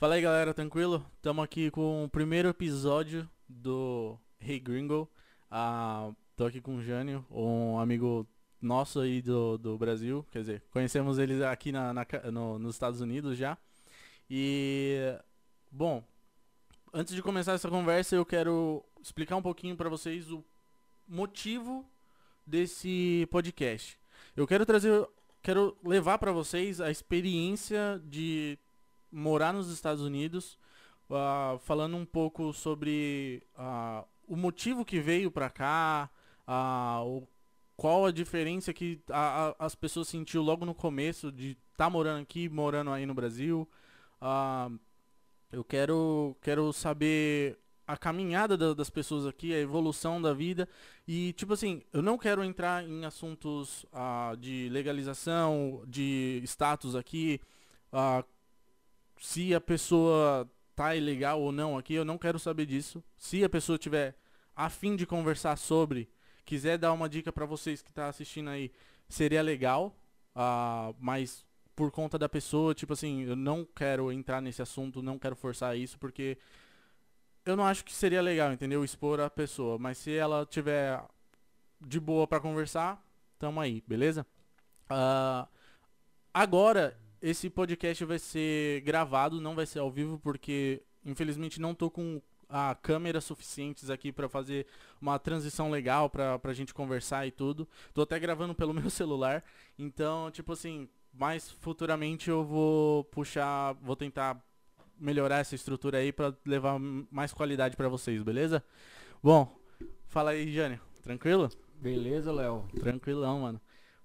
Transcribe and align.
Fala 0.00 0.14
aí 0.14 0.22
galera, 0.22 0.54
tranquilo? 0.54 1.04
Estamos 1.16 1.44
aqui 1.44 1.70
com 1.70 2.04
o 2.04 2.08
primeiro 2.08 2.48
episódio 2.48 3.28
do 3.46 4.18
Hey 4.40 4.58
Gringo. 4.58 5.06
Ah, 5.50 6.10
tô 6.34 6.46
aqui 6.46 6.58
com 6.58 6.76
o 6.76 6.82
Jânio, 6.82 7.22
um 7.30 7.78
amigo 7.78 8.26
nosso 8.62 8.98
aí 9.00 9.20
do, 9.20 9.58
do 9.58 9.76
Brasil. 9.76 10.26
Quer 10.30 10.38
dizer, 10.38 10.64
conhecemos 10.70 11.18
ele 11.18 11.44
aqui 11.44 11.70
na, 11.70 11.92
na 11.92 12.06
no- 12.32 12.58
nos 12.58 12.76
Estados 12.76 13.02
Unidos 13.02 13.36
já. 13.36 13.58
E, 14.30 15.14
bom, 15.70 16.02
antes 16.94 17.14
de 17.14 17.20
começar 17.22 17.52
essa 17.52 17.68
conversa, 17.68 18.16
eu 18.16 18.24
quero 18.24 18.82
explicar 19.02 19.36
um 19.36 19.42
pouquinho 19.42 19.76
para 19.76 19.90
vocês 19.90 20.30
o 20.32 20.42
motivo 21.06 21.84
desse 22.46 23.28
podcast. 23.30 23.98
Eu 24.34 24.46
quero 24.46 24.64
trazer, 24.64 25.06
quero 25.42 25.76
levar 25.84 26.16
para 26.16 26.32
vocês 26.32 26.80
a 26.80 26.90
experiência 26.90 28.00
de 28.02 28.58
morar 29.12 29.52
nos 29.52 29.68
Estados 29.70 30.02
Unidos, 30.02 30.58
ah, 31.10 31.58
falando 31.62 31.96
um 31.96 32.04
pouco 32.06 32.52
sobre 32.52 33.42
ah, 33.56 34.04
o 34.28 34.36
motivo 34.36 34.84
que 34.84 35.00
veio 35.00 35.30
para 35.30 35.50
cá, 35.50 36.10
o- 37.04 37.26
qual 37.76 38.06
a 38.06 38.12
diferença 38.12 38.72
que 38.72 39.00
a- 39.10 39.48
a- 39.58 39.66
as 39.66 39.74
pessoas 39.74 40.08
sentiu 40.08 40.42
logo 40.42 40.64
no 40.66 40.74
começo 40.74 41.32
de 41.32 41.56
estar 41.72 41.88
morando 41.90 42.22
aqui, 42.22 42.48
morando 42.48 42.90
aí 42.90 43.06
no 43.06 43.14
Brasil. 43.14 43.68
Eu 45.52 45.64
quero, 45.64 46.36
quero 46.40 46.72
saber 46.72 47.58
a 47.86 47.96
caminhada 47.96 48.56
da- 48.56 48.72
das 48.72 48.88
pessoas 48.88 49.26
aqui, 49.26 49.52
a 49.52 49.58
evolução 49.58 50.22
da 50.22 50.32
vida. 50.32 50.68
E, 51.08 51.32
tipo 51.32 51.54
assim, 51.54 51.82
eu 51.92 52.00
não 52.00 52.16
quero 52.16 52.44
entrar 52.44 52.84
em 52.84 53.04
assuntos 53.04 53.84
ah, 53.92 54.34
de 54.38 54.68
legalização, 54.70 55.82
de 55.88 56.40
status 56.44 56.94
aqui, 56.94 57.40
ah, 57.92 58.24
se 59.20 59.54
a 59.54 59.60
pessoa 59.60 60.50
tá 60.74 60.96
ilegal 60.96 61.40
ou 61.40 61.52
não 61.52 61.76
aqui, 61.76 61.92
eu 61.94 62.04
não 62.04 62.16
quero 62.16 62.38
saber 62.38 62.64
disso. 62.64 63.04
Se 63.16 63.44
a 63.44 63.48
pessoa 63.48 63.78
tiver 63.78 64.16
a 64.56 64.70
fim 64.70 64.96
de 64.96 65.06
conversar 65.06 65.56
sobre, 65.56 66.08
quiser 66.44 66.78
dar 66.78 66.92
uma 66.92 67.08
dica 67.08 67.30
pra 67.30 67.44
vocês 67.44 67.82
que 67.82 67.92
tá 67.92 68.08
assistindo 68.08 68.48
aí, 68.48 68.72
seria 69.08 69.42
legal, 69.42 69.94
ah, 70.34 70.92
mas 70.98 71.46
por 71.76 71.90
conta 71.90 72.18
da 72.18 72.28
pessoa, 72.28 72.74
tipo 72.74 72.94
assim, 72.94 73.22
eu 73.24 73.36
não 73.36 73.64
quero 73.64 74.10
entrar 74.10 74.40
nesse 74.40 74.62
assunto, 74.62 75.02
não 75.02 75.18
quero 75.18 75.36
forçar 75.36 75.76
isso, 75.76 75.98
porque 75.98 76.38
eu 77.44 77.56
não 77.56 77.64
acho 77.64 77.84
que 77.84 77.92
seria 77.92 78.22
legal, 78.22 78.52
entendeu? 78.52 78.82
Expor 78.82 79.20
a 79.20 79.28
pessoa, 79.28 79.78
mas 79.78 79.98
se 79.98 80.14
ela 80.14 80.46
tiver 80.46 81.02
de 81.80 82.00
boa 82.00 82.26
pra 82.26 82.40
conversar, 82.40 83.02
tamo 83.38 83.60
aí, 83.60 83.82
beleza? 83.86 84.26
Ah, 84.88 85.46
agora, 86.32 86.98
esse 87.22 87.50
podcast 87.50 88.04
vai 88.04 88.18
ser 88.18 88.80
gravado, 88.82 89.40
não 89.40 89.54
vai 89.54 89.66
ser 89.66 89.78
ao 89.78 89.90
vivo, 89.90 90.18
porque 90.18 90.82
infelizmente 91.04 91.60
não 91.60 91.74
tô 91.74 91.90
com 91.90 92.20
a 92.48 92.74
câmera 92.74 93.20
suficientes 93.20 93.90
aqui 93.90 94.10
pra 94.10 94.28
fazer 94.28 94.66
uma 95.00 95.18
transição 95.18 95.70
legal 95.70 96.10
pra, 96.10 96.38
pra 96.38 96.52
gente 96.52 96.74
conversar 96.74 97.26
e 97.26 97.30
tudo. 97.30 97.68
Tô 97.94 98.02
até 98.02 98.18
gravando 98.18 98.54
pelo 98.54 98.74
meu 98.74 98.90
celular, 98.90 99.44
então, 99.78 100.30
tipo 100.30 100.52
assim, 100.52 100.88
mais 101.12 101.50
futuramente 101.50 102.28
eu 102.28 102.44
vou 102.44 103.04
puxar, 103.04 103.74
vou 103.74 103.96
tentar 103.96 104.42
melhorar 104.98 105.38
essa 105.38 105.54
estrutura 105.54 105.98
aí 105.98 106.12
pra 106.12 106.34
levar 106.44 106.78
mais 106.78 107.32
qualidade 107.32 107.76
pra 107.76 107.88
vocês, 107.88 108.22
beleza? 108.22 108.62
Bom, 109.22 109.56
fala 110.06 110.30
aí, 110.30 110.52
Jânio. 110.52 110.80
Tranquilo? 111.02 111.48
Beleza, 111.80 112.30
Léo? 112.30 112.68
Tranquilão, 112.78 113.40
mano. 113.40 113.60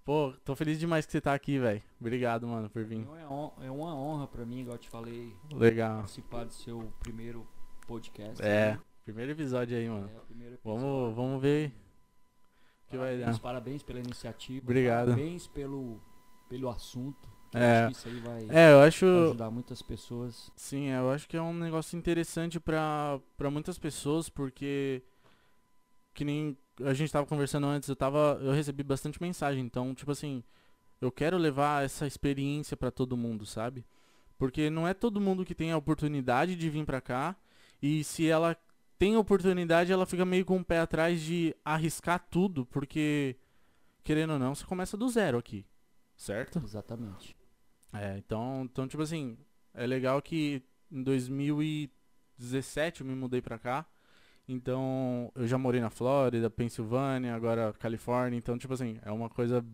Pô, 0.06 0.32
tô 0.46 0.56
feliz 0.56 0.80
demais 0.80 1.04
que 1.04 1.12
você 1.12 1.20
tá 1.20 1.34
aqui, 1.34 1.58
velho. 1.58 1.82
Obrigado, 2.00 2.48
mano, 2.48 2.70
por 2.70 2.84
vir. 2.84 3.08
É 3.18 3.66
é 3.66 3.72
uma 3.72 3.96
honra 3.96 4.28
pra 4.28 4.46
mim, 4.46 4.60
igual 4.60 4.76
eu 4.76 4.80
te 4.80 4.88
falei, 4.88 5.36
Legal. 5.52 5.98
participar 5.98 6.44
do 6.44 6.54
seu 6.54 6.94
primeiro 7.00 7.48
podcast. 7.88 8.40
É, 8.40 8.74
né? 8.74 8.80
primeiro 9.04 9.32
episódio 9.32 9.76
aí, 9.76 9.90
mano. 9.90 10.08
É, 10.08 10.16
episódio. 10.32 10.60
Vamos, 10.64 11.16
vamos 11.16 11.42
ver 11.42 11.74
o 12.86 12.92
que 12.92 12.98
vai 12.98 13.16
parabéns, 13.18 13.36
dar. 13.38 13.42
parabéns 13.42 13.82
pela 13.82 14.00
iniciativa. 14.00 14.64
Obrigado. 14.64 15.08
Parabéns 15.08 15.48
pelo, 15.48 16.00
pelo 16.48 16.70
assunto. 16.70 17.28
É. 17.52 17.86
acho 17.86 17.88
que 17.88 17.98
isso 17.98 18.08
aí 18.08 18.20
vai 18.20 18.48
É, 18.56 18.74
eu 18.74 18.82
acho. 18.82 19.06
ajudar 19.08 19.50
muitas 19.50 19.82
pessoas. 19.82 20.52
Sim, 20.56 20.90
eu 20.90 21.10
acho 21.10 21.28
que 21.28 21.36
é 21.36 21.42
um 21.42 21.54
negócio 21.54 21.98
interessante 21.98 22.60
pra 22.60 23.20
muitas 23.50 23.80
pessoas, 23.80 24.30
porque 24.30 25.02
que 26.16 26.26
nem 26.26 26.58
a 26.84 26.94
gente 26.94 27.12
tava 27.12 27.28
conversando 27.28 27.68
antes, 27.68 27.88
eu 27.88 27.96
tava, 27.96 28.40
eu 28.42 28.52
recebi 28.52 28.82
bastante 28.82 29.22
mensagem, 29.22 29.64
então, 29.64 29.94
tipo 29.94 30.12
assim, 30.12 30.44
eu 31.00 31.12
quero 31.12 31.38
levar 31.38 31.84
essa 31.84 32.08
experiência 32.08 32.76
pra 32.76 32.90
todo 32.90 33.18
mundo, 33.18 33.46
sabe? 33.46 33.86
Porque 34.38 34.70
não 34.70 34.88
é 34.88 34.94
todo 34.94 35.22
mundo 35.22 35.46
que 35.46 35.54
tem 35.54 35.72
a 35.72 35.78
oportunidade 35.78 36.56
de 36.56 36.70
vir 36.70 36.86
pra 36.86 37.02
cá, 37.02 37.36
e 37.82 38.04
se 38.04 38.28
ela 38.28 38.58
tem 38.98 39.16
a 39.16 39.20
oportunidade, 39.20 39.92
ela 39.92 40.06
fica 40.06 40.26
meio 40.26 40.46
com 40.46 40.58
o 40.58 40.66
pé 40.66 40.80
atrás 40.80 41.22
de 41.22 41.56
arriscar 41.64 42.26
tudo, 42.32 42.66
porque 42.66 43.36
querendo 44.04 44.34
ou 44.34 44.40
não, 44.40 44.56
você 44.56 44.66
começa 44.66 44.96
do 44.98 45.10
zero 45.10 45.38
aqui, 45.38 45.66
certo? 46.16 46.60
Exatamente. 46.64 47.36
É, 47.94 48.18
então, 48.18 48.64
então, 48.64 48.88
tipo 48.88 49.04
assim, 49.04 49.38
é 49.74 49.86
legal 49.86 50.22
que 50.22 50.64
em 50.92 51.04
2017 51.04 53.02
eu 53.02 53.08
me 53.08 53.16
mudei 53.16 53.42
pra 53.42 53.60
cá. 53.60 53.86
Então, 54.48 55.32
eu 55.36 55.48
já 55.48 55.58
morei 55.58 55.82
na 55.82 55.90
Flórida, 55.90 56.50
Pensilvânia, 56.50 57.34
agora 57.36 57.74
Califórnia. 57.74 58.38
Então, 58.38 58.58
tipo 58.58 58.74
assim, 58.74 59.00
é 59.04 59.12
uma 59.12 59.30
coisa 59.30 59.66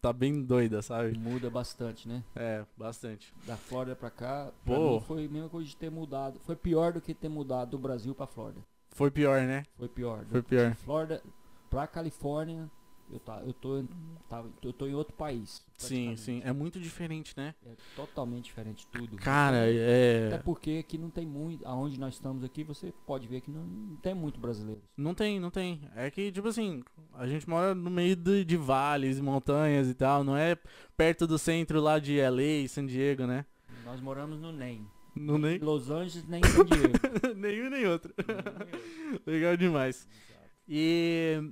tá 0.00 0.12
bem 0.12 0.42
doida, 0.42 0.80
sabe? 0.80 1.16
Muda 1.18 1.50
bastante, 1.50 2.08
né? 2.08 2.24
É, 2.34 2.64
bastante. 2.76 3.34
Da 3.46 3.56
Flórida 3.56 3.94
pra 3.94 4.10
cá, 4.10 4.50
pra 4.64 4.74
Pô. 4.74 4.94
mim 4.94 5.00
foi 5.00 5.26
a 5.26 5.28
mesma 5.28 5.48
coisa 5.48 5.68
de 5.68 5.76
ter 5.76 5.90
mudado. 5.90 6.40
Foi 6.40 6.56
pior 6.56 6.92
do 6.92 7.00
que 7.00 7.12
ter 7.12 7.28
mudado 7.28 7.72
do 7.72 7.78
Brasil 7.78 8.14
pra 8.14 8.26
Flórida. 8.26 8.60
Foi 8.88 9.10
pior, 9.10 9.42
né? 9.42 9.64
Foi 9.76 9.88
pior. 9.88 10.24
Foi 10.26 10.42
pior. 10.42 10.70
De 10.70 10.76
Flórida 10.76 11.22
pra 11.68 11.86
Califórnia, 11.86 12.70
eu, 13.12 13.18
tá, 13.20 13.42
eu, 13.44 13.52
tô, 13.52 13.78
em- 13.78 13.88
tava, 14.28 14.50
eu 14.62 14.72
tô 14.72 14.86
em 14.86 14.94
outro 14.94 15.14
país. 15.14 15.64
Sim, 15.76 16.14
sim. 16.16 16.40
É 16.44 16.52
muito 16.52 16.78
diferente, 16.78 17.34
né? 17.36 17.54
É 17.66 17.70
totalmente 17.96 18.44
diferente 18.44 18.86
tudo. 18.86 19.16
Cara, 19.16 19.64
Até 19.64 20.34
é. 20.36 20.40
porque 20.44 20.78
aqui 20.86 20.98
não 20.98 21.10
tem 21.10 21.26
muito. 21.26 21.66
Aonde 21.66 21.98
nós 21.98 22.14
estamos 22.14 22.44
aqui, 22.44 22.62
você 22.62 22.92
pode 23.06 23.26
ver 23.26 23.40
que 23.40 23.50
não, 23.50 23.62
não 23.64 23.96
tem 23.96 24.14
muito 24.14 24.38
brasileiros. 24.38 24.82
Não 24.96 25.14
tem, 25.14 25.40
não 25.40 25.50
tem. 25.50 25.80
É 25.96 26.10
que, 26.10 26.30
tipo 26.30 26.48
assim, 26.48 26.82
a 27.14 27.26
gente 27.26 27.48
mora 27.48 27.74
no 27.74 27.90
meio 27.90 28.14
de, 28.14 28.44
de 28.44 28.56
vales, 28.56 29.18
montanhas 29.20 29.88
e 29.88 29.94
tal. 29.94 30.22
Não 30.22 30.36
é 30.36 30.56
perto 30.96 31.26
do 31.26 31.38
centro 31.38 31.80
lá 31.80 31.98
de 31.98 32.18
LA, 32.20 32.68
San 32.68 32.86
Diego, 32.86 33.26
né? 33.26 33.46
Nós 33.84 34.00
moramos 34.00 34.38
no 34.40 34.52
NEM. 34.52 34.86
Não 35.16 35.38
nem. 35.38 35.58
Los 35.58 35.90
Angeles 35.90 36.26
nem 36.28 36.42
San 36.44 36.64
Diego. 36.64 36.92
Nenhum 37.36 37.70
nem 37.70 37.86
outro. 37.86 38.14
Nenhum 38.18 39.10
nem 39.10 39.20
Legal 39.26 39.56
demais. 39.56 40.06
Exato. 40.28 40.50
E. 40.68 41.50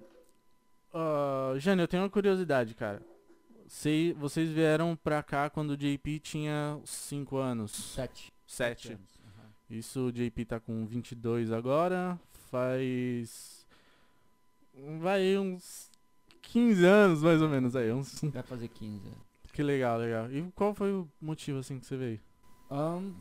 Uh, 0.92 1.58
Jane, 1.58 1.80
eu 1.82 1.88
tenho 1.88 2.02
uma 2.02 2.10
curiosidade, 2.10 2.74
cara. 2.74 3.00
Sei, 3.66 4.12
vocês 4.14 4.48
vieram 4.50 4.96
pra 4.96 5.22
cá 5.22 5.50
quando 5.50 5.70
o 5.72 5.76
JP 5.76 6.18
tinha 6.20 6.80
5 6.84 7.36
anos. 7.36 7.72
Sete. 7.72 8.32
7. 8.46 8.92
anos. 8.92 9.20
aham. 9.26 9.50
Isso, 9.68 10.06
o 10.06 10.12
JP 10.12 10.44
tá 10.46 10.58
com 10.58 10.86
22 10.86 11.52
agora. 11.52 12.18
Faz. 12.50 13.66
Vai 15.00 15.36
uns 15.36 15.90
15 16.40 16.84
anos 16.86 17.22
mais 17.22 17.42
ou 17.42 17.48
menos 17.48 17.76
aí. 17.76 17.92
Uns... 17.92 18.20
Vai 18.22 18.42
fazer 18.42 18.68
15. 18.68 19.06
é. 19.06 19.12
Que 19.52 19.62
legal, 19.62 19.98
legal. 19.98 20.32
E 20.32 20.50
qual 20.52 20.72
foi 20.72 20.90
o 20.92 21.06
motivo 21.20 21.58
assim 21.58 21.78
que 21.78 21.84
você 21.86 21.96
veio? 21.96 22.20
Ahn, 22.70 23.12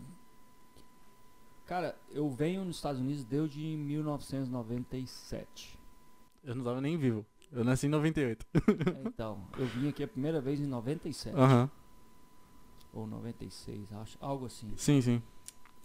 cara, 1.65 1.97
eu 2.11 2.29
venho 2.29 2.63
nos 2.63 2.77
Estados 2.77 3.01
Unidos 3.01 3.25
desde 3.25 3.59
1997. 3.59 5.77
Eu 6.43 6.53
não 6.55 6.63
tava 6.63 6.79
nem 6.79 6.95
vivo. 6.97 7.25
Eu 7.51 7.63
nasci 7.63 7.87
em 7.87 7.89
98. 7.89 8.45
então, 9.05 9.47
eu 9.57 9.65
vim 9.67 9.87
aqui 9.89 10.03
a 10.03 10.07
primeira 10.07 10.41
vez 10.41 10.59
em 10.59 10.65
97. 10.65 11.35
Aham. 11.35 11.69
Ou 12.93 13.07
96, 13.07 13.91
acho. 13.93 14.17
Algo 14.19 14.45
assim. 14.45 14.73
Sim, 14.75 15.01
sim. 15.01 15.21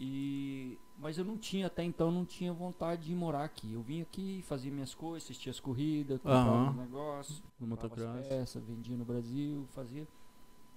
E 0.01 0.78
mas 0.98 1.19
eu 1.19 1.25
não 1.25 1.36
tinha 1.36 1.66
até 1.66 1.83
então 1.84 2.10
não 2.10 2.25
tinha 2.25 2.53
vontade 2.53 3.04
de 3.07 3.15
morar 3.15 3.45
aqui. 3.45 3.72
Eu 3.72 3.83
vim 3.83 4.01
aqui, 4.03 4.42
fazia 4.47 4.71
minhas 4.72 4.95
coisas, 4.95 5.25
assistia 5.25 5.51
as 5.51 5.60
corridas, 5.60 6.21
comprava 6.21 6.72
negócios, 6.72 7.42
No 7.60 7.77
comprava 7.77 8.19
as 8.19 8.27
peças, 8.27 8.65
vendia 8.65 8.97
no 8.97 9.04
Brasil, 9.04 9.66
fazia 9.72 10.07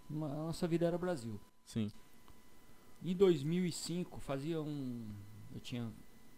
uma- 0.09 0.27
a 0.31 0.35
nossa 0.35 0.67
vida 0.67 0.85
era 0.85 0.97
Brasil. 0.97 1.39
Sim. 1.63 1.91
Em 3.03 3.15
2005 3.15 4.19
fazia 4.19 4.61
um 4.61 5.07
eu 5.53 5.59
tinha 5.59 5.91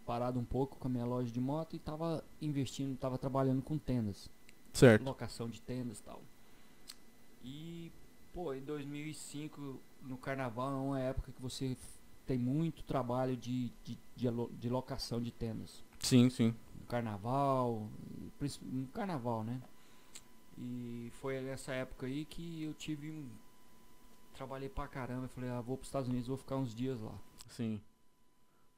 parado 0.06 0.38
um 0.38 0.44
pouco 0.44 0.78
com 0.78 0.88
a 0.88 0.90
minha 0.90 1.04
loja 1.04 1.30
de 1.30 1.40
moto 1.40 1.74
e 1.76 1.78
tava 1.78 2.24
investindo, 2.40 2.96
tava 2.96 3.18
trabalhando 3.18 3.60
com 3.62 3.76
tendas, 3.76 4.30
Certo. 4.72 5.02
locação 5.04 5.48
de 5.48 5.60
tendas 5.60 5.98
e 5.98 6.02
tal. 6.02 6.22
E 7.42 7.92
pô, 8.32 8.52
em 8.54 8.62
2005 8.62 9.80
no 10.02 10.16
carnaval 10.16 10.70
é 10.70 10.76
uma 10.76 11.00
época 11.00 11.32
que 11.32 11.42
você 11.42 11.76
tem 12.26 12.38
muito 12.38 12.82
trabalho 12.82 13.36
de, 13.36 13.72
de, 13.82 13.98
de, 14.14 14.28
de 14.58 14.68
locação 14.68 15.20
de 15.20 15.32
tendas. 15.32 15.82
Sim, 15.98 16.28
sim. 16.30 16.54
No 16.78 16.86
carnaval, 16.86 17.88
no 18.62 18.86
carnaval, 18.88 19.42
né? 19.42 19.60
E 20.56 21.10
foi 21.20 21.40
nessa 21.40 21.72
época 21.72 22.06
aí 22.06 22.24
que 22.24 22.62
eu 22.62 22.74
tive 22.74 23.10
um. 23.10 23.28
Trabalhei 24.34 24.68
pra 24.68 24.86
caramba. 24.86 25.24
Eu 25.24 25.28
falei, 25.28 25.50
ah, 25.50 25.60
vou 25.60 25.76
pros 25.76 25.88
Estados 25.88 26.08
Unidos, 26.08 26.28
vou 26.28 26.36
ficar 26.36 26.56
uns 26.56 26.74
dias 26.74 27.00
lá. 27.00 27.14
Sim. 27.48 27.80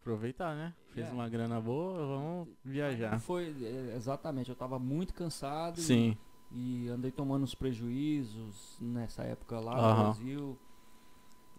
Aproveitar, 0.00 0.54
né? 0.56 0.74
Fez 0.94 1.08
É. 1.08 1.12
uma 1.12 1.28
grana 1.28 1.60
boa, 1.60 2.06
vamos 2.06 2.48
viajar. 2.64 3.18
Foi, 3.20 3.54
é, 3.62 3.94
exatamente, 3.96 4.48
eu 4.50 4.56
tava 4.56 4.78
muito 4.78 5.12
cansado 5.12 5.78
e- 5.78 5.82
Sim, 5.82 6.16
e, 6.50 6.88
andei 6.88 7.10
tomando 7.10 7.42
uns 7.44 7.54
prejuízos 7.54 8.76
nessa 8.80 9.22
época 9.24 9.60
lá 9.60 9.74
no 9.76 10.02
Brasil. 10.02 10.58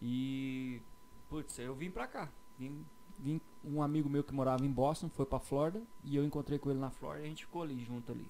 E, 0.01 0.81
putz, 1.29 1.57
eu 1.59 1.75
vim 1.75 1.91
pra 1.91 2.07
cá. 2.07 2.29
Vim, 2.57 2.83
vim- 3.19 3.41
um 3.63 3.81
amigo 3.81 4.09
meu 4.09 4.23
que 4.23 4.33
morava 4.33 4.65
em 4.65 4.71
Boston 4.71 5.09
foi 5.09 5.25
pra 5.25 5.39
Flórida 5.39 5.81
e 6.03 6.15
eu 6.15 6.25
encontrei 6.25 6.57
com 6.57 6.69
ele 6.71 6.79
na 6.79 6.89
Flórida 6.89 7.23
e 7.23 7.27
a 7.27 7.29
gente 7.29 7.45
ficou 7.45 7.61
ali 7.61 7.79
junto 7.79 8.11
ali. 8.11 8.27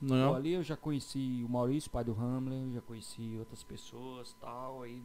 Não 0.00 0.34
ali 0.34 0.52
eu 0.52 0.62
já 0.62 0.76
conheci 0.76 1.42
o 1.46 1.48
Maurício, 1.48 1.90
pai 1.90 2.04
do 2.04 2.12
Hamlin, 2.18 2.72
já 2.72 2.80
conheci 2.82 3.36
outras 3.38 3.62
pessoas 3.62 4.34
tal, 4.40 4.82
aí 4.82 5.02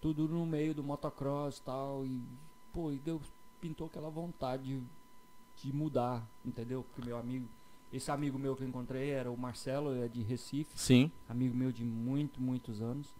tudo 0.00 0.28
no 0.28 0.44
meio 0.46 0.74
do 0.74 0.82
motocross 0.82 1.60
tal, 1.60 2.04
e 2.04 2.20
pô, 2.72 2.90
e 2.92 2.98
deu, 2.98 3.20
pintou 3.60 3.86
aquela 3.86 4.10
vontade 4.10 4.82
de, 5.56 5.72
mudar, 5.72 6.26
entendeu? 6.44 6.84
Porque 6.84 7.06
meu 7.06 7.18
amigo, 7.18 7.48
esse 7.92 8.10
amigo 8.10 8.38
meu 8.38 8.54
que 8.54 8.62
eu 8.62 8.68
encontrei 8.68 9.10
era 9.10 9.30
o 9.30 9.36
Marcelo, 9.36 9.94
é 9.94 10.08
de 10.08 10.22
Recife, 10.22 10.78
Sim, 10.78 11.10
amigo 11.28 11.56
meu 11.56 11.72
de 11.72 11.84
muito, 11.84 12.40
muitos 12.40 12.80
anos. 12.80 13.14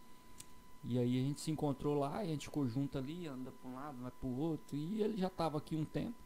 E 0.85 0.99
aí 0.99 1.19
a 1.19 1.23
gente 1.23 1.41
se 1.41 1.51
encontrou 1.51 1.99
lá 1.99 2.19
a 2.19 2.25
gente 2.25 2.47
ficou 2.47 2.67
junto 2.69 2.97
ali, 2.97 3.27
anda 3.27 3.51
pra 3.51 3.71
um 3.71 3.75
lado, 3.75 3.99
vai 4.01 4.11
pro 4.13 4.29
outro, 4.29 4.77
e 4.77 5.03
ele 5.03 5.17
já 5.17 5.29
tava 5.29 5.59
aqui 5.59 5.77
um 5.77 5.85
tempo. 5.85 6.17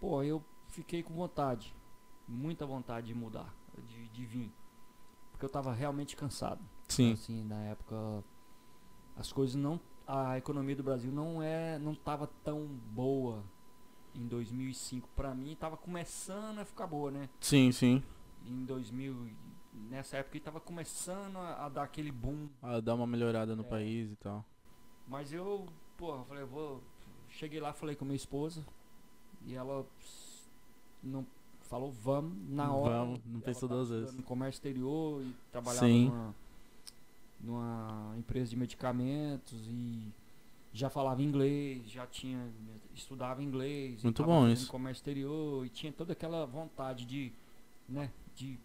Pô, 0.00 0.22
eu 0.22 0.42
fiquei 0.68 1.02
com 1.02 1.14
vontade, 1.14 1.74
muita 2.26 2.64
vontade 2.64 3.08
de 3.08 3.14
mudar, 3.14 3.54
de, 3.86 4.08
de 4.08 4.24
vir. 4.24 4.50
Porque 5.30 5.44
eu 5.44 5.50
tava 5.50 5.72
realmente 5.72 6.16
cansado. 6.16 6.62
sim, 6.88 7.12
Assim, 7.12 7.44
na 7.44 7.62
época 7.64 8.24
as 9.16 9.30
coisas 9.30 9.54
não 9.54 9.78
a 10.12 10.36
economia 10.38 10.74
do 10.74 10.82
Brasil 10.82 11.12
não 11.12 11.42
é 11.42 11.78
não 11.78 11.94
tava 11.94 12.26
tão 12.44 12.66
boa 12.66 13.44
em 14.14 14.26
2005 14.26 15.08
Pra 15.14 15.34
mim 15.34 15.56
tava 15.58 15.76
começando 15.76 16.58
a 16.58 16.64
ficar 16.64 16.86
boa, 16.86 17.10
né? 17.10 17.28
sim, 17.40 17.70
sim. 17.70 18.02
Em 18.46 18.64
2000 18.64 19.14
nessa 19.88 20.16
época 20.16 20.40
tava 20.40 20.58
começando 20.60 21.36
a, 21.36 21.66
a 21.66 21.68
dar 21.68 21.84
aquele 21.84 22.10
boom, 22.10 22.48
Ah, 22.62 22.80
dar 22.80 22.94
uma 22.94 23.06
melhorada 23.06 23.54
no 23.54 23.62
É. 23.62 23.66
país 23.66 24.10
e 24.10 24.16
tal. 24.16 24.44
mas 25.06 25.32
eu, 25.32 25.66
porra, 25.96 26.24
falei, 26.24 26.42
eu 26.42 26.48
vou 26.48 26.82
cheguei 27.28 27.60
lá, 27.60 27.72
falei 27.72 27.94
com 27.94 28.04
minha 28.04 28.16
esposa 28.16 28.64
e 29.46 29.54
ela 29.54 29.86
não 31.02 31.24
falou 31.62 31.92
vamos 31.92 32.36
na 32.48 32.74
hora. 32.74 32.98
Vamos, 32.98 33.20
não 33.24 33.40
pensou 33.40 33.68
duas 33.68 33.88
vezes. 33.90 34.12
No 34.14 34.22
comércio 34.24 34.58
exterior 34.58 35.22
e 35.22 35.32
trabalhava 35.52 35.86
Sim. 35.86 36.06
numa, 36.08 36.34
numa 37.42 38.14
empresa 38.18 38.50
de 38.50 38.56
medicamentos 38.56 39.58
e 39.68 40.12
já 40.72 40.88
falava 40.90 41.22
inglês, 41.22 41.88
já 41.90 42.06
tinha 42.06 42.48
estudava 42.94 43.42
inglês, 43.42 44.02
Muito 44.04 44.22
bom 44.24 44.48
isso. 44.48 44.70
comércio 44.70 45.00
exterior 45.00 45.64
e 45.66 45.68
tinha 45.68 45.92
toda 45.92 46.12
aquela 46.12 46.46
vontade 46.46 47.04
de, 47.04 47.32
né, 47.88 48.10
de 48.36 48.58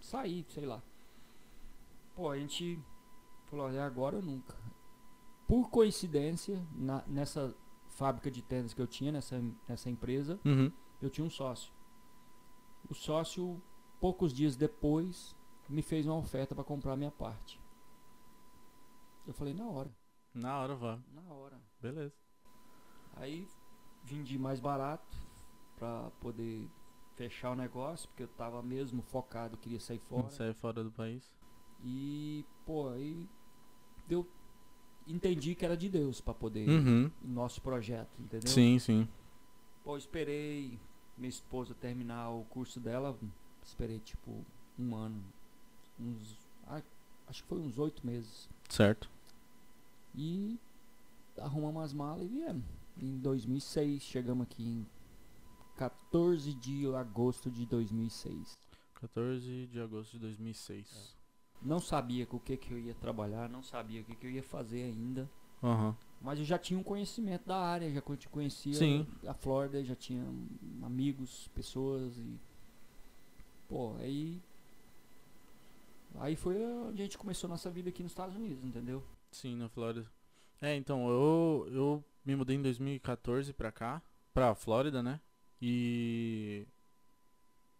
sair, 0.00 0.46
sei 0.48 0.64
lá. 0.64 0.80
Pô, 2.14 2.30
a 2.30 2.38
gente 2.38 2.78
falou, 3.46 3.66
olha, 3.66 3.84
agora 3.84 4.16
ou 4.16 4.22
nunca. 4.22 4.54
Por 5.46 5.68
coincidência, 5.70 6.62
na- 6.76 7.02
nessa 7.06 7.54
fábrica 7.90 8.30
de 8.30 8.40
tênis 8.40 8.72
que 8.72 8.80
eu 8.80 8.86
tinha, 8.86 9.10
nessa, 9.12 9.42
nessa 9.68 9.90
empresa, 9.90 10.38
Uhum. 10.44 10.70
eu 11.02 11.10
tinha 11.10 11.26
um 11.26 11.30
sócio. 11.30 11.72
O 12.88 12.94
sócio, 12.94 13.60
poucos 14.00 14.32
dias 14.32 14.56
depois, 14.56 15.34
me 15.68 15.82
fez 15.82 16.06
uma 16.06 16.16
oferta 16.16 16.54
para 16.54 16.64
comprar 16.64 16.96
minha 16.96 17.10
parte. 17.10 17.59
Eu 19.26 19.34
falei, 19.34 19.54
na 19.54 19.68
hora, 19.68 19.90
Na 20.34 20.58
hora, 20.60 20.74
vá. 20.74 20.98
na 21.12 21.22
hora. 21.32 21.60
Beleza. 21.80 22.14
Aí 23.16 23.46
vendi 24.04 24.38
mais 24.38 24.60
barato 24.60 25.16
para 25.76 26.10
poder 26.20 26.68
fechar 27.16 27.50
o 27.50 27.54
negócio, 27.56 28.08
porque 28.08 28.22
eu 28.22 28.28
tava 28.28 28.62
mesmo 28.62 29.02
focado, 29.02 29.56
queria 29.56 29.80
sair 29.80 29.98
fora. 29.98 30.30
Sair 30.30 30.54
fora 30.54 30.82
do 30.82 30.90
país. 30.90 31.34
E, 31.84 32.44
pô, 32.64 32.88
aí 32.90 33.28
eu 34.08 34.26
entendi 35.06 35.54
que 35.54 35.64
era 35.64 35.76
de 35.76 35.88
Deus 35.88 36.20
para 36.20 36.34
poder 36.34 36.68
Uhum. 36.68 37.10
nosso 37.22 37.60
projeto, 37.60 38.10
entendeu? 38.20 38.48
Sim, 38.48 38.78
sim. 38.78 39.08
Pô, 39.84 39.96
esperei 39.96 40.78
minha 41.16 41.28
esposa 41.28 41.74
terminar 41.74 42.30
o 42.30 42.44
curso 42.44 42.78
dela, 42.80 43.18
esperei 43.62 43.98
tipo 43.98 44.44
um 44.78 44.94
ano, 44.94 45.22
uns, 45.98 46.36
acho 47.30 47.42
que 47.42 47.48
foi 47.48 47.58
uns 47.60 47.78
oito 47.78 48.04
meses. 48.06 48.48
Certo. 48.68 49.08
E 50.14 50.58
arrumamos 51.38 51.82
as 51.84 51.92
malas 51.94 52.24
e 52.24 52.28
viemos. 52.28 52.64
Em 52.98 53.16
2006, 53.18 54.02
chegamos 54.02 54.42
aqui 54.42 54.62
em 54.62 54.86
14 55.76 56.52
de 56.54 56.86
agosto 56.94 57.50
de 57.50 57.64
2006. 57.66 58.58
14 58.94 59.66
de 59.68 59.80
agosto 59.80 60.12
de 60.12 60.18
2006. 60.18 61.16
Não 61.62 61.78
sabia 61.80 62.26
com 62.26 62.36
o 62.36 62.40
que, 62.40 62.56
que 62.56 62.72
eu 62.72 62.78
ia 62.78 62.94
trabalhar, 62.94 63.48
não 63.48 63.62
sabia 63.62 64.00
o 64.02 64.04
que, 64.04 64.14
que 64.14 64.26
eu 64.26 64.30
ia 64.30 64.42
fazer 64.42 64.82
ainda. 64.82 65.30
Aham. 65.62 65.96
Mas 66.20 66.38
eu 66.38 66.44
já 66.44 66.58
tinha 66.58 66.78
um 66.78 66.82
conhecimento 66.82 67.46
da 67.46 67.56
área, 67.58 67.90
já 67.90 68.02
con- 68.02 68.16
conhecia 68.30 68.74
Sim. 68.74 69.06
a 69.26 69.32
Flórida, 69.32 69.82
já 69.84 69.94
tinha 69.94 70.22
amigos, 70.82 71.48
pessoas 71.54 72.16
e. 72.18 72.38
Pô, 73.68 73.94
aí. 74.00 74.42
Aí 76.18 76.36
foi 76.36 76.56
onde 76.64 77.02
a 77.02 77.04
gente 77.04 77.18
começou 77.18 77.48
nossa 77.48 77.70
vida 77.70 77.88
aqui 77.88 78.02
nos 78.02 78.12
Estados 78.12 78.36
Unidos, 78.36 78.64
entendeu? 78.64 79.02
Sim, 79.30 79.56
na 79.56 79.68
Flórida. 79.68 80.10
É, 80.60 80.74
então, 80.74 81.08
eu, 81.08 81.68
eu 81.72 82.04
me 82.24 82.36
mudei 82.36 82.56
em 82.56 82.62
2014 82.62 83.52
pra 83.52 83.72
cá, 83.72 84.02
pra 84.34 84.54
Flórida, 84.54 85.02
né? 85.02 85.20
E. 85.60 86.66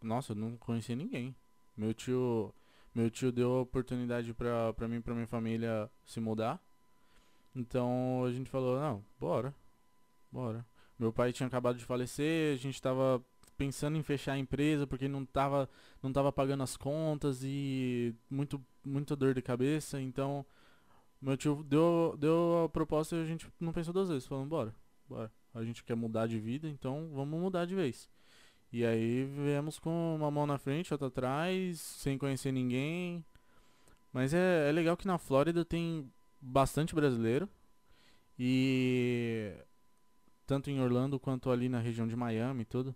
Nossa, 0.03 0.33
eu 0.33 0.37
não 0.37 0.57
conhecia 0.57 0.97
ninguém. 0.97 1.35
Meu 1.77 1.93
tio. 1.93 2.55
Meu 2.95 3.11
tio 3.11 3.31
deu 3.31 3.53
a 3.53 3.61
oportunidade 3.61 4.35
pra, 4.35 4.73
pra 4.73 4.89
mim 4.89 4.97
e 4.97 5.01
pra 5.01 5.15
minha 5.15 5.27
família 5.27 5.91
se 6.05 6.21
mudar. 6.21 6.61
Então 7.55 8.25
a 8.25 8.33
gente 8.33 8.51
falou, 8.51 8.81
não, 8.81 9.05
bora. 9.19 9.55
Bora. 10.31 10.67
Meu 10.99 11.13
pai 11.13 11.33
tinha 11.33 11.47
acabado 11.47 11.79
de 11.79 11.85
falecer, 11.85 12.55
a 12.55 12.57
gente 12.57 12.81
tava 12.81 13.25
pensando 13.61 13.99
em 13.99 14.03
fechar 14.03 14.33
a 14.33 14.39
empresa 14.39 14.87
porque 14.87 15.07
não 15.07 15.23
tava, 15.27 15.69
não 16.03 16.11
tava 16.11 16.33
pagando 16.33 16.63
as 16.63 16.79
contas 16.79 17.43
e 17.45 18.15
muito, 18.31 18.59
muita 18.83 19.15
dor 19.15 19.35
de 19.35 19.43
cabeça, 19.43 20.01
então 20.01 20.47
meu 21.21 21.37
tio 21.37 21.63
deu, 21.63 22.17
deu 22.19 22.65
a 22.65 22.69
proposta 22.71 23.17
e 23.17 23.23
a 23.23 23.27
gente 23.27 23.47
não 23.61 23.71
pensou 23.71 23.93
duas 23.93 24.09
vezes, 24.09 24.27
falando, 24.27 24.49
bora, 24.49 24.75
bora. 25.07 25.31
A 25.53 25.63
gente 25.63 25.85
quer 25.85 25.95
mudar 25.95 26.27
de 26.27 26.39
vida, 26.39 26.67
então 26.71 27.11
vamos 27.13 27.39
mudar 27.39 27.67
de 27.67 27.75
vez. 27.75 28.09
E 28.73 28.83
aí 28.83 29.25
viemos 29.25 29.79
com 29.79 30.17
uma 30.17 30.31
mão 30.31 30.47
na 30.47 30.57
frente, 30.57 30.95
outra 30.95 31.09
atrás, 31.09 31.79
sem 31.81 32.17
conhecer 32.17 32.53
ninguém. 32.53 33.23
Mas 34.11 34.33
é, 34.33 34.71
é 34.71 34.73
legal 34.73 34.97
que 34.97 35.07
na 35.07 35.19
Flórida 35.19 35.67
tem 35.67 36.11
bastante 36.41 36.95
brasileiro. 36.95 37.47
E 38.39 39.53
tanto 40.47 40.71
em 40.71 40.81
Orlando 40.81 41.21
quanto 41.21 41.51
ali 41.51 41.69
na 41.69 41.79
região 41.79 42.07
de 42.07 42.17
Miami 42.17 42.63
e 42.63 42.65
tudo. 42.65 42.95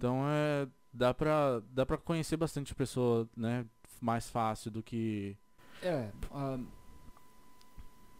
Então 0.00 0.24
é. 0.26 0.66
Dá 0.92 1.14
pra, 1.14 1.60
dá 1.68 1.86
pra 1.86 1.96
conhecer 1.96 2.36
bastante 2.36 2.74
pessoa, 2.74 3.28
né? 3.36 3.64
Mais 4.00 4.28
fácil 4.28 4.70
do 4.70 4.82
que. 4.82 5.36
É, 5.82 6.10
ah, 6.32 6.58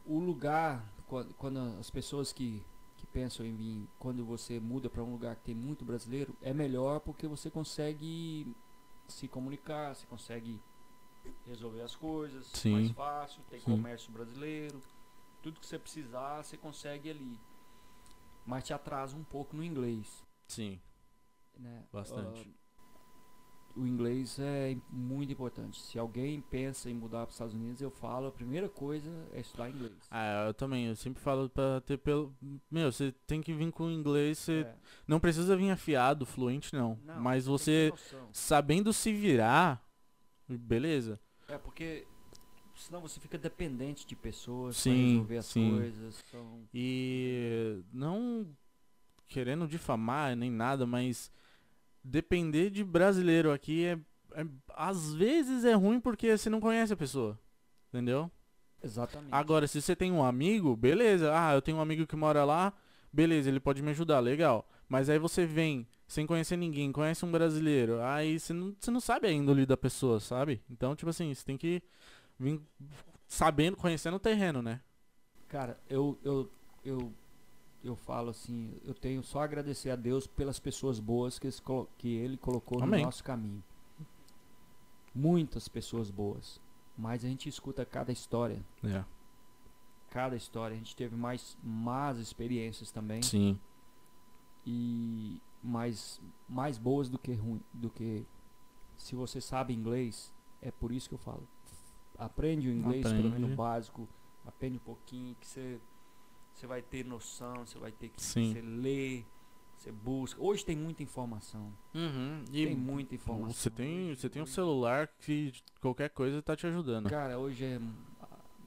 o 0.04 0.20
lugar, 0.20 0.86
quando, 1.08 1.34
quando 1.34 1.58
as 1.80 1.90
pessoas 1.90 2.32
que, 2.32 2.62
que 2.96 3.06
pensam 3.06 3.44
em 3.44 3.56
vir, 3.56 3.88
quando 3.98 4.24
você 4.24 4.60
muda 4.60 4.88
para 4.88 5.02
um 5.02 5.10
lugar 5.10 5.34
que 5.34 5.42
tem 5.42 5.54
muito 5.54 5.84
brasileiro, 5.84 6.36
é 6.42 6.54
melhor 6.54 7.00
porque 7.00 7.26
você 7.26 7.50
consegue 7.50 8.54
se 9.08 9.26
comunicar, 9.26 9.96
você 9.96 10.06
consegue 10.06 10.62
resolver 11.44 11.82
as 11.82 11.96
coisas 11.96 12.46
Sim. 12.46 12.72
mais 12.72 12.90
fácil, 12.92 13.42
tem 13.50 13.58
Sim. 13.58 13.72
comércio 13.72 14.12
brasileiro, 14.12 14.80
tudo 15.42 15.58
que 15.58 15.66
você 15.66 15.78
precisar 15.78 16.42
você 16.42 16.56
consegue 16.56 17.10
ali. 17.10 17.40
Mas 18.46 18.64
te 18.64 18.72
atrasa 18.72 19.16
um 19.16 19.24
pouco 19.24 19.56
no 19.56 19.64
inglês. 19.64 20.24
Sim, 20.46 20.80
Né? 21.60 21.84
Bastante. 21.92 22.50
Ah, 22.56 22.60
o 23.76 23.86
inglês 23.86 24.36
é 24.40 24.76
muito 24.90 25.32
importante. 25.32 25.80
Se 25.80 25.98
alguém 25.98 26.40
pensa 26.40 26.90
em 26.90 26.94
mudar 26.94 27.20
para 27.20 27.28
os 27.28 27.34
Estados 27.34 27.54
Unidos, 27.54 27.80
eu 27.80 27.90
falo, 27.90 28.26
a 28.26 28.32
primeira 28.32 28.68
coisa 28.68 29.10
é 29.32 29.40
estudar 29.40 29.70
inglês. 29.70 29.92
Ah, 30.10 30.46
eu 30.48 30.54
também, 30.54 30.86
eu 30.86 30.96
sempre 30.96 31.22
falo 31.22 31.48
pra 31.48 31.80
ter 31.82 31.96
pelo. 31.98 32.34
Meu, 32.70 32.90
você 32.90 33.12
tem 33.26 33.40
que 33.40 33.52
vir 33.54 33.70
com 33.70 33.88
inglês, 33.90 34.38
você 34.38 34.62
É. 34.62 34.74
não 35.06 35.20
precisa 35.20 35.56
vir 35.56 35.70
afiado, 35.70 36.26
fluente 36.26 36.74
não. 36.74 36.98
Não, 37.04 37.20
mas 37.20 37.46
você 37.46 37.92
sabendo 38.32 38.92
se 38.92 39.12
virar, 39.12 39.84
beleza. 40.48 41.20
É 41.46 41.56
porque 41.56 42.06
senão 42.74 43.00
você 43.00 43.20
fica 43.20 43.38
dependente 43.38 44.04
de 44.06 44.16
pessoas 44.16 44.76
para 44.76 44.92
Sim, 44.92 45.06
resolver 45.12 45.36
as 45.36 45.46
sim. 45.46 45.70
coisas. 45.70 46.24
Então, 46.28 46.68
E 46.74 47.82
não 47.92 48.46
querendo 49.28 49.68
difamar 49.68 50.34
nem 50.34 50.50
nada, 50.50 50.84
mas 50.86 51.30
depender 52.02 52.70
de 52.70 52.82
brasileiro 52.84 53.52
aqui 53.52 53.84
é, 53.84 53.98
é- 54.34 54.46
às 54.74 55.12
vezes 55.14 55.64
é 55.64 55.74
ruim 55.74 56.00
porque 56.00 56.36
você 56.36 56.48
não 56.50 56.60
conhece 56.60 56.92
a 56.92 56.96
pessoa. 56.96 57.38
Entendeu? 57.88 58.30
exatamente. 58.82 59.32
Agora, 59.32 59.66
se 59.66 59.80
você 59.82 59.94
tem 59.94 60.10
um 60.10 60.24
amigo, 60.24 60.74
beleza. 60.76 61.30
Ah, 61.34 61.54
eu 61.54 61.60
tenho 61.60 61.76
um 61.76 61.80
amigo 61.80 62.06
que 62.06 62.16
mora 62.16 62.44
lá, 62.44 62.72
beleza, 63.12 63.48
ele 63.50 63.60
pode 63.60 63.82
me 63.82 63.90
ajudar, 63.90 64.20
legal. 64.20 64.68
Mas 64.88 65.08
aí 65.10 65.18
você 65.18 65.44
vem 65.44 65.86
sem 66.06 66.26
conhecer 66.26 66.56
ninguém, 66.56 66.90
conhece 66.90 67.24
um 67.24 67.30
brasileiro, 67.30 68.00
aí 68.02 68.40
você 68.40 68.52
não, 68.52 68.74
você 68.78 68.90
não 68.90 69.00
sabe 69.00 69.28
a 69.28 69.32
índole 69.32 69.64
da 69.64 69.76
pessoa, 69.76 70.18
sabe? 70.18 70.60
Então, 70.68 70.96
tipo 70.96 71.08
assim, 71.10 71.32
você 71.32 71.44
tem 71.44 71.56
que 71.56 71.80
vir 72.38 72.60
sabendo, 73.28 73.76
conhecendo 73.76 74.16
o 74.16 74.20
terreno, 74.20 74.60
né? 74.60 74.80
Cara, 75.46 75.78
eu, 75.88 76.18
eu, 76.24 76.50
eu, 76.84 77.12
eu 77.82 77.96
falo 77.96 78.30
assim, 78.30 78.74
eu 78.84 78.94
tenho 78.94 79.22
só 79.22 79.40
a 79.40 79.44
agradecer 79.44 79.90
a 79.90 79.96
Deus 79.96 80.26
pelas 80.26 80.58
pessoas 80.58 81.00
boas 81.00 81.38
que, 81.38 81.48
que 81.96 82.08
Ele 82.14 82.36
colocou 82.36 82.82
Amém. 82.82 83.00
no 83.00 83.06
nosso 83.06 83.24
caminho. 83.24 83.62
Muitas 85.14 85.68
pessoas 85.68 86.10
boas. 86.10 86.60
Mas 86.96 87.24
a 87.24 87.28
gente 87.28 87.48
escuta 87.48 87.84
cada 87.84 88.12
história. 88.12 88.62
É. 88.84 89.04
Cada 90.10 90.36
história. 90.36 90.74
A 90.74 90.78
gente 90.78 90.94
teve 90.94 91.16
mais 91.16 91.56
más 91.62 92.18
experiências 92.18 92.90
também. 92.90 93.22
Sim. 93.22 93.58
E 94.66 95.40
mais, 95.62 96.20
mais 96.48 96.76
boas 96.76 97.08
do 97.08 97.18
que 97.18 97.32
ruim. 97.32 97.60
Do 97.72 97.88
que 97.88 98.26
se 98.98 99.16
você 99.16 99.40
sabe 99.40 99.72
inglês, 99.72 100.32
é 100.60 100.70
por 100.70 100.92
isso 100.92 101.08
que 101.08 101.14
eu 101.14 101.18
falo. 101.18 101.48
Aprende 102.18 102.68
o 102.68 102.72
inglês, 102.72 103.02
pelo 103.02 103.14
menos 103.14 103.36
Aprende. 103.36 103.54
básico. 103.54 104.08
Aprende 104.46 104.76
um 104.76 104.80
pouquinho 104.80 105.34
que 105.36 105.46
você 105.46 105.80
você 106.60 106.66
vai 106.66 106.82
ter 106.82 107.04
noção, 107.06 107.64
você 107.64 107.78
vai 107.78 107.90
ter 107.90 108.10
que 108.10 108.22
Sim. 108.22 108.52
você 108.52 108.60
ler, 108.60 109.26
você 109.76 109.90
busca. 109.90 110.40
Hoje 110.42 110.62
tem 110.64 110.76
muita 110.76 111.02
informação. 111.02 111.72
Uhum. 111.94 112.44
E 112.52 112.66
tem 112.66 112.76
muita 112.76 113.14
informação. 113.14 113.50
você 113.54 113.70
tem, 113.70 114.14
você 114.14 114.28
tem 114.28 114.42
um 114.42 114.46
celular 114.46 115.08
que 115.20 115.52
qualquer 115.80 116.10
coisa 116.10 116.42
tá 116.42 116.54
te 116.54 116.66
ajudando. 116.66 117.08
Cara, 117.08 117.38
hoje 117.38 117.64
é 117.64 117.78
mu- 117.78 117.94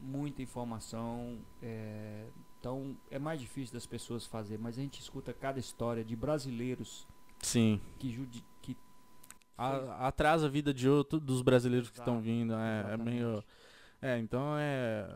muita 0.02 0.42
informação. 0.42 1.40
é, 1.62 2.26
então 2.60 2.98
é 3.12 3.20
mais 3.20 3.40
difícil 3.40 3.74
das 3.74 3.86
pessoas 3.86 4.26
fazer, 4.26 4.58
mas 4.58 4.78
a 4.78 4.82
gente 4.82 5.00
escuta 5.00 5.32
cada 5.34 5.60
história 5.60 6.04
de 6.04 6.16
brasileiros 6.16 7.06
Sim. 7.40 7.80
que, 8.00 8.10
judi 8.10 8.44
que 8.62 8.76
A- 9.58 10.08
atrasa 10.08 10.48
a 10.48 10.50
vida 10.50 10.74
de 10.74 10.90
outro 10.90 11.20
dos 11.20 11.42
brasileiros 11.44 11.90
que 11.92 12.00
estão 12.00 12.16
Exato, 12.16 12.26
vindo. 12.26 12.54
É, 12.56 12.94
é 12.94 12.98
meio. 12.98 13.44
É, 14.02 14.18
então 14.18 14.58
é. 14.58 15.08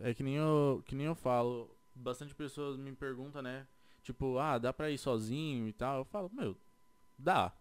É 0.00 0.14
que 0.14 0.22
nem 0.22 0.34
eu, 0.34 0.82
que 0.86 0.94
nem 0.94 1.06
eu 1.06 1.14
falo. 1.14 1.70
Bastante 1.96 2.34
pessoas 2.34 2.76
me 2.76 2.92
perguntam, 2.92 3.42
né? 3.42 3.66
Tipo, 4.02 4.38
ah, 4.38 4.58
dá 4.58 4.72
pra 4.72 4.90
ir 4.90 4.98
sozinho 4.98 5.66
e 5.66 5.72
tal. 5.72 5.98
Eu 5.98 6.04
falo, 6.04 6.30
meu, 6.32 6.56
dá. 7.18 7.52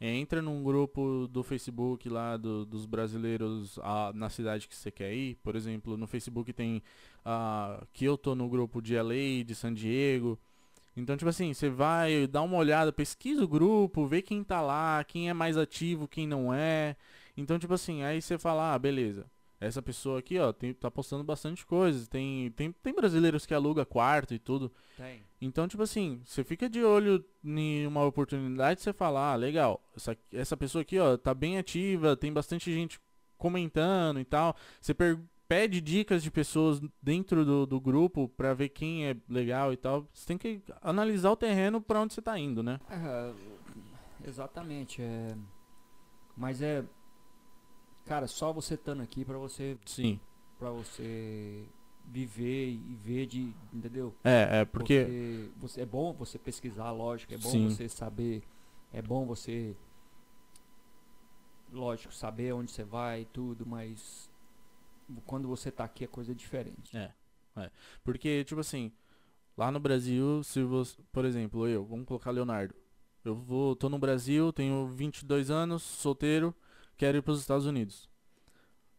Entra 0.00 0.42
num 0.42 0.64
grupo 0.64 1.28
do 1.28 1.44
Facebook 1.44 2.08
lá 2.08 2.36
do- 2.36 2.66
dos 2.66 2.86
brasileiros 2.86 3.78
ah, 3.82 4.10
na 4.14 4.28
cidade 4.28 4.66
que 4.66 4.74
você 4.74 4.90
quer 4.90 5.14
ir. 5.14 5.36
Por 5.44 5.54
exemplo, 5.54 5.96
no 5.96 6.08
Facebook 6.08 6.52
tem 6.52 6.82
ah, 7.24 7.84
que 7.92 8.04
eu 8.04 8.18
tô 8.18 8.34
no 8.34 8.48
grupo 8.48 8.82
de 8.82 8.96
LA, 8.96 9.44
de 9.44 9.54
San 9.54 9.72
Diego. 9.72 10.36
Então, 10.96 11.16
tipo 11.16 11.28
assim, 11.30 11.54
você 11.54 11.70
vai 11.70 12.26
dar 12.26 12.42
uma 12.42 12.56
olhada, 12.58 12.92
pesquisa 12.92 13.44
o 13.44 13.48
grupo, 13.48 14.06
vê 14.06 14.22
quem 14.22 14.44
tá 14.44 14.60
lá, 14.60 15.04
quem 15.04 15.28
é 15.30 15.34
mais 15.34 15.56
ativo, 15.56 16.08
quem 16.08 16.26
não 16.26 16.52
é. 16.52 16.96
Então, 17.36 17.58
tipo 17.58 17.74
assim, 17.74 18.02
aí 18.02 18.20
você 18.20 18.36
fala, 18.38 18.74
ah, 18.74 18.78
beleza. 18.78 19.26
Essa 19.64 19.80
pessoa 19.80 20.18
aqui, 20.18 20.38
ó, 20.38 20.52
tem, 20.52 20.74
tá 20.74 20.90
postando 20.90 21.22
bastante 21.22 21.64
coisas. 21.64 22.08
Tem, 22.08 22.50
tem, 22.50 22.72
tem 22.72 22.92
brasileiros 22.92 23.46
que 23.46 23.54
aluga 23.54 23.84
quarto 23.86 24.34
e 24.34 24.38
tudo. 24.38 24.72
tem. 24.96 25.22
Então, 25.40 25.66
tipo 25.68 25.82
assim, 25.82 26.20
você 26.24 26.42
fica 26.44 26.68
de 26.68 26.82
olho 26.84 27.24
em 27.44 27.86
uma 27.86 28.04
oportunidade, 28.04 28.80
você 28.80 28.92
fala, 28.92 29.32
ah, 29.32 29.36
legal, 29.36 29.82
essa, 29.96 30.16
essa 30.32 30.56
pessoa 30.56 30.82
aqui, 30.82 30.98
ó, 30.98 31.16
tá 31.16 31.34
bem 31.34 31.58
ativa, 31.58 32.16
tem 32.16 32.32
bastante 32.32 32.72
gente 32.72 33.00
comentando 33.36 34.20
e 34.20 34.24
tal. 34.24 34.54
Você 34.80 34.94
pede 35.48 35.80
dicas 35.80 36.22
de 36.22 36.30
pessoas 36.30 36.80
dentro 37.02 37.44
do, 37.44 37.66
do 37.66 37.80
grupo 37.80 38.28
pra 38.28 38.54
ver 38.54 38.68
quem 38.70 39.06
é 39.06 39.16
legal 39.28 39.72
e 39.72 39.76
tal. 39.76 40.08
Você 40.12 40.26
tem 40.26 40.38
que 40.38 40.62
analisar 40.80 41.30
o 41.30 41.36
terreno 41.36 41.80
pra 41.80 42.00
onde 42.00 42.14
você 42.14 42.22
tá 42.22 42.38
indo, 42.38 42.62
né? 42.62 42.80
É, 42.88 43.32
exatamente. 44.28 45.02
É, 45.02 45.36
mas 46.36 46.62
é. 46.62 46.84
Cara, 48.06 48.26
só 48.26 48.52
você 48.52 48.74
estando 48.74 49.02
aqui 49.02 49.24
pra 49.24 49.38
você 49.38 49.76
Sim. 49.86 50.20
para 50.58 50.70
você 50.70 51.64
viver 52.04 52.70
e 52.70 52.94
ver 52.96 53.26
de, 53.26 53.54
entendeu? 53.72 54.14
É, 54.24 54.60
é 54.60 54.64
porque... 54.64 55.50
você 55.56 55.82
é 55.82 55.86
bom 55.86 56.12
você 56.12 56.38
pesquisar, 56.38 56.90
lógico, 56.90 57.32
é 57.32 57.38
bom 57.38 57.48
Sim. 57.48 57.68
você 57.68 57.88
saber, 57.88 58.42
é 58.92 59.00
bom 59.00 59.24
você 59.24 59.76
lógico, 61.72 62.12
saber 62.12 62.52
onde 62.52 62.70
você 62.70 62.84
vai 62.84 63.22
e 63.22 63.24
tudo, 63.26 63.64
mas 63.64 64.30
quando 65.24 65.48
você 65.48 65.70
tá 65.70 65.84
aqui 65.84 66.04
a 66.04 66.08
coisa 66.08 66.32
é 66.32 66.34
diferente. 66.34 66.96
É. 66.96 67.12
Porque, 68.02 68.44
tipo 68.44 68.60
assim, 68.60 68.92
lá 69.56 69.70
no 69.70 69.80
Brasil, 69.80 70.42
se 70.42 70.62
você, 70.62 70.96
por 71.10 71.24
exemplo, 71.24 71.66
eu, 71.66 71.84
vamos 71.84 72.06
colocar 72.06 72.30
Leonardo. 72.30 72.74
Eu 73.24 73.34
vou, 73.34 73.76
tô 73.76 73.88
no 73.88 73.98
Brasil, 73.98 74.52
tenho 74.52 74.86
22 74.88 75.50
anos, 75.50 75.82
solteiro, 75.82 76.54
quero 77.02 77.18
ir 77.18 77.22
para 77.22 77.32
os 77.32 77.40
Estados 77.40 77.66
Unidos. 77.66 78.08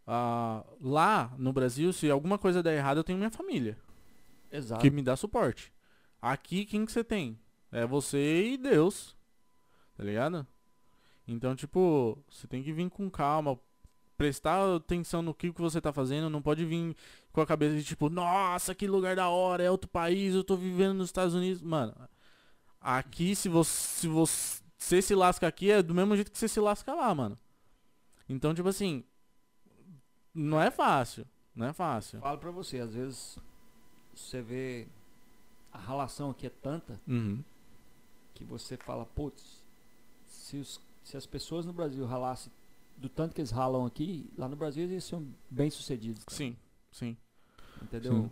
Ah, 0.06 0.66
lá 0.82 1.34
no 1.38 1.54
Brasil, 1.54 1.94
se 1.94 2.12
alguma 2.12 2.38
coisa 2.38 2.62
der 2.62 2.76
errado, 2.76 2.98
eu 2.98 3.04
tenho 3.04 3.18
minha 3.18 3.32
família, 3.32 3.78
Exato. 4.52 4.82
que 4.82 4.92
me 4.92 5.02
dá 5.02 5.16
suporte. 5.16 5.74
Aqui, 6.22 6.66
quem 6.66 6.86
que 6.86 6.92
você 6.92 7.02
tem? 7.02 7.40
É 7.72 7.86
você 7.86 8.52
e 8.52 8.58
Deus, 8.58 9.16
tá 9.96 10.04
ligado? 10.04 10.46
Então, 11.26 11.56
tipo, 11.56 12.22
você 12.30 12.46
tem 12.46 12.62
que 12.62 12.74
vir 12.74 12.90
com 12.90 13.10
calma, 13.10 13.58
prestar 14.18 14.76
atenção 14.76 15.22
no 15.22 15.34
que, 15.34 15.54
que 15.54 15.62
você 15.62 15.80
tá 15.80 15.94
fazendo, 15.94 16.30
não 16.30 16.42
pode 16.42 16.66
vir 16.66 16.98
com 17.32 17.40
a 17.40 17.46
cabeça 17.46 17.78
de 17.78 17.86
tipo, 17.86 18.10
nossa, 18.10 18.76
que 18.76 18.86
lugar 18.86 19.16
da 19.16 19.30
hora, 19.30 19.64
é 19.64 19.72
outro 19.72 19.90
país, 19.90 20.36
eu 20.36 20.44
tô 20.44 20.58
vivendo 20.58 20.96
nos 20.96 21.08
Estados 21.08 21.34
Unidos. 21.34 21.62
Mano, 21.62 21.96
aqui 22.82 23.34
se 23.34 23.48
você, 23.48 24.02
se 24.02 24.08
você 24.10 25.02
se 25.02 25.16
lasca 25.16 25.48
aqui 25.48 25.72
é 25.72 25.82
do 25.82 25.96
mesmo 25.96 26.16
jeito 26.16 26.34
que 26.34 26.38
você 26.38 26.50
se 26.50 26.60
lasca 26.60 26.94
lá, 26.94 27.16
mano. 27.16 27.40
Então, 28.28 28.54
tipo 28.54 28.70
assim, 28.70 29.04
não 30.34 30.60
é 30.62 30.72
fácil, 30.72 31.26
não 31.56 31.68
é 31.68 31.74
fácil. 31.74 32.20
Falo 32.20 32.38
pra 32.38 32.52
você, 32.52 32.80
às 32.80 32.94
vezes 32.94 33.38
você 34.14 34.42
vê 34.42 34.88
a 35.72 35.78
relação 35.80 36.30
aqui 36.32 36.48
é 36.48 36.50
tanta 36.50 37.00
Uhum. 37.08 37.44
que 38.34 38.44
você 38.44 38.78
fala, 38.78 39.06
putz, 39.06 39.64
se, 40.26 40.58
os- 40.58 40.80
se 41.04 41.18
as 41.18 41.26
pessoas 41.26 41.66
no 41.66 41.74
Brasil 41.74 42.06
ralassem 42.06 42.52
do 42.98 43.10
tanto 43.10 43.34
que 43.36 43.42
eles 43.42 43.52
ralam 43.52 43.86
aqui, 43.86 44.30
lá 44.38 44.48
no 44.48 44.56
Brasil 44.56 44.84
eles 44.84 45.04
ser 45.04 45.20
bem 45.50 45.70
sucedidos. 45.70 46.24
cara. 46.24 46.38
Sim, 46.38 46.56
sim. 46.92 47.18
entendeu? 47.82 48.30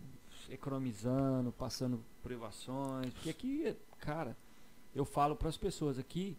Economizando, 0.50 1.52
passando 1.52 2.04
privações. 2.24 3.12
Porque 3.14 3.30
aqui, 3.30 3.76
cara, 4.00 4.38
eu 4.94 5.04
falo 5.04 5.36
para 5.36 5.50
as 5.50 5.58
pessoas 5.58 5.98
aqui, 5.98 6.38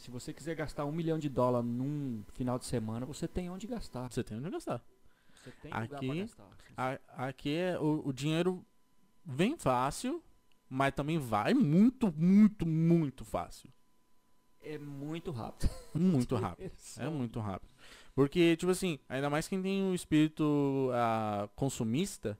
se 0.00 0.10
você 0.10 0.32
quiser 0.32 0.54
gastar 0.54 0.84
um 0.84 0.92
milhão 0.92 1.18
de 1.18 1.28
dólares 1.28 1.68
num 1.68 2.22
final 2.32 2.58
de 2.58 2.64
semana, 2.66 3.04
você 3.06 3.28
tem 3.28 3.50
onde 3.50 3.66
gastar. 3.66 4.10
Você 4.10 4.24
tem 4.24 4.38
onde 4.38 4.50
gastar. 4.50 4.82
Você 5.34 5.50
tem 5.62 5.72
lugar 5.72 5.96
Aqui, 5.96 6.06
pra 6.06 6.16
gastar. 6.16 6.48
A- 6.76 7.26
aqui 7.28 7.54
é 7.54 7.78
o, 7.78 8.02
o 8.08 8.12
dinheiro 8.12 8.64
vem 9.24 9.56
fácil, 9.56 10.22
mas 10.68 10.94
também 10.94 11.18
vai 11.18 11.54
muito, 11.54 12.12
muito, 12.16 12.66
muito 12.66 13.24
fácil. 13.24 13.70
É 14.62 14.76
muito 14.78 15.30
rápido. 15.30 15.70
Muito 15.94 16.36
rápido. 16.36 16.70
É 16.98 17.08
muito 17.08 17.40
rápido. 17.40 17.72
Porque, 18.14 18.56
tipo 18.56 18.70
assim, 18.70 18.98
ainda 19.08 19.30
mais 19.30 19.48
quem 19.48 19.62
tem 19.62 19.82
um 19.82 19.94
espírito 19.94 20.90
ah, 20.92 21.48
consumista, 21.56 22.38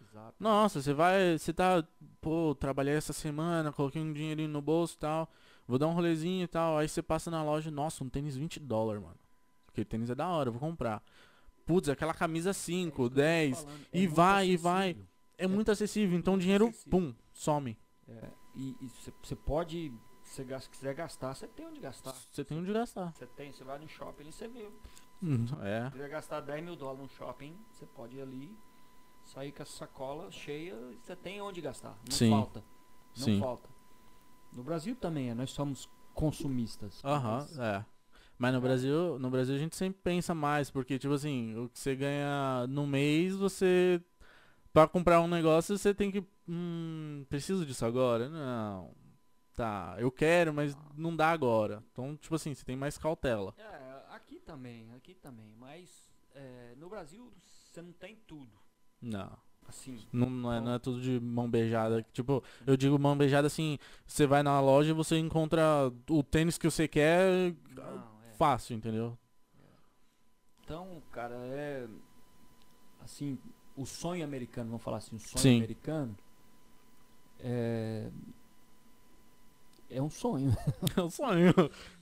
Exato. 0.00 0.34
nossa, 0.40 0.80
você 0.80 0.94
vai, 0.94 1.36
você 1.38 1.52
tá, 1.52 1.86
pô, 2.20 2.54
trabalhei 2.54 2.94
essa 2.94 3.12
semana, 3.12 3.72
coloquei 3.72 4.00
um 4.00 4.12
dinheirinho 4.12 4.48
no 4.48 4.62
bolso 4.62 4.94
e 4.96 4.98
tal, 5.00 5.30
vou 5.70 5.78
dar 5.78 5.86
um 5.86 5.92
rolezinho 5.94 6.44
e 6.44 6.48
tal, 6.48 6.76
aí 6.76 6.88
você 6.88 7.02
passa 7.02 7.30
na 7.30 7.42
loja, 7.42 7.70
nossa, 7.70 8.02
um 8.04 8.08
tênis 8.08 8.36
20 8.36 8.58
dólares, 8.60 9.02
mano. 9.02 9.16
Porque 9.66 9.84
tênis 9.84 10.10
é 10.10 10.14
da 10.14 10.28
hora, 10.28 10.48
eu 10.48 10.52
vou 10.52 10.60
comprar. 10.60 11.02
Putz, 11.64 11.88
aquela 11.88 12.12
camisa 12.12 12.52
5, 12.52 13.08
10, 13.08 13.64
É 13.92 13.98
e 14.00 14.06
vai, 14.06 14.48
e 14.50 14.56
vai. 14.56 14.96
é 15.38 15.46
muito 15.46 15.70
acessível, 15.70 16.18
então 16.18 16.34
o 16.34 16.36
muito 16.36 16.42
dinheiro, 16.42 16.66
acessível. 16.68 16.90
pum, 16.90 17.14
some. 17.32 17.78
É, 18.08 18.28
e 18.56 18.76
você 19.22 19.36
pode, 19.36 19.92
se 20.24 20.44
você 20.44 20.68
quiser 20.68 20.94
gastar, 20.94 21.34
você 21.34 21.46
tem 21.46 21.66
onde 21.66 21.80
gastar. 21.80 22.12
Você 22.12 22.44
tem 22.44 22.58
onde 22.58 22.72
gastar. 22.72 23.12
Você 23.14 23.26
tem, 23.26 23.52
você 23.52 23.62
vai 23.62 23.78
no 23.78 23.88
shopping 23.88 24.28
e 24.28 24.32
você 24.32 24.48
vê. 24.48 24.68
É. 25.62 25.84
Se 25.84 25.90
quiser 25.92 26.08
gastar 26.08 26.40
10 26.40 26.64
mil 26.64 26.74
dólares 26.74 27.02
no 27.02 27.08
shopping, 27.10 27.56
você 27.70 27.86
pode 27.86 28.16
ir 28.16 28.22
ali, 28.22 28.56
sair 29.24 29.52
com 29.52 29.62
a 29.62 29.66
sacola 29.66 30.30
cheia, 30.32 30.74
e 30.92 30.96
você 30.96 31.14
tem 31.14 31.40
onde 31.40 31.60
gastar. 31.60 31.96
Não 32.04 32.10
Sim. 32.16 32.30
falta. 32.30 32.64
Não 33.16 33.24
Sim. 33.24 33.38
falta. 33.38 33.68
No 34.52 34.62
Brasil 34.62 34.96
também 34.96 35.30
é, 35.30 35.34
nós 35.34 35.50
somos 35.50 35.88
consumistas. 36.14 37.02
Aham, 37.04 37.38
Mas 37.38 37.58
é. 37.58 37.84
Mas 38.38 38.54
no 38.54 38.60
Brasil, 38.60 39.18
no 39.18 39.30
Brasil 39.30 39.54
a 39.54 39.58
gente 39.58 39.76
sempre 39.76 40.00
pensa 40.02 40.34
mais, 40.34 40.70
porque 40.70 40.98
tipo 40.98 41.12
assim, 41.12 41.54
o 41.56 41.68
que 41.68 41.78
você 41.78 41.94
ganha 41.94 42.66
no 42.68 42.86
mês, 42.86 43.34
você 43.36 44.02
Pra 44.72 44.86
comprar 44.86 45.20
um 45.20 45.26
negócio, 45.26 45.76
você 45.76 45.92
tem 45.92 46.10
que 46.12 46.24
hum, 46.48 47.24
preciso 47.28 47.66
disso 47.66 47.84
agora? 47.84 48.28
Não. 48.28 48.94
Tá, 49.54 49.96
eu 49.98 50.12
quero, 50.12 50.54
mas 50.54 50.76
não 50.96 51.14
dá 51.14 51.30
agora. 51.30 51.82
Então, 51.90 52.16
tipo 52.16 52.34
assim, 52.36 52.54
você 52.54 52.64
tem 52.64 52.76
mais 52.76 52.96
cautela. 52.96 53.52
É, 53.58 54.14
aqui 54.14 54.38
também, 54.38 54.92
aqui 54.94 55.14
também. 55.14 55.54
Mas 55.58 56.08
é, 56.34 56.74
no 56.76 56.88
Brasil 56.88 57.32
você 57.34 57.82
não 57.82 57.92
tem 57.92 58.16
tudo. 58.28 58.56
Não. 59.02 59.36
Assim, 59.68 59.98
Não, 60.12 60.28
não, 60.28 60.52
é, 60.52 60.60
não 60.60 60.74
é 60.74 60.78
tudo 60.78 61.00
de 61.00 61.20
mão 61.20 61.48
beijada. 61.48 62.04
Tipo, 62.12 62.42
eu 62.66 62.76
digo 62.76 62.98
mão 62.98 63.16
beijada 63.16 63.46
assim, 63.46 63.78
você 64.04 64.26
vai 64.26 64.42
na 64.42 64.60
loja 64.60 64.90
e 64.90 64.94
você 64.94 65.16
encontra 65.16 65.92
o 66.08 66.22
tênis 66.22 66.58
que 66.58 66.68
você 66.68 66.88
quer 66.88 67.54
não, 67.74 67.84
é. 68.28 68.32
fácil, 68.36 68.74
entendeu? 68.74 69.16
Então, 70.64 71.02
cara, 71.12 71.34
é. 71.36 71.86
Assim, 73.00 73.38
o 73.76 73.86
sonho 73.86 74.24
americano, 74.24 74.70
vamos 74.70 74.82
falar 74.82 74.98
assim, 74.98 75.16
o 75.16 75.20
sonho 75.20 75.42
Sim. 75.42 75.56
americano 75.58 76.16
é. 77.38 78.10
É 79.96 80.00
um 80.00 80.10
sonho. 80.10 80.56
É 80.96 81.00
o 81.00 81.10
sonho. 81.10 81.54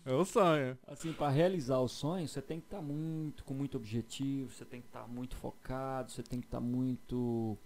É 0.04 0.12
o 0.12 0.25
sonho. 0.25 0.78
Assim, 0.87 1.12
para 1.12 1.30
realizar 1.30 1.78
o 1.78 1.88
sonho, 1.88 2.28
você 2.28 2.42
tem 2.42 2.61
que 2.61 2.66
estar 2.66 2.83
muito, 2.83 3.42
com 3.45 3.54
muito 3.54 3.76
objetivo, 3.76 4.52
você 4.52 4.64
tem 4.64 4.80
que 4.80 4.88
estar 4.88 5.09
muito 5.09 5.35
focado, 5.37 6.12
você 6.12 6.23
tem 6.23 6.40
que 6.40 6.47
estar 6.47 6.61
muito 6.61 7.57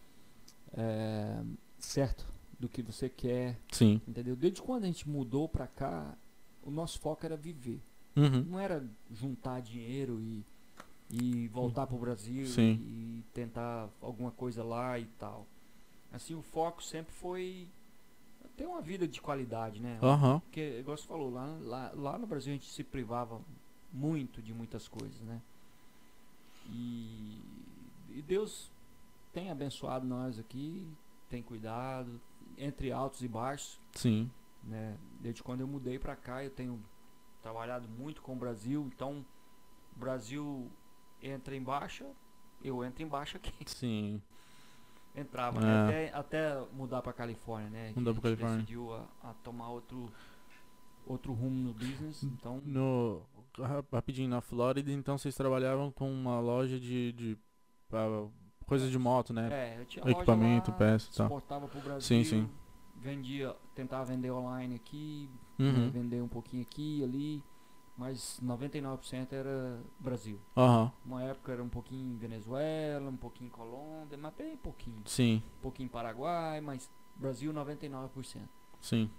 é, 0.72 1.42
certo 1.78 2.26
do 2.58 2.68
que 2.68 2.82
você 2.82 3.08
quer, 3.08 3.58
Sim. 3.72 4.00
entendeu? 4.06 4.36
Desde 4.36 4.62
quando 4.62 4.84
a 4.84 4.86
gente 4.86 5.08
mudou 5.08 5.48
pra 5.48 5.66
cá, 5.66 6.16
o 6.62 6.70
nosso 6.70 7.00
foco 7.00 7.26
era 7.26 7.36
viver. 7.36 7.82
Uhum. 8.14 8.44
Não 8.44 8.60
era 8.60 8.86
juntar 9.10 9.60
dinheiro 9.60 10.20
e, 10.20 10.44
e 11.10 11.48
voltar 11.48 11.86
pro 11.86 11.96
Brasil 11.96 12.46
Sim. 12.46 12.78
e 12.80 13.24
tentar 13.32 13.88
alguma 14.00 14.30
coisa 14.30 14.62
lá 14.62 14.98
e 14.98 15.06
tal. 15.18 15.46
Assim, 16.12 16.34
o 16.34 16.42
foco 16.42 16.82
sempre 16.82 17.12
foi 17.12 17.68
ter 18.62 18.66
uma 18.66 18.80
vida 18.80 19.08
de 19.08 19.20
qualidade, 19.20 19.82
né? 19.82 19.98
Aham. 20.00 20.38
Porque, 20.38 20.78
igual 20.78 20.96
você 20.96 21.04
falou, 21.04 21.30
lá, 21.32 21.58
lá, 21.62 21.92
lá 21.94 22.18
no 22.18 22.28
Brasil 22.28 22.52
a 22.52 22.56
gente 22.56 22.70
se 22.70 22.84
privava 22.84 23.40
muito 23.92 24.40
de 24.40 24.54
muitas 24.54 24.86
coisas, 24.86 25.20
né? 25.22 25.42
E, 26.70 27.40
e 28.10 28.22
Deus 28.22 28.70
tem 29.32 29.50
abençoado 29.50 30.06
nós 30.06 30.38
aqui, 30.38 30.86
tem 31.28 31.42
cuidado, 31.42 32.20
entre 32.56 32.92
altos 32.92 33.20
e 33.22 33.28
baixos, 33.28 33.80
Sim. 33.94 34.30
né? 34.62 34.96
Desde 35.20 35.42
quando 35.42 35.62
eu 35.62 35.66
mudei 35.66 35.98
pra 35.98 36.14
cá, 36.14 36.44
eu 36.44 36.50
tenho 36.50 36.80
trabalhado 37.42 37.88
muito 37.88 38.22
com 38.22 38.34
o 38.34 38.38
Brasil, 38.38 38.88
então 38.94 39.26
o 39.96 39.98
Brasil 39.98 40.70
entra 41.20 41.56
em 41.56 41.62
baixa, 41.62 42.06
eu 42.62 42.84
entro 42.84 43.02
em 43.02 43.08
baixa 43.08 43.38
aqui. 43.38 43.52
Sim. 43.66 44.22
Entrava, 45.14 45.58
É. 45.60 45.62
né? 45.62 45.84
Até, 45.84 46.14
até 46.14 46.66
mudar 46.72 47.02
pra 47.02 47.12
Califórnia, 47.12 47.68
né? 47.70 47.92
Mudar 47.94 48.12
a 48.12 48.14
pra 48.14 48.30
gente 48.30 48.38
Califórnia. 48.40 48.56
decidiu 48.58 48.94
a, 48.94 49.06
a 49.22 49.34
tomar 49.34 49.68
outro, 49.68 50.10
outro 51.06 51.32
rumo 51.32 51.54
no 51.68 51.74
business, 51.74 52.22
então... 52.22 52.62
No, 52.64 53.22
ra- 53.58 53.84
rapidinho, 53.92 54.28
na 54.30 54.40
Flórida, 54.40 54.90
então 54.90 55.18
vocês 55.18 55.34
trabalhavam 55.34 55.90
com 55.90 56.10
uma 56.10 56.40
loja 56.40 56.80
de, 56.80 57.12
de 57.12 57.38
coisas 58.66 58.90
de 58.90 58.98
moto, 58.98 59.32
né? 59.34 59.48
É, 59.52 59.80
eu 59.80 59.84
tinha 59.84 60.08
Equipamento, 60.10 60.70
lá, 60.70 60.76
peça 60.78 61.10
tal. 61.14 61.26
exportava 61.26 61.68
pro 61.68 61.80
Brasil. 61.80 62.00
Sim, 62.00 62.24
sim. 62.24 62.48
Vendia, 62.96 63.54
tentava 63.74 64.04
vender 64.04 64.30
online 64.30 64.76
aqui, 64.76 65.28
né, 65.58 65.68
Uhum. 65.70 65.90
vender 65.90 66.22
um 66.22 66.28
pouquinho 66.28 66.62
aqui 66.62 67.02
ali, 67.04 67.42
mas 67.96 68.40
99% 68.42 69.32
era 69.32 69.80
Brasil. 69.98 70.38
Aham. 70.56 70.92
Uma 71.04 71.22
época 71.24 71.52
era 71.52 71.62
um 71.62 71.68
pouquinho 71.68 72.14
em 72.14 72.16
Venezuela, 72.16 73.08
um 73.10 73.16
pouquinho 73.16 73.48
em 73.48 73.50
Colômbia, 73.50 74.16
mas 74.18 74.34
bem 74.34 74.56
pouquinho. 74.56 75.02
Sim, 75.06 75.42
Um 75.58 75.60
pouquinho 75.62 75.86
em 75.86 75.90
Paraguai, 75.90 76.60
mas 76.60 76.90
Brasil 77.16 77.52
99%. 77.52 78.40
sim. 78.80 79.10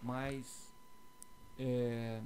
Mas 0.00 0.72
é, 1.58 2.22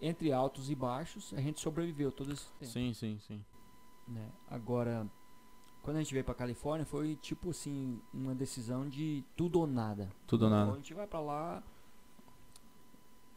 entre 0.00 0.32
altos 0.32 0.70
e 0.70 0.74
baixos, 0.74 1.34
a 1.34 1.40
gente 1.40 1.60
sobreviveu 1.60 2.10
todo 2.10 2.32
esse 2.32 2.46
tempo. 2.52 2.72
Sim, 2.72 2.94
sim, 2.94 3.18
sim. 3.26 3.44
né? 4.06 4.30
Agora, 4.48 5.06
quando 5.82 5.96
a 5.96 6.00
gente 6.00 6.12
veio 6.14 6.24
pra 6.24 6.34
Califórnia, 6.34 6.86
foi 6.86 7.16
tipo 7.16 7.50
assim, 7.50 8.00
uma 8.14 8.34
decisão 8.34 8.88
de 8.88 9.22
tudo 9.36 9.60
ou 9.60 9.66
nada. 9.66 10.08
Tudo 10.26 10.44
ou 10.44 10.50
nada. 10.50 10.72
a 10.72 10.76
gente 10.76 10.94
vai 10.94 11.06
pra 11.06 11.20
lá 11.20 11.62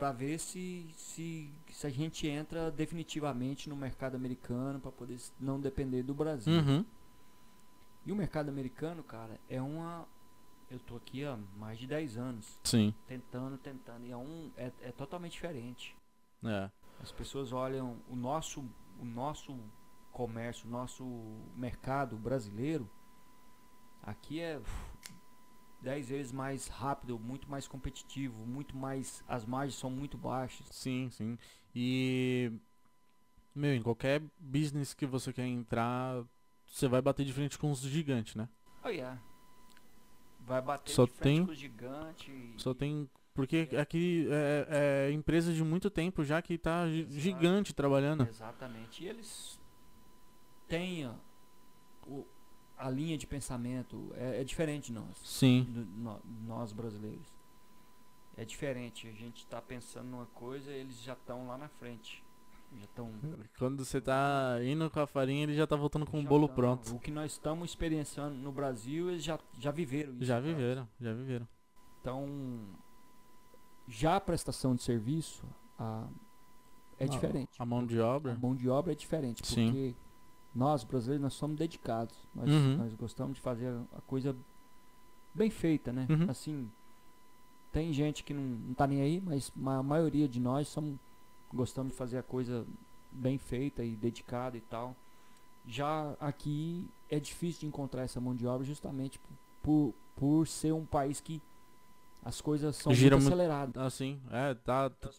pra 0.02 0.12
ver 0.12 0.40
se, 0.40 0.90
se, 0.98 1.54
se 1.70 1.86
a 1.86 1.90
gente 1.92 2.28
entra 2.28 2.72
definitivamente 2.72 3.70
no 3.70 3.76
mercado 3.76 4.16
americano 4.16 4.80
pra 4.80 4.92
poder 4.92 5.20
não 5.40 5.62
depender 5.62 6.02
do 6.02 6.12
Brasil. 6.12 6.52
Uhum. 6.52 6.84
E 8.04 8.12
o 8.12 8.16
mercado 8.16 8.50
americano, 8.50 9.04
cara, 9.04 9.40
é 9.48 9.62
uma. 9.62 10.08
Eu 10.72 10.80
tô 10.80 10.96
aqui 10.96 11.24
há 11.24 11.38
mais 11.56 11.78
de 11.78 11.86
10 11.86 12.18
anos, 12.18 12.60
Sim. 12.64 12.96
tentando, 13.06 13.60
tentando, 13.60 14.04
e 14.04 14.12
é 14.12 14.18
um. 14.18 14.50
É, 14.58 14.72
é 14.82 14.92
totalmente 14.92 15.34
diferente. 15.34 15.96
É. 16.44 16.72
As 17.00 17.12
pessoas 17.12 17.54
olham 17.54 17.98
o 18.10 18.16
nosso, 18.16 18.68
o 19.00 19.06
nosso 19.06 19.56
comércio, 20.12 20.68
o 20.68 20.72
nosso 20.72 21.06
mercado 21.56 22.18
brasileiro, 22.18 22.90
aqui 24.02 24.40
é 24.40 24.60
uf, 25.82 25.84
dez 25.84 26.08
vezes 26.10 26.32
mais 26.32 26.68
rápido, 26.68 27.18
muito 27.20 27.50
mais 27.50 27.68
competitivo, 27.68 28.46
muito 28.46 28.76
mais, 28.76 29.24
as 29.28 29.46
margens 29.46 29.76
são 29.80 29.90
muito 29.90 30.18
baixas. 30.18 30.68
Sim, 30.72 31.10
sim. 31.12 31.38
E. 31.76 32.52
Meu, 33.54 33.74
em 33.76 33.82
qualquer 33.82 34.22
business 34.40 34.94
que 34.94 35.06
você 35.06 35.34
quer 35.34 35.46
entrar, 35.46 36.24
você 36.66 36.88
vai 36.88 37.02
bater 37.02 37.26
de 37.26 37.34
frente 37.34 37.58
com 37.60 37.70
os 37.70 37.82
gigantes, 37.82 38.36
né? 38.36 38.48
Oh, 38.84 38.88
yeah. 38.88 39.22
Vai 40.40 40.62
bater 40.62 40.92
Só 40.94 41.06
de 41.06 41.12
frente 41.12 41.36
tem- 41.38 41.46
com 41.46 41.52
o 41.52 41.56
gigante. 41.56 42.32
e- 42.32 42.54
Só 42.58 42.74
tem. 42.74 43.10
Porque 43.34 43.70
aqui 43.80 44.28
é, 44.30 45.08
é 45.08 45.12
empresa 45.12 45.54
de 45.54 45.64
muito 45.64 45.90
tempo 45.90 46.24
já 46.24 46.42
que 46.42 46.58
tá 46.58 46.88
Exato. 46.88 47.20
gigante 47.20 47.74
trabalhando. 47.74 48.24
Exatamente. 48.28 49.04
E 49.04 49.08
eles 49.08 49.60
têm 50.68 51.10
o- 52.08 52.26
a 52.82 52.90
linha 52.90 53.18
de 53.18 53.28
pensamento, 53.28 54.12
é, 54.16 54.42
é 54.42 54.44
diferente 54.44 54.88
de 54.88 54.94
nós. 54.94 55.18
Sim. 55.24 55.64
do- 55.70 55.86
nó- 55.86 56.20
nós 56.48 56.72
brasileiros. 56.72 57.28
É 58.38 58.44
diferente, 58.46 59.08
a 59.08 59.12
gente 59.12 59.46
tá 59.46 59.62
pensando 59.62 60.08
numa 60.10 60.26
coisa, 60.28 60.72
eles 60.72 61.00
já 61.02 61.14
estão 61.14 61.48
lá 61.48 61.58
na 61.58 61.68
frente. 61.68 62.24
Já 62.78 62.86
estão. 62.86 63.12
Quando 63.60 63.84
você 63.84 64.00
tá 64.00 64.58
indo 64.64 64.90
com 64.90 65.00
a 65.02 65.06
farinha, 65.06 65.44
ele 65.44 65.54
já 65.54 65.68
tá 65.68 65.76
voltando 65.76 66.06
com 66.06 66.20
o 66.20 66.24
bolo 66.24 66.48
pronto. 66.48 66.96
O 66.96 67.00
que 67.00 67.12
nós 67.12 67.34
estamos 67.34 67.70
experienciando 67.72 68.34
no 68.36 68.52
Brasil, 68.52 69.10
eles 69.10 69.24
já, 69.24 69.38
já 69.60 69.72
viveram 69.72 70.14
isso. 70.14 70.24
Já 70.24 70.36
cara. 70.36 70.46
viveram, 70.48 70.90
já 71.02 71.14
viveram. 71.14 71.48
Então, 72.00 72.26
já 73.88 74.16
a 74.16 74.22
prestação 74.22 74.74
de 74.74 74.82
serviço 74.82 75.44
a, 75.78 76.08
é 76.98 77.04
A- 77.04 77.08
diferente. 77.08 77.52
A 77.60 77.66
mão 77.66 77.86
de 77.86 78.00
A 78.00 78.06
obra? 78.08 78.38
mão 78.42 78.56
de 78.56 78.70
obra 78.70 78.94
é 78.94 78.96
diferente, 78.96 79.46
Sim. 79.46 79.66
porque 79.66 79.96
nós 80.54 80.84
brasileiros 80.84 81.24
nós 81.24 81.34
somos 81.34 81.58
dedicados. 81.58 82.16
Nós, 82.36 82.50
Uhum. 82.50 82.78
nós 82.78 82.94
gostamos 82.96 83.36
de 83.36 83.42
fazer 83.42 83.74
a 83.96 84.02
coisa 84.02 84.36
bem 85.34 85.50
feita, 85.50 85.92
né? 85.94 86.08
Uhum. 86.10 86.30
Assim, 86.30 86.70
tem 87.72 87.94
gente 87.94 88.24
que 88.24 88.34
não, 88.34 88.44
não 88.44 88.74
tá 88.74 88.86
nem 88.86 89.02
aí, 89.02 89.22
mas 89.22 89.52
ma- 89.56 89.78
a 89.78 89.84
maioria 89.84 90.28
de 90.28 90.40
nós 90.40 90.68
somos, 90.68 90.98
gostamos 91.54 91.92
de 91.94 91.98
fazer 91.98 92.18
a 92.18 92.24
coisa 92.24 92.66
bem 93.12 93.38
feita 93.38 93.84
e 93.84 93.96
dedicada 93.96 94.58
e 94.58 94.62
tal. 94.62 94.96
Já 95.66 96.16
aqui 96.20 96.88
é 97.10 97.20
difícil 97.20 97.62
de 97.62 97.68
encontrar 97.68 98.02
essa 98.02 98.20
mão 98.20 98.36
de 98.36 98.46
obra 98.48 98.66
justamente 98.66 99.20
por, 99.62 99.94
por, 100.16 100.48
ser 100.48 100.74
um 100.74 100.86
país 100.86 101.22
que 101.22 101.42
as 102.24 102.42
coisas 102.42 102.76
são 102.76 102.94
Gira 102.94 103.16
muito 103.16 103.28
aceleradas. 103.28 103.78
Assim, 103.84 104.20
é, 104.32 104.54
tá, 104.56 104.90
tá, 104.90 105.10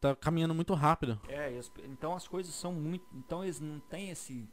tá 0.00 0.16
caminhando 0.16 0.54
muito 0.54 0.74
rápido. 0.74 1.18
É, 1.28 1.58
então 1.84 2.14
as 2.14 2.26
coisas 2.26 2.54
são 2.54 2.72
muito. 2.72 3.04
Então 3.14 3.44
eles 3.44 3.60
não 3.60 3.78
têm 3.80 4.10
esse, 4.10 4.48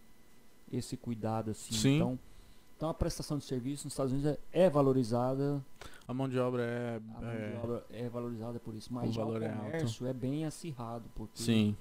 esse 0.72 0.96
cuidado 0.98 1.52
assim. 1.52 1.74
Sim. 1.74 1.96
Então, 1.96 2.20
então 2.78 2.90
a 2.90 2.94
prestação 2.94 3.38
de 3.38 3.46
serviço 3.46 3.86
nos 3.86 3.94
Estados 3.94 4.12
Unidos 4.12 4.32
é, 4.52 4.66
é 4.66 4.70
valorizada, 4.70 5.64
A 6.08 6.14
mão 6.14 6.28
de 6.28 6.38
obra 6.38 6.64
é. 6.64 6.96
a 6.98 7.22
mão 7.22 7.30
é, 7.32 7.50
de 7.52 7.58
obra 7.58 7.86
é 7.90 8.10
valorizada 8.10 8.60
por 8.60 8.76
isso. 8.76 8.94
Mas 8.94 9.10
o 9.10 9.14
já 9.14 9.24
o 9.24 9.26
valor 9.28 9.42
é 9.44 9.50
alto. 9.50 9.62
comércio 9.66 10.08
é, 10.08 10.14
bem 10.14 10.46
acirrado, 10.46 11.10
porque 11.16 11.42
Sim. 11.42 11.76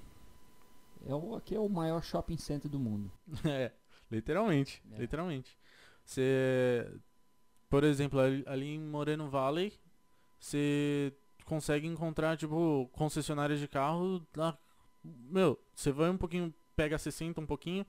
é 1.05 1.13
o, 1.13 1.35
aqui 1.35 1.53
é 1.55 1.59
o 1.59 1.67
maior 1.69 2.01
shopping 2.03 2.37
center 2.37 2.69
do 2.71 2.79
mundo. 2.79 3.11
É, 3.45 3.71
literalmente, 4.11 4.81
É. 4.93 4.97
literalmente. 4.99 5.57
Você, 6.03 6.87
por 7.69 7.83
exemplo, 7.83 8.19
ali, 8.19 8.43
ali 8.47 8.75
em 8.75 8.79
Moreno 8.79 9.27
Valley, 9.29 9.73
você 10.39 11.11
consegue 11.45 11.87
encontrar, 11.87 12.37
tipo, 12.37 12.87
concessionárias 12.93 13.59
de 13.59 13.67
carro, 13.67 14.25
lá, 14.35 14.57
meu, 15.03 15.59
você 15.73 15.91
vai 15.91 16.09
um 16.09 16.17
pouquinho, 16.17 16.53
pega 16.75 16.97
60 16.97 17.41
um 17.41 17.45
pouquinho, 17.45 17.85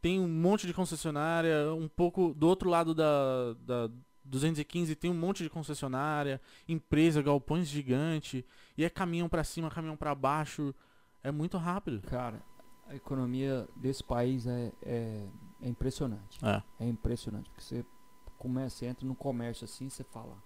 tem 0.00 0.20
um 0.20 0.28
monte 0.28 0.66
de 0.66 0.74
concessionária, 0.74 1.72
um 1.74 1.88
pouco 1.88 2.34
do 2.34 2.46
outro 2.46 2.68
lado 2.70 2.94
da, 2.94 3.54
da 3.64 3.90
215 4.24 4.94
tem 4.94 5.10
um 5.10 5.14
monte 5.14 5.42
de 5.42 5.50
concessionária, 5.50 6.40
empresa, 6.68 7.22
galpões 7.22 7.66
gigante, 7.66 8.44
e 8.76 8.84
é 8.84 8.90
caminhão 8.90 9.28
pra 9.28 9.42
cima, 9.42 9.70
caminhão 9.70 9.96
pra 9.96 10.14
baixo, 10.14 10.74
é 11.22 11.30
muito 11.30 11.56
rápido. 11.56 12.02
Cara, 12.02 12.42
a 12.86 12.94
economia 12.94 13.68
desse 13.76 14.04
país 14.04 14.46
é, 14.46 14.72
é, 14.82 15.26
é 15.62 15.68
impressionante. 15.68 16.38
É, 16.44 16.62
É 16.78 16.86
impressionante, 16.86 17.50
porque 17.50 17.62
você 17.62 17.84
começa, 18.36 18.76
você 18.76 18.86
entra 18.86 19.06
no 19.06 19.14
comércio 19.14 19.64
assim, 19.64 19.88
você 19.88 20.04
fala. 20.04 20.36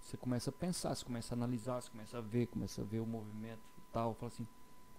Você 0.00 0.18
começa 0.18 0.50
a 0.50 0.52
pensar, 0.52 0.94
você 0.94 1.04
começa 1.04 1.34
a 1.34 1.36
analisar, 1.36 1.80
você 1.80 1.90
começa 1.90 2.18
a 2.18 2.20
ver, 2.20 2.46
começa 2.46 2.82
a 2.82 2.84
ver 2.84 3.00
o 3.00 3.06
movimento 3.06 3.62
e 3.78 3.82
tal. 3.90 4.14
Fala 4.14 4.30
assim, 4.30 4.46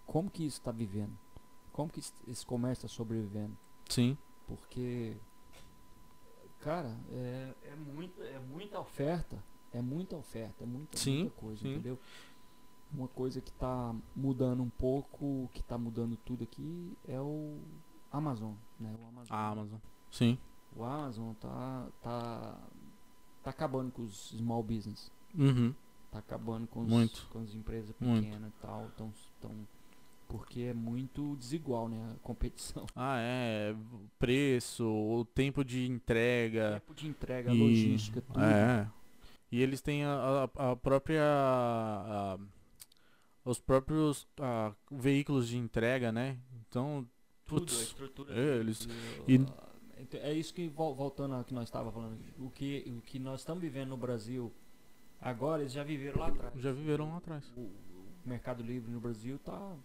como 0.04 0.32
que 0.32 0.44
isso 0.44 0.58
está 0.58 0.72
vivendo? 0.72 1.16
Como 1.76 1.90
que 1.92 2.00
esse- 2.00 2.46
comércio 2.46 2.86
está 2.86 2.96
sobrevivendo? 2.96 3.56
sim, 3.90 4.18
Porque 4.48 5.18
Cara, 6.62 6.98
é, 7.12 7.54
é, 7.64 7.76
muito, 7.76 8.22
é 8.24 8.40
muita 8.40 8.80
oferta. 8.80 9.38
É 9.74 9.82
muita 9.82 10.16
oferta, 10.16 10.64
é 10.64 10.66
muita, 10.66 10.98
Sim, 10.98 11.24
muita 11.24 11.36
coisa, 11.36 11.62
sim. 11.62 11.74
entendeu? 11.74 12.00
Uma 12.94 13.08
coisa 13.10 13.42
que 13.42 13.52
tá 13.52 13.94
mudando 14.16 14.64
um 14.64 14.70
pouco, 14.70 15.50
que 15.54 15.62
tá 15.62 15.78
mudando 15.78 16.16
tudo 16.26 16.44
aqui, 16.46 16.98
é 17.08 17.20
o 17.20 17.60
Amazon, 18.12 18.54
né? 18.80 18.96
O 19.00 19.08
Amazon, 19.10 19.36
A 19.38 19.48
Amazon. 19.50 19.80
Sim. 20.10 20.40
o 20.76 20.84
Amazon 20.86 21.34
tá, 21.34 21.88
tá, 22.02 22.58
tá 23.44 23.50
acabando 23.50 23.92
com 23.92 24.04
os 24.04 24.30
small 24.30 24.64
business. 24.64 25.12
Uhum. 25.38 25.76
Tá 26.10 26.20
acabando 26.20 26.66
com, 26.68 26.82
os, 26.84 26.88
Muito. 26.90 27.28
com 27.32 27.40
as 27.40 27.54
empresas 27.54 27.94
Muito. 28.00 28.24
pequenas 28.24 28.50
e 28.50 28.62
tal. 28.62 28.90
Tão, 28.98 29.14
tão, 29.42 29.52
porque 30.28 30.62
é 30.62 30.74
muito 30.74 31.36
desigual, 31.38 31.88
né? 31.90 32.14
A 32.16 32.20
competição. 32.20 32.86
Ah, 32.96 33.18
é. 33.20 33.74
o 33.94 34.10
Preço, 34.20 34.86
o 34.86 35.26
tempo 35.26 35.64
de 35.64 35.86
entrega. 35.88 36.82
Tempo 36.82 36.94
de 36.94 37.08
entrega, 37.08 37.52
e- 37.54 37.58
logística, 37.60 38.22
tudo. 38.22 38.40
É. 38.42 38.90
E 39.52 39.62
eles 39.62 39.82
têm 39.82 40.04
a, 40.04 40.50
a- 40.58 40.72
a 40.72 40.76
própria. 40.76 41.22
a- 41.24 42.38
os 43.44 43.60
próprios 43.60 44.28
veículos 44.92 45.48
de 45.48 45.58
entrega, 45.58 46.12
né? 46.12 46.38
Então. 46.68 47.08
Tudo, 47.46 47.58
a 47.58 47.66
Putz, 47.66 47.80
estrutura. 47.82 48.34
é, 48.34 48.58
eles- 48.58 48.88
e- 49.28 49.36
ah, 49.38 49.70
então, 50.00 50.20
É 50.22 50.34
isso 50.34 50.52
que, 50.52 50.68
vol- 50.68 50.96
voltando 50.96 51.36
ao 51.36 51.44
que 51.44 51.54
nós 51.54 51.66
estávamos 51.66 51.94
falando, 51.94 52.18
o 52.40 52.50
que, 52.50 52.84
o 52.98 53.02
que 53.02 53.20
nós 53.20 53.42
estamos 53.42 53.62
vivendo 53.62 53.90
no 53.90 53.98
Brasil 53.98 54.52
agora, 55.22 55.62
eles 55.62 55.72
já 55.74 55.84
viveram 55.84 56.20
lá 56.22 56.28
atrás. 56.30 56.54
já 56.60 56.72
viveram 56.72 57.10
lá 57.10 57.18
atrás. 57.18 57.54
O, 57.56 57.62
o 57.62 58.06
Mercado 58.26 58.64
Livre 58.64 58.92
no 58.92 59.00
Brasil 59.00 59.38
tá, 59.38 59.76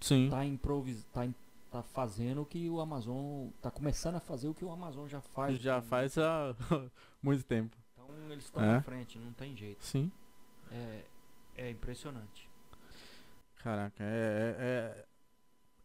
Sim. 0.00 0.28
tá, 0.30 0.44
improvis, 0.44 1.04
tá, 1.12 1.28
tá 1.70 1.82
fazendo 1.82 2.42
o 2.42 2.46
que 2.46 2.68
o 2.70 2.80
Amazon. 2.80 3.48
tá 3.60 3.70
começando 3.70 4.14
a 4.16 4.20
fazer 4.20 4.48
o 4.48 4.54
que 4.54 4.64
o 4.64 4.70
Amazon 4.70 5.06
já 5.06 5.20
faz. 5.20 5.58
já 5.60 5.80
faz 5.82 6.16
há 6.18 6.54
muito 7.22 7.44
tempo. 7.44 7.76
Então 7.94 8.08
eles 8.32 8.44
estão 8.44 8.62
É. 8.62 8.66
na 8.74 8.82
frente, 8.82 9.18
não 9.18 9.32
tem 9.32 9.54
jeito. 9.56 9.84
Sim. 9.84 10.10
É, 10.72 11.04
é 11.56 11.70
impressionante. 11.70 12.48
Caraca, 13.56 14.02
é, 14.02 15.04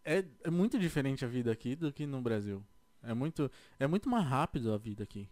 é, 0.06 0.18
é, 0.20 0.26
é 0.46 0.50
muito 0.50 0.80
diferente 0.80 1.26
a 1.26 1.28
vida 1.28 1.52
aqui 1.52 1.76
do 1.76 1.92
que 1.92 2.06
no 2.08 2.22
Brasil. 2.22 2.64
É 3.04 3.14
muito, 3.14 3.52
é 3.78 3.86
muito 3.86 4.10
mais 4.10 4.26
rápido 4.26 4.74
a 4.74 4.78
vida 4.78 5.04
aqui. 5.04 5.28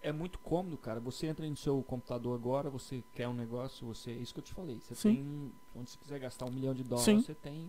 É 0.00 0.12
muito 0.12 0.38
cômodo, 0.38 0.78
cara. 0.78 1.00
Você 1.00 1.26
entra 1.26 1.48
no 1.48 1.56
seu 1.56 1.82
computador 1.82 2.34
agora, 2.34 2.70
você 2.70 3.02
quer 3.12 3.28
um 3.28 3.34
negócio, 3.34 3.86
você. 3.86 4.12
Isso 4.12 4.32
que 4.32 4.40
eu 4.40 4.44
te 4.44 4.54
falei. 4.54 4.80
Você 4.80 4.94
Sim. 4.94 5.14
tem. 5.14 5.52
Onde 5.74 5.90
você 5.90 5.98
quiser 5.98 6.18
gastar 6.20 6.46
um 6.46 6.52
milhão 6.52 6.74
de 6.74 6.84
dólares, 6.84 7.04
Sim. 7.04 7.20
você 7.20 7.34
tem 7.34 7.68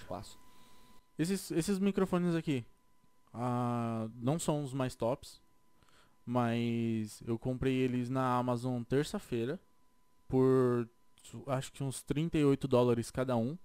espaço. 0.00 0.38
Esses, 1.18 1.50
esses 1.50 1.78
microfones 1.78 2.34
aqui, 2.34 2.64
ah, 3.34 4.08
não 4.14 4.38
são 4.38 4.62
os 4.62 4.72
mais 4.72 4.94
tops, 4.94 5.42
mas 6.24 7.20
eu 7.26 7.38
comprei 7.38 7.74
eles 7.74 8.08
na 8.08 8.36
Amazon 8.36 8.82
terça-feira 8.82 9.60
por 10.28 10.88
acho 11.46 11.72
que 11.72 11.82
uns 11.82 12.02
38 12.02 12.66
dólares 12.68 13.10
cada 13.10 13.36
um. 13.36 13.58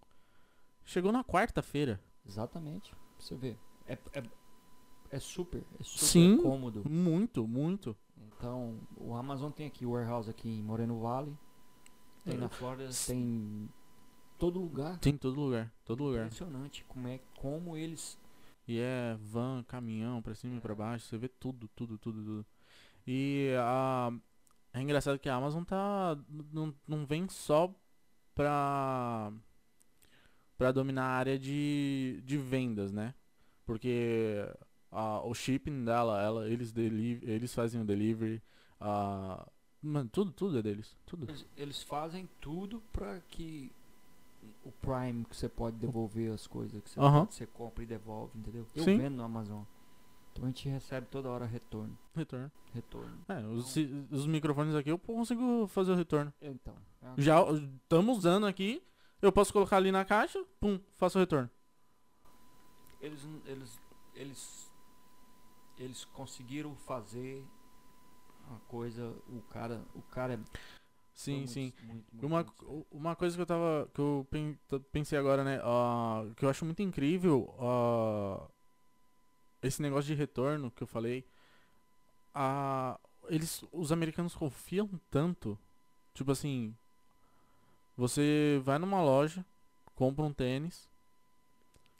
Chegou 0.85 1.11
na 1.11 1.23
quarta-feira. 1.23 1.99
Exatamente. 2.25 2.91
Pra 2.91 2.99
você 3.17 3.35
ver. 3.35 3.57
É, 3.87 3.97
é, 4.13 4.23
é 5.13 5.19
super, 5.19 5.63
é 5.79 5.83
super 5.83 6.05
Sim. 6.07 6.37
cômodo. 6.37 6.89
Muito, 6.89 7.47
muito. 7.47 7.95
Então, 8.17 8.79
o 8.97 9.13
Amazon 9.13 9.51
tem 9.51 9.67
aqui 9.67 9.85
o 9.85 9.91
warehouse 9.91 10.27
aqui 10.27 10.49
em 10.49 10.63
Moreno 10.63 10.99
Valley. 10.99 11.37
Tem 12.25 12.35
na 12.35 12.49
Flórida, 12.49 12.89
tem 13.05 13.19
em 13.19 13.69
todo 14.39 14.59
lugar. 14.59 14.97
Tem 14.97 15.13
em 15.13 15.17
todo 15.17 15.39
lugar, 15.39 15.71
todo 15.85 16.03
lugar. 16.03 16.25
Impressionante 16.25 16.83
como 16.85 17.07
é 17.07 17.19
como 17.37 17.77
eles 17.77 18.17
E 18.67 18.79
é 18.79 19.15
van, 19.19 19.63
caminhão, 19.67 20.21
pra 20.21 20.33
cima 20.33 20.55
e 20.55 20.61
pra 20.61 20.73
baixo, 20.73 21.05
você 21.05 21.17
vê 21.17 21.27
tudo, 21.27 21.67
tudo, 21.75 21.97
tudo, 21.99 22.23
tudo. 22.23 22.45
E 23.05 23.53
a 23.59 24.11
é 24.73 24.81
engraçado 24.81 25.19
que 25.19 25.29
a 25.29 25.35
Amazon 25.35 25.63
tá 25.63 26.17
não, 26.51 26.73
não 26.87 27.05
vem 27.05 27.29
só 27.29 27.71
pra 28.33 29.31
para 30.57 30.71
dominar 30.71 31.03
a 31.03 31.17
área 31.17 31.37
de, 31.37 32.21
de 32.25 32.37
vendas, 32.37 32.91
né? 32.91 33.13
Porque 33.65 34.45
a, 34.93 35.21
o 35.25 35.33
shipping 35.33 35.83
dela, 35.83 36.21
ela, 36.21 36.47
eles 36.47 36.71
deli 36.71 37.19
eles 37.23 37.53
fazem 37.53 37.81
o 37.81 37.85
delivery, 37.85 38.41
a 38.79 39.45
mano, 39.81 40.09
tudo, 40.09 40.31
tudo 40.31 40.59
é 40.59 40.61
deles, 40.61 40.95
tudo. 41.05 41.29
Eles, 41.29 41.45
eles 41.57 41.83
fazem 41.83 42.29
tudo 42.39 42.81
pra 42.93 43.19
que 43.21 43.71
o 44.63 44.71
Prime 44.71 45.25
que 45.25 45.35
você 45.35 45.49
pode 45.49 45.77
devolver 45.77 46.31
as 46.31 46.47
coisas 46.47 46.81
que 46.81 46.89
você, 46.89 46.99
Aham. 46.99 47.25
você 47.29 47.45
compra 47.45 47.83
e 47.83 47.87
devolve, 47.87 48.37
entendeu? 48.37 48.65
Eu 48.75 48.83
Sim. 48.83 48.97
vendo 48.97 49.15
no 49.15 49.23
Amazon. 49.23 49.63
Então 50.31 50.45
a 50.45 50.47
gente 50.47 50.67
recebe 50.67 51.07
toda 51.07 51.29
hora 51.29 51.45
retorno. 51.45 51.97
Retorno. 52.15 52.51
Retorno. 52.73 53.25
É, 53.27 53.39
os, 53.45 53.75
os 54.11 54.25
microfones 54.25 54.73
aqui 54.73 54.89
eu 54.89 54.97
consigo 54.97 55.67
fazer 55.67 55.91
o 55.91 55.95
retorno. 55.95 56.33
Então. 56.41 56.75
é 57.03 57.21
Já 57.21 57.39
estamos 57.51 58.17
usando 58.17 58.47
aqui. 58.47 58.81
Eu 59.21 59.31
posso 59.31 59.53
colocar 59.53 59.77
ali 59.77 59.91
na 59.91 60.03
caixa, 60.03 60.43
pum, 60.59 60.79
faço 60.95 61.17
o 61.17 61.21
retorno. 61.21 61.49
eles 62.99 63.25
eles 63.45 63.79
eles 64.15 64.72
eles 65.77 66.05
conseguiram 66.05 66.75
fazer 66.75 67.45
uma 68.47 68.59
coisa 68.61 69.15
o 69.29 69.41
cara 69.49 69.83
o 69.95 70.01
cara 70.01 70.33
é 70.33 70.39
Sim, 71.15 71.37
muito, 71.37 71.51
sim. 71.51 71.73
muito, 71.83 72.15
muito, 72.15 72.25
Uma, 72.25 72.45
uma 72.91 73.15
coisa 73.15 73.35
que 73.35 73.41
eu 73.41 73.45
tava. 73.45 73.87
que 73.93 74.01
eu 74.01 74.27
pensei 74.91 75.17
agora, 75.17 75.43
né? 75.43 75.59
ah, 75.63 76.23
que 76.35 76.43
eu 76.43 76.49
acho 76.49 76.65
muito 76.65 76.81
incrível. 76.81 77.53
ah, 77.59 78.47
esse 79.61 79.81
negócio 79.81 80.07
de 80.07 80.15
retorno 80.15 80.71
que 80.71 80.83
eu 80.83 80.87
falei. 80.87 81.23
ah, 82.33 82.99
eles. 83.29 83.63
Os 83.71 83.91
americanos 83.91 84.35
confiam 84.35 84.89
tanto. 85.09 85.57
Tipo 86.13 86.31
assim. 86.31 86.75
Você 87.95 88.59
vai 88.63 88.79
numa 88.79 89.01
loja, 89.03 89.45
compra 89.95 90.25
um 90.25 90.33
tênis. 90.33 90.89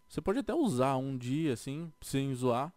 Você 0.07 0.21
pode 0.21 0.39
até 0.39 0.53
usar 0.53 0.95
um 0.97 1.17
dia, 1.17 1.53
assim, 1.53 1.91
sem 2.01 2.33
zoar. 2.33 2.73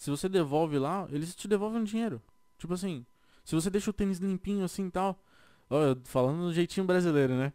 Se 0.00 0.08
você 0.08 0.30
devolve 0.30 0.78
lá, 0.78 1.06
eles 1.10 1.34
te 1.34 1.46
devolvem 1.46 1.82
o 1.82 1.84
dinheiro. 1.84 2.22
Tipo 2.56 2.72
assim, 2.72 3.04
se 3.44 3.54
você 3.54 3.68
deixa 3.68 3.90
o 3.90 3.92
tênis 3.92 4.16
limpinho 4.16 4.64
assim 4.64 4.86
e 4.86 4.90
tal. 4.90 5.22
Ó, 5.68 5.94
falando 6.04 6.44
do 6.44 6.54
jeitinho 6.54 6.86
brasileiro, 6.86 7.36
né? 7.36 7.52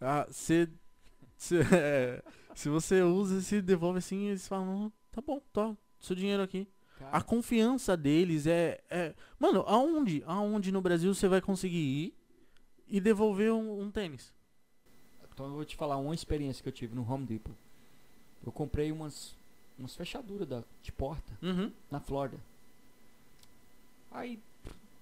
Ah, 0.00 0.26
se, 0.28 0.68
se, 1.38 1.60
é, 1.72 2.20
se 2.52 2.68
você 2.68 3.00
usa 3.00 3.38
e 3.38 3.42
se 3.42 3.62
devolve 3.62 3.98
assim, 4.00 4.26
eles 4.26 4.48
falam, 4.48 4.86
"Ah, 4.86 4.92
tá 5.12 5.20
bom, 5.20 5.40
tá, 5.52 5.76
seu 6.00 6.16
dinheiro 6.16 6.42
aqui. 6.42 6.66
A 6.96 7.10
Cara, 7.12 7.22
confiança 7.22 7.96
deles 7.96 8.48
é, 8.48 8.82
é. 8.90 9.14
Mano, 9.38 9.62
aonde? 9.64 10.20
Aonde 10.26 10.72
no 10.72 10.82
Brasil 10.82 11.14
você 11.14 11.28
vai 11.28 11.40
conseguir 11.40 11.78
ir 11.78 12.14
e 12.88 13.00
devolver 13.00 13.52
um, 13.52 13.82
um 13.82 13.90
tênis? 13.92 14.34
então 15.32 15.46
eu 15.46 15.52
vou 15.52 15.64
te 15.64 15.76
falar 15.76 15.96
uma 15.96 16.14
experiência 16.14 16.60
que 16.60 16.68
eu 16.68 16.72
tive 16.72 16.94
no 16.94 17.08
Home 17.08 17.26
Depot 17.26 17.56
eu 18.44 18.52
comprei 18.52 18.92
umas 18.92 19.36
umas 19.78 19.94
fechaduras 19.96 20.46
da, 20.48 20.62
de 20.82 20.92
porta 20.92 21.36
Uhum. 21.42 21.72
na 21.90 22.00
Flórida 22.00 22.42
aí 24.10 24.40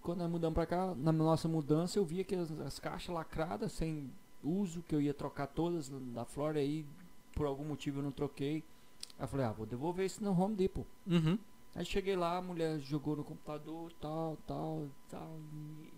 quando 0.01 0.19
nós 0.19 0.31
mudamos 0.31 0.55
pra 0.55 0.67
cá 0.67 0.95
na 0.95 1.13
nossa 1.13 1.47
mudança 1.49 1.99
eu 1.99 2.05
vi 2.05 2.25
que 2.25 2.35
as, 2.35 2.51
as 2.61 2.79
caixas 2.79 3.15
lacradas 3.15 3.73
sem 3.73 4.11
uso 4.43 4.83
que 4.83 4.95
eu 4.95 5.01
ia 5.01 5.15
trocar 5.15 5.47
todas 5.47 5.89
da 5.89 6.25
Flórida 6.25 6.61
aí 6.61 6.85
por 7.35 7.47
algum 7.47 7.65
motivo 7.65 7.99
eu 8.01 8.03
não 8.05 8.13
troquei 8.13 8.55
aí 9.19 9.25
eu 9.25 9.29
falei 9.29 9.47
ah 9.47 9.53
vou 9.53 9.67
devolver 9.67 10.07
isso 10.07 10.23
no 10.23 10.33
Home 10.33 10.55
Depot 10.57 10.87
Uhum. 11.07 11.39
Aí 11.75 11.87
cheguei 11.87 12.15
lá, 12.15 12.37
a 12.37 12.43
mulher 12.43 12.79
jogou 12.81 13.17
no 13.17 13.25
computador, 13.25 13.91
tal, 13.99 14.37
tal, 14.47 14.89
tal, 15.09 15.39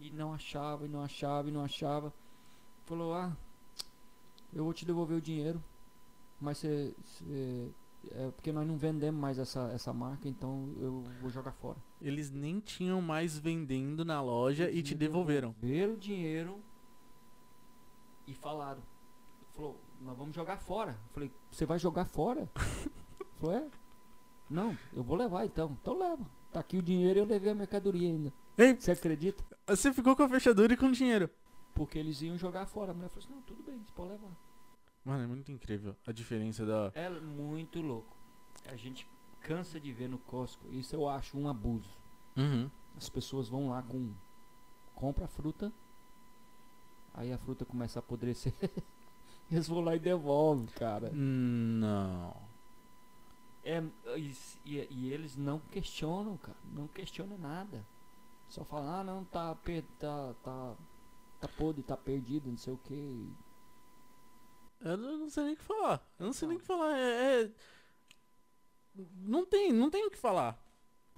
e, 0.00 0.06
e 0.06 0.10
não 0.12 0.32
achava, 0.32 0.84
e 0.86 0.88
não 0.88 1.02
achava, 1.02 1.48
e 1.48 1.50
não 1.50 1.64
achava. 1.64 2.14
Falou, 2.86 3.12
ah, 3.12 3.36
eu 4.52 4.62
vou 4.62 4.72
te 4.72 4.84
devolver 4.86 5.16
o 5.18 5.20
dinheiro, 5.20 5.60
mas 6.40 6.58
você. 6.58 6.94
É 8.12 8.30
porque 8.30 8.52
nós 8.52 8.66
não 8.66 8.76
vendemos 8.76 9.20
mais 9.20 9.38
essa, 9.38 9.70
essa 9.72 9.92
marca, 9.92 10.28
então 10.28 10.72
eu 10.78 11.04
vou 11.20 11.30
jogar 11.30 11.52
fora. 11.52 11.78
Eles 12.00 12.30
nem 12.30 12.60
tinham 12.60 13.00
mais 13.00 13.38
vendendo 13.38 14.04
na 14.04 14.20
loja 14.22 14.64
e 14.70 14.74
Eles 14.78 14.88
te 14.88 14.94
me 14.94 14.98
devolveram. 15.00 15.54
Devolveram 15.60 15.94
o 15.94 15.96
dinheiro 15.96 16.60
e 18.26 18.34
falaram. 18.34 18.82
Falou, 19.52 19.80
nós 20.00 20.16
vamos 20.16 20.34
jogar 20.34 20.56
fora. 20.58 20.92
Eu 20.92 21.12
falei, 21.12 21.32
você 21.50 21.64
vai 21.64 21.78
jogar 21.78 22.04
fora? 22.04 22.48
Falou, 23.38 23.56
é. 23.56 23.66
Não, 24.50 24.76
eu 24.92 25.02
vou 25.02 25.16
levar 25.16 25.44
então. 25.44 25.76
Então 25.80 25.98
leva. 25.98 26.24
Tá 26.52 26.60
aqui 26.60 26.76
o 26.76 26.82
dinheiro 26.82 27.18
e 27.18 27.22
eu 27.22 27.26
levei 27.26 27.52
a 27.52 27.54
mercadoria 27.54 28.08
ainda. 28.08 28.32
Ei, 28.56 28.74
Você 28.74 28.92
acredita? 28.92 29.42
você 29.66 29.92
ficou 29.92 30.14
com 30.14 30.22
a 30.22 30.28
fechadura 30.28 30.72
e 30.72 30.76
com 30.76 30.90
dinheiro. 30.92 31.28
Porque 31.74 31.98
eles 31.98 32.20
iam 32.22 32.38
jogar 32.38 32.66
fora. 32.66 32.92
A 32.92 32.94
mulher 32.94 33.08
falou 33.08 33.24
assim, 33.24 33.34
não, 33.34 33.42
tudo 33.42 33.62
bem, 33.62 33.78
você 33.78 33.92
pode 33.94 34.10
levar. 34.12 34.30
Mano, 35.04 35.24
é 35.24 35.26
muito 35.26 35.52
incrível 35.52 35.94
a 36.06 36.12
diferença 36.12 36.64
da. 36.64 36.90
É 36.94 37.10
muito 37.10 37.80
louco. 37.80 38.16
A 38.66 38.76
gente 38.76 39.06
cansa 39.40 39.78
de 39.78 39.92
ver 39.92 40.08
no 40.08 40.18
Costco. 40.18 40.66
Isso 40.70 40.94
eu 40.96 41.08
acho 41.08 41.36
um 41.38 41.46
abuso. 41.48 41.90
Uhum. 42.36 42.70
As 42.96 43.08
pessoas 43.08 43.48
vão 43.48 43.68
lá 43.68 43.82
com. 43.82 44.12
Compra 44.94 45.26
a 45.26 45.28
fruta. 45.28 45.72
Aí 47.12 47.32
a 47.32 47.38
fruta 47.38 47.64
começa 47.64 47.98
a 47.98 48.00
apodrecer. 48.00 48.52
Eles 49.50 49.68
vão 49.68 49.80
lá 49.80 49.94
e 49.94 49.98
devolvem, 49.98 50.66
cara. 50.66 51.10
Não. 51.12 52.34
É, 53.62 53.82
e, 54.16 54.34
e- 54.64 55.12
eles 55.12 55.36
não 55.36 55.58
questionam, 55.58 56.36
cara. 56.36 56.56
Não 56.72 56.86
questionam 56.86 57.38
nada. 57.38 57.84
Só 58.48 58.64
fala, 58.64 59.00
ah 59.00 59.04
não, 59.04 59.24
tá, 59.24 59.54
tá, 59.98 60.34
tá, 60.42 60.74
tá 61.40 61.48
podre, 61.56 61.82
tá 61.82 61.96
perdido, 61.96 62.50
não 62.50 62.56
sei 62.58 62.72
o 62.74 62.78
que. 62.78 63.28
Eu 64.84 64.96
não 64.96 65.30
sei 65.30 65.44
nem 65.44 65.54
o 65.54 65.56
que 65.56 65.62
falar. 65.64 66.06
Eu 66.18 66.26
não 66.26 66.32
sei 66.32 66.46
nem 66.48 66.56
o 66.56 66.60
que 66.60 66.66
falar. 66.66 66.96
É, 66.98 67.42
é- 67.44 67.50
Não 69.16 69.44
tem, 69.44 69.72
não 69.72 69.90
tem 69.90 70.06
o 70.06 70.10
que 70.10 70.18
falar. 70.18 70.62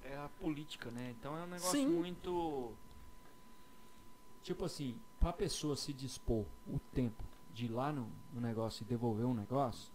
É 0.02 0.16
a 0.16 0.28
política, 0.28 0.90
né? 0.90 1.14
Então 1.18 1.36
é 1.36 1.42
um 1.42 1.46
negócio 1.48 1.72
Sim. 1.72 1.86
muito. 1.86 2.74
Tipo 4.42 4.64
assim, 4.64 4.96
pra 5.18 5.32
pessoa 5.32 5.76
se 5.76 5.92
dispor 5.92 6.46
o 6.66 6.78
tempo 6.94 7.24
de 7.52 7.64
ir 7.64 7.68
lá 7.68 7.92
no, 7.92 8.10
no 8.32 8.40
negócio 8.40 8.84
e 8.84 8.86
devolver 8.86 9.26
um 9.26 9.34
negócio. 9.34 9.92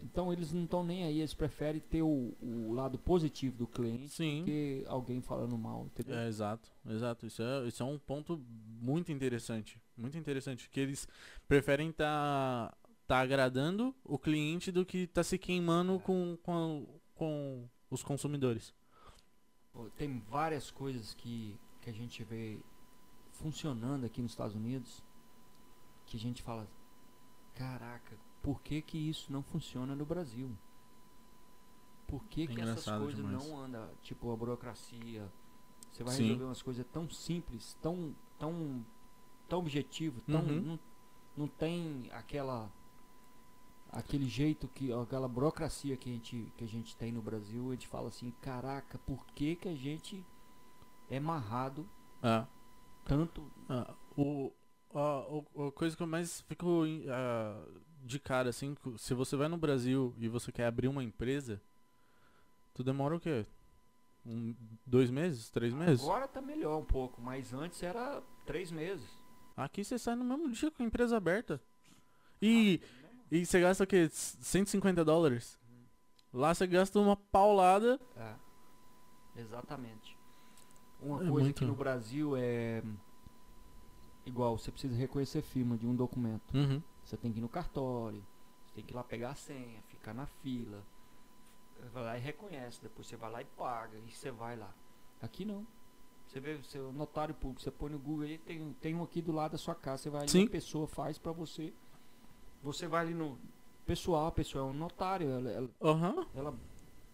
Então 0.00 0.32
eles 0.32 0.52
não 0.52 0.64
estão 0.64 0.84
nem 0.84 1.04
aí, 1.04 1.18
eles 1.18 1.34
preferem 1.34 1.80
ter 1.80 2.02
o, 2.02 2.34
o 2.40 2.72
lado 2.72 2.98
positivo 2.98 3.56
do 3.56 3.66
cliente 3.66 4.08
Sim. 4.10 4.44
que 4.44 4.84
alguém 4.86 5.20
falando 5.20 5.56
mal, 5.58 5.86
entendeu? 5.86 6.16
É, 6.16 6.28
exato, 6.28 6.70
exato. 6.86 7.26
Isso 7.26 7.42
é, 7.42 7.66
isso 7.66 7.82
é 7.82 7.86
um 7.86 7.98
ponto 7.98 8.40
muito 8.80 9.10
interessante. 9.12 9.80
Muito 9.96 10.16
interessante. 10.16 10.68
Que 10.68 10.80
eles 10.80 11.08
preferem 11.46 11.90
estar 11.90 12.74
tá, 13.06 13.20
agradando 13.20 13.94
o 14.04 14.18
cliente 14.18 14.72
do 14.72 14.84
que 14.84 15.06
tá 15.06 15.22
se 15.22 15.38
queimando 15.38 15.98
com, 16.00 16.36
com, 16.42 16.86
com 17.14 17.68
os 17.90 18.02
consumidores. 18.02 18.74
Tem 19.96 20.18
várias 20.20 20.70
coisas 20.70 21.14
que, 21.14 21.58
que 21.80 21.88
a 21.88 21.92
gente 21.92 22.22
vê 22.24 22.60
funcionando 23.32 24.04
aqui 24.04 24.20
nos 24.20 24.32
Estados 24.32 24.54
Unidos 24.54 25.02
que 26.04 26.16
a 26.16 26.20
gente 26.20 26.42
fala, 26.42 26.68
caraca, 27.54 28.18
por 28.42 28.60
que 28.60 28.82
que 28.82 28.98
isso 28.98 29.32
não 29.32 29.42
funciona 29.42 29.94
no 29.94 30.04
Brasil? 30.04 30.50
Por 32.06 32.24
que, 32.24 32.42
É 32.42 32.46
que 32.46 32.60
essas 32.60 32.84
coisas 32.84 33.16
demais. 33.16 33.46
não 33.46 33.58
andam, 33.58 33.88
tipo 34.02 34.30
a 34.30 34.36
burocracia? 34.36 35.32
Você 35.90 36.04
vai 36.04 36.14
Sim. 36.14 36.24
resolver 36.24 36.44
umas 36.44 36.60
coisas 36.60 36.84
tão 36.92 37.08
simples, 37.08 37.74
tão 37.80 38.14
tão 38.38 38.84
tão 39.48 39.58
objetivo, 39.60 40.20
tão 40.22 40.40
Uhum. 40.42 40.60
não, 40.62 40.78
não 41.36 41.48
tem 41.48 42.08
aquela 42.12 42.70
aquele 43.90 44.26
jeito 44.26 44.68
que 44.68 44.90
aquela 44.92 45.28
burocracia 45.28 45.96
que 45.96 46.08
a 46.08 46.12
gente 46.14 46.52
que 46.56 46.64
a 46.64 46.68
gente 46.68 46.96
tem 46.96 47.12
no 47.12 47.20
Brasil, 47.20 47.68
a 47.68 47.72
gente 47.74 47.86
fala 47.88 48.08
assim, 48.08 48.30
caraca, 48.40 48.98
por 49.00 49.26
que 49.34 49.54
que 49.56 49.68
a 49.68 49.74
gente 49.74 50.24
é 51.10 51.20
marrado 51.20 51.86
É. 52.22 52.46
tanto 53.04 53.50
Ah, 53.68 53.94
o, 54.16 54.50
a, 54.94 55.66
a 55.68 55.72
coisa 55.72 55.96
que 55.96 56.02
eu 56.02 56.06
mais 56.06 56.40
fico 56.42 56.84
ah, 57.08 57.66
de 58.02 58.18
cara, 58.18 58.48
assim, 58.50 58.74
se 58.96 59.12
você 59.14 59.36
vai 59.36 59.48
no 59.48 59.58
Brasil 59.58 60.14
e 60.18 60.26
você 60.28 60.50
quer 60.50 60.66
abrir 60.66 60.88
uma 60.88 61.04
empresa, 61.04 61.60
tu 62.74 62.82
demora 62.82 63.14
o 63.16 63.20
quê? 63.20 63.46
Um, 64.24 64.54
dois 64.86 65.10
meses? 65.10 65.50
Três 65.50 65.74
meses? 65.74 66.02
Agora 66.02 66.26
tá 66.28 66.40
melhor 66.40 66.78
um 66.78 66.84
pouco, 66.84 67.20
mas 67.20 67.52
antes 67.52 67.82
era 67.82 68.22
três 68.46 68.70
meses. 68.70 69.10
Aqui 69.64 69.84
você 69.84 69.98
sai 69.98 70.14
no 70.14 70.24
mesmo 70.24 70.50
dia 70.50 70.70
com 70.70 70.82
a 70.82 70.86
empresa 70.86 71.16
aberta. 71.16 71.60
E, 72.40 72.80
e 73.30 73.44
você 73.46 73.60
gasta 73.60 73.84
o 73.84 73.86
quê? 73.86 74.08
150 74.10 75.04
dólares? 75.04 75.58
Lá 76.32 76.54
você 76.54 76.66
gasta 76.66 76.98
uma 76.98 77.16
paulada. 77.16 78.00
É, 78.16 79.40
exatamente. 79.40 80.16
Uma 81.00 81.16
É 81.16 81.28
coisa 81.28 81.44
muito- 81.44 81.58
que 81.58 81.64
no 81.64 81.74
Brasil 81.74 82.36
é 82.36 82.82
igual, 84.24 84.56
você 84.58 84.70
precisa 84.70 84.94
reconhecer 84.96 85.42
firma 85.42 85.76
de 85.76 85.86
um 85.86 85.94
documento. 85.94 86.54
Uhum. 86.56 86.82
Você 87.04 87.16
tem 87.16 87.32
que 87.32 87.38
ir 87.38 87.42
no 87.42 87.48
cartório, 87.48 88.24
você 88.66 88.74
tem 88.74 88.84
que 88.84 88.92
ir 88.92 88.96
lá 88.96 89.02
pegar 89.04 89.30
a 89.30 89.34
senha, 89.34 89.82
ficar 89.88 90.14
na 90.14 90.26
fila. 90.26 90.82
Vai 91.92 92.04
lá 92.04 92.16
e 92.16 92.20
reconhece, 92.20 92.80
depois 92.80 93.06
você 93.08 93.16
vai 93.16 93.30
lá 93.30 93.42
e 93.42 93.44
paga, 93.44 93.98
e 93.98 94.10
você 94.12 94.30
vai 94.30 94.56
lá. 94.56 94.72
Aqui 95.20 95.44
não. 95.44 95.66
Você 96.32 96.40
vê 96.40 96.52
o 96.52 96.64
seu 96.64 96.90
notário 96.94 97.34
público, 97.34 97.60
você 97.60 97.70
põe 97.70 97.90
no 97.90 97.98
Google 97.98 98.24
aí, 98.24 98.38
tem, 98.38 98.72
tem 98.80 98.94
um 98.94 99.02
aqui 99.02 99.20
do 99.20 99.32
lado 99.32 99.52
da 99.52 99.58
sua 99.58 99.74
casa, 99.74 100.04
você 100.04 100.08
vai 100.08 100.22
ali, 100.22 100.30
Sim. 100.30 100.46
a 100.46 100.50
pessoa 100.50 100.86
faz 100.86 101.18
pra 101.18 101.30
você. 101.30 101.74
Você 102.62 102.86
vai 102.86 103.02
ali 103.02 103.12
no 103.12 103.36
pessoal, 103.84 104.28
a 104.28 104.32
pessoa 104.32 104.66
é 104.66 104.70
um 104.70 104.72
notário, 104.72 105.28
ela, 105.28 105.50
ela, 105.50 105.70
Aham. 105.82 106.26
ela 106.34 106.54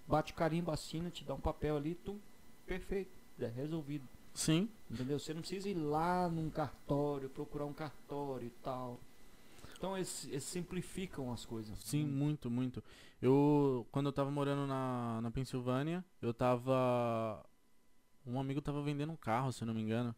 bate 0.07 0.33
o 0.33 0.37
carimbo, 0.37 0.71
assina, 0.71 1.11
te 1.11 1.25
dá 1.25 1.35
um 1.35 1.41
papel 1.41 1.77
ali, 1.77 1.97
tum, 1.97 2.17
perfeito, 2.65 3.11
é 3.41 3.49
resolvido. 3.49 4.07
Sim. 4.35 4.69
Entendeu? 4.89 5.19
Você 5.19 5.35
não 5.35 5.41
precisa 5.41 5.69
ir 5.69 5.75
lá 5.75 6.29
num 6.29 6.49
cartório, 6.49 7.29
procurar 7.29 7.65
um 7.67 7.73
cartório 7.73 8.47
e 8.47 8.53
tal. 8.63 9.01
Então 9.77 9.97
eles, 9.97 10.29
eles 10.29 10.45
simplificam 10.45 11.33
as 11.33 11.45
coisas. 11.45 11.77
Sim, 11.79 12.07
muito, 12.07 12.49
muito. 12.49 12.85
Eu, 13.21 13.85
quando 13.91 14.07
eu 14.07 14.13
tava 14.13 14.31
morando 14.31 14.65
na, 14.65 15.21
na 15.21 15.31
Pensilvânia, 15.33 16.05
eu 16.23 16.33
tava. 16.33 17.45
Um 18.29 18.39
amigo 18.39 18.61
tava 18.61 18.83
vendendo 18.83 19.13
um 19.13 19.17
carro, 19.17 19.53
se 19.53 19.63
eu 19.63 19.67
não 19.67 19.75
me 19.75 19.83
engano. 19.83 20.15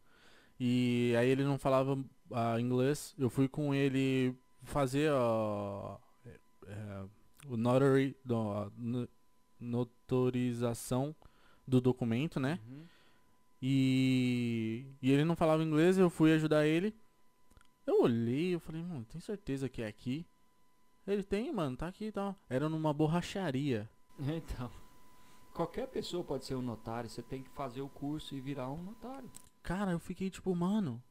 E 0.59 1.15
aí 1.17 1.29
ele 1.29 1.43
não 1.43 1.57
falava 1.57 1.97
ah, 2.31 2.59
inglês. 2.59 3.15
Eu 3.17 3.29
fui 3.29 3.47
com 3.47 3.73
ele 3.73 4.35
fazer 4.63 5.09
é, 6.25 6.29
é, 6.67 7.05
o 7.47 7.57
notary, 7.57 8.15
notorização 9.59 11.15
do 11.67 11.79
documento, 11.81 12.39
né? 12.39 12.59
Uhum. 12.67 12.85
E, 13.61 14.85
e 15.01 15.11
ele 15.11 15.23
não 15.23 15.35
falava 15.35 15.63
inglês, 15.63 15.97
eu 15.97 16.09
fui 16.09 16.33
ajudar 16.33 16.65
ele. 16.65 16.95
Eu 17.85 18.03
olhei, 18.03 18.55
eu 18.55 18.59
falei, 18.59 18.81
mano, 18.81 19.05
tem 19.05 19.21
certeza 19.21 19.69
que 19.69 19.81
é 19.81 19.87
aqui? 19.87 20.25
Ele 21.05 21.23
tem, 21.23 21.51
mano, 21.51 21.75
tá 21.75 21.87
aqui 21.87 22.05
e 22.05 22.11
tal. 22.11 22.35
Era 22.49 22.69
numa 22.69 22.93
borracharia. 22.93 23.89
Então, 24.19 24.69
qualquer 25.53 25.87
pessoa 25.87 26.23
pode 26.23 26.45
ser 26.45 26.55
um 26.55 26.61
notário, 26.61 27.09
você 27.09 27.21
tem 27.21 27.43
que 27.43 27.49
fazer 27.49 27.81
o 27.81 27.89
curso 27.89 28.35
e 28.35 28.41
virar 28.41 28.69
um 28.69 28.81
notário. 28.81 29.29
Cara, 29.63 29.91
eu 29.91 29.99
fiquei 29.99 30.29
tipo, 30.29 30.55
mano. 30.55 31.01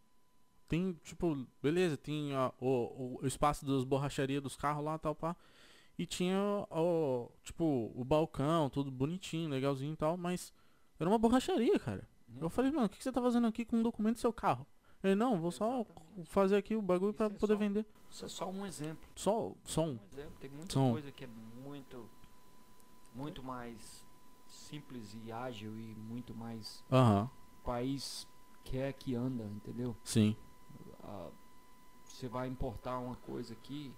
Tem, 0.68 0.92
tipo, 1.02 1.46
beleza, 1.60 1.96
tem 1.96 2.34
ó, 2.36 2.52
o, 2.60 3.18
o, 3.20 3.26
espaço 3.26 3.66
das 3.66 3.82
borracharias 3.82 4.40
dos 4.40 4.54
carros 4.54 4.84
lá, 4.84 4.96
tal, 4.98 5.14
pá. 5.16 5.34
E 5.98 6.06
tinha, 6.06 6.38
ó, 6.70 7.28
tipo, 7.42 7.90
o 7.94 8.04
balcão, 8.04 8.70
tudo 8.70 8.88
bonitinho, 8.90 9.50
legalzinho 9.50 9.92
e 9.92 9.96
tal, 9.96 10.16
mas 10.16 10.52
era 10.98 11.10
uma 11.10 11.18
borracharia, 11.18 11.78
cara. 11.78 12.08
Eu 12.40 12.48
falei, 12.48 12.70
mano, 12.70 12.86
o 12.86 12.88
que 12.88 12.98
que 12.98 13.02
você 13.02 13.10
tá 13.10 13.20
fazendo 13.20 13.48
aqui 13.48 13.64
com 13.64 13.76
um 13.78 13.82
documento 13.82 14.14
do 14.14 14.20
seu 14.20 14.32
carro? 14.32 14.64
Ele, 15.02 15.16
não, 15.16 15.40
vou 15.40 15.50
só 15.50 15.80
Exatamente. 15.80 16.30
fazer 16.30 16.56
aqui 16.56 16.76
o 16.76 16.82
bagulho 16.82 17.12
pra 17.12 17.26
é 17.26 17.30
poder 17.30 17.54
só- 17.54 17.58
vender. 17.58 17.86
Isso 18.08 18.24
é 18.24 18.28
só 18.28 18.48
um 18.48 18.64
exemplo. 18.64 19.08
Só, 19.16 19.52
só 19.64 19.82
um. 19.82 19.92
Um 19.92 19.98
exemplo. 20.12 20.34
Tem 20.38 20.50
muita 20.50 20.72
Som. 20.72 20.92
coisa 20.92 21.10
que 21.10 21.24
é 21.24 21.28
muito, 21.64 22.08
muito 23.14 23.42
mais 23.42 24.06
simples 24.74 25.14
e 25.24 25.32
ágil 25.32 25.76
e 25.78 25.94
muito 25.96 26.34
mais 26.34 26.84
Aham, 26.90 27.28
país 27.64 28.26
quer 28.64 28.92
que 28.92 29.14
anda, 29.16 29.44
entendeu? 29.44 29.96
sim. 30.04 30.36
Ah, 31.02 31.28
você 32.04 32.28
vai 32.28 32.46
importar 32.48 32.98
uma 33.00 33.16
coisa 33.16 33.52
aqui, 33.54 33.92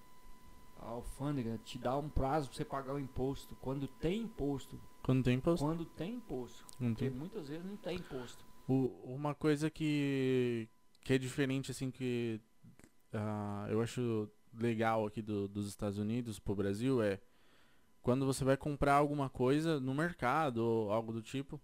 a 0.78 0.86
alfândega 0.86 1.58
te 1.64 1.78
dá 1.78 1.96
um 1.98 2.08
prazo 2.08 2.48
pra 2.48 2.56
você 2.56 2.64
pagar 2.64 2.94
o 2.94 2.98
imposto. 2.98 3.54
Quando 3.56 3.86
tem 3.86 4.22
imposto, 4.22 4.80
Quando 5.02 5.22
tem 5.24 5.34
imposto. 5.36 5.66
quando 5.66 5.84
tem 5.84 6.14
imposto, 6.14 6.64
Não 6.80 6.90
porque 6.94 7.08
tem. 7.10 7.18
muitas 7.18 7.48
vezes 7.48 7.64
não 7.66 7.76
tem 7.76 7.98
imposto. 7.98 8.44
O- 8.66 9.12
uma 9.14 9.34
coisa 9.34 9.68
que, 9.68 10.68
que 11.04 11.12
é 11.12 11.18
diferente, 11.18 11.70
assim, 11.70 11.90
que 11.90 12.40
ah, 13.12 13.66
eu 13.68 13.82
acho 13.82 14.28
legal 14.54 15.06
aqui 15.06 15.20
do- 15.20 15.48
dos 15.48 15.66
Estados 15.68 15.98
Unidos 15.98 16.38
pro 16.38 16.54
Brasil 16.54 17.02
é 17.02 17.20
quando 18.02 18.26
você 18.26 18.44
vai 18.44 18.56
comprar 18.56 18.94
alguma 18.94 19.30
coisa 19.30 19.78
no 19.78 19.94
mercado 19.94 20.58
ou 20.58 20.92
algo 20.92 21.12
do 21.12 21.22
tipo, 21.22 21.60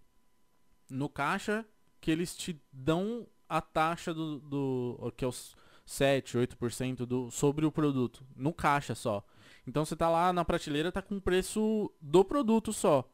no 0.89 1.09
caixa 1.09 1.65
que 1.99 2.09
eles 2.09 2.35
te 2.35 2.59
dão 2.71 3.27
a 3.47 3.61
taxa 3.61 4.13
do, 4.13 4.39
do 4.39 5.13
que 5.17 5.25
é 5.25 5.27
os 5.27 5.55
7, 5.85 6.37
8% 6.37 7.05
do, 7.05 7.31
sobre 7.31 7.65
o 7.65 7.71
produto, 7.71 8.23
no 8.35 8.53
caixa 8.53 8.95
só. 8.95 9.23
Então 9.67 9.83
você 9.83 9.95
tá 9.95 10.09
lá 10.09 10.31
na 10.31 10.45
prateleira, 10.45 10.91
tá 10.91 11.01
com 11.01 11.17
o 11.17 11.21
preço 11.21 11.91
do 11.99 12.23
produto 12.23 12.71
só. 12.71 13.09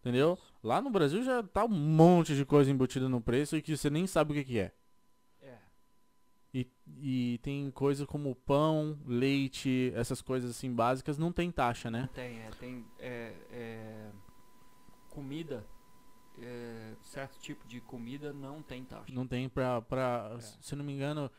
Entendeu? 0.00 0.38
Lá 0.62 0.80
no 0.80 0.90
Brasil 0.90 1.22
já 1.22 1.42
tá 1.42 1.64
um 1.64 1.68
monte 1.68 2.34
de 2.34 2.44
coisa 2.44 2.70
embutida 2.70 3.08
no 3.08 3.20
preço 3.20 3.56
e 3.56 3.62
que 3.62 3.76
você 3.76 3.90
nem 3.90 4.06
sabe 4.06 4.32
o 4.32 4.34
que, 4.34 4.44
que 4.44 4.58
é. 4.58 4.62
É. 4.62 4.72
E, 6.54 6.66
e 6.98 7.38
tem 7.42 7.70
coisa 7.70 8.06
como 8.06 8.34
pão, 8.34 8.98
leite, 9.06 9.90
essas 9.94 10.20
coisas 10.20 10.50
assim 10.50 10.70
básicas, 10.72 11.16
não 11.16 11.32
tem 11.32 11.50
taxa, 11.50 11.90
Não 11.90 12.00
né? 12.00 12.08
tem, 12.12 12.40
é, 12.40 12.50
tem 12.60 12.84
é, 12.98 13.34
é, 13.50 14.10
comida, 15.08 15.66
é, 16.38 16.94
certo 17.00 17.38
tipo 17.40 17.66
de 17.66 17.80
comida 17.80 18.34
não 18.34 18.62
tem 18.62 18.84
taxa. 18.84 19.12
Não 19.12 19.26
tem 19.26 19.48
pra, 19.48 19.80
pra 19.80 20.32
É. 20.36 20.40
se 20.40 20.76
não 20.76 20.84
me 20.84 20.92
engano, 20.92 21.30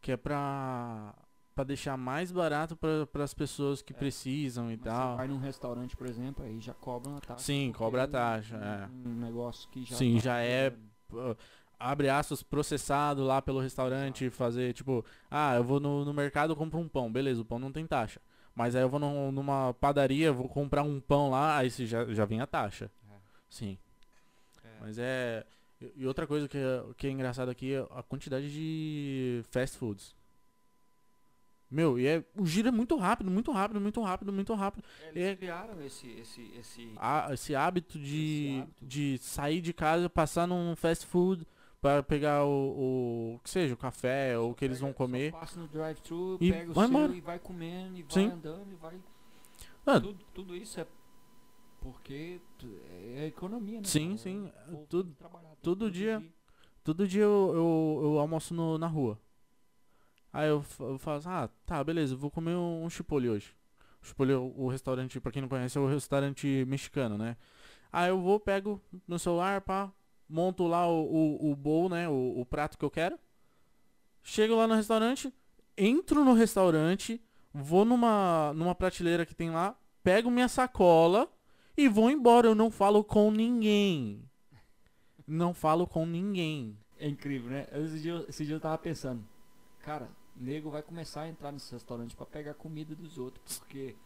que 0.00 0.12
é 0.12 0.16
pra, 0.16 1.14
pra 1.52 1.64
deixar 1.64 1.96
mais 1.96 2.30
barato 2.30 2.76
para 2.76 3.24
as 3.24 3.34
pessoas 3.34 3.82
que 3.82 3.92
É. 3.92 3.96
precisam 3.96 4.70
e 4.70 4.76
Mas 4.76 4.84
tal. 4.84 5.10
Você 5.12 5.16
vai 5.16 5.26
num 5.28 5.38
restaurante, 5.38 5.96
por 5.96 6.06
exemplo, 6.06 6.44
aí 6.44 6.60
já 6.60 6.74
cobra 6.74 7.10
uma 7.10 7.20
taxa. 7.20 7.42
Sim, 7.42 7.72
cobra 7.72 8.02
a 8.02 8.04
é 8.04 8.06
taxa, 8.06 8.56
um, 8.56 8.62
é. 8.62 8.88
um 9.08 9.14
negócio 9.16 9.68
que 9.68 9.84
já 9.84 9.96
Sim, 9.96 10.14
tá 10.14 10.20
já 10.20 10.38
é. 10.40 10.72
Abre 11.82 12.10
aspas, 12.10 12.42
processado 12.42 13.24
lá 13.24 13.40
pelo 13.40 13.58
restaurante, 13.58 14.28
fazer 14.28 14.74
tipo, 14.74 15.02
ah, 15.30 15.54
eu 15.56 15.64
vou 15.64 15.80
no, 15.80 16.04
no 16.04 16.12
mercado 16.12 16.54
compro 16.54 16.78
um 16.78 16.86
pão, 16.86 17.10
beleza, 17.10 17.40
o 17.40 17.44
pão 17.44 17.58
não 17.58 17.72
tem 17.72 17.86
taxa. 17.86 18.20
Mas 18.54 18.76
aí 18.76 18.82
eu 18.82 18.88
vou 18.88 19.00
num- 19.00 19.32
numa 19.32 19.72
padaria, 19.80 20.30
vou 20.30 20.46
comprar 20.46 20.82
um 20.82 21.00
pão 21.00 21.30
lá, 21.30 21.56
aí 21.56 21.70
se 21.70 21.86
já, 21.86 22.04
já 22.12 22.26
vem 22.26 22.40
a 22.42 22.46
taxa. 22.46 22.90
É. 23.10 23.14
Sim. 23.48 23.78
É. 24.62 24.68
Mas 24.80 24.98
é, 24.98 25.46
E- 25.96 26.06
outra 26.06 26.26
coisa 26.26 26.46
que 26.46 26.58
é, 26.58 26.84
que 26.98 27.06
é 27.06 27.10
engraçado 27.10 27.48
aqui 27.50 27.72
é 27.72 27.78
a 27.96 28.02
quantidade 28.02 28.52
de 28.52 29.42
fast 29.50 29.78
foods. 29.78 30.14
Meu, 31.70 31.98
e 31.98 32.06
é, 32.06 32.24
o 32.36 32.44
giro 32.44 32.68
é 32.68 32.70
muito 32.72 32.96
rápido, 32.96 33.30
muito 33.30 33.50
rápido, 33.52 33.80
muito 33.80 34.02
rápido, 34.02 34.32
muito 34.32 34.52
rápido. 34.54 34.84
Eles 35.14 35.24
É- 35.24 35.36
criaram 35.36 35.80
esse, 35.82 36.08
esse, 36.10 36.42
esse... 36.58 36.92
A- 36.96 37.28
esse 37.32 37.54
hábito 37.54 37.98
de, 37.98 38.46
Esse 38.48 38.60
hábito. 38.60 38.84
de 38.86 39.18
sair 39.18 39.60
de 39.62 39.72
casa, 39.72 40.10
passar 40.10 40.46
num 40.48 40.74
fast 40.76 41.06
food 41.06 41.46
para 41.80 42.02
pegar 42.02 42.44
o, 42.44 43.34
o 43.36 43.40
que 43.42 43.48
seja, 43.50 43.72
o 43.74 43.76
café 43.76 44.38
ou 44.38 44.50
o 44.50 44.54
que 44.54 44.64
eles 44.64 44.80
vão 44.80 44.92
comer. 44.92 45.32
Passa 45.32 45.58
no 45.58 45.66
drive-thru, 45.66 46.36
E 46.40 46.50
pega 46.52 46.70
o 46.70 46.74
vai 46.74 46.86
seu 46.88 46.96
embora. 46.96 47.12
e 47.14 47.20
vai 47.20 47.38
comendo, 47.38 47.96
e 47.96 48.02
vai 48.02 48.12
Sim. 48.12 48.26
andando, 48.30 48.70
e 48.72 48.74
vai... 48.76 49.00
Ah. 49.86 49.98
Tudo, 50.00 50.24
tudo 50.34 50.54
isso 50.56 50.78
é 50.80 50.86
porque 51.80 52.40
é 53.16 53.26
economia, 53.26 53.78
né? 53.78 53.84
Sim, 53.86 54.08
cara? 54.08 54.18
sim, 54.18 54.52
O 54.68 54.76
tem 54.76 54.86
tudo- 54.88 55.16
todo 55.62 55.90
dia. 55.90 56.14
produzir. 56.18 56.34
Todo 56.84 57.08
dia 57.08 57.22
eu, 57.22 57.52
eu, 57.54 58.00
eu 58.04 58.18
almoço 58.18 58.52
no- 58.54 58.76
na 58.78 58.86
rua. 58.86 59.18
Aí 60.32 60.48
eu, 60.48 60.64
eu 60.80 60.98
falo 60.98 61.16
assim, 61.18 61.28
ah, 61.28 61.48
tá, 61.66 61.82
beleza, 61.82 62.14
vou 62.14 62.30
comer 62.30 62.54
um, 62.54 62.88
chipotle 62.90 63.30
hoje. 63.30 63.54
O 64.02 64.06
chipotle, 64.06 64.34
o, 64.34 64.52
o 64.64 64.68
restaurante, 64.68 65.18
pra 65.20 65.32
quem 65.32 65.42
não 65.42 65.48
conhece, 65.48 65.76
é 65.76 65.80
o 65.80 65.88
restaurante 65.88 66.64
mexicano, 66.68 67.16
né? 67.18 67.36
Aí 67.92 68.08
eu 68.10 68.20
vou, 68.20 68.38
pego 68.38 68.80
no 69.08 69.18
celular, 69.18 69.60
pá, 69.62 69.90
monto 70.30 70.66
lá 70.66 70.86
o, 70.88 71.02
o, 71.04 71.50
o 71.52 71.56
bowl, 71.56 71.88
né, 71.88 72.08
o, 72.08 72.40
o 72.40 72.46
prato 72.46 72.78
que 72.78 72.84
eu 72.84 72.90
quero. 72.90 73.18
Chego 74.22 74.54
lá 74.54 74.66
no 74.66 74.74
restaurante, 74.74 75.32
entro 75.76 76.24
no 76.24 76.34
restaurante, 76.34 77.20
vou 77.52 77.84
numa, 77.84 78.52
numa 78.54 78.74
prateleira 78.74 79.24
que 79.26 79.34
tem 79.34 79.50
lá, 79.50 79.76
pego 80.02 80.30
minha 80.30 80.48
sacola 80.48 81.28
e 81.76 81.88
vou 81.88 82.10
embora. 82.10 82.46
Eu 82.46 82.54
não 82.54 82.70
falo 82.70 83.02
com 83.02 83.30
ninguém. 83.30 84.22
Não 85.26 85.54
falo 85.54 85.86
com 85.86 86.04
ninguém. 86.06 86.76
É 86.98 87.08
incrível, 87.08 87.50
né? 87.50 87.66
Esse 87.72 88.00
dia, 88.00 88.24
esse 88.28 88.44
dia 88.44 88.56
eu 88.56 88.60
tava 88.60 88.76
pensando, 88.76 89.24
cara, 89.80 90.10
nego 90.36 90.70
vai 90.70 90.82
começar 90.82 91.22
a 91.22 91.28
entrar 91.28 91.50
nesse 91.50 91.72
restaurante 91.72 92.14
pra 92.14 92.26
pegar 92.26 92.52
comida 92.54 92.94
dos 92.94 93.16
outros, 93.16 93.58
porque 93.58 93.96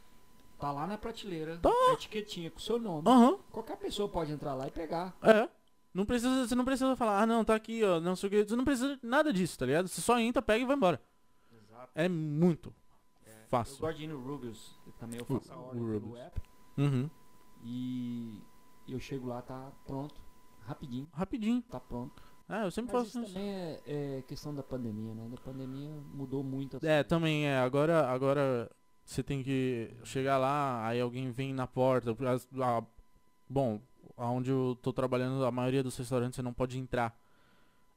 tá 0.61 0.71
lá 0.71 0.87
na 0.87 0.97
prateleira, 0.97 1.59
Tá. 1.59 1.71
etiquetinha 1.93 2.51
com 2.51 2.59
o 2.59 2.63
seu 2.63 2.79
nome. 2.79 3.09
Aham, 3.09 3.39
Qualquer 3.51 3.77
pessoa 3.79 4.09
pode 4.09 4.31
entrar 4.33 4.55
lá 4.55 4.69
e 4.69 4.71
pegar. 4.71 5.17
é. 5.23 5.49
Não 5.95 6.05
precisa, 6.05 6.47
você 6.47 6.55
não 6.57 6.65
precisa 6.65 6.97
falar, 6.97 7.23
ah 7.23 7.27
não, 7.27 7.45
tá 7.45 7.55
aqui, 7.55 7.83
ó, 7.85 8.01
não 8.01 8.17
sei 8.17 8.27
o 8.27 8.31
que. 8.31 8.45
Você 8.45 8.57
não 8.57 8.65
precisa 8.65 8.97
de 8.97 9.07
nada 9.07 9.33
disso, 9.33 9.57
tá 9.59 9.65
ligado? 9.65 9.87
Você 9.89 10.01
só 10.01 10.19
entra, 10.19 10.43
pega 10.43 10.63
e 10.65 10.67
vai 10.67 10.75
embora. 10.77 11.01
Exato. 11.53 11.93
É 11.95 12.09
muito 12.09 12.75
Eu 13.25 13.33
fácil. 13.49 13.79
gosto 13.79 13.97
de 13.99 14.05
ir 14.05 14.09
no 14.09 14.19
Rubius, 14.21 14.77
eu 14.87 14.93
também 14.95 15.19
eu 15.21 15.27
O- 15.29 15.39
faço 15.41 15.53
a 15.53 15.57
o 15.57 15.67
ordem 15.69 16.01
pelo 16.01 16.17
app 16.17 16.41
Uhum. 16.77 17.09
e 17.63 18.43
eu 18.89 18.99
chego 18.99 19.29
lá, 19.29 19.41
tá 19.43 19.71
pronto, 19.87 20.21
rapidinho, 20.67 21.09
Rapidinho. 21.13 21.63
tá 21.63 21.79
pronto. 21.81 22.23
É, 22.49 22.65
eu 22.65 22.71
sempre 22.71 22.93
Mas 22.93 23.07
faço 23.07 23.19
isso 23.19 23.27
isso. 23.27 23.35
também 23.35 23.51
é, 23.55 23.83
é 24.19 24.23
questão 24.23 24.55
da 24.55 24.63
pandemia, 24.63 25.15
né? 25.15 25.29
Da 25.31 25.37
pandemia 25.39 25.91
mudou 26.13 26.43
muito. 26.43 26.77
assim. 26.77 26.87
É, 26.87 27.03
também 27.03 27.47
é. 27.47 27.59
Agora, 27.59 28.07
agora 28.11 28.71
você 29.03 29.23
tem 29.23 29.43
que 29.43 29.91
chegar 30.05 30.37
lá, 30.37 30.87
aí 30.87 31.01
alguém 31.01 31.31
vem 31.31 31.55
na 31.55 31.67
porta. 31.67 32.15
as- 32.29 32.47
a- 32.61 32.85
bom, 33.49 33.81
aonde 34.17 34.51
eu 34.51 34.77
tô 34.83 34.93
trabalhando, 34.93 35.45
a 35.45 35.51
maioria 35.51 35.83
dos 35.83 35.97
restaurantes 35.97 36.37
você 36.37 36.43
não 36.43 36.53
pode 36.53 36.79
entrar. 36.79 37.19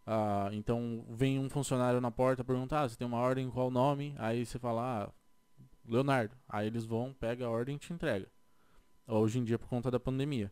Ah, 0.06 0.50
então 0.54 1.06
vem 1.10 1.38
um 1.39 1.50
funcionário 1.50 2.00
na 2.00 2.10
porta 2.12 2.43
perguntar, 2.43 2.82
ah, 2.84 2.89
você 2.89 2.96
tem 2.96 3.06
uma 3.08 3.17
ordem, 3.17 3.50
qual 3.50 3.67
o 3.67 3.72
nome? 3.72 4.15
Aí 4.17 4.46
você 4.46 4.58
fala, 4.58 5.06
ah, 5.06 5.12
Leonardo. 5.86 6.36
Aí 6.48 6.67
eles 6.67 6.86
vão, 6.86 7.13
pega 7.13 7.46
a 7.46 7.50
ordem 7.50 7.76
e 7.76 7.80
te 7.80 7.91
entrega. 7.93 8.28
Hoje 9.08 9.39
em 9.39 9.43
dia 9.43 9.58
por 9.60 9.67
conta 9.70 9.89
da 9.91 10.00
pandemia. 10.00 10.52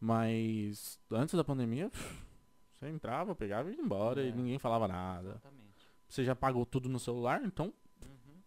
Mas 0.00 0.98
antes 1.10 1.34
da 1.34 1.42
pandemia, 1.44 1.90
você 2.72 2.88
entrava, 2.88 3.34
pegava 3.34 3.70
e 3.70 3.74
ia 3.74 3.80
embora 3.80 4.22
e 4.22 4.28
É. 4.28 4.32
ninguém 4.32 4.58
falava 4.58 4.86
nada. 4.86 5.30
Exatamente. 5.30 5.86
Você 6.08 6.24
já 6.24 6.34
pagou 6.34 6.64
tudo 6.64 6.88
no 6.88 6.98
celular, 6.98 7.42
então 7.44 7.72
Uhum. 8.02 8.40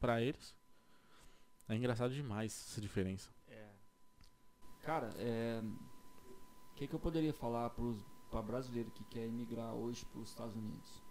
pra 0.00 0.20
eles. 0.20 0.54
É 1.68 1.74
engraçado 1.76 2.12
demais 2.12 2.52
essa 2.68 2.80
diferença. 2.80 3.30
É. 4.82 4.86
Cara, 4.86 5.10
é. 5.16 5.62
O 5.62 6.76
que, 6.76 6.86
que 6.86 6.94
eu 6.94 7.00
poderia 7.00 7.32
falar 7.34 7.70
pra 8.30 8.42
brasileiro 8.42 8.90
que 8.90 9.04
quer 9.04 9.26
emigrar 9.26 9.74
hoje 9.74 10.04
para 10.06 10.20
os 10.20 10.30
Estados 10.30 10.56
Unidos? 10.56 11.02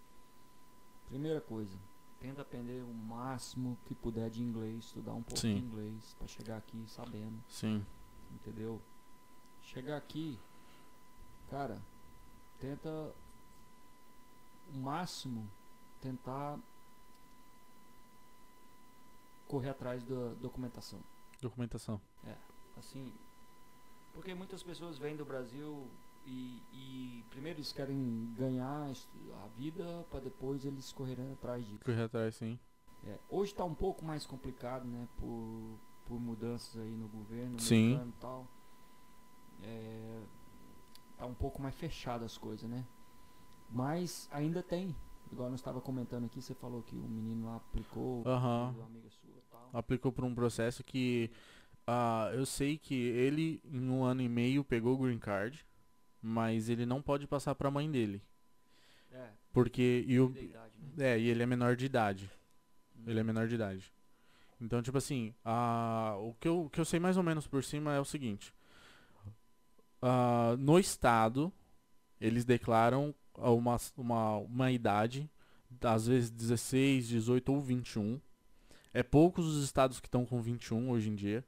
Primeira 1.08 1.40
coisa, 1.42 1.78
tenta 2.20 2.42
aprender 2.42 2.84
o 2.84 2.94
máximo 2.94 3.78
que 3.86 3.94
puder 3.96 4.30
de 4.30 4.42
inglês, 4.42 4.86
estudar 4.86 5.14
um 5.14 5.22
pouco 5.22 5.40
Sim. 5.40 5.56
de 5.56 5.62
inglês 5.66 6.16
para 6.18 6.28
chegar 6.28 6.58
aqui 6.58 6.84
sabendo, 6.88 7.44
Sim. 7.48 7.86
entendeu? 8.32 8.82
Chegar 9.62 9.98
aqui, 9.98 10.40
cara, 11.50 11.80
tenta 12.60 12.90
o 14.74 14.78
máximo 14.78 15.48
tentar 16.02 16.60
correr 19.48 19.70
atrás 19.70 20.04
da 20.04 20.34
documentação. 20.36 21.00
Documentação. 21.42 22.00
assim, 22.78 23.12
porque 24.14 24.34
muitas 24.34 24.64
pessoas 24.64 24.98
vêm 24.98 25.16
do 25.16 25.26
Brasil 25.26 25.88
e, 26.26 26.62
e 26.72 27.26
primeiro 27.30 27.60
eles 27.60 27.72
querem 27.72 28.34
ganhar 28.38 28.92
a 29.44 29.48
vida 29.58 30.06
para 30.10 30.20
depois 30.20 30.66
eles 30.66 30.92
correrem 30.92 31.32
atrás 31.32 31.66
disso. 31.66 31.84
Correr 31.84 32.04
atrás, 32.04 32.36
sim. 32.36 32.60
É, 33.06 33.18
hoje 33.30 33.52
está 33.52 33.64
um 33.64 33.74
pouco 33.74 34.04
mais 34.04 34.26
complicado, 34.26 34.86
né, 34.86 35.08
por, 35.18 35.80
por 36.06 36.20
mudanças 36.20 36.80
aí 36.82 36.96
no 36.96 37.08
governo 37.08 37.60
Sim. 37.60 37.94
americano 37.94 38.14
e 38.16 38.22
tal. 38.22 38.48
É, 39.64 40.22
tá 41.18 41.26
um 41.26 41.34
pouco 41.34 41.62
mais 41.62 41.76
fechado 41.76 42.26
as 42.26 42.38
coisas, 42.38 42.70
né? 42.70 42.86
Mas 43.70 44.28
ainda 44.32 44.64
tem. 44.64 44.96
Igual 45.32 45.50
nós 45.50 45.60
estava 45.60 45.80
comentando 45.80 46.26
aqui, 46.26 46.42
você 46.42 46.56
falou 46.56 46.82
que 46.82 46.96
o 46.96 47.08
menino 47.08 47.46
lá 47.46 47.58
aplicou, 47.58 48.24
uma 48.24 48.86
amiga 48.86 49.10
sua 49.10 49.30
e 49.30 49.42
tal. 49.52 49.70
Aplicou 49.72 50.12
por 50.12 50.24
um 50.24 50.34
processo 50.34 50.84
que 50.84 51.30
ah, 51.92 52.30
eu 52.36 52.46
sei 52.46 52.78
que 52.78 52.94
ele 52.94 53.60
em 53.66 53.90
um 53.90 54.04
ano 54.04 54.22
e 54.22 54.30
meio 54.30 54.64
pegou 54.64 54.94
o 54.94 54.98
green 55.00 55.18
card, 55.18 55.66
mas 56.22 56.70
ele 56.70 56.86
não 56.86 57.02
pode 57.02 57.26
passar 57.26 57.56
pra 57.56 57.72
mãe 57.72 57.90
dele. 57.90 58.22
É, 59.12 59.30
Porque 59.52 60.06
e 60.06 60.20
o, 60.20 60.30
da 60.30 60.40
idade, 60.40 60.74
né? 60.96 61.16
é, 61.16 61.20
e 61.20 61.28
ele 61.28 61.42
é 61.42 61.48
menor 61.48 61.76
de 61.76 61.88
idade. 61.88 62.30
Hum. 62.96 63.06
Ele 63.08 63.20
é 63.20 63.24
menor 63.24 63.48
de 63.48 63.56
idade. 63.56 63.92
Então, 64.62 64.84
tipo 64.84 65.00
assim, 65.00 65.34
a, 65.44 66.16
o, 66.20 66.36
que 66.40 66.48
eu, 66.48 66.66
o 66.66 66.70
que 66.70 66.80
eu 66.80 66.86
sei 66.86 67.00
mais 67.00 67.18
ou 67.18 67.24
menos 67.24 67.48
por 67.48 67.64
cima 67.64 67.96
é 67.96 68.00
o 68.00 68.06
seguinte. 68.06 68.54
Ah, 70.00 70.56
no 70.60 70.78
estado, 70.78 71.52
eles 72.22 72.46
declaram 72.46 73.16
uma, 73.36 73.78
uma, 73.98 74.36
uma 74.38 74.72
idade, 74.72 75.28
às 75.82 76.06
vezes 76.06 76.30
16, 76.30 77.08
18 77.08 77.52
ou 77.52 77.60
21. 77.60 78.22
É 78.94 79.02
poucos 79.02 79.48
os 79.48 79.64
estados 79.64 80.00
que 80.00 80.08
estão 80.08 80.24
com 80.24 80.40
21 80.40 80.92
hoje 80.92 81.10
em 81.10 81.16
dia. 81.16 81.44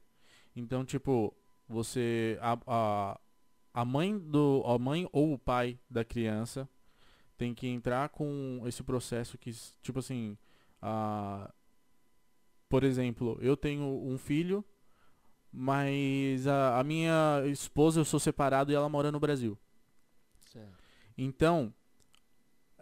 Então, 0.54 0.84
tipo, 0.84 1.34
você. 1.68 2.38
A, 2.40 2.58
a, 2.66 3.20
a 3.74 3.84
mãe 3.84 4.18
do. 4.18 4.62
A 4.66 4.78
mãe 4.78 5.08
ou 5.12 5.34
o 5.34 5.38
pai 5.38 5.78
da 5.88 6.04
criança 6.04 6.68
tem 7.36 7.54
que 7.54 7.66
entrar 7.66 8.08
com 8.10 8.62
esse 8.66 8.82
processo 8.82 9.38
que, 9.38 9.52
tipo 9.82 9.98
assim. 9.98 10.36
ah, 10.80 11.52
por 12.68 12.84
exemplo, 12.84 13.36
eu 13.42 13.54
tenho 13.54 13.84
um 13.84 14.16
filho, 14.16 14.64
mas 15.52 16.46
a, 16.46 16.80
a 16.80 16.82
minha 16.82 17.42
esposa 17.46 18.00
eu 18.00 18.04
sou 18.04 18.18
separado 18.18 18.72
e 18.72 18.74
ela 18.74 18.88
mora 18.88 19.12
no 19.12 19.20
Brasil. 19.20 19.58
Certo. 20.40 20.82
Então, 21.18 21.74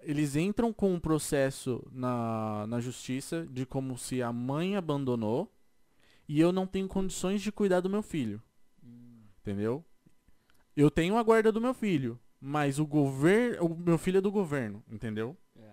eles 0.02 0.36
entram 0.36 0.72
com 0.72 0.94
um 0.94 1.00
processo 1.00 1.84
na, 1.90 2.68
na 2.68 2.78
justiça 2.78 3.44
de 3.50 3.66
como 3.66 3.98
se 3.98 4.22
a 4.22 4.32
mãe 4.32 4.76
abandonou 4.76 5.52
e 6.32 6.38
eu 6.40 6.52
não 6.52 6.64
tenho 6.64 6.86
condições 6.86 7.42
de 7.42 7.50
cuidar 7.50 7.80
do 7.80 7.90
meu 7.90 8.02
filho, 8.02 8.40
Hum. 8.84 9.22
entendeu? 9.40 9.84
Eu 10.76 10.88
tenho 10.88 11.16
a 11.16 11.22
guarda 11.24 11.50
do 11.50 11.60
meu 11.60 11.74
filho, 11.74 12.20
mas 12.40 12.78
o 12.78 12.86
governo, 12.86 13.66
o 13.66 13.76
meu 13.76 13.98
filho 13.98 14.18
é 14.18 14.20
do 14.20 14.30
governo, 14.30 14.80
entendeu? 14.88 15.36
É. 15.56 15.72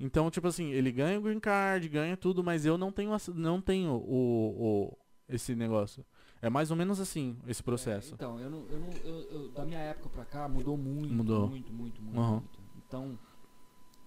Então, 0.00 0.30
tipo 0.30 0.48
assim, 0.48 0.70
ele 0.70 0.90
ganha 0.90 1.18
o 1.18 1.22
green 1.22 1.38
card, 1.38 1.86
ganha 1.88 2.16
tudo, 2.16 2.42
mas 2.42 2.64
eu 2.64 2.78
não 2.78 2.90
tenho 2.90 3.10
não 3.34 3.60
tenho 3.60 3.92
o, 3.92 4.88
o 4.88 4.98
esse 5.28 5.54
negócio. 5.54 6.02
É 6.40 6.48
mais 6.48 6.70
ou 6.70 6.76
menos 6.76 6.98
assim 6.98 7.36
esse 7.46 7.60
É, 7.60 7.64
processo. 7.64 8.14
então, 8.14 8.40
eu 8.40 8.50
não, 8.50 8.66
eu 8.70 8.78
não, 8.80 8.90
eu, 9.04 9.20
eu- 9.30 9.48
da 9.52 9.66
minha 9.66 9.78
época 9.80 10.08
pra 10.08 10.24
cá 10.24 10.48
mudou 10.48 10.76
muito, 10.78 11.12
Mudou. 11.12 11.48
muito, 11.48 11.70
muito, 11.72 12.02
muito, 12.02 12.18
Aham. 12.18 12.40
muito. 12.40 12.58
Então, 12.86 13.18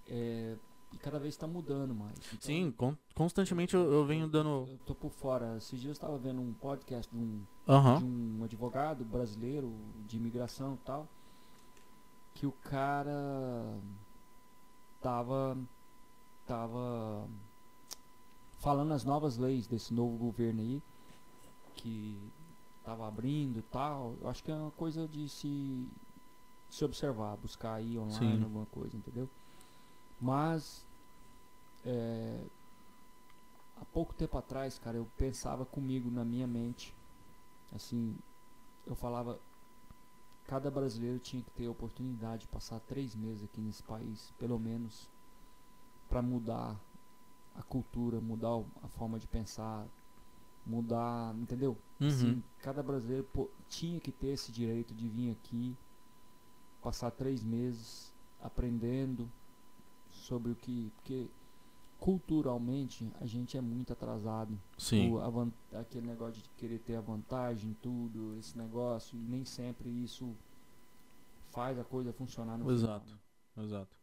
é, 0.08 0.56
e 0.92 0.96
cada 0.96 1.18
vez 1.18 1.34
está 1.34 1.46
mudando 1.46 1.94
mais. 1.94 2.16
Então, 2.28 2.38
Sim, 2.40 2.70
con- 2.76 2.96
constantemente 3.14 3.74
eu, 3.74 3.92
eu 3.92 4.04
venho 4.06 4.26
dando. 4.28 4.66
Eu 4.70 4.78
tô 4.86 4.94
por 4.94 5.10
fora. 5.10 5.56
Esses 5.58 5.78
dias 5.80 5.84
eu 5.90 5.92
estava 5.92 6.16
vendo 6.18 6.40
um 6.40 6.52
podcast 6.54 7.14
de 7.14 7.18
um, 7.22 7.42
de 7.98 8.04
um 8.04 8.44
advogado 8.44 9.04
brasileiro 9.04 9.72
de 10.06 10.16
imigração 10.16 10.74
e 10.74 10.78
tal, 10.86 11.06
que 12.34 12.46
o 12.46 12.52
cara 12.52 13.78
tava 15.00 15.56
tava 16.46 17.28
falando 18.58 18.92
as 18.92 19.04
novas 19.04 19.36
leis 19.36 19.66
desse 19.66 19.92
novo 19.92 20.16
governo 20.16 20.60
aí 20.62 20.82
que 21.74 22.18
tava 22.82 23.06
abrindo 23.06 23.58
e 23.58 23.62
tal. 23.62 24.16
Eu 24.20 24.28
acho 24.28 24.42
que 24.42 24.50
é 24.50 24.54
uma 24.54 24.70
coisa 24.70 25.06
de 25.06 25.28
se 25.28 25.86
se 26.70 26.84
observar, 26.84 27.36
buscar 27.36 27.74
aí 27.74 27.98
online 27.98 28.36
Sim. 28.38 28.42
alguma 28.44 28.66
coisa, 28.66 28.94
entendeu? 28.96 29.28
Mas 30.20 30.84
é, 31.84 32.44
há 33.80 33.84
pouco 33.86 34.12
tempo 34.14 34.36
atrás, 34.36 34.78
cara, 34.78 34.96
eu 34.96 35.06
pensava 35.16 35.64
comigo 35.64 36.10
na 36.10 36.24
minha 36.24 36.46
mente, 36.46 36.94
assim, 37.74 38.16
eu 38.86 38.94
falava, 38.94 39.38
cada 40.46 40.70
brasileiro 40.70 41.18
tinha 41.18 41.42
que 41.42 41.50
ter 41.50 41.66
a 41.66 41.70
oportunidade 41.70 42.42
de 42.42 42.48
passar 42.48 42.80
três 42.80 43.14
meses 43.14 43.44
aqui 43.44 43.60
nesse 43.60 43.82
país, 43.82 44.32
pelo 44.38 44.58
menos, 44.58 45.08
para 46.08 46.22
mudar 46.22 46.78
a 47.54 47.62
cultura, 47.62 48.20
mudar 48.20 48.62
a 48.82 48.88
forma 48.88 49.18
de 49.18 49.26
pensar, 49.26 49.86
mudar, 50.66 51.34
entendeu? 51.36 51.76
Uhum. 52.00 52.08
Assim, 52.08 52.42
cada 52.58 52.82
brasileiro 52.82 53.24
pô, 53.32 53.48
tinha 53.68 54.00
que 54.00 54.12
ter 54.12 54.28
esse 54.28 54.50
direito 54.50 54.94
de 54.94 55.08
vir 55.08 55.30
aqui, 55.30 55.76
passar 56.82 57.10
três 57.10 57.42
meses 57.42 58.12
aprendendo 58.40 59.30
sobre 60.18 60.52
o 60.52 60.56
que. 60.56 60.92
Porque 60.96 61.28
culturalmente 61.98 63.10
a 63.20 63.26
gente 63.26 63.56
é 63.56 63.60
muito 63.60 63.92
atrasado. 63.92 64.58
Sim. 64.76 65.12
O- 65.12 65.18
aquele 65.76 66.06
negócio 66.06 66.40
de 66.42 66.48
querer 66.50 66.78
ter 66.78 66.94
a 66.94 67.00
vantagem, 67.00 67.76
tudo, 67.82 68.36
esse 68.38 68.56
negócio, 68.56 69.18
e 69.18 69.22
nem 69.22 69.44
sempre 69.44 69.88
isso 69.88 70.32
faz 71.50 71.76
a 71.78 71.82
coisa 71.84 72.12
funcionar 72.12 72.56
no 72.56 72.70
Exato. 72.70 73.04
final, 73.04 73.18
né? 73.56 73.64
Exato. 73.64 73.96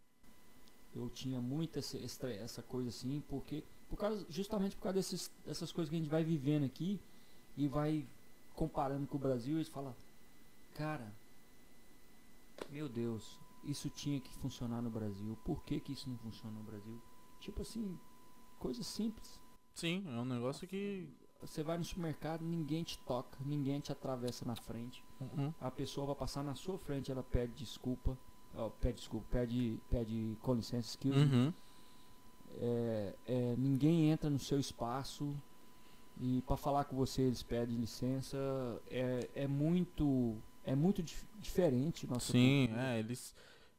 eu 0.93 1.09
tinha 1.09 1.41
muito 1.41 1.77
essa, 1.79 1.97
essa 1.97 2.61
coisa 2.63 2.87
assim, 2.89 3.21
porque 3.29 3.63
por 3.89 3.97
causa, 3.97 4.25
justamente 4.29 4.75
por 4.77 4.83
causa 4.83 4.95
desses, 4.95 5.29
dessas 5.45 5.69
coisas 5.71 5.89
que 5.89 5.95
a 5.95 5.99
gente 5.99 6.09
vai 6.09 6.23
vivendo 6.23 6.63
aqui 6.65 6.99
e 7.57 7.67
vai 7.67 8.05
comparando 8.53 9.05
com 9.07 9.17
o 9.17 9.19
Brasil, 9.19 9.55
eles 9.57 9.67
falam, 9.67 9.93
cara, 10.73 11.13
meu 12.69 12.87
Deus, 12.89 13.37
isso 13.65 13.89
tinha 13.89 14.19
que 14.19 14.33
funcionar 14.35 14.81
no 14.81 14.89
Brasil, 14.89 15.37
por 15.43 15.63
que, 15.63 15.79
que 15.79 15.93
isso 15.93 16.09
não 16.09 16.17
funciona 16.17 16.57
no 16.57 16.63
Brasil? 16.63 17.01
Tipo 17.39 17.61
assim, 17.61 17.97
coisa 18.59 18.83
simples. 18.83 19.39
Sim, 19.73 20.03
é 20.07 20.19
um 20.19 20.25
negócio 20.25 20.67
que. 20.67 21.07
Você 21.41 21.61
vai 21.61 21.77
no 21.77 21.83
supermercado, 21.83 22.41
ninguém 22.43 22.83
te 22.83 22.97
toca, 22.99 23.37
ninguém 23.45 23.79
te 23.79 23.91
atravessa 23.91 24.45
na 24.45 24.55
frente. 24.55 25.03
Uhum. 25.19 25.53
A 25.59 25.69
pessoa 25.69 26.07
vai 26.07 26.15
passar 26.15 26.43
na 26.43 26.55
sua 26.55 26.77
frente, 26.79 27.11
ela 27.11 27.21
pede 27.21 27.53
desculpa. 27.53 28.17
ó, 28.55 28.69
pede 28.69 28.99
desculpa, 28.99 29.27
pede, 29.29 29.79
pede 29.89 30.37
com 30.41 30.53
licença, 30.55 30.87
excuse. 30.89 31.17
Uhum. 31.19 31.53
É, 32.57 33.13
é, 33.27 33.55
ninguém 33.57 34.09
entra 34.09 34.29
no 34.29 34.39
seu 34.39 34.59
espaço 34.59 35.35
e 36.19 36.41
para 36.47 36.55
falar 36.55 36.85
com 36.85 36.95
você 36.95 37.23
eles 37.23 37.43
pedem 37.43 37.75
licença 37.75 38.37
é, 38.89 39.29
é 39.35 39.45
muito 39.47 40.37
é 40.63 40.73
muito 40.73 41.03
dif- 41.03 41.25
diferente 41.37 42.07
nossa 42.07 42.31
Sim, 42.31 42.67
cultura. 42.67 42.93
é, 42.93 42.99
eles. 42.99 43.35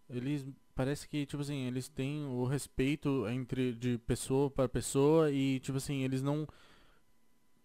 Eles. 0.09 0.47
Parece 0.75 1.09
que, 1.09 1.25
tipo 1.25 1.41
assim, 1.43 1.67
eles 1.67 1.89
têm 1.89 2.25
o 2.27 2.45
respeito 2.45 3.27
entre 3.29 3.73
de 3.73 3.97
pessoa 3.99 4.51
para 4.51 4.69
pessoa 4.69 5.31
e, 5.31 5.59
tipo 5.61 5.79
assim, 5.79 6.03
eles 6.03 6.23
não 6.23 6.47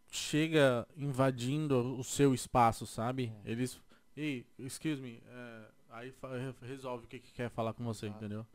chega 0.09 0.87
invadindo 0.97 1.97
o 1.97 2.03
seu 2.03 2.33
espaço, 2.33 2.85
sabe? 2.85 3.31
É. 3.45 3.51
Eles. 3.51 3.79
Ei, 4.15 4.45
excuse 4.59 5.01
me. 5.01 5.21
é, 5.27 5.65
aí 5.89 6.13
resolve 6.61 7.05
o 7.05 7.07
que, 7.07 7.19
que 7.19 7.31
quer 7.33 7.49
falar 7.49 7.73
com 7.73 7.83
você, 7.83 8.05
Exato. 8.07 8.23
entendeu? 8.23 8.45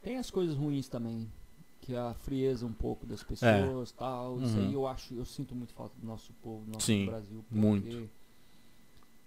tem 0.00 0.16
as 0.16 0.30
coisas 0.30 0.56
ruins 0.56 0.88
também 0.88 1.28
que 1.80 1.92
é 1.94 1.98
a 1.98 2.14
frieza 2.14 2.64
um 2.64 2.72
pouco 2.72 3.04
das 3.04 3.22
pessoas 3.24 3.90
tal 3.90 4.40
isso 4.40 4.56
Uhum. 4.56 4.66
aí 4.68 4.72
eu 4.74 4.86
acho 4.86 5.12
eu 5.14 5.24
sinto 5.24 5.56
muito 5.56 5.72
falta 5.74 5.98
do 5.98 6.06
nosso 6.06 6.32
povo 6.34 6.64
do 6.64 6.70
nosso 6.72 6.86
Sim, 6.86 7.06
Brasil 7.06 7.44
porque, 7.48 7.58
muito. 7.60 8.08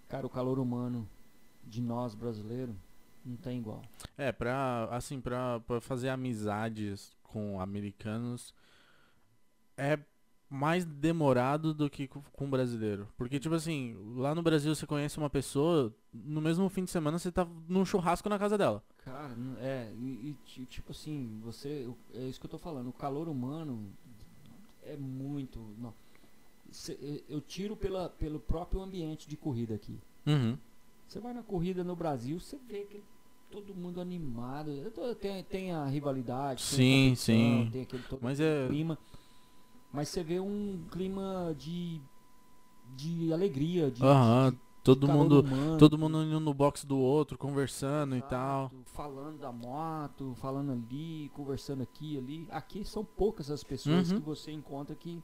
cara 0.08 0.26
o 0.26 0.30
calor 0.30 0.60
humano 0.60 1.08
de 1.66 1.82
nós 1.82 2.16
brasileiros 2.16 2.74
não 3.26 3.38
tem 3.38 3.60
igual 3.60 3.82
É, 4.18 4.32
pra, 4.32 4.88
assim, 4.92 5.20
pra, 5.22 5.60
pra 5.62 5.80
fazer 5.82 6.10
amizades 6.10 7.16
com 7.24 7.60
americanos 7.62 8.54
é 9.78 9.98
mais 10.50 10.86
demorado 10.86 11.74
do 11.74 11.90
que 11.90 12.08
co- 12.08 12.24
com 12.34 12.50
brasileiro. 12.50 13.08
Porque, 13.18 13.40
tipo 13.40 13.56
assim, 13.56 13.96
lá 14.18 14.36
no 14.36 14.42
Brasil 14.44 14.76
você 14.76 14.86
conhece 14.86 15.18
uma 15.18 15.30
pessoa, 15.30 15.96
no 16.14 16.42
mesmo 16.42 16.68
fim 16.70 16.84
de 16.84 16.92
semana 16.92 17.18
você 17.18 17.32
tá 17.32 17.48
num 17.70 17.86
churrasco 17.86 18.28
na 18.28 18.38
casa 18.38 18.58
dela. 18.58 18.84
Cara, 18.98 19.34
é, 19.60 19.92
e, 19.96 20.30
e 20.30 20.38
ti- 20.46 20.66
tipo 20.66 20.92
assim, 20.92 21.40
você, 21.42 21.90
é 22.14 22.28
isso 22.28 22.40
que 22.40 22.46
eu 22.46 22.50
tô 22.50 22.58
falando, 22.58 22.90
o 22.90 22.94
calor 22.94 23.30
humano 23.30 23.92
é 24.84 24.98
muito, 24.98 25.60
não, 25.78 25.94
eu 27.30 27.40
tiro 27.42 27.76
pela, 27.78 28.10
pelo 28.10 28.40
próprio 28.40 28.82
ambiente 28.82 29.28
de 29.30 29.38
corrida 29.38 29.74
aqui. 29.74 29.98
Uhum. 30.28 30.58
Você 31.12 31.20
vai 31.20 31.34
na 31.34 31.44
corrida 31.44 31.84
no 31.84 31.94
Brasil, 31.94 32.40
você 32.40 32.58
vê 32.70 32.86
que 32.86 33.04
todo 33.52 33.76
mundo 33.76 34.00
animado, 34.00 34.72
tem, 35.20 35.44
tem 35.44 35.72
a 35.74 35.86
rivalidade, 35.86 36.62
Sim, 36.62 37.16
sim. 37.18 37.68
tem 37.70 37.82
aquele 37.82 38.02
todo 38.04 38.22
Mas 38.24 38.40
é- 38.40 38.66
clima, 38.70 38.98
mas 39.92 40.08
você 40.08 40.24
vê 40.24 40.40
um 40.40 40.86
clima 40.90 41.54
de, 41.60 42.00
de 42.96 43.34
alegria, 43.34 43.92
de, 43.92 44.02
Aham, 44.02 44.52
de- 44.52 44.56
de 44.56 44.62
Todo 44.86 45.10
mundo, 45.10 45.42
humano, 45.42 45.78
todo 45.78 45.98
mundo 45.98 46.24
indo 46.24 46.40
no 46.40 46.54
box 46.54 46.86
do 46.86 46.98
outro, 46.98 47.38
conversando 47.38 48.16
e 48.16 48.22
tal. 48.22 48.72
Exato, 48.74 48.82
Falando 48.86 49.38
da 49.38 49.52
moto, 49.52 50.34
falando 50.36 50.72
ali, 50.72 51.30
conversando 51.34 51.84
aqui 51.84 52.18
ali. 52.18 52.48
Aqui 52.50 52.86
são 52.86 53.04
poucas 53.04 53.52
as 53.52 53.66
pessoas 53.66 54.12
Uhum. 54.14 54.22
que 54.22 54.26
você 54.26 54.50
encontra 54.54 54.96
que. 54.96 55.22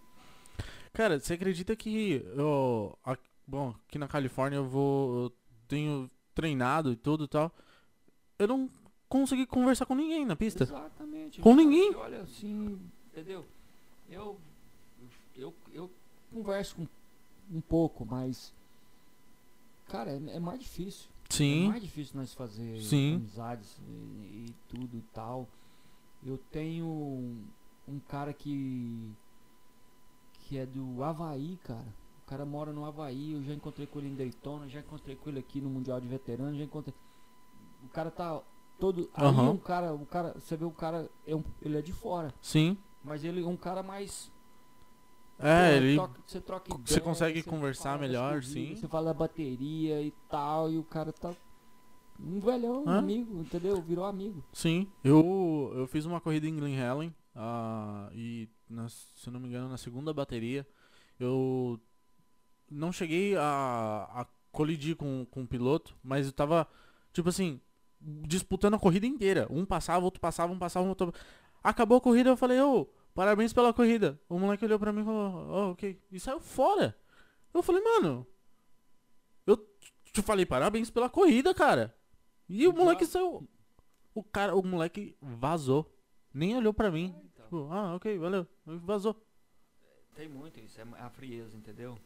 Cara, 0.92 1.18
você 1.18 1.34
acredita 1.36 1.78
que 1.78 2.22
eu, 2.36 2.94
a- 3.06 3.18
bom, 3.48 3.74
aqui 3.88 3.98
na 3.98 4.08
Califórnia 4.10 4.58
eu 4.58 4.66
vou, 4.68 5.24
eu 5.24 5.32
tenho 5.68 6.10
treinado 6.34 6.92
e 6.92 6.96
tudo 6.96 7.26
e 7.26 7.28
tal. 7.28 7.52
Eu 8.40 8.48
não 8.48 8.70
consegui 9.10 9.46
conversar 9.46 9.86
com 9.86 9.96
ninguém 9.96 10.26
na 10.26 10.36
pista. 10.36 10.64
Exatamente. 10.64 11.42
Com 11.42 11.56
ninguém. 11.56 11.96
Olha 11.96 12.22
assim, 12.22 12.80
entendeu? 13.12 13.46
Eu, 14.10 14.40
eu, 15.36 15.54
eu 15.74 15.92
converso 16.32 16.76
com 16.76 16.88
um 17.58 17.62
pouco, 17.62 18.06
mas. 18.06 18.54
Cara, 19.88 20.12
é, 20.12 20.36
é 20.36 20.40
mais 20.40 20.60
difícil. 20.60 21.10
É 21.30 21.34
Sim. 21.34 21.68
mais 21.70 21.82
difícil 21.82 22.18
nós 22.18 22.34
fazer 22.34 22.82
Sim. 22.82 23.16
amizades 23.16 23.78
e, 23.88 24.48
e 24.48 24.56
tudo 24.70 24.98
e 24.98 25.02
tal. 25.14 25.48
Eu 26.26 26.38
tenho 26.52 26.86
um, 26.86 27.44
um 27.88 28.00
cara 28.00 28.34
que 28.34 29.14
que 30.48 30.58
é 30.58 30.66
do 30.66 31.04
Havaí, 31.04 31.60
cara. 31.64 31.94
O 32.28 32.30
cara 32.30 32.46
mora 32.46 32.74
no 32.74 32.84
Havaí, 32.84 33.32
eu 33.32 33.42
já 33.42 33.54
encontrei 33.54 33.88
com 33.88 34.00
ele 34.00 34.10
em 34.10 34.16
Daytona, 34.16 34.68
já 34.68 34.82
encontrei 34.82 35.16
com 35.16 35.30
ele 35.30 35.40
aqui 35.40 35.62
no 35.62 35.70
Mundial 35.70 36.02
de 36.02 36.10
Veteranos, 36.10 36.58
já 36.58 36.66
encontrei. 36.66 36.94
O 37.86 37.88
cara 37.88 38.12
tá 38.12 38.42
todo. 38.78 39.10
Aí 39.14 39.26
um 39.26 39.56
cara, 39.56 39.94
o 39.94 40.06
cara, 40.06 40.34
você 40.38 40.58
vê 40.58 40.66
o 40.66 40.72
cara, 40.72 41.10
é 41.26 41.34
um, 41.34 41.42
ele 41.62 41.78
é 41.78 41.82
de 41.82 41.94
fora, 41.94 42.34
Sim. 42.42 42.78
mas 43.02 43.24
ele 43.24 43.42
é 43.42 43.48
um 43.48 43.56
cara 43.56 43.82
mais 43.82 44.30
É, 45.40 45.78
ele. 45.78 45.96
troca- 45.96 46.20
você 46.26 46.42
troca 46.42 46.66
você 46.76 46.82
ideia, 46.96 47.00
consegue 47.02 47.42
você 47.42 47.50
conversar 47.50 47.84
fala 47.92 47.98
melhor, 48.02 48.44
sim. 48.44 48.76
Você 48.76 48.90
fala 48.90 49.06
da 49.06 49.14
bateria 49.14 50.02
e 50.02 50.12
tal, 50.28 50.70
e 50.70 50.78
o 50.78 50.84
cara 50.84 51.14
tá 51.14 51.34
um 52.20 52.42
velhão, 52.42 52.84
um 52.84 52.90
amigo, 52.90 53.40
entendeu? 53.40 53.82
Virou 53.82 54.04
amigo. 54.04 54.44
Sim. 54.52 54.86
Eu, 55.02 55.72
eu 55.76 55.88
fiz 55.88 56.04
uma 56.06 56.20
corrida 56.20 56.46
em 56.46 56.56
Glen 56.58 56.76
Helen. 56.76 57.16
ah, 57.34 58.10
e, 58.14 58.50
na- 58.70 58.90
se 58.90 59.30
não 59.32 59.40
me 59.40 59.48
engano, 59.48 59.70
na 59.70 59.78
segunda 59.78 60.14
bateria. 60.14 60.68
Eu 61.20 61.80
não 62.70 62.92
cheguei 62.92 63.36
a, 63.36 64.08
a 64.12 64.26
colidir 64.52 64.96
com, 64.96 65.26
com 65.30 65.44
o 65.44 65.48
piloto, 65.48 65.96
mas 66.04 66.26
eu 66.26 66.32
tava, 66.34 66.68
tipo 67.14 67.30
assim, 67.30 67.62
disputando 68.00 68.76
a 68.76 68.80
corrida 68.80 69.06
inteira. 69.06 69.48
Um 69.50 69.66
passava, 69.66 70.04
outro 70.04 70.20
passava, 70.20 70.52
um 70.52 70.60
passava, 70.60 70.88
outro. 70.88 71.14
Acabou 71.64 71.98
a 71.98 72.02
corrida, 72.02 72.30
eu 72.30 72.38
falei, 72.38 72.60
ô, 72.62 72.86
parabéns 73.14 73.54
pela 73.54 73.74
corrida. 73.74 74.20
O 74.30 74.40
moleque 74.40 74.66
olhou 74.66 74.80
pra 74.80 74.94
mim 74.94 75.02
e 75.02 75.06
falou, 75.06 75.48
ó, 75.50 75.72
ok. 75.72 76.00
E 76.12 76.20
saiu 76.20 76.40
fora. 76.40 76.98
Eu 77.54 77.64
falei, 77.64 77.82
mano, 77.82 78.26
eu 79.46 79.58
te 80.14 80.22
falei 80.22 80.46
parabéns 80.46 80.90
pela 80.90 81.10
corrida, 81.10 81.54
cara. 81.54 81.96
E 82.48 82.68
o 82.68 82.74
moleque 82.74 83.06
saiu. 83.06 83.48
O 84.14 84.24
cara, 84.24 84.56
o 84.56 84.64
moleque 84.64 85.16
vazou. 85.22 85.94
Nem 86.34 86.56
olhou 86.56 86.74
pra 86.74 86.92
mim. 86.92 87.16
Tipo, 87.36 87.68
ah, 87.72 87.96
ok, 87.96 88.18
valeu. 88.18 88.48
Vazou. 88.66 89.16
Tem 90.16 90.28
muito 90.28 90.60
isso, 90.60 90.82
é 90.82 90.84
a 91.00 91.10
frieza, 91.10 91.56
entendeu? 91.56 91.98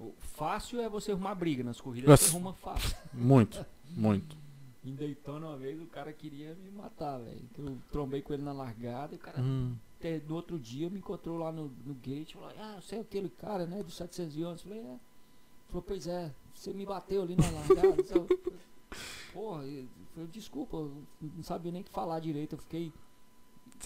O 0.00 0.14
fácil 0.18 0.80
é 0.80 0.88
você 0.88 1.12
arrumar 1.12 1.34
briga 1.34 1.62
nas 1.62 1.80
corridas, 1.80 2.08
Nossa. 2.08 2.24
você 2.24 2.30
arruma 2.30 2.54
fácil. 2.54 2.96
Muito, 3.12 3.64
muito. 3.90 4.36
Em 4.82 4.94
Daytona 4.94 5.48
uma 5.48 5.56
vez 5.58 5.78
o 5.80 5.84
cara 5.86 6.10
queria 6.12 6.54
me 6.54 6.70
matar, 6.70 7.18
velho. 7.18 7.42
que 7.52 7.60
Eu 7.60 7.76
trombei 7.92 8.22
com 8.22 8.32
ele 8.32 8.42
na 8.42 8.52
largada 8.52 9.14
e 9.14 9.16
o 9.16 9.20
cara 9.20 9.38
Hum, 9.42 9.76
até 9.98 10.18
no 10.26 10.34
outro 10.34 10.58
dia 10.58 10.88
me 10.88 10.98
encontrou 11.00 11.36
lá 11.36 11.52
no, 11.52 11.70
no 11.84 11.92
gate 11.94 12.32
falou, 12.32 12.50
ah, 12.58 12.78
você 12.80 12.96
é 12.96 13.00
aquele 13.00 13.28
cara, 13.28 13.66
né, 13.66 13.82
do 13.82 13.90
711. 13.90 14.62
Eu 14.64 14.68
falei, 14.70 14.78
é. 14.82 14.96
Falou, 15.68 15.82
pois 15.82 16.06
é, 16.06 16.32
você 16.54 16.72
me 16.72 16.86
bateu 16.86 17.20
ali 17.22 17.36
na 17.36 17.50
largada. 17.50 18.02
Eu- 18.14 18.26
Porra, 19.32 19.62
eu 19.64 19.86
falei, 20.14 20.28
desculpa, 20.32 20.76
eu 20.76 21.04
não 21.20 21.42
sabia 21.44 21.70
nem 21.70 21.82
o 21.82 21.84
que 21.84 21.90
falar 21.92 22.18
direito. 22.18 22.54
Eu 22.54 22.58
fiquei. 22.58 22.92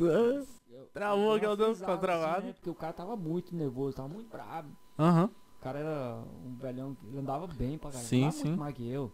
eu- 0.01 0.47
Travou 0.93 1.25
eu 1.27 1.33
aquela 1.35 1.57
dança 1.57 1.75
frisada, 1.85 1.99
travada. 2.01 2.47
né, 2.47 2.53
porque 2.55 2.71
o 2.71 2.75
cara 2.75 2.93
tava 2.93 3.15
muito 3.17 3.55
nervoso, 3.55 3.97
tava 3.97 4.09
muito 4.09 4.29
bravo. 4.31 4.69
Aham. 4.99 5.27
O 5.27 5.44
cara 5.65 5.79
era 5.79 6.23
um 6.45 6.55
velhão, 6.57 6.97
ele 7.05 7.19
andava 7.19 7.47
bem 7.47 7.79
pra 7.79 7.91
caramba. 7.91 8.07
Sim, 8.09 8.31
sim. 8.31 8.49
muito 8.49 8.61
mais 8.61 8.75
que 8.75 8.87
eu. 8.87 9.11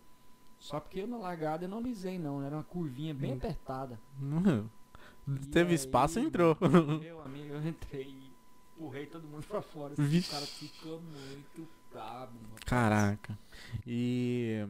Só 0.59 0.80
porque 0.80 1.01
eu 1.01 1.07
na 1.07 1.16
largada 1.16 1.64
eu 1.64 1.68
não 1.68 1.80
lisei 1.80 2.18
não, 2.18 2.42
era 2.42 2.57
uma 2.57 2.64
curvinha 2.64 3.14
bem 3.14 3.32
Hum. 3.32 3.36
apertada. 3.36 4.01
E 5.28 5.46
Teve 5.46 5.74
espaço, 5.74 6.18
aí, 6.18 6.24
entrou. 6.24 6.57
Meu 7.01 7.20
amigo, 7.20 7.55
eu 7.55 7.68
entrei 7.68 8.03
e 8.09 8.32
empurrei 8.74 9.07
todo 9.07 9.28
mundo 9.28 9.46
pra 9.46 9.62
fora. 9.62 9.94
Vixe. 9.96 10.28
O 10.28 10.32
cara 10.32 10.46
fica 10.46 10.88
muito 10.88 11.68
brabo, 11.92 12.32
mano. 12.34 12.55
Caraca. 12.66 13.38
E. 13.86 14.66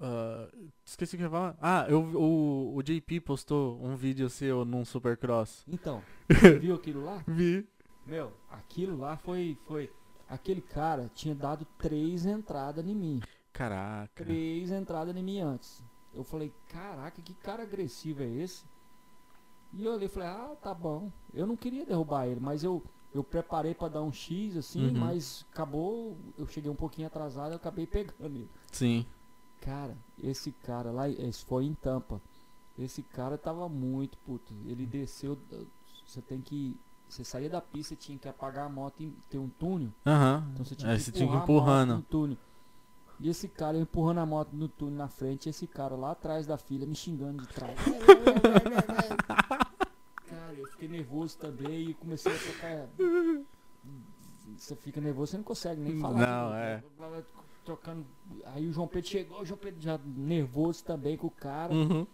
ah, 0.00 0.48
esqueci 0.84 1.16
o 1.16 1.18
que 1.18 1.24
eu 1.24 1.26
ia 1.26 1.30
falar. 1.30 1.56
Ah, 1.60 1.86
eu, 1.88 2.00
o, 2.02 2.76
o 2.76 2.82
JP 2.82 3.20
postou 3.20 3.78
um 3.84 3.94
vídeo 3.94 4.30
seu 4.30 4.64
num 4.64 4.84
Supercross. 4.86 5.64
Então, 5.68 6.02
você 6.30 6.58
viu 6.58 6.74
aquilo 6.76 7.04
lá? 7.04 7.22
Vi. 7.26 7.68
Meu, 8.06 8.32
aquilo 8.50 8.96
lá 8.96 9.16
foi, 9.18 9.58
foi... 9.66 9.90
Aquele 10.34 10.60
cara 10.60 11.10
tinha 11.14 11.34
dado 11.34 11.64
três 11.78 12.26
entradas 12.26 12.84
em 12.86 12.94
mim. 12.94 13.20
Caraca. 13.52 14.24
Três 14.24 14.70
entradas 14.70 15.14
em 15.16 15.22
mim 15.22 15.40
antes. 15.40 15.82
Eu 16.12 16.24
falei, 16.24 16.52
caraca, 16.68 17.22
que 17.22 17.34
cara 17.34 17.62
agressivo 17.62 18.22
é 18.22 18.26
esse? 18.28 18.64
E 19.72 19.84
eu 19.84 19.92
olhei 19.92 20.06
e 20.06 20.10
falei, 20.10 20.28
ah, 20.28 20.56
tá 20.60 20.72
bom. 20.74 21.10
Eu 21.32 21.46
não 21.46 21.56
queria 21.56 21.84
derrubar 21.86 22.26
ele, 22.26 22.40
mas 22.40 22.62
eu, 22.64 22.82
eu 23.12 23.22
preparei 23.24 23.74
pra 23.74 23.88
dar 23.88 24.02
um 24.02 24.12
X 24.12 24.56
assim, 24.56 24.86
Uhum. 24.88 24.98
mas 24.98 25.44
acabou, 25.52 26.16
eu 26.38 26.46
cheguei 26.46 26.70
um 26.70 26.74
pouquinho 26.76 27.06
atrasado, 27.06 27.50
eu 27.52 27.56
acabei 27.56 27.86
pegando 27.86 28.24
ele. 28.24 28.48
Sim. 28.72 29.06
Cara, 29.60 29.96
esse 30.22 30.52
cara 30.52 30.90
lá, 30.90 31.08
esse 31.08 31.44
foi 31.44 31.64
em 31.64 31.74
Tampa. 31.74 32.20
Esse 32.78 33.02
cara 33.02 33.38
tava 33.38 33.68
muito 33.68 34.18
puto. 34.18 34.52
Ele 34.66 34.84
desceu, 34.84 35.38
você 36.06 36.20
tem 36.20 36.40
que, 36.40 36.76
você 37.08 37.24
saía 37.24 37.48
da 37.48 37.60
pista, 37.60 37.94
tinha 37.94 38.18
que 38.18 38.28
apagar 38.28 38.66
a 38.66 38.68
moto 38.68 39.02
e 39.02 39.10
ter 39.30 39.38
um 39.38 39.48
túnel. 39.48 39.92
Aham. 40.06 40.48
Então 40.52 40.64
você 40.64 40.74
tinha 40.74 40.94
que 40.94 41.00
você 41.02 41.12
tinha 41.12 41.28
que 41.28 41.36
empurrando. 41.36 41.96
no 41.96 42.02
túnel. 42.02 42.36
E 43.20 43.28
esse 43.28 43.48
cara 43.48 43.78
empurrando 43.78 44.18
a 44.18 44.26
moto 44.26 44.50
no 44.52 44.68
túnel 44.68 44.98
na 44.98 45.08
frente, 45.08 45.46
e 45.46 45.50
esse 45.50 45.66
cara 45.66 45.94
lá 45.94 46.10
atrás 46.12 46.46
da 46.46 46.56
filha 46.58 46.86
me 46.86 46.94
xingando 46.94 47.42
de 47.42 47.48
trás. 47.48 47.78
cara, 50.28 50.54
eu 50.54 50.66
fiquei 50.68 50.88
nervoso 50.88 51.38
também 51.38 51.90
e 51.90 51.94
comecei 51.94 52.34
a 52.34 52.38
trocar. 52.38 52.88
Você 54.56 54.74
fica 54.76 55.00
nervoso, 55.00 55.30
você 55.32 55.36
não 55.36 55.44
consegue 55.44 55.80
nem 55.80 55.98
falar. 56.00 56.26
Não, 56.26 56.54
é. 56.54 56.82
Trocando. 57.64 58.04
Aí 58.46 58.68
o 58.68 58.72
João 58.72 58.88
Pedro 58.88 59.08
chegou, 59.08 59.40
o 59.40 59.44
João 59.46 59.58
Pedro 59.58 59.80
já 59.80 59.98
nervoso 60.04 60.84
também 60.84 61.16
com 61.16 61.28
o 61.28 61.30
cara. 61.30 61.72
Uhum. 61.72 62.06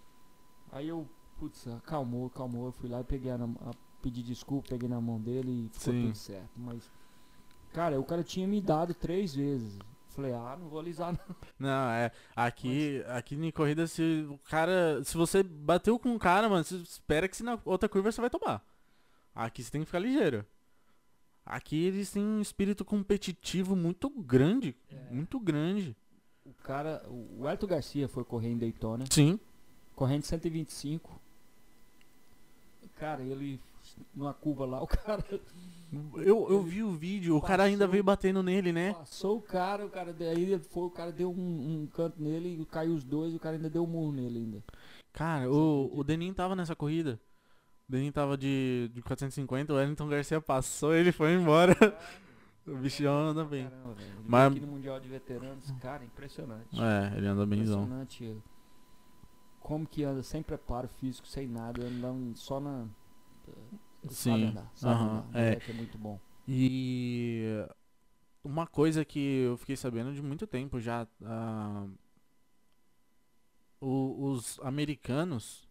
Aí 0.71 0.89
eu, 0.89 1.09
putz, 1.39 1.67
acalmou, 1.69 2.27
acalmou. 2.27 2.67
Eu 2.67 2.73
fui 2.73 2.89
lá 2.89 3.01
e 3.01 3.05
peguei 3.05 3.33
a, 3.33 3.37
a 3.37 3.73
pedir 4.01 4.23
desculpa, 4.23 4.69
peguei 4.69 4.89
na 4.89 5.01
mão 5.01 5.21
dele 5.21 5.67
e 5.67 5.79
ficou 5.79 5.93
Sim. 5.95 6.03
tudo 6.07 6.15
certo. 6.17 6.51
Mas, 6.57 6.91
cara, 7.73 7.99
o 8.01 8.05
cara 8.05 8.23
tinha 8.23 8.47
me 8.47 8.61
dado 8.61 8.95
três 8.95 9.35
vezes. 9.35 9.79
Falei, 10.11 10.33
ah, 10.33 10.57
não 10.59 10.69
vou 10.69 10.81
alisar 10.81 11.13
não. 11.13 11.37
Não, 11.59 11.91
é. 11.91 12.11
Aqui, 12.35 13.03
aqui 13.09 13.37
em 13.37 13.51
corrida, 13.53 13.87
se 13.87 14.27
o 14.29 14.39
cara. 14.49 15.03
Se 15.05 15.17
você 15.17 15.43
bateu 15.43 15.99
com 15.99 16.11
um 16.11 16.19
cara, 16.19 16.49
mano, 16.49 16.65
você 16.65 16.77
espera 16.77 17.29
que 17.29 17.37
se 17.37 17.43
na 17.43 17.59
outra 17.65 17.89
curva 17.89 18.11
você 18.11 18.21
vai 18.21 18.29
tomar. 18.29 18.65
Aqui 19.35 19.63
você 19.63 19.71
tem 19.71 19.81
que 19.83 19.87
ficar 19.87 20.01
ligeiro. 20.01 20.45
Aqui 21.47 21.85
eles 21.87 22.11
têm 22.11 22.23
um 22.25 22.41
espírito 22.41 22.85
competitivo 22.85 23.75
muito 23.75 24.11
grande. 24.11 24.77
É. 24.91 25.13
Muito 25.13 25.39
grande. 25.39 25.97
O 26.45 26.53
cara, 26.55 27.05
o 27.09 27.49
Elton 27.49 27.67
Garcia 27.67 28.09
foi 28.09 28.25
correr 28.25 28.49
em 28.49 28.59
Daytona, 28.59 29.05
Sim. 29.11 29.39
correndo 29.95 30.25
125. 30.25 31.21
Cara, 32.97 33.23
ele 33.23 33.61
numa 34.15 34.35
curva 34.35 34.67
lá, 34.67 34.83
o 34.83 34.87
cara 34.87 35.25
Eu, 36.17 36.49
eu 36.49 36.63
vi 36.63 36.83
o 36.83 36.93
vídeo, 36.93 37.37
o 37.37 37.43
cara 37.43 37.65
ainda 37.65 37.87
veio 37.87 38.05
batendo 38.05 38.43
nele, 38.43 38.73
né? 38.73 38.95
passou 38.95 39.39
o 39.39 39.43
cara, 39.43 39.85
o 39.85 39.91
cara 39.91 40.13
daí 40.13 40.59
foi, 40.59 40.85
o 40.85 40.91
cara 40.91 41.11
deu 41.11 41.31
um, 41.31 41.83
um 41.83 41.87
canto 41.87 42.23
nele 42.23 42.61
e 42.61 42.65
caiu 42.65 42.95
os 42.95 43.03
dois, 43.03 43.35
o 43.35 43.39
cara 43.41 43.57
ainda 43.57 43.69
deu 43.69 43.83
um 43.83 43.89
murro 43.89 44.13
nele 44.13 44.39
ainda. 44.39 44.65
Cara, 45.13 45.51
o, 45.51 45.91
o 45.93 46.05
Denin 46.05 46.33
tava 46.33 46.55
nessa 46.55 46.77
corrida. 46.77 47.21
O 47.89 47.93
Denin 47.93 48.13
tava 48.13 48.39
de, 48.39 48.89
de 48.95 49.03
450, 49.03 49.73
o 49.73 49.77
Wellington 49.77 50.09
Garcia 50.09 50.41
passou 50.41 50.95
ele 50.95 51.11
foi 51.11 51.35
embora. 51.35 51.75
O 52.67 52.77
bichão 52.77 53.13
anda 53.31 53.45
bem. 53.45 53.69
Caramba, 53.69 53.97
Mas- 54.25 54.53
aqui 54.53 54.61
no 54.61 54.67
Mundial 54.69 55.01
de 55.01 55.09
Veteranos, 55.09 55.71
cara, 55.81 56.05
impressionante. 56.05 56.69
É, 56.81 57.17
ele 57.17 57.27
anda 57.27 57.45
bemzão. 57.45 57.83
Impressionante. 57.83 58.37
Como 59.59 59.87
que 59.87 60.05
anda 60.05 60.23
sem 60.23 60.43
preparo 60.43 60.87
físico, 60.87 61.27
sem 61.27 61.49
nada, 61.49 61.83
andando 61.83 62.37
só 62.37 62.61
na. 62.61 62.87
Sim, 64.09 64.55
sabe 64.75 65.03
andar. 65.03 65.27
é. 65.35 65.61
É 65.69 65.73
muito 65.73 65.99
bom. 65.99 66.19
E 66.49 67.65
uma 68.45 68.67
coisa 68.67 69.05
que 69.05 69.19
eu 69.45 69.57
fiquei 69.57 69.77
sabendo 69.77 70.13
de 70.15 70.23
muito 70.23 70.47
tempo 70.47 70.81
já, 70.81 71.07
ah, 71.25 71.87
o- 73.81 74.31
os 74.31 74.59
americanos, 74.63 75.69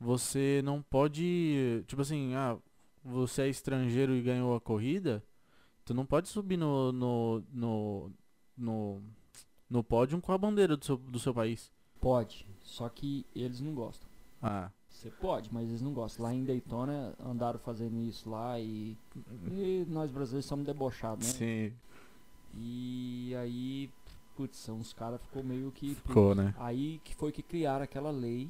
você 0.00 0.62
não 0.64 0.82
pode, 0.82 1.84
tipo 1.86 2.02
assim, 2.02 2.34
ah, 2.34 2.58
você 3.04 3.42
é 3.42 3.48
estrangeiro 3.48 4.14
e 4.14 4.22
ganhou 4.22 4.54
a 4.56 4.60
corrida, 4.60 5.24
tu 5.84 5.94
não 5.94 6.06
pode 6.06 6.28
subir 6.28 6.56
no 6.58 6.92
no 6.92 7.42
no 7.52 8.12
no, 8.56 9.02
no 9.70 9.84
pódio 9.84 10.20
com 10.20 10.32
a 10.32 10.38
bandeira 10.38 10.76
do 10.76 10.84
seu, 10.84 10.96
do 10.96 11.18
seu 11.18 11.34
país. 11.34 11.72
Pode, 12.00 12.46
só 12.62 12.88
que 12.88 13.26
eles 13.34 13.60
não 13.60 13.74
gostam. 13.74 14.08
Ah, 14.42 14.70
Você 14.94 15.10
pode, 15.10 15.52
mas 15.52 15.68
eles 15.68 15.82
não 15.82 15.92
gostam. 15.92 16.24
Lá 16.24 16.32
em 16.32 16.44
Daytona 16.44 17.14
andaram 17.18 17.58
fazendo 17.58 18.00
isso 18.00 18.30
lá 18.30 18.58
e, 18.60 18.96
e 19.50 19.84
nós 19.88 20.10
brasileiros 20.10 20.46
somos 20.46 20.64
debochados, 20.64 21.26
né? 21.26 21.32
sim, 21.32 21.72
E 22.54 23.34
aí, 23.36 23.90
putz, 24.36 24.68
uns 24.68 24.92
caras 24.92 25.20
ficou 25.20 25.42
meio 25.42 25.72
que. 25.72 25.96
ficou, 25.96 26.34
né? 26.34 26.54
Aí 26.58 27.00
que 27.02 27.14
foi 27.14 27.32
que 27.32 27.42
criaram 27.42 27.82
aquela 27.82 28.10
lei. 28.10 28.48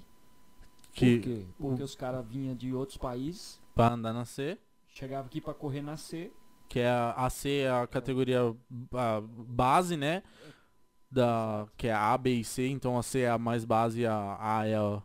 Que 0.93 1.17
Por 1.17 1.25
quê? 1.25 1.47
Porque 1.59 1.83
os 1.83 1.95
caras 1.95 2.25
vinham 2.27 2.55
de 2.55 2.73
outros 2.73 2.99
países, 2.99 3.59
pra 3.75 3.95
andar 3.95 4.13
na 4.13 4.25
C, 4.25 4.59
chegavam 4.87 5.27
aqui 5.27 5.41
pra 5.41 5.55
correr 5.55 5.83
na 5.83 5.97
C, 5.97 6.31
que 6.69 6.79
é 6.79 6.89
a, 6.89 7.13
a 7.17 7.31
C 7.31 7.61
é 7.61 7.71
a 7.71 7.87
categoria 7.87 8.55
a 8.93 9.21
base, 9.21 9.97
né? 9.97 10.23
Da, 11.11 11.67
que 11.77 11.89
é 11.89 11.93
a 11.93 12.13
A, 12.13 12.19
B 12.19 12.35
e 12.35 12.45
C, 12.45 12.69
então 12.69 12.99
a 12.99 13.03
C 13.03 13.21
é 13.21 13.31
a 13.31 13.39
mais 13.39 13.65
base 13.65 14.03
e 14.03 14.07
a 14.07 14.37
A 14.39 14.67
é 14.67 14.77
a, 14.77 15.03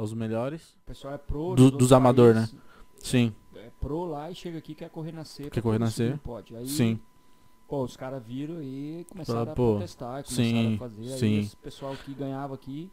os 0.00 0.14
melhores. 0.14 0.74
o 0.74 0.86
pessoal 0.86 1.14
é 1.14 1.18
pro. 1.18 1.50
Do- 1.50 1.54
dos 1.56 1.64
outros 1.72 1.92
amador, 1.92 2.34
países, 2.34 2.56
Sim, 2.96 3.34
É 3.56 3.70
pro 3.80 4.04
lá 4.04 4.30
e 4.30 4.34
chega 4.34 4.58
aqui 4.58 4.74
quer 4.74 4.88
correr 4.90 5.12
na 5.12 5.24
C. 5.24 5.44
Quer 5.44 5.50
pra 5.50 5.62
correr 5.62 5.78
poder 5.78 5.84
na 5.84 5.90
subir 5.90 6.06
C. 6.08 6.12
no 6.12 6.18
pódio. 6.18 6.56
Aí, 6.56 6.66
sim. 6.68 7.00
Pô, 7.68 7.82
os 7.84 7.96
caras 7.96 8.22
viram 8.22 8.62
e 8.62 9.04
começaram 9.08 9.40
Fala, 9.40 9.52
a 9.52 9.54
protestar, 9.54 10.24
começaram 10.24 10.48
sim, 10.50 10.74
a 10.74 10.78
fazer. 10.78 11.08
sim. 11.18 11.26
Aí 11.26 11.38
esse 11.40 11.56
pessoal 11.56 11.96
que 11.96 12.12
ganhava 12.14 12.54
aqui 12.54 12.90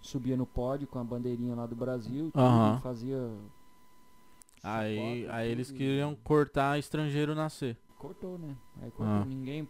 subia 0.00 0.36
no 0.36 0.46
pódio 0.46 0.86
com 0.88 0.98
a 0.98 1.04
bandeirinha 1.04 1.54
lá 1.54 1.66
do 1.66 1.76
Brasil, 1.76 2.30
Aham. 2.34 2.78
e 2.78 2.82
fazia. 2.82 3.30
Aí, 4.62 5.20
chacota, 5.22 5.36
aí 5.36 5.50
eles 5.50 5.70
e 5.70 5.74
queriam 5.74 6.14
cortar 6.14 6.78
estrangeiro 6.78 7.34
na 7.34 7.48
C. 7.50 7.76
Cortou, 7.98 8.38
né? 8.38 8.56
Aí 8.80 8.90
cortou, 8.90 9.06
Ah. 9.14 9.24
ninguém. 9.24 9.68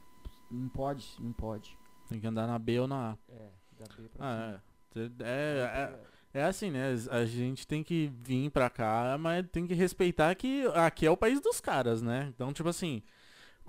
Não 0.50 0.68
pode, 0.68 1.16
não 1.20 1.32
pode. 1.32 1.76
Tem 2.08 2.20
que 2.20 2.26
andar 2.26 2.46
na 2.46 2.58
B 2.58 2.78
ou 2.80 2.86
na 2.86 3.12
A. 3.12 3.16
É, 3.32 3.48
da 3.78 3.84
B 3.96 4.08
pra 4.14 4.26
Ah, 4.26 4.60
cima. 4.94 5.10
é. 5.20 5.24
É, 5.24 5.58
é, 5.82 6.00
é 6.34 6.44
assim, 6.44 6.70
né? 6.70 6.92
A 7.10 7.24
gente 7.24 7.66
tem 7.66 7.82
que 7.82 8.12
vir 8.22 8.50
pra 8.50 8.68
cá, 8.68 9.16
mas 9.18 9.46
tem 9.50 9.66
que 9.66 9.74
respeitar 9.74 10.34
que 10.34 10.66
aqui 10.74 11.06
é 11.06 11.10
o 11.10 11.16
país 11.16 11.40
dos 11.40 11.60
caras, 11.60 12.02
né? 12.02 12.30
Então, 12.34 12.52
tipo 12.52 12.68
assim, 12.68 13.02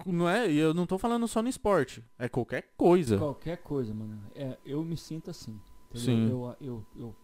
não 0.05 0.27
é, 0.27 0.49
e 0.51 0.57
eu 0.57 0.73
não 0.73 0.85
tô 0.85 0.97
falando 0.97 1.27
só 1.27 1.41
no 1.41 1.47
esporte, 1.49 2.03
é 2.19 2.27
qualquer 2.27 2.73
coisa. 2.75 3.17
Qualquer 3.17 3.57
coisa, 3.57 3.93
mano. 3.93 4.19
É, 4.35 4.57
eu 4.65 4.83
me 4.83 4.97
sinto 4.97 5.29
assim. 5.31 5.57
entendeu? 5.91 6.15
Sim. 6.15 6.29
Eu, 6.29 6.55
eu, 6.59 6.85
eu 6.97 7.15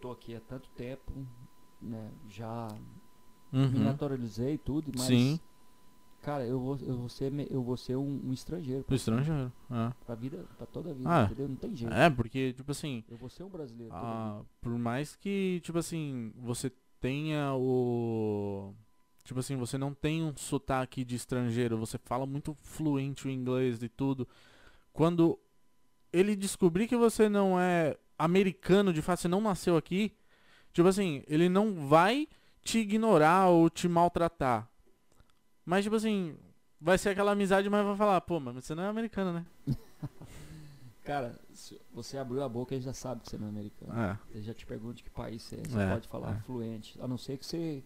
tô 0.00 0.12
aqui 0.12 0.34
há 0.36 0.40
tanto 0.40 0.68
tempo, 0.70 1.12
né? 1.80 2.10
Já 2.28 2.68
me 3.52 3.58
Uhum. 3.60 3.84
naturalizei 3.84 4.54
e 4.54 4.58
tudo, 4.58 4.92
mas. 4.98 5.06
Sim, 5.08 5.40
Cara, 6.24 6.46
eu 6.46 6.58
vou, 6.58 6.78
eu 6.80 6.96
vou 6.96 7.08
ser, 7.08 7.32
eu 7.50 7.62
vou 7.62 7.76
ser 7.76 7.96
um, 7.96 8.20
um 8.24 8.32
estrangeiro. 8.32 8.82
pro 8.84 8.96
estrangeiro. 8.96 9.52
é. 9.70 9.92
Pra 10.06 10.14
vida, 10.14 10.44
pra 10.56 10.66
toda 10.66 10.90
a 10.90 10.94
vida, 10.94 11.08
Ah, 11.10 11.24
entendeu? 11.24 11.48
Não 11.48 11.56
tem 11.56 11.76
jeito. 11.76 11.92
É, 11.92 12.08
porque, 12.08 12.54
tipo 12.54 12.70
assim, 12.70 13.04
Eu 13.10 13.18
vou 13.18 13.28
ser 13.28 13.42
um 13.42 13.50
brasileiro. 13.50 13.92
ah, 13.94 14.40
por 14.60 14.72
mais 14.78 15.14
que, 15.16 15.60
tipo 15.62 15.78
assim, 15.78 16.32
você 16.36 16.72
tenha 16.98 17.52
o. 17.54 18.72
Tipo 19.22 19.40
assim, 19.40 19.56
você 19.56 19.76
não 19.76 19.92
tem 19.92 20.22
um 20.22 20.34
sotaque 20.36 21.04
de 21.04 21.14
estrangeiro, 21.16 21.76
você 21.76 21.98
fala 21.98 22.24
muito 22.24 22.54
fluente 22.54 23.26
o 23.26 23.30
inglês 23.30 23.82
e 23.82 23.88
tudo. 23.88 24.26
Quando 24.92 25.38
ele 26.12 26.34
descobrir 26.34 26.86
que 26.86 26.96
você 26.96 27.28
não 27.28 27.58
é 27.60 27.96
americano, 28.18 28.92
de 28.92 29.02
fato, 29.02 29.20
você 29.20 29.28
não 29.28 29.40
nasceu 29.40 29.76
aqui, 29.76 30.12
tipo 30.72 30.88
assim, 30.88 31.22
ele 31.26 31.48
não 31.48 31.86
vai 31.86 32.26
te 32.62 32.78
ignorar 32.78 33.48
ou 33.48 33.68
te 33.68 33.88
maltratar. 33.88 34.70
Mas, 35.64 35.84
tipo 35.84 35.96
assim, 35.96 36.36
vai 36.80 36.98
ser 36.98 37.10
aquela 37.10 37.32
amizade, 37.32 37.68
mas 37.70 37.84
vai 37.84 37.96
falar, 37.96 38.20
pô, 38.20 38.38
mas 38.40 38.54
você 38.64 38.74
não 38.74 38.82
é 38.82 38.88
americano, 38.88 39.32
né? 39.32 39.46
Cara, 41.04 41.38
se 41.52 41.78
você 41.92 42.16
abriu 42.16 42.42
a 42.42 42.48
boca, 42.48 42.74
ele 42.74 42.82
já 42.82 42.94
sabe 42.94 43.20
que 43.22 43.28
você 43.30 43.36
não 43.36 43.46
é 43.46 43.50
americano. 43.50 43.92
É. 43.98 44.18
Ele 44.30 44.42
já 44.42 44.54
te 44.54 44.64
pergunta 44.64 44.94
de 44.94 45.02
que 45.04 45.10
país 45.10 45.42
você 45.42 45.56
é. 45.56 45.62
Você 45.68 45.78
É, 45.78 45.90
pode 45.92 46.08
falar 46.08 46.36
é. 46.36 46.40
fluente. 46.40 46.98
A 47.00 47.06
não 47.06 47.18
ser 47.18 47.36
que 47.36 47.44
você 47.44 47.84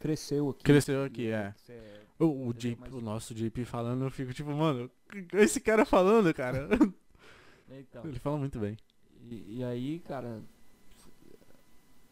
cresceu 0.00 0.50
aqui. 0.50 0.64
Cresceu 0.64 1.04
aqui, 1.04 1.28
é. 1.28 1.54
é- 1.68 2.00
O, 2.18 2.48
o? 2.48 2.52
JP, 2.54 2.76
Mas- 2.80 2.92
o 2.94 3.00
nosso 3.00 3.34
JP 3.34 3.64
falando, 3.64 4.04
eu 4.04 4.10
fico 4.10 4.32
tipo, 4.34 4.50
mano, 4.50 4.90
esse 5.34 5.60
cara 5.60 5.84
falando, 5.84 6.32
cara. 6.34 6.68
Então, 7.68 8.04
Ele 8.06 8.18
fala 8.20 8.38
muito 8.38 8.60
bem. 8.60 8.76
e, 9.28 9.56
e 9.58 9.64
aí, 9.64 9.98
cara, 9.98 10.40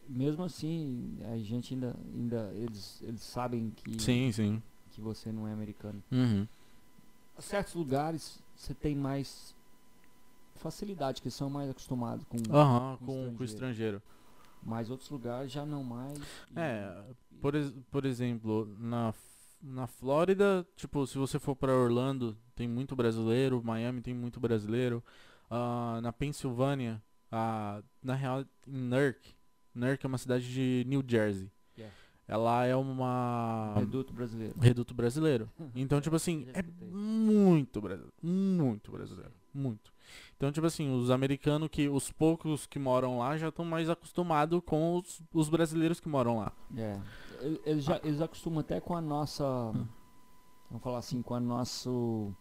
mesmo 0.09 0.43
assim, 0.43 1.17
a 1.33 1.37
gente 1.39 1.75
ainda, 1.75 1.97
ainda 2.12 2.53
eles, 2.55 3.01
eles 3.03 3.23
sabem 3.23 3.71
que, 3.71 4.03
Sim, 4.03 4.31
sim. 4.33 4.62
Que 4.95 5.01
você 5.01 5.30
não 5.32 5.47
é 5.49 5.53
americano. 5.53 6.03
Uhum. 6.11 6.47
Certos 7.38 7.74
lugares 7.74 8.40
você 8.57 8.72
tem 8.74 8.95
mais 8.95 9.55
facilidade, 10.57 11.20
que 11.20 11.30
são 11.30 11.51
mais 11.51 11.68
acostumados 11.70 12.24
com, 12.26 12.36
Aham, 12.55 12.97
com 12.99 13.07
com, 13.07 13.12
estrangeiro. 13.12 13.45
estrangeiro. 13.45 14.03
mas 14.62 14.88
outros 14.88 15.11
lugares 15.11 15.51
já 15.53 15.66
não 15.66 15.82
mais. 15.84 16.16
e- 16.18 16.22
É, 16.59 17.05
e- 17.11 17.34
por, 17.40 17.55
ex- 17.55 17.74
por 17.90 18.07
exemplo, 18.07 18.66
na, 18.78 19.12
na 19.61 19.86
Flórida, 19.86 20.66
tipo, 20.76 21.07
se 21.07 21.18
você 21.18 21.38
for 21.38 21.55
pra 21.57 21.74
Orlando, 21.76 22.36
tem 22.55 22.66
muito 22.68 22.95
brasileiro, 22.97 23.62
Miami 23.62 24.01
tem 24.01 24.14
muito 24.14 24.40
brasileiro. 24.40 25.03
Ah, 25.51 26.01
na 26.03 26.12
Pensilvânia, 26.12 27.03
ah, 27.30 27.82
na 28.03 28.14
real, 28.14 28.42
em 28.66 28.78
Newark, 28.88 29.34
Newark 29.74 30.07
é 30.07 30.09
uma 30.09 30.18
cidade 30.18 30.51
de 30.53 30.84
New 30.88 31.05
Jersey. 31.07 31.51
Ela 32.27 32.64
é 32.64 32.75
uma 32.75 33.75
reduto 33.77 34.12
brasileiro. 34.12 34.55
reduto 34.59 34.95
brasileiro. 34.95 35.51
Então, 35.75 36.01
tipo 36.01 36.16
assim, 36.16 36.47
é 36.55 36.61
escutei. 36.61 36.89
muito 36.89 37.81
brasileiro, 37.81 38.14
muito 38.22 38.91
brasileiro, 38.91 39.33
muito. 39.53 39.93
Então, 40.37 40.51
tipo 40.51 40.66
assim, 40.66 40.91
os 40.91 41.11
americanos 41.11 41.68
que, 41.70 41.89
os 41.89 42.11
poucos 42.11 42.66
que 42.66 42.79
moram 42.79 43.18
lá 43.18 43.37
já 43.37 43.49
estão 43.49 43.64
mais 43.64 43.91
acostumados 43.91 44.61
com 44.64 44.97
os, 44.97 45.22
os 45.33 45.49
brasileiros 45.49 46.01
que 46.01 46.09
moram 46.09 46.39
lá. 46.39 46.53
É. 46.77 47.01
Eles, 47.64 47.85
já, 47.85 48.01
eles 48.03 48.20
acostumam 48.20 48.61
até 48.61 48.81
com 48.81 48.97
a 48.97 49.01
nossa. 49.01 49.45
Vamos 50.70 50.83
falar 50.83 50.99
assim, 50.99 51.20
com 51.20 51.35
a 51.35 51.41
nosso. 51.41 52.35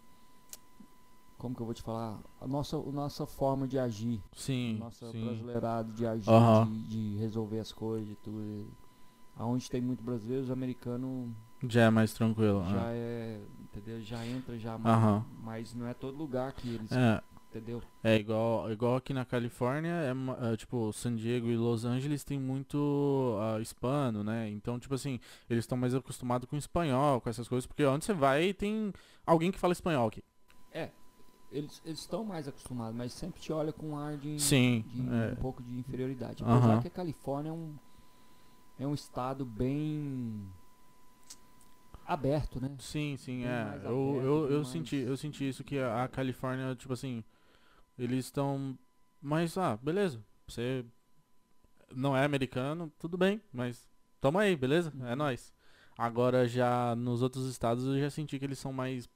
Como 1.38 1.54
que 1.54 1.62
eu 1.62 1.66
vou 1.66 1.74
te 1.74 1.82
falar? 1.82 2.22
A 2.40 2.48
nossa, 2.48 2.78
a 2.78 2.92
nossa 2.92 3.26
forma 3.26 3.68
de 3.68 3.78
agir. 3.78 4.22
Sim, 4.34 4.78
nossa 4.80 5.12
sim. 5.12 5.26
brasileirado 5.26 5.92
de 5.92 6.06
agir, 6.08 6.32
de, 6.68 6.88
de 6.88 7.18
resolver 7.18 7.60
as 7.60 7.74
coisas 7.74 8.10
e 8.10 8.16
tudo. 8.16 8.72
Aonde 9.36 9.70
tem 9.70 9.82
muito 9.82 10.04
brasileiro, 10.04 10.44
os 10.44 10.52
americanos 10.52 11.30
Já 11.68 11.84
é 11.84 11.90
mais 11.90 12.14
tranquilo. 12.14 12.64
já 12.70 12.88
ah. 12.88 12.94
é. 12.94 13.42
Entendeu? 13.64 14.02
Já 14.02 14.26
entra 14.26 14.58
já 14.58 14.78
mais. 14.78 14.96
Aham. 14.96 15.26
Mas 15.42 15.74
não 15.74 15.88
é 15.88 15.94
todo 15.94 16.16
lugar 16.16 16.54
que 16.54 16.76
eles. 16.76 16.92
É, 16.92 17.22
Entendeu? 17.50 17.82
é 18.04 18.16
igual, 18.16 18.72
igual 18.72 18.96
aqui 18.96 19.14
na 19.14 19.26
Califórnia, 19.26 19.92
é, 19.92 20.54
é, 20.54 20.58
tipo, 20.58 20.92
San 20.92 21.16
Diego 21.16 21.48
e 21.48 21.56
Los 21.56 21.86
Angeles 21.86 22.24
tem 22.24 22.40
muito 22.40 23.38
ah, 23.40 23.60
hispano, 23.60 24.24
né? 24.24 24.50
Então, 24.50 24.80
tipo 24.80 24.94
assim, 24.94 25.20
eles 25.50 25.64
estão 25.64 25.78
mais 25.78 25.94
acostumados 25.94 26.50
com 26.50 26.56
espanhol, 26.56 27.22
com 27.22 27.30
essas 27.30 27.48
coisas, 27.48 27.66
porque 27.68 27.86
onde 27.86 28.06
você 28.06 28.14
vai 28.14 28.54
tem 28.54 28.92
alguém 29.26 29.52
que 29.52 29.60
fala 29.60 29.74
espanhol 29.74 30.08
aqui. 30.08 30.24
Eles 31.54 31.82
eles 31.86 32.00
estão 32.00 32.26
mais 32.26 32.48
acostumados, 32.48 32.96
mas 32.98 33.14
sempre 33.14 33.40
te 33.40 33.54
olha 33.54 33.72
com 33.72 33.92
um 33.92 33.98
ar 33.98 34.18
de. 34.18 34.42
Sim, 34.42 34.84
de 34.88 35.02
é. 35.02 35.34
um 35.34 35.36
pouco 35.36 35.62
de 35.62 35.78
inferioridade. 35.78 36.44
Apesar 36.44 36.82
que 36.82 36.88
a 36.88 36.92
Califórnia 36.92 37.50
é 37.50 37.54
um, 37.54 37.76
é 38.80 38.88
um 38.88 38.94
estado 38.94 39.46
bem 39.46 40.50
aberto, 42.06 42.60
né? 42.60 42.76
Sim, 42.80 43.16
sim, 43.18 43.40
Bem 43.42 43.48
é. 43.50 43.64
Eu, 43.86 44.20
aberto, 44.20 44.26
eu, 44.26 44.52
eu 44.52 44.66
senti, 44.66 44.96
mais- 44.98 45.08
eu 45.08 45.18
senti 45.18 45.48
isso 45.48 45.64
que 45.64 45.78
a 45.80 46.04
a 46.04 46.08
Califórnia, 46.08 46.76
tipo 46.76 46.94
assim, 46.94 47.24
eles 47.98 48.26
estão 48.26 48.78
mas 49.22 49.58
ah, 49.58 49.78
beleza. 49.78 50.24
Você 50.48 50.86
não 51.96 52.16
é 52.16 52.26
americano, 52.26 52.92
tudo 53.00 53.18
bem, 53.18 53.42
mas 53.52 53.88
toma 54.20 54.42
aí, 54.42 54.56
beleza? 54.56 54.92
É 55.02 55.12
Uhum. 55.12 55.16
nóis. 55.16 55.54
Agora 55.98 56.48
já 56.48 56.96
nos 56.96 57.22
outros 57.22 57.48
estados 57.48 57.86
eu 57.86 58.00
já 58.00 58.10
senti 58.10 58.40
que 58.40 58.46
eles 58.46 58.60
são 58.60 58.74
mais 58.74 59.08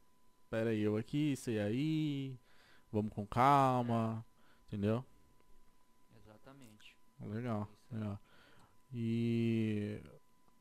pera 0.49 0.70
aí, 0.70 0.82
eu 0.82 0.95
aqui, 0.97 1.36
você 1.36 1.60
aí, 1.60 2.38
vamos 2.91 3.12
com 3.14 3.26
calma, 3.26 4.26
entendeu? 4.68 5.03
Exatamente. 6.16 6.95
Legal, 7.20 7.68
legal. 7.91 8.20
E 8.93 10.01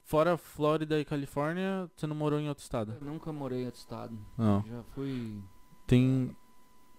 fora 0.02 0.36
Flórida 0.36 0.98
e 1.00 1.04
Califórnia, 1.04 1.90
você 1.96 2.06
não 2.06 2.16
morou 2.16 2.38
em 2.40 2.48
outro 2.48 2.62
estado? 2.62 2.94
Eu 3.00 3.06
nunca 3.06 3.32
morei 3.32 3.62
em 3.62 3.66
outro 3.66 3.80
estado. 3.80 4.18
Não. 4.36 4.62
Já 4.66 4.82
fui, 4.94 5.42
Tem 5.86 6.36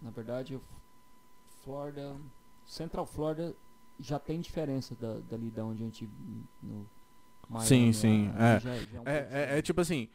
na 0.01 0.11
verdade, 0.11 0.53
eu, 0.53 0.61
Florida, 1.63 2.15
Central 2.65 3.05
Florida 3.05 3.55
já 3.99 4.19
tem 4.19 4.39
diferença 4.39 4.95
da, 4.95 5.19
dali 5.21 5.49
da 5.49 5.65
onde 5.65 5.81
a 5.83 5.85
gente 5.85 6.05
no 6.61 6.87
Sim, 7.61 7.77
Miami, 7.79 7.93
sim, 7.93 8.27
lá, 8.29 8.45
é. 8.45 8.59
já- 8.59 8.75
já 8.75 8.83
um 8.83 9.03
pouco 9.03 9.09
É, 9.09 9.27
é, 9.31 9.57
é 9.57 9.61
tipo 9.61 9.81
assim, 9.81 10.07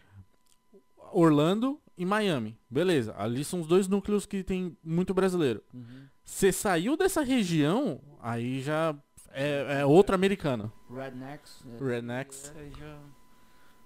Orlando 1.12 1.80
e 1.96 2.04
Miami, 2.06 2.58
beleza. 2.70 3.14
Ali 3.18 3.44
são 3.44 3.60
os 3.60 3.66
dois 3.66 3.88
núcleos 3.88 4.24
que 4.24 4.42
tem 4.44 4.76
muito 4.82 5.12
brasileiro. 5.12 5.62
Uhum. 5.74 6.06
Você 6.24 6.52
saiu 6.52 6.96
dessa 6.96 7.22
região, 7.22 8.00
aí 8.20 8.62
já 8.62 8.94
é, 9.32 9.80
é 9.80 9.86
outro 9.86 10.14
americano. 10.14 10.72
Rednecks. 10.90 11.64
é, 11.66 11.84
Rednecks. 11.84 12.52
é, 12.56 12.70
já, 12.70 12.98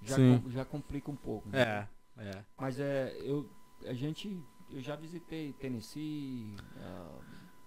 já, 0.03 0.17
Sim. 0.17 0.41
com- 0.43 0.51
já 0.51 0.65
complica 0.65 1.11
um 1.11 1.17
pouco. 1.17 1.49
né? 1.49 1.89
É, 2.19 2.23
é. 2.23 2.45
Mas 2.59 2.79
é, 2.81 3.17
eu, 3.21 3.49
a 3.87 3.93
gente, 3.93 4.43
eu 4.71 4.81
já 4.81 4.97
visitei 4.97 5.53
Tennessee, 5.55 6.55
ah, 6.79 7.19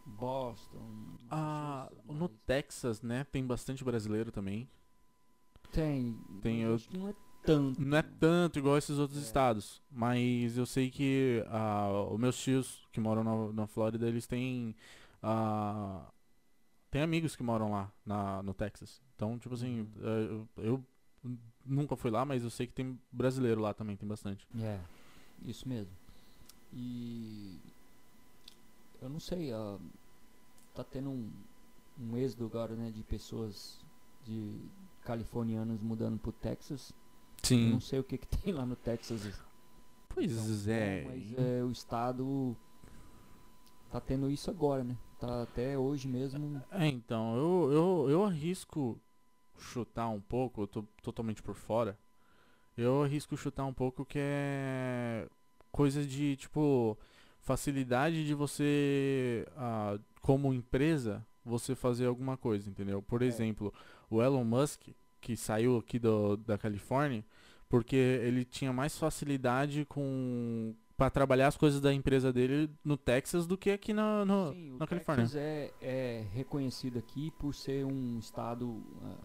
Boston. 0.05 0.89
Ah, 1.29 1.89
no 2.05 2.27
Texas, 2.29 3.01
né, 3.01 3.25
tem 3.31 3.45
bastante 3.45 3.83
brasileiro 3.83 4.31
também. 4.31 4.67
tem, 5.71 6.17
tem 6.41 6.61
eu- 6.61 6.75
acho 6.75 6.89
que 6.89 6.97
não 6.97 7.09
é 7.09 7.13
tanto. 7.43 7.81
Não 7.81 7.97
é 7.97 8.01
tanto 8.01 8.57
igual 8.59 8.77
esses 8.77 8.97
outros 8.97 9.19
É. 9.19 9.23
estados, 9.23 9.81
mas 9.89 10.57
eu 10.57 10.65
sei 10.65 10.89
que 10.89 11.43
ah, 11.47 12.07
os 12.11 12.19
meus 12.19 12.37
tios 12.37 12.87
que 12.91 12.99
moram 12.99 13.23
na, 13.23 13.53
na 13.53 13.67
Flórida, 13.67 14.07
eles 14.07 14.25
têm 14.27 14.75
ah, 15.21 16.05
tem 16.91 17.01
amigos 17.01 17.35
que 17.35 17.43
moram 17.43 17.71
lá 17.71 17.91
na, 18.05 18.41
no 18.43 18.53
Texas. 18.53 19.01
Então, 19.15 19.37
tipo 19.37 19.53
assim, 19.55 19.81
Uhum. 19.81 19.87
eh, 20.01 20.25
eu, 20.57 20.83
eu 21.25 21.37
nunca 21.65 21.95
fui 21.95 22.09
lá, 22.11 22.25
mas 22.25 22.43
eu 22.43 22.49
sei 22.49 22.65
que 22.67 22.73
tem 22.73 22.99
brasileiro 23.11 23.61
lá 23.61 23.73
também, 23.73 23.95
tem 23.97 24.07
bastante. 24.07 24.47
É, 24.59 24.79
isso 25.45 25.67
mesmo. 25.67 25.91
E 26.73 27.59
eu 29.01 29.09
não 29.09 29.19
sei, 29.19 29.51
ah, 29.53 29.77
tá 30.75 30.83
tendo 30.83 31.09
um, 31.09 31.31
um 31.99 32.17
êxodo 32.17 32.45
agora, 32.45 32.75
né, 32.75 32.91
de 32.91 33.03
pessoas 33.03 33.79
de 34.25 34.55
californianos 35.03 35.79
mudando 35.81 36.17
pro 36.19 36.31
Texas. 36.31 36.93
Eu 37.67 37.73
não 37.73 37.79
sei 37.81 37.99
o 37.99 38.03
que 38.03 38.17
que 38.17 38.27
tem 38.37 38.53
lá 38.53 38.65
no 38.65 38.75
Texas. 38.75 39.41
Pois 40.09 40.31
Então, 40.31 40.73
é. 40.73 41.03
Mas 41.05 41.33
é, 41.37 41.63
o 41.63 41.71
estado 41.71 42.55
tá 43.91 43.99
tendo 43.99 44.29
isso 44.29 44.49
agora, 44.49 44.83
né? 44.83 44.97
Tá 45.19 45.43
até 45.43 45.77
hoje 45.77 46.07
mesmo. 46.07 46.61
É, 46.71 46.87
então, 46.87 47.35
eu, 47.35 47.71
eu, 47.73 48.09
eu 48.09 48.23
arrisco 48.23 48.99
chutar 49.57 50.07
um 50.07 50.21
pouco, 50.21 50.61
eu 50.61 50.67
tô 50.67 50.83
totalmente 51.03 51.43
por 51.43 51.55
fora. 51.55 51.97
Eu 52.77 53.03
arrisco 53.03 53.35
chutar 53.35 53.65
um 53.65 53.73
pouco 53.73 54.05
que 54.05 54.17
é 54.21 55.27
coisa 55.71 56.05
de, 56.05 56.37
tipo, 56.37 56.97
facilidade 57.41 58.25
de 58.25 58.33
você, 58.33 59.45
ah, 59.57 59.99
como 60.21 60.53
empresa, 60.53 61.25
você 61.43 61.75
fazer 61.75 62.05
alguma 62.05 62.37
coisa, 62.37 62.69
entendeu? 62.69 63.01
Por 63.01 63.21
É. 63.21 63.25
exemplo, 63.25 63.73
o 64.09 64.21
Elon 64.21 64.45
Musk, 64.45 64.87
que 65.19 65.35
saiu 65.35 65.77
aqui 65.77 65.99
do, 65.99 66.37
da 66.37 66.57
Califórnia, 66.57 67.25
porque 67.67 67.95
ele 67.95 68.45
tinha 68.45 68.71
mais 68.71 68.97
facilidade 68.97 69.85
com 69.85 70.73
para 70.99 71.09
trabalhar 71.09 71.47
as 71.47 71.55
coisas 71.55 71.79
da 71.79 71.93
empresa 71.93 72.31
dele 72.33 72.69
no 72.83 72.97
Texas 72.97 73.47
do 73.47 73.57
que 73.57 73.71
aqui 73.71 73.93
na, 73.93 74.25
no, 74.25 74.51
Sim, 74.51 74.71
o 74.73 74.77
na 74.77 74.85
Califórnia. 74.85 75.23
Texas 75.25 75.41
é, 75.41 75.71
é 75.81 76.25
reconhecido 76.33 76.99
aqui 76.99 77.31
por 77.39 77.55
ser 77.55 77.85
um 77.85 78.19
estado 78.19 78.83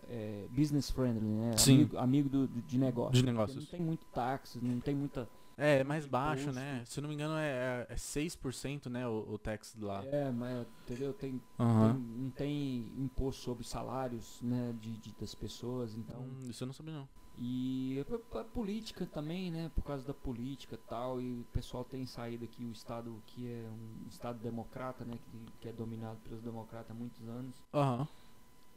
é, 0.09 0.47
business 0.51 0.89
friendly, 0.89 1.27
né? 1.27 1.57
Sim. 1.57 1.75
Amigo, 1.75 1.99
amigo 1.99 2.29
do, 2.29 2.47
de 2.49 2.79
negócio. 2.79 3.13
De 3.15 3.25
negócios. 3.25 3.65
Não 3.65 3.71
tem 3.71 3.81
muito 3.81 4.07
táxi, 4.07 4.59
não 4.63 4.79
tem 4.79 4.95
muita. 4.95 5.29
É, 5.59 5.79
é 5.81 5.85
mais 5.85 6.07
baixo, 6.07 6.45
imposto. 6.45 6.61
né? 6.61 6.83
Se 6.85 7.01
não 7.01 7.09
me 7.09 7.15
engano 7.15 7.35
é, 7.37 7.87
é 7.89 7.95
6%, 7.95 8.87
né, 8.89 9.07
o, 9.07 9.35
o 9.35 9.39
tax 9.39 9.77
lá. 9.81 10.05
É, 10.07 10.31
mas 10.31 10.67
entendeu? 10.85 11.13
Tem, 11.13 11.41
Aham. 11.59 11.93
tem- 11.93 12.03
não 12.25 12.31
tem 12.31 12.93
imposto 12.99 13.43
sobre 13.43 13.65
salários, 13.65 14.41
né? 14.43 14.75
De, 14.81 14.93
de- 14.99 15.15
das 15.21 15.35
pessoas, 15.35 15.95
então. 15.97 16.21
Hum, 16.21 16.49
isso 16.49 16.63
eu 16.63 16.67
não 16.67 16.75
sabia 16.75 16.95
não. 16.95 17.09
E 17.37 17.99
é 17.99 18.05
pra, 18.05 18.19
pra 18.19 18.45
política 18.45 19.07
também, 19.07 19.51
né? 19.51 19.71
Por 19.75 19.83
causa 19.83 20.07
da 20.07 20.15
política 20.15 20.77
e 20.77 20.89
tal. 20.89 21.21
E 21.21 21.41
o 21.41 21.45
pessoal 21.53 21.85
tem 21.85 22.07
saído 22.07 22.45
aqui, 22.45 22.65
o 22.65 22.71
estado 22.71 23.23
que 23.27 23.51
é 23.51 23.69
um 23.69 24.07
estado 24.09 24.39
democrata, 24.39 25.05
né? 25.05 25.19
Que, 25.19 25.53
que 25.61 25.69
é 25.69 25.73
dominado 25.73 26.19
pelos 26.21 26.43
democratas 26.43 26.91
há 26.91 26.95
muitos 26.95 27.27
anos. 27.29 27.55
Aham. 27.73 28.09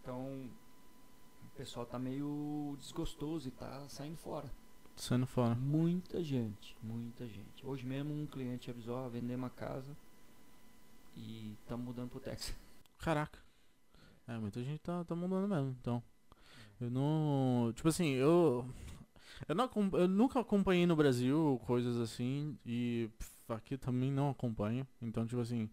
Então 0.01 0.49
o 1.43 1.49
pessoal 1.55 1.85
tá 1.85 1.99
meio 1.99 2.75
desgostoso 2.79 3.47
e 3.47 3.51
tá 3.51 3.87
saindo 3.89 4.17
fora. 4.17 4.51
Saindo 4.95 5.27
fora. 5.27 5.53
Muita 5.53 6.23
gente, 6.23 6.75
muita 6.81 7.27
gente. 7.27 7.65
Hoje 7.65 7.85
mesmo 7.85 8.13
um 8.13 8.25
cliente 8.25 8.71
avisou, 8.71 8.95
ó, 8.95 9.07
vender 9.07 9.35
uma 9.35 9.49
casa 9.49 9.95
e 11.15 11.55
estamos 11.61 11.85
mudando 11.85 12.09
pro 12.09 12.19
Texas. 12.19 12.55
Caraca. 12.97 13.39
É, 14.27 14.37
muita 14.37 14.63
gente 14.63 14.79
tá, 14.79 15.03
tá 15.03 15.15
mudando 15.15 15.47
mesmo, 15.47 15.75
então. 15.79 16.03
Eu 16.79 16.89
não. 16.89 17.71
Tipo 17.75 17.89
assim, 17.89 18.13
eu. 18.13 18.65
Eu, 19.47 19.55
não, 19.55 19.69
eu 19.93 20.07
nunca 20.07 20.39
acompanhei 20.39 20.85
no 20.85 20.95
Brasil 20.95 21.61
coisas 21.65 21.97
assim 21.97 22.57
e 22.65 23.09
aqui 23.49 23.77
também 23.77 24.11
não 24.11 24.29
acompanho. 24.29 24.87
Então, 25.01 25.25
tipo 25.25 25.41
assim. 25.41 25.69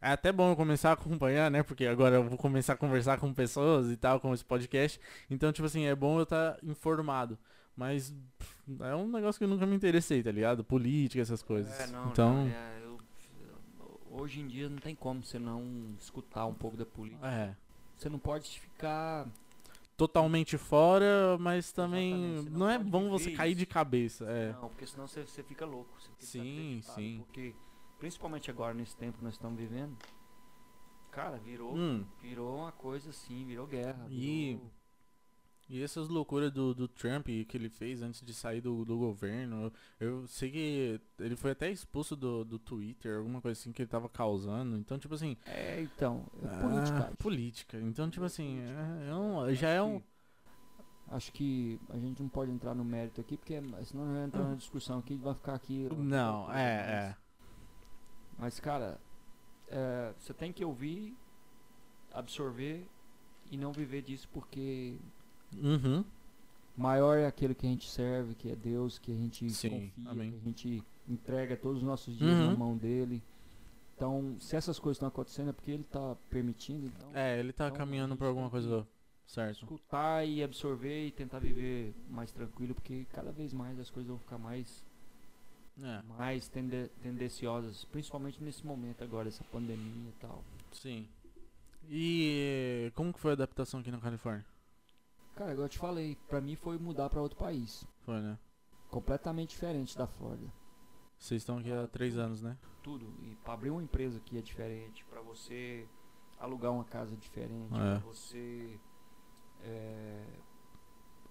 É 0.00 0.08
até 0.10 0.30
bom 0.30 0.50
eu 0.50 0.56
começar 0.56 0.90
a 0.90 0.92
acompanhar, 0.92 1.50
né? 1.50 1.62
Porque 1.62 1.86
agora 1.86 2.16
eu 2.16 2.24
vou 2.28 2.36
começar 2.36 2.74
a 2.74 2.76
conversar 2.76 3.18
com 3.18 3.32
pessoas 3.32 3.90
e 3.90 3.96
tal, 3.96 4.20
com 4.20 4.34
esse 4.34 4.44
podcast. 4.44 5.00
Então, 5.30 5.50
tipo 5.50 5.64
assim, 5.66 5.86
é 5.86 5.94
bom 5.94 6.18
eu 6.18 6.24
estar 6.24 6.52
tá 6.52 6.58
informado. 6.62 7.38
Mas 7.74 8.14
pff, 8.38 8.82
é 8.82 8.94
um 8.94 9.08
negócio 9.08 9.38
que 9.38 9.44
eu 9.44 9.48
nunca 9.48 9.64
me 9.64 9.74
interessei, 9.74 10.22
tá 10.22 10.30
ligado? 10.30 10.62
Política, 10.62 11.22
essas 11.22 11.42
coisas. 11.42 11.80
É, 11.80 11.86
não, 11.86 12.10
então, 12.10 12.44
não, 12.44 12.46
é, 12.48 12.80
eu- 12.84 12.98
hoje 14.10 14.40
em 14.40 14.46
dia 14.46 14.68
não 14.68 14.76
tem 14.76 14.94
como 14.94 15.24
você 15.24 15.38
não 15.38 15.94
escutar 15.98 16.44
um 16.46 16.54
pouco 16.54 16.76
da 16.76 16.84
política. 16.84 17.26
é. 17.26 17.56
Você 17.96 18.08
não 18.08 18.18
pode 18.18 18.60
ficar. 18.60 19.26
Totalmente 19.96 20.58
fora, 20.58 21.38
mas 21.38 21.70
também 21.70 22.14
não, 22.14 22.42
não 22.58 22.70
é 22.70 22.78
bom 22.78 23.08
você 23.10 23.30
cair 23.30 23.50
isso. 23.52 23.58
de 23.60 23.66
cabeça. 23.66 24.24
É. 24.28 24.52
Não, 24.52 24.68
porque 24.68 24.86
senão 24.86 25.06
você, 25.06 25.22
você 25.22 25.42
fica 25.42 25.64
louco. 25.64 25.88
Você 26.00 26.08
fica 26.12 26.26
Sim, 26.26 26.80
sim. 26.82 27.18
Porque, 27.24 27.54
principalmente 27.98 28.50
agora, 28.50 28.74
nesse 28.74 28.96
tempo 28.96 29.18
que 29.18 29.24
nós 29.24 29.34
estamos 29.34 29.56
vivendo, 29.56 29.96
cara, 31.12 31.36
virou, 31.38 31.76
Hum. 31.76 32.04
virou 32.20 32.56
uma 32.56 32.72
coisa 32.72 33.10
assim, 33.10 33.44
virou 33.44 33.66
guerra. 33.68 34.04
E- 34.10 34.54
virou- 34.54 34.70
E 35.68 35.82
essas 35.82 36.08
loucuras 36.08 36.52
do, 36.52 36.74
do 36.74 36.86
Trump 36.86 37.26
que 37.26 37.56
ele 37.56 37.70
fez 37.70 38.02
antes 38.02 38.20
de 38.20 38.34
sair 38.34 38.60
do, 38.60 38.84
do 38.84 38.98
governo, 38.98 39.72
eu 39.98 40.26
sei 40.26 40.50
que 40.50 41.00
ele 41.18 41.36
foi 41.36 41.52
até 41.52 41.70
expulso 41.70 42.14
do, 42.14 42.44
do 42.44 42.58
Twitter, 42.58 43.16
alguma 43.16 43.40
coisa 43.40 43.58
assim 43.58 43.72
que 43.72 43.80
ele 43.80 43.88
tava 43.88 44.08
causando. 44.08 44.76
Então, 44.76 44.98
tipo 44.98 45.14
assim. 45.14 45.36
É, 45.46 45.80
então, 45.80 46.26
é 46.42 46.46
ah, 46.46 46.60
política. 46.60 47.12
política. 47.18 47.80
Então, 47.80 48.10
tipo 48.10 48.24
assim, 48.26 48.58
é, 48.60 49.08
é 49.08 49.14
um- 49.14 49.54
já 49.54 49.70
é 49.70 49.82
um. 49.82 50.02
Acho 51.08 51.32
que 51.32 51.78
a 51.90 51.98
gente 51.98 52.20
não 52.22 52.28
pode 52.28 52.50
entrar 52.50 52.74
no 52.74 52.84
mérito 52.84 53.20
aqui, 53.20 53.36
porque 53.36 53.60
senão 53.84 54.12
vai 54.12 54.24
entrar 54.24 54.44
na 54.44 54.54
discussão 54.54 54.98
aqui 54.98 55.16
vai 55.16 55.34
ficar 55.34 55.54
aqui. 55.54 55.88
Não, 55.96 56.44
é, 56.50 56.54
mas- 56.54 56.88
é. 56.88 57.16
Mas, 58.38 58.60
cara, 58.60 59.00
é, 59.68 60.12
você 60.18 60.34
tem 60.34 60.52
que 60.52 60.64
ouvir, 60.64 61.16
absorver 62.12 62.86
e 63.50 63.56
não 63.56 63.72
viver 63.72 64.02
disso 64.02 64.28
porque 64.32 64.98
Uhum. 65.62 66.04
maior 66.76 67.16
é 67.18 67.26
aquele 67.26 67.54
que 67.54 67.66
a 67.66 67.70
gente 67.70 67.88
serve, 67.88 68.34
que 68.34 68.50
é 68.50 68.56
Deus, 68.56 68.98
que 68.98 69.12
a 69.12 69.14
gente 69.14 69.48
Sim, 69.50 69.70
confia, 69.70 70.10
amém. 70.10 70.30
que 70.32 70.36
a 70.36 70.40
gente 70.40 70.82
entrega 71.08 71.56
todos 71.56 71.78
os 71.78 71.84
nossos 71.84 72.16
dias 72.16 72.38
Uhum. 72.38 72.50
na 72.52 72.56
mão 72.56 72.76
dele. 72.76 73.22
Então, 73.96 74.36
se 74.40 74.56
essas 74.56 74.78
coisas 74.78 74.96
estão 74.96 75.08
acontecendo 75.08 75.50
é 75.50 75.52
porque 75.52 75.70
ele 75.70 75.82
está 75.82 76.16
permitindo, 76.28 76.86
então 76.86 77.10
É, 77.14 77.38
ele 77.38 77.52
tá 77.52 77.66
Então, 77.66 77.76
caminhando 77.76 78.16
pra 78.16 78.26
alguma 78.26 78.50
coisa 78.50 78.86
certa. 79.24 79.52
escutar 79.52 80.26
e 80.26 80.42
absorver 80.42 81.06
e 81.06 81.10
tentar 81.12 81.38
viver 81.38 81.94
mais 82.10 82.32
tranquilo, 82.32 82.74
porque 82.74 83.06
cada 83.12 83.30
vez 83.30 83.52
mais 83.52 83.78
as 83.78 83.90
coisas 83.90 84.08
vão 84.08 84.18
ficar 84.18 84.38
mais 84.38 84.84
É, 85.82 86.02
mais 86.02 86.48
tende 86.48 86.88
tendenciosas, 87.02 87.84
principalmente 87.84 88.42
nesse 88.42 88.64
momento 88.66 89.02
agora, 89.04 89.28
essa 89.28 89.44
pandemia 89.44 90.08
e 90.08 90.12
tal. 90.20 90.42
sim. 90.72 91.06
E 91.88 92.90
como 92.94 93.12
que 93.12 93.20
foi 93.20 93.30
a 93.32 93.34
adaptação 93.34 93.80
aqui 93.80 93.90
na 93.90 93.98
Califórnia? 94.00 94.44
Cara, 95.34 95.52
igual 95.52 95.64
eu 95.66 95.68
te 95.68 95.78
falei, 95.78 96.16
pra 96.28 96.40
mim 96.40 96.54
foi 96.56 96.78
mudar 96.78 97.10
pra 97.10 97.20
outro 97.20 97.36
país, 97.38 97.84
Foi, 98.04 98.20
né? 98.20 98.38
completamente 98.88 99.50
diferente 99.50 99.96
da 99.98 100.06
Flórida. 100.06 100.52
Vocês 101.18 101.42
estão 101.42 101.58
aqui 101.58 101.72
há 101.72 101.86
três 101.88 102.16
anos, 102.16 102.40
né? 102.42 102.56
Tudo. 102.82 103.06
E 103.22 103.34
pra 103.42 103.54
abrir 103.54 103.70
uma 103.70 103.82
empresa 103.82 104.18
aqui 104.18 104.38
é 104.38 104.42
diferente, 104.42 105.04
pra 105.06 105.20
você 105.22 105.88
alugar 106.38 106.70
uma 106.72 106.84
casa 106.84 107.14
é 107.14 107.16
diferente, 107.16 107.72
É. 107.74 107.98
pra 107.98 107.98
você 108.00 108.78
é, 109.62 110.24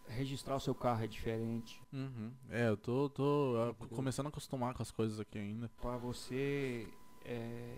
registrar 0.07 0.55
o 0.55 0.59
seu 0.59 0.73
carro 0.75 1.03
é 1.03 1.07
diferente, 1.07 1.81
Uhum. 1.93 2.31
É, 2.49 2.67
eu 2.67 2.75
tô, 2.75 3.09
tô 3.09 3.73
começando 3.95 4.25
a 4.25 4.29
acostumar 4.29 4.73
com 4.73 4.81
as 4.81 4.91
coisas 4.91 5.19
aqui 5.19 5.37
ainda. 5.37 5.69
pra 5.81 5.95
você 5.97 6.87
é, 7.23 7.77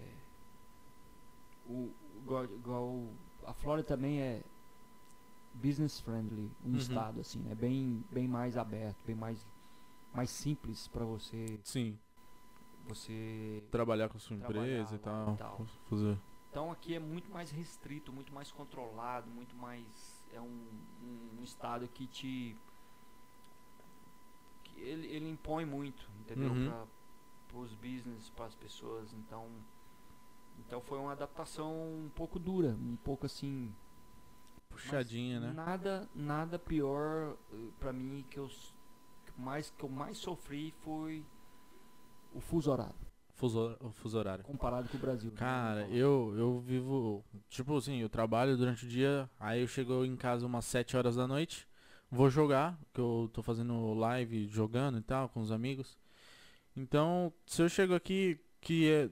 o, 1.68 1.92
igual, 2.18 2.46
igual 2.46 3.10
a 3.46 3.54
Flórida 3.54 3.88
também 3.88 4.22
é 4.22 4.42
business 5.62 6.00
friendly, 6.00 6.52
um 6.64 6.70
Uhum. 6.72 6.78
estado 6.78 7.20
assim, 7.20 7.44
é 7.50 7.56
bem 7.56 8.04
bem 8.12 8.28
mais 8.28 8.58
aberto, 8.58 8.98
bem 9.06 9.16
mais 9.16 9.46
mais 10.14 10.30
simples 10.30 10.88
pra 10.88 11.04
você 11.06 11.60
Sim, 11.64 11.98
você 12.88 13.64
trabalhar 13.72 14.10
com 14.10 14.18
a 14.18 14.20
sua 14.20 14.36
empresa 14.36 14.96
e 14.96 15.00
tal. 15.00 15.34
e 15.34 15.38
tal. 15.38 15.66
Fazer. 15.90 16.18
Então 16.50 16.72
aqui 16.72 16.96
é 16.96 17.00
muito 17.00 17.30
mais 17.32 17.52
restrito, 17.52 18.14
muito 18.14 18.34
mais 18.34 18.52
controlado, 18.52 19.30
muito 19.30 19.56
mais 19.56 19.86
é 20.34 20.40
um, 20.40 20.46
um, 21.04 21.40
um 21.40 21.44
estado 21.44 21.88
que 21.88 22.08
te 22.08 22.56
que 24.64 24.80
ele, 24.82 25.08
ele 25.08 25.30
impõe 25.30 25.66
muito, 25.66 26.10
entendeu? 26.22 26.52
Uhum. 26.52 26.86
Para 27.48 27.58
os 27.60 27.74
business, 27.74 28.30
para 28.30 28.46
as 28.46 28.56
pessoas. 28.56 29.14
Então 29.14 29.48
então 30.60 30.82
foi 30.82 30.98
uma 31.00 31.12
adaptação 31.12 31.74
um 31.74 32.10
pouco 32.16 32.40
dura, 32.40 32.70
um 32.80 32.96
pouco 32.98 33.26
assim. 33.26 33.74
Puxadinha, 34.82 35.40
né? 35.40 35.54
Nada 35.54 36.08
nada 36.16 36.60
pior 36.60 37.38
eh, 37.52 37.56
pra 37.80 37.92
mim 37.94 38.26
que 38.30 38.38
eu 38.40 38.50
mais 39.38 39.70
que 39.78 39.84
eu 39.84 39.90
mais 39.90 40.18
sofri 40.18 40.74
foi 40.82 41.26
o 42.34 42.40
fuso 42.40 42.72
horário 42.72 42.96
Fuso, 43.36 43.76
o 43.82 43.92
fuso 43.92 44.18
horário. 44.18 44.46
comparado 44.46 44.88
com 44.88 44.96
o 44.96 45.00
Brasil. 45.00 45.30
né? 45.30 45.36
Cara, 45.38 45.88
eu, 45.90 46.34
eu 46.38 46.60
vivo. 46.62 47.22
Tipo 47.50 47.76
assim, 47.78 47.98
eu 47.98 48.08
trabalho 48.08 48.56
durante 48.56 48.86
o 48.86 48.88
dia, 48.88 49.30
aí 49.38 49.60
eu 49.62 49.68
chego 49.68 50.06
em 50.06 50.16
casa 50.16 50.46
umas 50.46 50.64
7 50.64 50.96
horas 50.96 51.18
da 51.18 51.28
noite, 51.28 51.68
vou 52.10 52.30
jogar, 52.30 52.80
que 52.94 53.00
eu 53.02 53.30
tô 53.34 53.44
fazendo 53.44 53.94
live 53.94 54.48
jogando 54.48 55.00
e 55.00 55.02
tal, 55.02 55.28
com 55.28 55.42
os 55.42 55.52
amigos. 55.52 55.98
Então, 56.78 57.34
se 57.46 57.62
eu 57.62 57.68
chego 57.68 57.94
aqui, 57.94 58.40
que 58.62 58.90
é, 58.90 59.10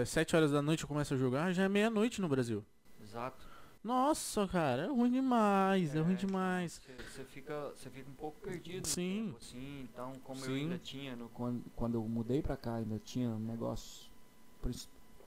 é 0.00 0.04
7 0.04 0.36
horas 0.36 0.52
da 0.52 0.60
noite 0.60 0.82
eu 0.82 0.88
começo 0.88 1.14
a 1.14 1.16
jogar, 1.16 1.50
já 1.52 1.62
é 1.62 1.68
meia-noite 1.68 2.20
no 2.20 2.28
Brasil. 2.28 2.62
Exato. 3.00 3.48
Nossa, 3.82 4.46
cara, 4.46 4.82
é 4.82 4.86
ruim 4.88 5.10
demais, 5.10 5.94
é, 5.96 6.00
ruim 6.00 6.12
É, 6.12 6.16
demais. 6.16 6.80
Você 7.08 7.24
fica, 7.24 7.70
você 7.70 7.88
fica 7.88 8.10
um 8.10 8.14
pouco 8.14 8.38
perdido. 8.40 8.86
Sim. 8.86 9.26
tempo, 9.26 9.38
assim, 9.38 9.80
então, 9.90 10.18
como 10.20 10.40
eu 10.40 10.46
Sim. 10.46 10.54
ainda 10.56 10.78
tinha, 10.78 11.16
no, 11.16 11.28
quando, 11.30 11.64
quando 11.74 11.94
eu 11.94 12.06
mudei 12.06 12.42
pra 12.42 12.56
cá, 12.56 12.74
ainda 12.76 12.98
tinha 12.98 13.30
um 13.30 13.38
negócio. 13.38 14.10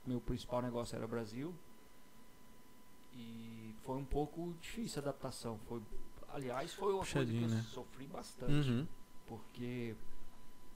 Meu 0.06 0.20
principal 0.20 0.62
negócio 0.62 0.94
era 0.94 1.06
Brasil. 1.06 1.52
E 3.12 3.74
foi 3.82 3.96
um 3.96 4.04
pouco 4.04 4.54
difícil 4.60 5.00
a 5.00 5.02
adaptação. 5.02 5.58
Foi, 5.66 5.82
aliás, 6.28 6.72
foi 6.74 6.92
uma 6.92 6.98
coisa 7.04 7.08
que 7.10 7.24
Puxadinho, 7.24 7.44
eu 7.48 7.48
né? 7.48 7.62
sofri 7.70 8.06
bastante. 8.06 8.70
Uhum. 8.70 8.86
Porque, 9.26 9.96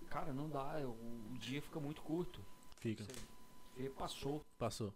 cara, 0.09 0.33
não 0.33 0.49
dá. 0.49 0.79
O, 0.85 1.33
o 1.35 1.39
dia 1.39 1.61
fica 1.62 1.79
muito 1.79 2.03
curto. 2.03 2.41
Fica, 2.81 3.05
Você 3.05 3.12
vê, 3.76 3.91
passou. 3.91 4.45
passou. 4.59 4.93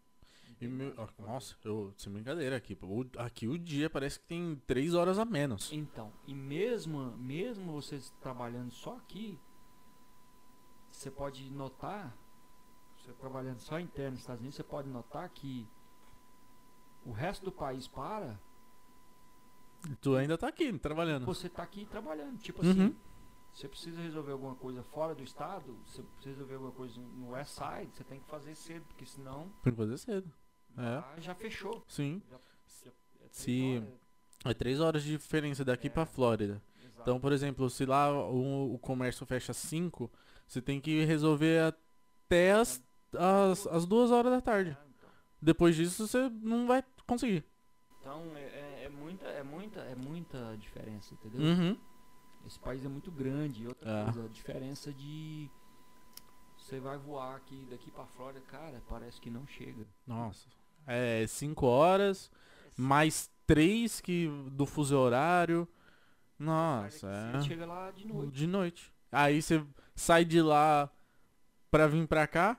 E 0.60 0.68
meu, 0.68 0.94
ó, 0.96 1.08
nossa, 1.22 1.56
eu, 1.64 1.92
sem 1.96 2.12
brincadeira 2.12 2.56
aqui, 2.56 2.78
o- 2.82 3.06
aqui 3.18 3.48
o 3.48 3.58
dia 3.58 3.90
parece 3.90 4.18
que 4.20 4.26
tem 4.26 4.56
3 4.66 4.94
horas 4.94 5.18
a 5.18 5.24
menos. 5.24 5.72
Então, 5.72 6.12
e 6.26 6.34
mesmo, 6.34 7.16
mesmo 7.16 7.72
vocês 7.72 8.10
trabalhando 8.20 8.70
só 8.72 8.96
aqui, 8.96 9.38
você 10.90 11.10
pode 11.10 11.50
notar, 11.50 12.16
você 12.96 13.12
trabalhando 13.14 13.58
só 13.58 13.80
interno 13.80 14.12
nos 14.12 14.20
Estados 14.20 14.40
Unidos, 14.40 14.56
você 14.56 14.62
pode 14.62 14.88
notar 14.88 15.28
que 15.30 15.66
o 17.04 17.10
resto 17.10 17.44
do 17.44 17.50
país 17.52 17.88
para, 17.88 18.38
tu 20.00 20.14
ainda 20.14 20.38
tá 20.38 20.48
aqui, 20.48 20.72
trabalhando. 20.78 21.24
você 21.26 21.48
tá 21.48 21.62
aqui 21.64 21.84
trabalhando. 21.86 22.38
Tipo 22.38 22.62
Uhum. 22.64 22.70
assim, 22.70 22.96
você 23.52 23.68
precisa 23.68 24.00
resolver 24.00 24.32
alguma 24.32 24.54
coisa 24.54 24.82
fora 24.84 25.14
do 25.14 25.22
estado, 25.24 25.76
você 25.86 26.02
precisa 26.02 26.30
resolver 26.36 26.54
alguma 26.54 26.72
coisa 26.72 27.00
no 27.00 27.30
West 27.30 27.50
Side, 27.58 27.90
você 27.96 28.04
tem 28.04 28.20
que 28.20 28.28
fazer 28.28 28.54
cedo, 28.54 28.84
porque 28.86 29.04
senão 29.04 29.50
Tem 29.62 29.72
que 29.72 29.76
fazer 29.76 29.98
cedo. 29.98 30.32
É. 30.76 30.80
lá 30.96 31.14
já 31.18 31.34
fechou. 31.34 31.84
Sim. 31.88 32.22
Já, 32.30 32.36
já, 32.36 32.90
é 32.90 33.28
três 33.28 33.36
Se- 33.36 33.76
horas. 33.78 34.02
É 34.44 34.52
3 34.54 34.80
horas 34.80 35.02
de 35.04 35.10
diferença 35.12 35.64
daqui 35.64 35.86
É. 35.86 35.90
pra 35.90 36.04
Flórida. 36.04 36.60
Exato. 36.84 37.00
Então, 37.02 37.20
por 37.20 37.30
exemplo, 37.32 37.70
se 37.70 37.86
lá 37.86 38.10
o, 38.12 38.74
o 38.74 38.78
comércio 38.78 39.24
fecha 39.24 39.52
5, 39.52 40.10
você 40.48 40.60
tem 40.60 40.80
que 40.80 41.04
resolver 41.04 41.60
até 41.62 42.50
as, 42.52 42.82
as, 43.16 43.66
as 43.68 43.86
2 43.86 44.10
horas 44.10 44.32
da 44.32 44.40
tarde. 44.40 44.70
É, 44.70 44.88
então. 44.98 45.10
Depois 45.40 45.76
disso, 45.76 46.08
você 46.08 46.28
não 46.42 46.66
vai 46.66 46.82
conseguir. 47.06 47.44
Então 48.00 48.20
é, 48.34 48.40
é- 48.40 48.82
é 48.86 48.88
muita, 48.88 49.26
é 49.28 49.42
muita, 49.44 49.80
é 49.80 49.94
muita 49.94 50.56
diferença, 50.58 51.14
entendeu? 51.14 51.40
Uhum. 51.40 51.76
Esse 52.44 52.58
país 52.58 52.84
é 52.84 52.88
muito 52.88 53.12
grande. 53.12 53.68
Outra 53.68 53.88
É. 54.00 54.04
coisa, 54.06 54.24
a 54.24 54.28
diferença 54.28 54.92
de 54.92 55.48
você 56.56 56.80
vai 56.80 56.98
voar 56.98 57.36
aqui 57.36 57.64
daqui 57.70 57.92
pra 57.92 58.06
Flórida, 58.06 58.40
cara, 58.48 58.82
parece 58.88 59.20
que 59.20 59.30
não 59.30 59.46
chega. 59.46 59.86
Nossa. 60.04 60.48
É 60.86 61.26
5 61.26 61.66
horas, 61.66 62.30
mais 62.76 63.30
3 63.46 64.00
que 64.00 64.28
do 64.52 64.66
fuso 64.66 64.96
horário. 64.96 65.68
Nossa, 66.38 67.08
Você 67.32 67.36
é. 67.36 67.42
chega 67.42 67.66
lá 67.66 67.90
de 67.90 68.06
noite. 68.06 68.32
De 68.32 68.46
noite. 68.46 68.92
Aí 69.10 69.40
você 69.42 69.64
sai 69.94 70.24
de 70.24 70.40
lá 70.42 70.90
pra 71.70 71.86
vir 71.86 72.06
pra 72.06 72.26
cá. 72.26 72.56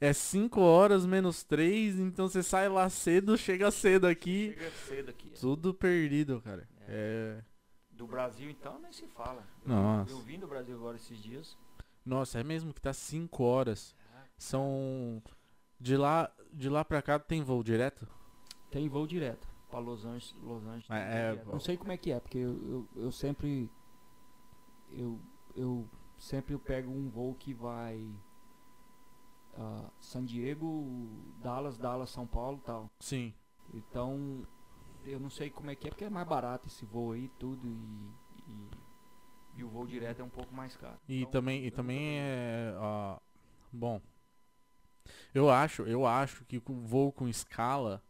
É 0.00 0.12
5 0.12 0.60
horas 0.60 1.06
menos 1.06 1.44
3, 1.44 1.98
então 1.98 2.28
você 2.28 2.42
sai 2.42 2.68
lá 2.68 2.88
cedo, 2.90 3.36
chega 3.38 3.70
cedo 3.70 4.06
aqui. 4.06 4.52
Chega 4.58 4.70
cedo 4.70 5.08
aqui. 5.10 5.30
é. 5.32 5.38
Tudo 5.40 5.72
perdido, 5.72 6.40
cara. 6.42 6.68
É. 6.88 7.40
Do 7.90 8.06
Brasil 8.06 8.50
então 8.50 8.78
nem 8.80 8.92
se 8.92 9.06
fala. 9.06 9.46
Eu- 9.64 9.68
Nossa. 9.68 10.10
Eu 10.12 10.18
vim 10.20 10.38
do 10.38 10.46
Brasil 10.48 10.74
agora 10.74 10.96
esses 10.96 11.22
dias. 11.22 11.56
Nossa, 12.04 12.40
é 12.40 12.44
mesmo 12.44 12.74
que 12.74 12.80
tá 12.80 12.92
5 12.92 13.44
horas. 13.44 13.94
São 14.36 15.22
De 15.84 15.98
lá, 15.98 16.32
de 16.50 16.70
lá 16.70 16.82
pra 16.82 17.02
cá 17.02 17.18
tem 17.18 17.42
voo 17.42 17.62
direto? 17.62 18.08
Tem 18.70 18.88
voo 18.88 19.06
direto 19.06 19.46
pra 19.68 19.78
Los 19.80 20.06
Angeles. 20.06 20.34
Los 20.42 20.64
Angeles 20.64 20.88
É, 20.88 21.34
é. 21.34 21.44
Não 21.44 21.60
sei 21.60 21.76
como 21.76 21.92
é 21.92 21.98
que 21.98 22.10
é, 22.10 22.18
porque 22.18 22.38
eu, 22.38 22.56
eu, 22.66 22.88
eu 23.04 23.12
sempre. 23.12 23.70
Eu, 24.90 25.20
eu 25.54 25.86
sempre 26.16 26.56
pego 26.56 26.90
um 26.90 27.10
voo 27.10 27.34
que 27.34 27.52
vai. 27.52 28.02
ah, 29.58 29.90
San 30.00 30.24
Diego, 30.24 31.06
Dallas, 31.42 31.76
Dallas, 31.76 32.08
São 32.08 32.26
Paulo 32.26 32.56
e 32.62 32.66
tal. 32.66 32.90
Sim. 32.98 33.34
Então, 33.74 34.42
eu 35.04 35.20
não 35.20 35.28
sei 35.28 35.50
como 35.50 35.70
é 35.70 35.74
que 35.76 35.86
é, 35.88 35.90
porque 35.90 36.04
é 36.04 36.08
mais 36.08 36.26
barato 36.26 36.66
esse 36.66 36.86
voo 36.86 37.12
aí, 37.12 37.28
tudo, 37.38 37.68
e, 37.68 38.10
e, 38.48 38.70
e 39.58 39.64
o 39.64 39.68
voo 39.68 39.86
direto 39.86 40.20
é 40.22 40.24
um 40.24 40.30
pouco 40.30 40.54
mais 40.54 40.74
caro. 40.78 40.96
E 41.06 41.20
Então, 41.20 41.30
também, 41.32 41.62
e 41.62 41.66
eu 41.66 41.72
também 41.72 42.20
é. 42.20 42.74
bom. 43.70 44.00
Eu 45.34 45.50
acho, 45.50 45.82
eu 45.82 46.06
acho 46.06 46.44
que 46.44 46.60
com 46.60 46.80
voo 46.86 47.12
com 47.12 47.28
escala, 47.28 48.02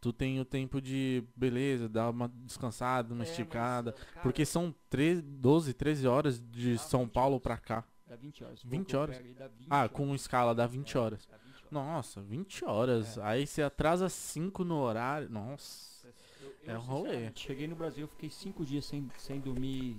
tu 0.00 0.12
tem 0.12 0.40
o 0.40 0.44
tempo 0.44 0.80
de, 0.80 1.24
beleza, 1.36 1.88
dar 1.88 2.10
uma 2.10 2.28
descansada, 2.28 3.12
uma 3.12 3.24
É, 3.24 3.26
mas, 3.26 3.30
esticada. 3.30 3.90
ah, 3.98 4.04
cara, 4.06 4.20
Porque 4.22 4.44
são 4.44 4.74
13, 4.88 5.22
12, 5.22 5.74
13 5.74 6.06
horas 6.06 6.40
de 6.40 6.72
Dá 6.74 6.78
São 6.82 7.00
20 7.04 7.12
Paulo 7.12 7.40
pra 7.40 7.56
cá. 7.56 7.84
Dá 8.06 8.16
20 8.16 8.44
horas. 8.44 8.62
O 8.64 8.68
20 8.68 8.78
voo 8.80 8.86
que 8.86 8.96
eu 8.96 9.00
horas? 9.00 9.16
pego 9.16 9.28
aí 9.28 9.34
dá 9.34 9.48
20 9.48 9.66
Ah, 9.70 9.78
horas. 9.78 9.90
com 9.92 10.14
escala 10.14 10.54
dá 10.54 10.66
20 10.66 10.96
É, 10.96 11.00
horas. 11.00 11.26
dá 11.26 11.36
20 11.38 11.54
horas. 11.56 11.72
Nossa, 11.72 12.20
20 12.22 12.64
horas. 12.64 13.18
É. 13.18 13.22
Aí 13.22 13.46
você 13.46 13.62
atrasa 13.62 14.08
5 14.08 14.62
no 14.64 14.76
horário. 14.76 15.28
Nossa. 15.30 16.06
Eu- 16.40 16.54
É 16.66 16.74
eu, 16.74 16.78
um 16.78 16.80
rolê. 16.82 17.32
Cheguei 17.34 17.66
no 17.66 17.74
Brasil, 17.74 18.06
fiquei 18.08 18.30
5 18.30 18.64
dias 18.64 18.84
sem, 18.84 19.10
sem 19.18 19.40
dormir. 19.40 19.98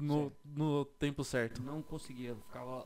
No, 0.00 0.22
Certo. 0.30 0.36
no 0.56 0.84
tempo 0.84 1.22
certo. 1.24 1.62
Não 1.62 1.82
conseguia, 1.82 2.30
eu 2.30 2.36
ficava 2.36 2.84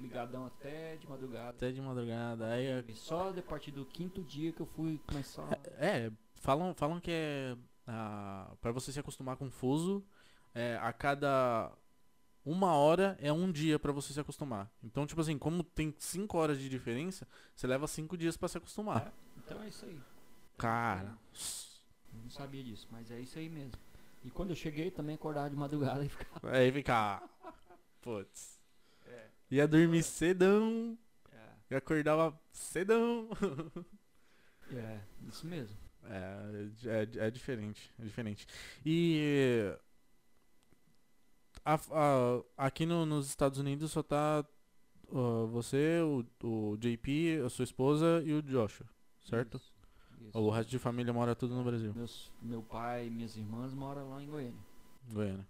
ligadão 0.00 0.46
até 0.46 0.96
de 0.96 1.08
madrugada. 1.08 1.50
Até 1.50 1.70
de 1.72 1.80
madrugada. 1.80 2.48
Aí 2.52 2.66
é- 2.66 2.84
Só 2.94 3.30
a 3.30 3.42
partir 3.42 3.70
do 3.70 3.84
quinto 3.84 4.22
dia 4.22 4.52
que 4.52 4.60
eu 4.60 4.66
fui 4.66 5.00
começar. 5.06 5.46
É, 5.78 6.10
falam, 6.36 6.74
falam 6.74 7.00
que 7.00 7.10
é. 7.12 7.56
Ah, 7.86 8.52
para 8.60 8.70
você 8.72 8.92
se 8.92 9.00
acostumar 9.00 9.36
com 9.36 9.50
fuso, 9.50 10.04
é, 10.54 10.78
a 10.80 10.92
cada 10.92 11.72
uma 12.44 12.72
hora 12.74 13.16
é 13.20 13.32
um 13.32 13.50
dia 13.50 13.78
pra 13.78 13.90
você 13.92 14.12
se 14.12 14.20
acostumar. 14.20 14.70
Então, 14.82 15.06
tipo 15.06 15.20
assim, 15.20 15.36
como 15.36 15.62
tem 15.64 15.92
5 15.98 16.38
horas 16.38 16.58
de 16.58 16.68
diferença, 16.68 17.26
você 17.54 17.66
leva 17.66 17.86
5 17.88 18.16
dias 18.16 18.36
pra 18.36 18.48
se 18.48 18.58
acostumar. 18.58 19.12
Então 19.38 19.60
é 19.62 19.68
isso 19.68 19.84
aí. 19.86 20.00
Cara. 20.56 21.18
Eu 22.12 22.22
não 22.22 22.30
sabia 22.30 22.62
disso, 22.62 22.86
mas 22.90 23.10
é 23.10 23.18
isso 23.18 23.38
aí 23.38 23.48
mesmo. 23.48 23.72
E 24.22 24.30
quando 24.30 24.50
eu 24.50 24.56
cheguei 24.56 24.90
também 24.90 25.14
acordava 25.16 25.48
de 25.50 25.56
madrugada 25.56 26.04
e 26.04 26.08
ficava. 26.08 26.50
Aí 26.56 26.70
fica. 26.70 27.22
Putz. 28.02 28.59
Ia 29.50 29.66
dormir 29.66 30.02
cedão. 30.02 30.96
é, 31.32 31.36
E 31.70 31.74
acordava 31.74 32.38
cedão. 32.52 33.28
é, 34.72 35.00
isso 35.28 35.46
mesmo. 35.46 35.76
É, 36.04 36.68
é, 37.22 37.26
é 37.26 37.30
diferente, 37.30 37.92
é 37.98 38.02
diferente. 38.04 38.46
E 38.84 39.72
a- 41.64 41.74
a- 41.74 42.42
aqui 42.66 42.86
no- 42.86 43.04
nos 43.06 43.26
Estados 43.28 43.58
Unidos 43.58 43.92
só 43.92 44.02
tá 44.02 44.44
ó, 45.12 45.46
você, 45.46 46.00
o, 46.00 46.24
o 46.72 46.76
JP, 46.78 47.42
a 47.44 47.48
sua 47.50 47.64
esposa 47.64 48.22
e 48.24 48.32
o 48.32 48.42
Joshua, 48.42 48.86
certo? 49.28 49.56
Isso, 49.58 49.72
isso. 50.28 50.38
O 50.38 50.50
resto 50.50 50.70
de 50.70 50.78
família 50.78 51.12
mora 51.12 51.34
tudo 51.34 51.54
no 51.54 51.64
Brasil, 51.64 51.92
Meus, 51.94 52.32
meu 52.40 52.62
pai 52.62 53.06
e 53.06 53.10
minhas 53.10 53.36
irmãs 53.36 53.74
moram 53.74 54.08
lá 54.10 54.22
em 54.22 54.26
Goiânia. 54.28 54.60
Goiânia. 55.12 55.46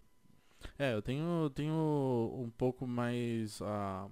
É, 0.79 0.95
eu 0.95 1.03
tenho, 1.03 1.51
tenho 1.55 1.75
um 1.75 2.51
pouco 2.57 2.87
mais. 2.87 3.61
ah, 3.63 4.09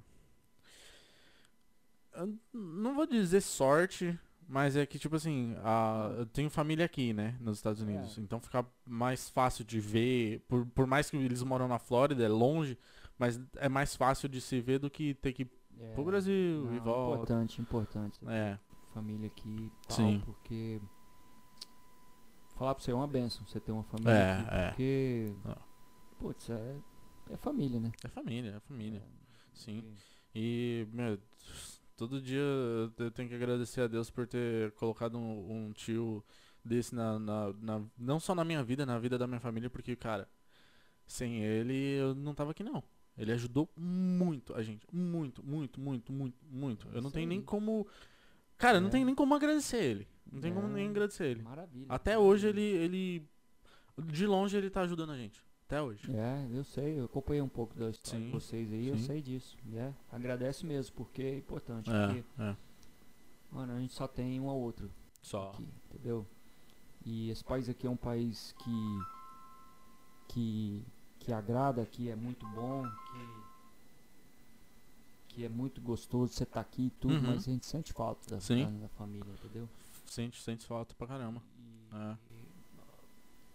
eu 2.14 2.34
não 2.52 2.94
vou 2.94 3.06
dizer 3.06 3.40
sorte, 3.40 4.18
mas 4.48 4.76
é 4.76 4.84
que, 4.86 4.98
tipo 4.98 5.14
assim, 5.16 5.54
ah, 5.58 6.14
eu 6.18 6.26
tenho 6.26 6.50
família 6.50 6.84
aqui, 6.84 7.12
né, 7.12 7.36
nos 7.40 7.58
Estados 7.58 7.80
Unidos. 7.82 8.18
É. 8.18 8.20
Então 8.20 8.40
fica 8.40 8.66
mais 8.86 9.28
fácil 9.28 9.64
de 9.64 9.78
ver. 9.80 10.40
Por, 10.48 10.66
por 10.66 10.86
mais 10.86 11.10
que 11.10 11.16
eles 11.16 11.42
moram 11.42 11.68
na 11.68 11.78
Flórida, 11.78 12.24
é 12.24 12.28
longe, 12.28 12.78
mas 13.18 13.40
é 13.56 13.68
mais 13.68 13.94
fácil 13.94 14.28
de 14.28 14.40
se 14.40 14.60
ver 14.60 14.78
do 14.78 14.90
que 14.90 15.14
ter 15.14 15.32
que 15.32 15.42
ir 15.42 15.50
É, 15.80 15.92
pro 15.94 16.04
Brasil 16.04 16.64
não, 16.64 16.74
e 16.74 16.80
volta. 16.80 17.16
Importante, 17.22 17.60
importante. 17.60 18.18
É, 18.26 18.58
Família 18.94 19.26
aqui 19.28 19.70
tal, 19.86 19.96
Sim. 19.96 20.22
porque. 20.24 20.80
Falar 22.56 22.74
pra 22.74 22.82
você 22.82 22.90
é 22.90 22.94
uma 22.94 23.06
benção 23.06 23.46
você 23.46 23.60
ter 23.60 23.70
uma 23.70 23.84
família 23.84 24.10
É, 24.12 24.32
aqui, 24.32 24.50
é. 24.50 24.68
porque. 24.68 25.32
Ah. 25.44 25.67
Putz, 26.18 26.50
é, 26.50 26.76
é 27.30 27.36
família, 27.36 27.78
né? 27.80 27.92
é 28.04 28.08
família, 28.08 28.50
é 28.56 28.60
família. 28.60 28.98
É, 28.98 29.18
Sim. 29.54 29.84
E, 30.34 30.86
meu, 30.92 31.18
todo 31.96 32.20
dia 32.20 32.40
eu 32.98 33.10
tenho 33.10 33.28
que 33.28 33.34
agradecer 33.34 33.80
a 33.82 33.86
Deus 33.86 34.10
por 34.10 34.26
ter 34.26 34.72
colocado 34.72 35.16
um, 35.18 35.66
um 35.68 35.72
tio 35.72 36.24
desse 36.64 36.94
na, 36.94 37.18
na, 37.18 37.52
na- 37.60 37.82
Não 37.96 38.20
só 38.20 38.34
na 38.34 38.44
minha 38.44 38.62
vida, 38.62 38.84
na 38.84 38.98
vida 38.98 39.16
da 39.18 39.26
minha 39.26 39.40
família, 39.40 39.70
porque, 39.70 39.96
cara, 39.96 40.28
sem 41.06 41.42
ele 41.42 41.74
eu 41.98 42.14
não 42.14 42.34
tava 42.34 42.50
aqui 42.50 42.62
não. 42.62 42.82
Ele 43.16 43.32
ajudou 43.32 43.68
muito 43.76 44.54
a 44.54 44.62
gente. 44.62 44.86
Muito, 44.92 45.44
muito, 45.44 45.80
muito, 45.80 46.12
muito, 46.12 46.44
muito. 46.48 46.86
Eu 46.88 47.00
não 47.00 47.08
isso 47.08 47.10
tenho 47.14 47.28
nem 47.28 47.42
como. 47.42 47.86
Cara, 48.56 48.80
não 48.80 48.88
É. 48.88 48.90
tem 48.90 49.04
nem 49.04 49.14
como 49.14 49.34
agradecer 49.34 49.82
ele. 49.82 50.08
Não 50.30 50.40
tem 50.40 50.52
como 50.54 50.68
É. 50.68 50.70
nem 50.72 50.88
agradecer 50.88 51.26
ele. 51.26 51.42
Maravilha. 51.42 51.86
Até 51.88 52.16
hoje 52.16 52.46
ele, 52.48 52.60
ele. 52.62 53.28
De 54.04 54.24
longe 54.26 54.56
ele 54.56 54.70
tá 54.70 54.82
ajudando 54.82 55.10
a 55.10 55.16
gente. 55.16 55.44
Até 55.68 55.82
hoje. 55.82 56.10
É, 56.16 56.48
eu 56.50 56.64
sei, 56.64 56.98
eu 56.98 57.04
acompanhei 57.04 57.42
um 57.42 57.48
pouco 57.48 57.78
da 57.78 57.90
história 57.90 58.18
Sim, 58.20 58.24
de 58.24 58.32
vocês 58.32 58.72
aí, 58.72 58.88
eu 58.88 58.96
sim. 58.96 59.04
sei 59.04 59.20
disso. 59.20 59.54
É, 59.74 59.92
agradece 60.10 60.64
mesmo, 60.64 60.96
porque 60.96 61.20
é 61.22 61.36
importante. 61.36 61.90
É, 61.90 62.06
Porque, 62.06 62.24
é. 62.42 62.56
mano, 63.52 63.74
a 63.74 63.78
gente 63.78 63.92
só 63.92 64.08
tem 64.08 64.40
um 64.40 64.48
ao 64.48 64.58
outro 64.58 64.90
Só. 65.20 65.50
aqui, 65.50 65.68
entendeu? 65.90 66.26
E 67.04 67.28
esse 67.28 67.44
país 67.44 67.68
aqui 67.68 67.86
é 67.86 67.90
um 67.90 67.98
país 67.98 68.54
que. 68.58 68.98
que. 70.28 70.86
que 71.18 71.32
agrada, 71.34 71.84
que 71.84 72.08
é 72.08 72.16
muito 72.16 72.46
bom, 72.48 72.84
que. 75.28 75.34
que 75.34 75.44
é 75.44 75.50
muito 75.50 75.82
gostoso 75.82 76.32
você 76.32 76.44
estar 76.44 76.62
aqui 76.62 76.86
e 76.86 76.90
tudo, 76.92 77.12
Uhum. 77.12 77.20
mas 77.34 77.46
a 77.46 77.50
gente 77.52 77.66
sente 77.66 77.92
falta 77.92 78.26
da, 78.30 78.36
da, 78.38 78.88
família, 78.88 79.30
entendeu? 79.34 79.68
Sente, 80.06 80.40
sente 80.42 80.64
falta 80.66 80.94
pra 80.94 81.06
caramba. 81.06 81.42
E, 81.58 81.94
É. 81.94 82.16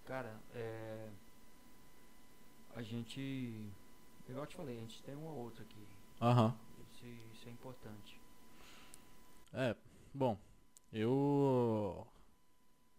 cara, 0.06 0.40
é, 0.54 1.10
a 2.76 2.82
gente, 2.82 3.72
igual 4.28 4.44
eu 4.44 4.48
te 4.48 4.56
falei, 4.56 4.78
a 4.78 4.82
gente 4.82 5.02
tem 5.04 5.16
um 5.16 5.26
ou 5.26 5.38
outro 5.38 5.64
aqui. 5.64 5.88
Aham. 6.22 6.56
Isso, 6.94 7.06
isso 7.34 7.48
é 7.48 7.52
importante. 7.52 8.20
É, 9.54 9.76
bom, 10.14 10.38
eu 10.92 12.08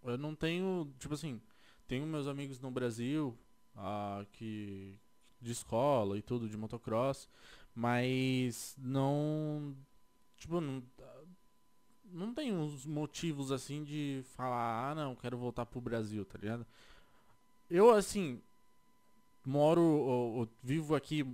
eu 0.05 0.19
não 0.19 0.35
tenho, 0.35 0.93
tipo 0.99 1.15
assim, 1.15 1.41
tenho 1.89 2.07
meus 2.07 2.29
amigos 2.29 2.61
no 2.61 2.71
Brasil, 2.71 3.37
ah, 3.75 4.25
que 4.33 4.99
de 5.41 5.53
escola 5.53 6.17
e 6.17 6.23
tudo, 6.23 6.49
de 6.49 6.57
motocross, 6.57 7.29
mas 7.75 8.77
não, 8.79 9.77
tipo, 10.37 10.61
não, 10.61 10.83
não 12.05 12.33
tem 12.33 12.55
uns 12.55 12.87
motivos 12.87 13.51
assim 13.51 13.83
de 13.83 14.23
falar, 14.35 14.91
ah, 14.91 14.95
não, 14.95 15.17
quero 15.17 15.37
voltar 15.37 15.67
pro 15.67 15.81
Brasil, 15.81 16.25
tá 16.25 16.39
ligado? 16.39 16.67
Eu, 17.69 17.91
assim, 17.91 18.41
moro, 19.47 19.81
ou- 19.83 20.35
ou 20.41 20.49
vivo 20.63 20.95
aqui 20.95 21.25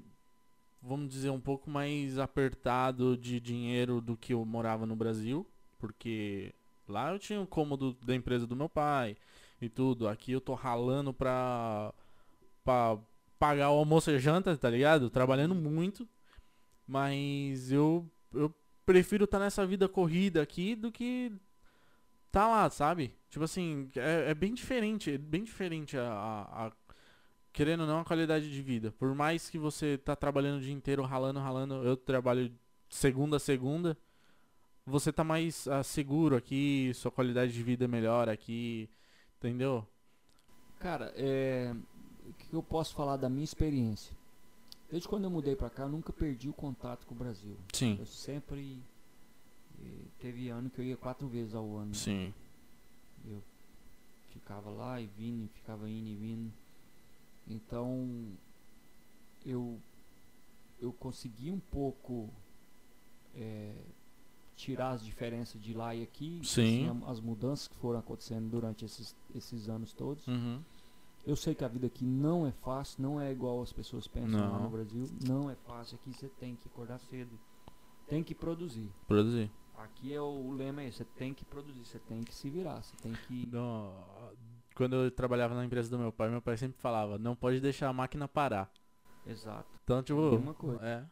vamos 0.82 1.08
dizer, 1.10 1.30
um 1.30 1.40
pouco 1.40 1.70
mais 1.70 2.18
apertado 2.18 3.16
de 3.16 3.40
dinheiro 3.40 4.00
do 4.00 4.16
que 4.16 4.32
eu 4.32 4.44
morava 4.44 4.86
no 4.86 4.96
Brasil, 4.96 5.46
porque 5.78 6.54
lá 6.88 7.12
eu 7.12 7.18
tinha 7.18 7.40
o 7.40 7.46
cômodo 7.46 7.94
da 8.04 8.14
empresa 8.14 8.46
do 8.46 8.56
meu 8.56 8.68
pai 8.68 9.16
e 9.60 9.68
tudo. 9.68 10.08
Aqui 10.08 10.32
eu 10.32 10.40
tô 10.40 10.54
ralando 10.54 11.12
pra, 11.12 11.92
pra 12.64 12.98
pagar 13.38 13.70
o 13.70 13.78
almoço 13.78 14.10
e 14.10 14.18
janta, 14.18 14.56
tá 14.56 14.70
ligado? 14.70 15.10
Trabalhando 15.10 15.54
muito, 15.54 16.08
mas 16.86 17.72
eu, 17.72 18.10
eu 18.34 18.54
prefiro 18.86 19.24
estar 19.24 19.38
nessa 19.38 19.66
vida 19.66 19.88
corrida 19.88 20.42
aqui 20.42 20.74
do 20.74 20.92
que 20.92 21.32
tá 22.30 22.46
lá, 22.48 22.70
sabe? 22.70 23.14
Tipo 23.28 23.44
assim, 23.44 23.88
é, 23.96 24.30
é 24.30 24.34
bem 24.34 24.54
diferente, 24.54 25.12
é 25.12 25.18
bem 25.18 25.44
diferente 25.44 25.96
a, 25.96 26.02
a- 26.68 26.72
querendo 27.52 27.80
ou 27.80 27.86
não 27.86 28.00
a 28.00 28.04
qualidade 28.04 28.50
de 28.50 28.62
vida. 28.62 28.92
Por 28.92 29.14
mais 29.14 29.50
que 29.50 29.58
você 29.58 29.98
tá 29.98 30.14
trabalhando 30.14 30.58
o 30.58 30.62
dia 30.62 30.72
inteiro, 30.72 31.02
ralando, 31.02 31.40
ralando, 31.40 31.74
eu 31.84 31.96
trabalho 31.96 32.52
segunda 32.88 33.36
a 33.36 33.40
segunda, 33.40 33.96
você 34.84 35.12
tá 35.12 35.22
mais 35.22 35.66
ah, 35.68 35.82
seguro 35.82 36.36
aqui, 36.36 36.92
sua 36.94 37.10
qualidade 37.10 37.52
de 37.52 37.62
vida 37.62 37.84
é 37.84 37.88
melhor 37.88 38.28
aqui, 38.28 38.88
entendeu? 39.38 39.86
Cara, 40.78 41.12
é, 41.16 41.74
o 42.26 42.32
que 42.32 42.54
eu 42.54 42.62
posso 42.62 42.94
falar 42.94 43.16
da 43.16 43.28
minha 43.28 43.44
experiência? 43.44 44.16
Desde 44.90 45.06
quando 45.08 45.24
eu 45.24 45.30
mudei 45.30 45.54
pra 45.54 45.70
cá, 45.70 45.84
eu 45.84 45.88
nunca 45.88 46.12
perdi 46.12 46.48
o 46.48 46.52
contato 46.52 47.06
com 47.06 47.14
o 47.14 47.18
Brasil. 47.18 47.56
Sim, 47.72 47.96
Eu 48.00 48.06
sempre 48.06 48.82
eh, 49.80 50.04
teve 50.18 50.48
ano 50.48 50.68
que 50.68 50.80
eu 50.80 50.84
ia 50.84 50.96
quatro 50.96 51.28
vezes 51.28 51.54
ao 51.54 51.76
ano. 51.76 51.94
sim. 51.94 52.34
Eu 53.24 53.40
ficava 54.30 54.70
lá 54.70 55.00
e 55.00 55.06
vindo, 55.06 55.44
e 55.44 55.48
ficava 55.48 55.88
indo 55.88 56.08
e 56.08 56.16
vindo. 56.16 56.52
Então 57.46 58.36
eu 59.44 59.80
eu 60.80 60.92
consegui 60.94 61.50
um 61.50 61.60
pouco 61.60 62.30
eh, 63.34 63.76
tirar 64.56 64.90
as 64.92 65.04
diferenças 65.04 65.60
de 65.60 65.74
lá 65.74 65.94
e 65.94 66.02
aqui, 66.02 66.40
Sim. 66.42 66.88
assim, 66.88 67.02
as 67.06 67.20
mudanças 67.20 67.68
que 67.68 67.76
foram 67.76 67.98
acontecendo 67.98 68.48
durante 68.48 68.84
esses, 68.84 69.14
esses 69.34 69.68
anos 69.68 69.92
todos. 69.92 70.26
Uhum. 70.26 70.62
Eu 71.26 71.36
sei 71.36 71.54
que 71.54 71.62
a 71.64 71.68
vida 71.68 71.86
aqui 71.86 72.04
não 72.04 72.46
é 72.46 72.50
fácil, 72.52 73.02
não 73.02 73.20
é 73.20 73.30
igual 73.30 73.60
as 73.60 73.72
pessoas 73.72 74.08
pensam 74.08 74.40
lá 74.40 74.58
Não. 74.58 74.62
no 74.64 74.70
Brasil. 74.70 75.06
Não 75.26 75.50
é 75.50 75.54
fácil. 75.54 75.96
Aqui 76.00 76.14
você 76.14 76.28
tem 76.30 76.56
que 76.56 76.66
acordar 76.66 76.98
cedo, 76.98 77.38
tem 78.08 78.22
que 78.24 78.34
produzir. 78.34 78.90
Produzir. 79.06 79.50
Aqui 79.76 80.12
é 80.14 80.20
o, 80.20 80.24
o 80.24 80.52
lema 80.52 80.80
é 80.82 80.88
esse, 80.88 80.98
você 80.98 81.04
tem 81.04 81.34
que 81.34 81.44
produzir, 81.44 81.84
você 81.84 81.98
tem 81.98 82.22
que 82.22 82.34
se 82.34 82.48
virar, 82.48 82.82
você 82.82 82.96
tem 83.02 83.12
que. 83.26 83.46
No- 83.46 83.92
Quando 84.80 84.96
eu 84.96 85.10
trabalhava 85.10 85.54
na 85.54 85.62
empresa 85.62 85.90
do 85.90 85.98
meu 85.98 86.10
pai, 86.10 86.30
meu 86.30 86.40
pai 86.40 86.56
sempre 86.56 86.80
falava, 86.80 87.18
não 87.18 87.36
pode 87.36 87.60
deixar 87.60 87.88
a 87.88 87.92
máquina 87.92 88.26
parar. 88.26 88.70
Exato. 89.26 89.68
Então, 89.84 90.02
tipo, 90.02 90.28
a 90.28 90.30
mesma 90.30 90.54
coisa. 90.54 90.82
é. 90.82 91.04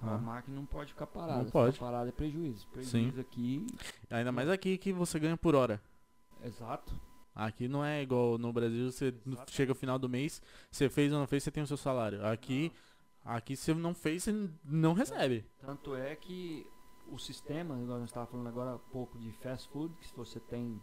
A 0.00 0.14
Ah. 0.14 0.18
máquina 0.18 0.54
não 0.54 0.64
pode 0.64 0.92
ficar 0.92 1.08
parada. 1.08 1.38
Não 1.38 1.46
Ficar 1.46 1.58
pode. 1.58 1.78
parada 1.78 2.08
é 2.08 2.12
prejuízo. 2.12 2.68
Prejuízo 2.68 3.20
aqui. 3.20 3.66
Ainda 4.10 4.30
mais 4.30 4.48
aqui 4.48 4.78
que 4.78 4.92
você 4.92 5.18
ganha 5.18 5.36
por 5.36 5.56
hora. 5.56 5.82
Exato. 6.44 6.94
Aqui 7.34 7.66
não 7.66 7.84
é 7.84 8.00
igual 8.00 8.38
no 8.38 8.52
Brasil, 8.52 8.92
você 8.92 9.12
Exato. 9.26 9.50
chega 9.50 9.72
ao 9.72 9.76
final 9.76 9.98
do 9.98 10.08
mês, 10.08 10.40
você 10.70 10.88
fez 10.88 11.12
ou 11.12 11.18
não 11.18 11.26
fez, 11.26 11.42
você 11.42 11.50
tem 11.50 11.64
o 11.64 11.66
seu 11.66 11.76
salário. 11.76 12.24
Aqui, 12.24 12.70
aqui 13.24 13.56
você 13.56 13.74
não 13.74 13.92
fez, 13.92 14.22
você 14.22 14.48
não 14.64 14.92
recebe. 14.94 15.44
Tanto 15.58 15.96
é 15.96 16.14
que 16.14 16.64
o 17.08 17.18
sistema, 17.18 17.74
igual 17.82 17.98
nós 17.98 18.08
estávamos 18.08 18.30
falando 18.30 18.46
agora 18.48 18.74
há 18.76 18.78
pouco 18.78 19.18
de 19.18 19.32
fast 19.32 19.68
food, 19.70 19.92
que 19.96 20.06
se 20.06 20.14
você 20.14 20.38
tem 20.38 20.80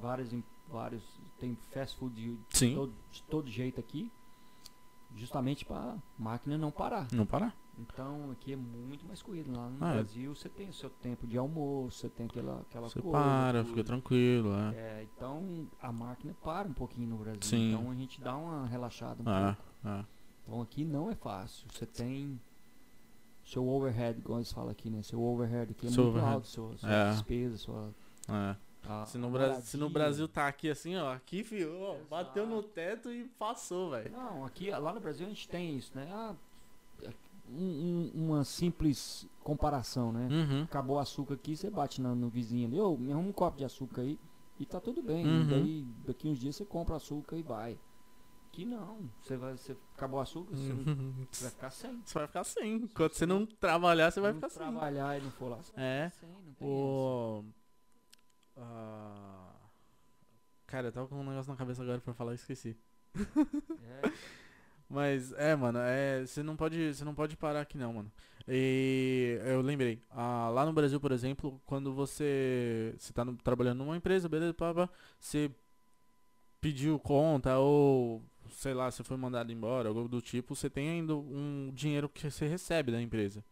vários, 0.00 0.32
em- 0.32 0.44
vários 0.68 1.02
tem 1.38 1.56
fast 1.70 1.96
food 1.98 2.14
de, 2.14 2.38
Sim. 2.50 2.74
todo, 2.74 2.92
de 3.10 3.22
todo 3.24 3.50
jeito 3.50 3.78
aqui, 3.80 4.10
justamente 5.16 5.64
para 5.64 5.96
máquina 6.18 6.56
não 6.58 6.70
parar. 6.70 7.08
Não 7.12 7.26
parar. 7.26 7.54
Então 7.78 8.30
aqui 8.30 8.52
é 8.52 8.56
muito 8.56 9.06
mais 9.06 9.22
corrido. 9.22 9.50
Lá 9.56 9.68
no 9.70 9.82
Ah, 9.84 9.90
é. 9.90 9.94
Brasil 9.94 10.34
você 10.34 10.48
tem 10.50 10.68
o 10.68 10.72
seu 10.72 10.90
tempo 10.90 11.26
de 11.26 11.38
almoço, 11.38 11.98
você 11.98 12.08
tem 12.10 12.26
aquela, 12.26 12.60
aquela 12.60 12.88
Você 12.90 13.00
coisa. 13.00 13.16
para, 13.18 13.58
tudo. 13.62 13.68
fica 13.70 13.84
tranquilo, 13.84 14.50
é. 14.54 14.74
É, 14.76 15.06
então 15.16 15.66
a 15.80 15.90
máquina 15.90 16.34
para 16.42 16.68
um 16.68 16.74
pouquinho 16.74 17.08
no 17.08 17.16
Brasil. 17.16 17.40
Sim. 17.42 17.72
Então 17.72 17.90
a 17.90 17.94
gente 17.94 18.20
dá 18.20 18.36
uma 18.36 18.66
relaxada 18.66 19.22
um 19.22 19.28
Ah, 19.28 19.56
pouco. 19.56 19.70
ah. 19.84 20.04
Então 20.42 20.60
aqui 20.60 20.84
não 20.84 21.10
é 21.10 21.14
fácil. 21.14 21.66
Você 21.72 21.86
tem 21.86 22.38
seu 23.44 23.66
overhead, 23.66 24.18
igual 24.18 24.38
eles 24.40 24.52
falam 24.52 24.70
aqui, 24.70 24.90
né? 24.90 25.02
Seu 25.02 25.22
overhead 25.22 25.72
aqui 25.72 25.86
é 25.86 25.90
Seu 25.90 26.04
muito 26.04 26.16
overhead. 26.18 26.34
alto, 26.34 26.46
sua, 26.48 26.76
sua 26.76 26.90
É. 26.92 27.10
despesa, 27.12 27.56
sua. 27.56 27.94
é. 28.28 28.56
A- 28.88 29.06
Se, 29.06 29.18
no 29.18 29.26
a 29.28 29.30
Bra- 29.30 29.60
se 29.60 29.76
no. 29.76 29.88
Brasil 29.90 30.26
tá 30.28 30.48
aqui 30.48 30.68
assim, 30.70 30.96
ó, 30.96 31.12
aqui, 31.12 31.42
filho, 31.44 31.72
ó, 31.80 31.96
bateu 32.08 32.46
no 32.46 32.62
teto 32.62 33.10
e 33.12 33.24
passou, 33.38 33.90
velho. 33.90 34.10
Não, 34.12 34.44
aqui 34.44 34.70
lá 34.70 34.92
no 34.92 35.00
Brasil 35.00 35.26
a 35.26 35.28
gente 35.28 35.48
tem 35.48 35.76
isso, 35.76 35.92
né? 35.94 36.08
Ah, 36.12 36.34
um- 37.48 38.10
um- 38.14 38.26
uma 38.26 38.44
simples 38.44 39.26
comparação, 39.42 40.12
né? 40.12 40.28
Uhum. 40.30 40.62
Acabou 40.62 40.96
o 40.96 40.98
açúcar 41.00 41.34
aqui, 41.34 41.56
você 41.56 41.68
bate 41.70 42.00
na- 42.00 42.14
no 42.14 42.28
vizinho 42.28 42.66
ali, 42.68 42.80
ô, 42.80 42.96
me 42.96 43.12
arruma 43.12 43.28
um 43.28 43.32
copo 43.32 43.56
de 43.58 43.64
açúcar 43.64 44.02
aí 44.02 44.18
e 44.58 44.64
tá 44.66 44.80
tudo 44.80 45.02
bem. 45.02 45.26
Uhum. 45.26 45.48
Daí 45.48 45.82
daqui 46.06 46.28
uns 46.28 46.38
dias 46.38 46.54
você 46.56 46.64
compra 46.64 46.96
açúcar 46.96 47.36
e 47.36 47.42
vai. 47.42 47.78
Aqui 48.52 48.64
não, 48.64 49.08
você 49.22 49.36
vai, 49.36 49.56
você 49.56 49.76
acabou 49.96 50.18
o 50.18 50.22
açúcar, 50.22 50.56
você, 50.56 50.72
não- 50.72 50.92
Uhum. 50.94 51.26
você 51.30 51.42
vai 51.44 51.52
ficar 51.52 51.70
sem. 51.70 52.02
Você 52.04 52.14
vai 52.18 52.26
ficar 52.26 52.44
sem. 52.44 52.74
Enquanto 52.76 53.14
você 53.14 53.24
não 53.26 53.46
trabalhar, 53.46 54.10
você 54.10 54.20
vai 54.20 54.30
não 54.32 54.36
ficar 54.40 54.48
sem. 54.50 54.58
trabalhar 54.62 55.18
e 55.18 55.22
não 55.22 55.30
for 55.32 55.48
lá, 55.50 55.56
você 55.62 55.72
vai 55.72 55.84
É. 55.84 56.10
ficar 56.10 56.26
sem, 56.26 56.28
não 56.30 56.52
tem 56.54 56.68
Ah, 58.60 59.52
Cara, 60.66 60.88
eu 60.88 60.92
tava 60.92 61.08
com 61.08 61.16
um 61.16 61.28
negócio 61.28 61.50
na 61.50 61.56
cabeça 61.56 61.82
agora 61.82 62.00
pra 62.00 62.14
falar 62.14 62.32
e 62.32 62.34
esqueci. 62.36 62.76
É, 63.16 64.10
Mas 64.88 65.32
é, 65.34 65.54
mano, 65.56 65.78
é, 65.80 66.26
você 66.26 66.42
não 66.42 66.56
pode, 66.56 66.94
você 66.94 67.04
não 67.04 67.14
pode 67.14 67.36
parar 67.36 67.60
aqui 67.62 67.78
não, 67.78 67.92
mano. 67.92 68.12
E 68.48 69.38
eu 69.44 69.60
lembrei, 69.60 70.02
ah, 70.10 70.48
lá 70.50 70.66
no 70.66 70.72
Brasil, 70.72 71.00
por 71.00 71.12
exemplo, 71.12 71.60
quando 71.66 71.92
você 71.94 72.94
você 72.98 73.12
tá 73.12 73.24
no- 73.24 73.36
trabalhando 73.36 73.78
numa 73.78 73.96
empresa, 73.96 74.28
beleza, 74.28 74.54
pá, 74.54 74.74
pá, 74.74 74.88
você 75.18 75.50
pediu 76.60 76.98
conta 76.98 77.58
ou 77.58 78.22
sei 78.50 78.74
lá, 78.74 78.90
você 78.90 79.04
foi 79.04 79.16
mandado 79.16 79.52
embora, 79.52 79.88
algo 79.88 80.08
do 80.08 80.20
tipo, 80.20 80.54
você 80.56 80.68
tem 80.68 80.88
ainda 80.90 81.14
um 81.14 81.70
dinheiro 81.72 82.08
que 82.08 82.28
você 82.30 82.46
recebe 82.48 82.90
da 82.90 83.00
empresa. 83.00 83.44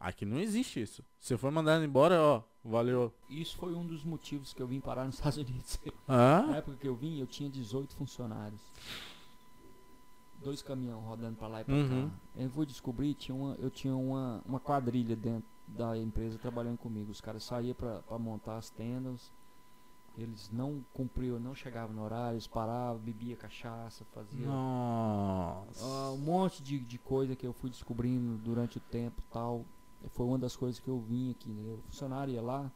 Aqui 0.00 0.24
não 0.26 0.40
existe 0.40 0.80
isso. 0.82 1.04
Se 1.20 1.36
for 1.36 1.50
mandado 1.52 1.84
embora, 1.84 2.20
ó, 2.22 2.42
valeu. 2.64 3.12
Isso 3.28 3.56
foi 3.56 3.74
um 3.74 3.86
dos 3.86 4.02
motivos 4.04 4.52
que 4.52 4.62
eu 4.62 4.66
vim 4.66 4.80
parar 4.80 5.04
nos 5.04 5.14
Estados 5.16 5.38
Unidos. 5.38 5.78
Ah? 6.08 6.42
Na 6.48 6.56
época 6.56 6.76
que 6.78 6.88
eu 6.88 6.94
vim, 6.94 7.18
eu 7.20 7.26
tinha 7.26 7.48
18 7.50 7.94
funcionários. 7.96 8.60
Dois 10.42 10.60
caminhão 10.60 11.00
rodando 11.00 11.36
pra 11.36 11.48
lá 11.48 11.60
e 11.60 11.64
pra 11.64 11.74
Uhum. 11.74 12.10
cá. 12.10 12.16
Eu 12.36 12.48
vou 12.50 12.66
descobrir, 12.66 13.14
tinha 13.14 13.34
uma, 13.34 13.54
eu 13.54 13.70
tinha 13.70 13.94
uma, 13.96 14.42
uma 14.44 14.60
quadrilha 14.60 15.16
dentro 15.16 15.48
da 15.66 15.96
empresa 15.96 16.38
trabalhando 16.38 16.76
comigo. 16.78 17.10
Os 17.10 17.20
caras 17.20 17.44
saíam 17.44 17.74
pra 17.74 18.02
montar 18.18 18.58
as 18.58 18.68
tendas. 18.68 19.30
Eles 20.16 20.48
não 20.52 20.84
cumpriam, 20.92 21.40
não 21.40 21.56
chegavam 21.56 21.96
no 21.96 22.04
horário, 22.04 22.34
eles 22.36 22.46
paravam, 22.46 22.98
bebia 23.00 23.34
cachaça, 23.36 24.04
fazia 24.14 24.46
Nossa. 24.46 25.84
ah, 25.84 26.12
um 26.12 26.18
monte 26.18 26.62
de, 26.62 26.78
de 26.78 26.98
coisa 26.98 27.34
que 27.34 27.44
eu 27.44 27.52
fui 27.52 27.68
descobrindo 27.68 28.36
durante 28.38 28.78
o 28.78 28.80
tempo 28.80 29.20
e 29.20 29.32
tal. 29.32 29.64
Foi 30.10 30.26
uma 30.26 30.38
das 30.38 30.54
coisas 30.56 30.78
que 30.80 30.88
eu 30.88 31.00
vim 31.00 31.30
aqui, 31.30 31.50
né? 31.52 31.72
O 31.72 31.78
funcionário 31.82 32.32
ia 32.34 32.42
lá 32.42 32.70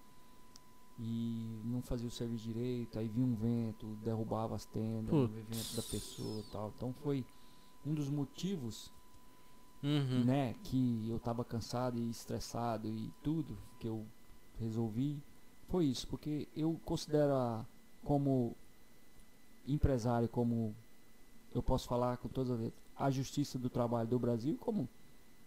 e 0.98 1.60
não 1.64 1.80
fazia 1.80 2.08
o 2.08 2.10
serviço 2.10 2.44
direito, 2.44 2.98
aí 2.98 3.08
vinha 3.08 3.24
um 3.26 3.34
vento, 3.34 3.86
derrubava 4.02 4.56
as 4.56 4.64
tendas, 4.64 5.14
o 5.14 5.38
evento 5.38 5.76
da 5.76 5.82
pessoa 5.82 6.40
e 6.40 6.50
tal. 6.50 6.72
Então 6.76 6.92
foi 6.92 7.24
um 7.86 7.94
dos 7.94 8.08
motivos, 8.08 8.92
Uhum. 9.80 10.24
né, 10.24 10.54
que 10.64 11.08
eu 11.08 11.20
tava 11.20 11.44
cansado 11.44 12.00
e 12.00 12.10
estressado 12.10 12.88
e 12.88 13.12
tudo 13.22 13.56
que 13.78 13.86
eu 13.86 14.04
resolvi 14.58 15.22
foi 15.68 15.84
isso, 15.84 16.08
porque 16.08 16.48
eu 16.56 16.80
considero 16.84 17.32
a, 17.34 17.64
como 18.02 18.56
empresário, 19.66 20.28
como 20.28 20.74
eu 21.54 21.62
posso 21.62 21.86
falar 21.86 22.16
com 22.16 22.28
todas 22.28 22.50
as 22.50 22.58
letras, 22.58 22.82
a 22.96 23.08
justiça 23.10 23.56
do 23.58 23.70
trabalho 23.70 24.08
do 24.08 24.18
Brasil, 24.18 24.56
como 24.58 24.88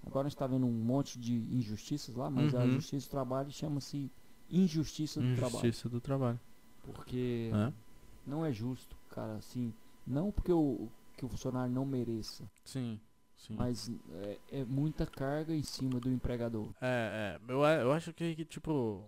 agora 0.05 0.27
a 0.27 0.29
gente 0.29 0.35
está 0.35 0.47
vendo 0.47 0.65
um 0.65 0.71
monte 0.71 1.19
de 1.19 1.33
injustiças 1.55 2.15
lá, 2.15 2.29
mas 2.29 2.53
a 2.55 2.59
Uhum. 2.63 2.71
justiça 2.71 3.07
do 3.07 3.11
trabalho 3.11 3.51
chama-se 3.51 4.11
injustiça 4.49 5.21
do 5.21 5.35
trabalho. 5.35 5.57
Injustiça 5.67 5.89
do 5.89 6.01
trabalho. 6.01 6.39
Porque 6.83 7.51
É? 7.53 7.73
não 8.25 8.45
é 8.45 8.51
justo, 8.51 8.95
cara, 9.09 9.35
assim, 9.35 9.73
não 10.05 10.31
porque 10.31 10.51
o, 10.51 10.89
que 11.15 11.23
o 11.25 11.29
funcionário 11.29 11.71
não 11.73 11.85
mereça, 11.85 12.49
Sim, 12.65 12.99
sim. 13.37 13.55
mas 13.55 13.89
é, 14.09 14.39
é 14.51 14.65
muita 14.65 15.05
carga 15.05 15.53
em 15.55 15.63
cima 15.63 15.99
do 15.99 16.09
empregador. 16.11 16.69
É, 16.81 17.39
é. 17.47 17.51
Eu, 17.51 17.63
a- 17.63 17.73
eu 17.75 17.91
acho 17.91 18.11
que, 18.13 18.35
que, 18.35 18.43
tipo. 18.45 19.05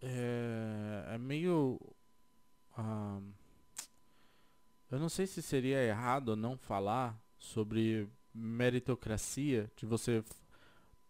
É, 0.00 1.14
é 1.14 1.18
meio. 1.18 1.80
ah, 2.76 3.18
eu 4.90 4.98
não 5.00 5.08
sei 5.08 5.26
se 5.26 5.42
seria 5.42 5.82
errado 5.82 6.36
não 6.36 6.56
falar 6.56 7.20
sobre 7.38 8.08
meritocracia, 8.36 9.70
de 9.76 9.86
você 9.86 10.22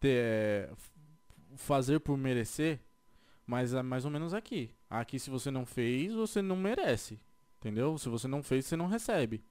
ter, 0.00 0.70
fazer 1.56 2.00
por 2.00 2.16
merecer, 2.16 2.80
mas 3.46 3.74
é 3.74 3.82
mais 3.82 4.04
ou 4.04 4.10
menos 4.10 4.34
aqui. 4.34 4.70
Aqui, 4.88 5.18
se 5.18 5.30
você 5.30 5.50
não 5.50 5.64
fez, 5.66 6.12
você 6.14 6.40
não 6.42 6.56
merece. 6.56 7.20
Entendeu? 7.58 7.96
Se 7.98 8.08
você 8.08 8.28
não 8.28 8.42
fez, 8.42 8.66
você 8.66 8.76
não 8.76 8.86
recebe. 8.86 9.42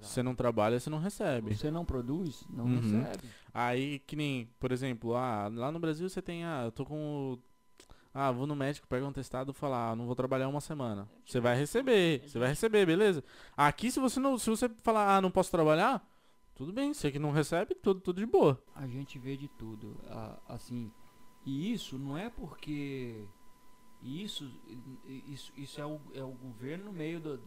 Se 0.00 0.08
você 0.14 0.22
não 0.22 0.34
trabalha, 0.34 0.78
você 0.78 0.88
não 0.90 0.98
recebe. 0.98 1.54
Você 1.56 1.70
não 1.70 1.84
produz, 1.84 2.44
não 2.50 2.66
Uhum. 2.66 2.80
recebe. 2.80 3.28
Aí, 3.52 3.98
que 4.00 4.14
nem, 4.14 4.46
por 4.60 4.70
exemplo, 4.70 5.14
ah, 5.16 5.48
lá 5.52 5.72
no 5.72 5.80
Brasil 5.80 6.08
você 6.08 6.22
tem, 6.22 6.44
ah, 6.44 6.62
eu 6.66 6.72
tô 6.72 6.84
com. 6.84 7.38
Ah, 8.14 8.30
vou 8.30 8.46
no 8.46 8.54
médico, 8.54 8.86
pega 8.86 9.06
um 9.06 9.12
testado 9.12 9.52
e 9.52 9.54
fala, 9.54 9.90
ah, 9.90 9.96
não 9.96 10.04
vou 10.06 10.14
trabalhar 10.14 10.46
uma 10.48 10.60
semana. 10.60 11.08
Você 11.26 11.40
vai 11.40 11.56
receber, 11.56 12.22
você 12.28 12.38
vai 12.38 12.50
receber, 12.50 12.84
beleza? 12.84 13.24
Aqui, 13.56 13.90
se 13.90 13.98
você 13.98 14.20
não, 14.20 14.36
se 14.38 14.50
você 14.50 14.68
falar, 14.82 15.16
ah, 15.16 15.20
não 15.20 15.30
posso 15.30 15.50
trabalhar, 15.50 16.06
tudo 16.54 16.72
bem, 16.72 16.92
você 16.92 17.10
que 17.10 17.18
não 17.18 17.30
recebe, 17.30 17.74
tudo, 17.74 18.00
tudo 18.00 18.20
de 18.20 18.26
boa. 18.26 18.62
A 18.74 18.86
gente 18.86 19.18
vê 19.18 19.36
de 19.36 19.48
tudo, 19.48 19.96
assim, 20.48 20.90
e 21.44 21.72
isso 21.72 21.98
não 21.98 22.16
é 22.16 22.28
porque 22.28 23.24
isso 24.02 24.50
isso, 25.26 25.52
isso 25.56 25.80
é, 25.80 25.86
o, 25.86 26.00
é 26.14 26.22
o 26.22 26.32
governo 26.32 26.86
no 26.86 26.92
meio 26.92 27.20
do, 27.20 27.40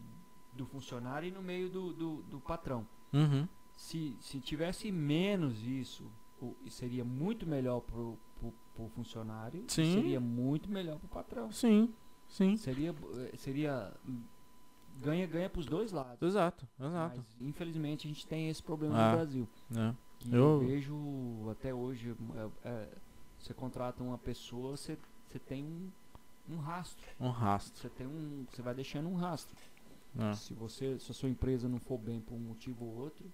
do 0.53 0.65
funcionário 0.65 1.27
e 1.27 1.31
no 1.31 1.41
meio 1.41 1.69
do, 1.69 1.93
do, 1.93 2.23
do 2.23 2.39
patrão. 2.39 2.87
Uhum. 3.13 3.47
Se, 3.75 4.17
se 4.21 4.39
tivesse 4.39 4.91
menos 4.91 5.61
isso, 5.63 6.09
seria 6.69 7.03
muito 7.03 7.45
melhor 7.45 7.81
pro, 7.81 8.17
pro, 8.39 8.53
pro 8.73 8.89
funcionário, 8.89 9.65
Sim. 9.67 9.93
seria 9.93 10.19
muito 10.19 10.69
melhor 10.69 10.97
pro 10.97 11.07
patrão. 11.07 11.51
Sim, 11.51 11.93
sim. 12.27 12.55
Seria 12.57 12.95
eh, 13.15 13.37
seria 13.37 13.93
ganha 15.01 15.25
ganha 15.27 15.49
pros 15.49 15.65
dois 15.65 15.91
lados. 15.91 16.21
Exato, 16.21 16.67
exato. 16.79 17.17
Mas 17.17 17.25
infelizmente 17.41 18.07
a 18.07 18.09
gente 18.09 18.25
tem 18.27 18.49
esse 18.49 18.61
problema 18.63 18.97
Ah. 18.97 19.09
no 19.11 19.17
Brasil. 19.17 19.49
É. 19.75 19.93
Que 20.19 20.33
Eu- 20.33 20.41
eu... 20.43 20.59
vejo 20.59 21.49
até 21.51 21.73
hoje, 21.73 22.15
é, 22.63 22.69
é, 22.69 22.89
você 23.39 23.53
contrata 23.53 24.01
uma 24.03 24.17
pessoa, 24.17 24.71
você, 24.77 24.97
você 25.27 25.39
tem 25.39 25.63
um, 25.63 25.91
um 26.49 26.57
rastro. 26.57 27.05
Um 27.19 27.29
rastro. 27.29 27.81
Você 27.81 27.89
tem 27.89 28.07
um. 28.07 28.45
Você 28.51 28.61
vai 28.61 28.73
deixando 28.73 29.09
um 29.09 29.15
rastro. 29.15 29.55
né? 30.13 30.33
Se 30.33 30.53
você, 30.53 30.97
se 30.99 31.11
a 31.11 31.13
sua 31.13 31.29
empresa 31.29 31.67
não 31.67 31.77
for 31.79 31.97
bem 31.97 32.21
por 32.21 32.35
um 32.35 32.39
motivo 32.39 32.85
ou 32.85 32.95
outro, 32.99 33.25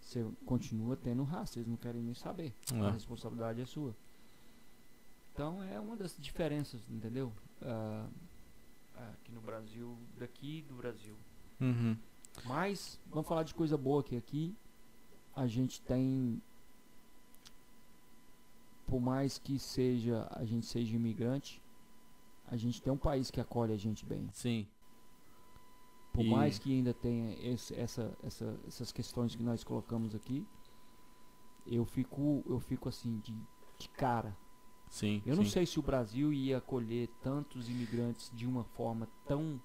você 0.00 0.24
continua 0.46 0.96
tendo 0.96 1.24
rastro, 1.24 1.58
eles 1.60 1.68
não 1.68 1.76
querem 1.76 2.00
nem 2.02 2.14
saber. 2.14 2.54
A 2.72 2.86
É. 2.86 2.90
responsabilidade 2.92 3.60
é 3.60 3.66
sua. 3.66 3.94
Então 5.32 5.62
é 5.62 5.78
uma 5.80 5.96
das 5.96 6.16
diferenças, 6.18 6.80
entendeu? 6.90 7.32
Ah, 7.62 8.06
aqui 9.14 9.32
no 9.32 9.40
Brasil, 9.40 9.96
daqui 10.18 10.62
do 10.68 10.74
Brasil. 10.74 11.16
Uhum. 11.60 11.96
Mas 12.44 12.98
vamos 13.10 13.26
falar 13.28 13.42
de 13.42 13.54
coisa 13.54 13.76
boa 13.76 14.02
que 14.02 14.16
aqui 14.16 14.54
a 15.34 15.46
gente 15.46 15.80
tem 15.82 16.40
por 18.86 19.00
mais 19.00 19.38
que 19.38 19.58
seja 19.58 20.26
a 20.32 20.44
gente 20.44 20.66
seja 20.66 20.96
imigrante, 20.96 21.62
a 22.46 22.56
gente 22.56 22.82
tem 22.82 22.92
um 22.92 22.96
país 22.96 23.30
que 23.30 23.40
acolhe 23.40 23.72
a 23.72 23.76
gente 23.76 24.04
bem. 24.04 24.28
Sim. 24.32 24.66
Por 26.12 26.24
E- 26.24 26.30
mais 26.30 26.58
que 26.58 26.72
ainda 26.72 26.92
tenha 26.92 27.34
esse- 27.40 27.74
essa, 27.74 28.12
essa, 28.22 28.58
essas 28.66 28.90
questões 28.90 29.36
que 29.36 29.42
nós 29.44 29.62
colocamos 29.62 30.14
aqui, 30.14 30.44
eu 31.66 31.84
fico 31.84 32.42
eu 32.46 32.58
fico 32.58 32.88
assim 32.88 33.18
de, 33.20 33.32
de 33.78 33.88
cara. 33.90 34.36
Sim. 34.90 35.22
Eu 35.24 35.36
não 35.36 35.44
sim. 35.44 35.50
sei 35.50 35.64
se 35.64 35.78
o 35.78 35.82
Brasil 35.82 36.32
ia 36.32 36.58
acolher 36.58 37.08
tantos 37.22 37.70
imigrantes 37.70 38.30
de 38.34 38.44
uma 38.44 38.64
forma 38.64 39.08
tão 39.26 39.62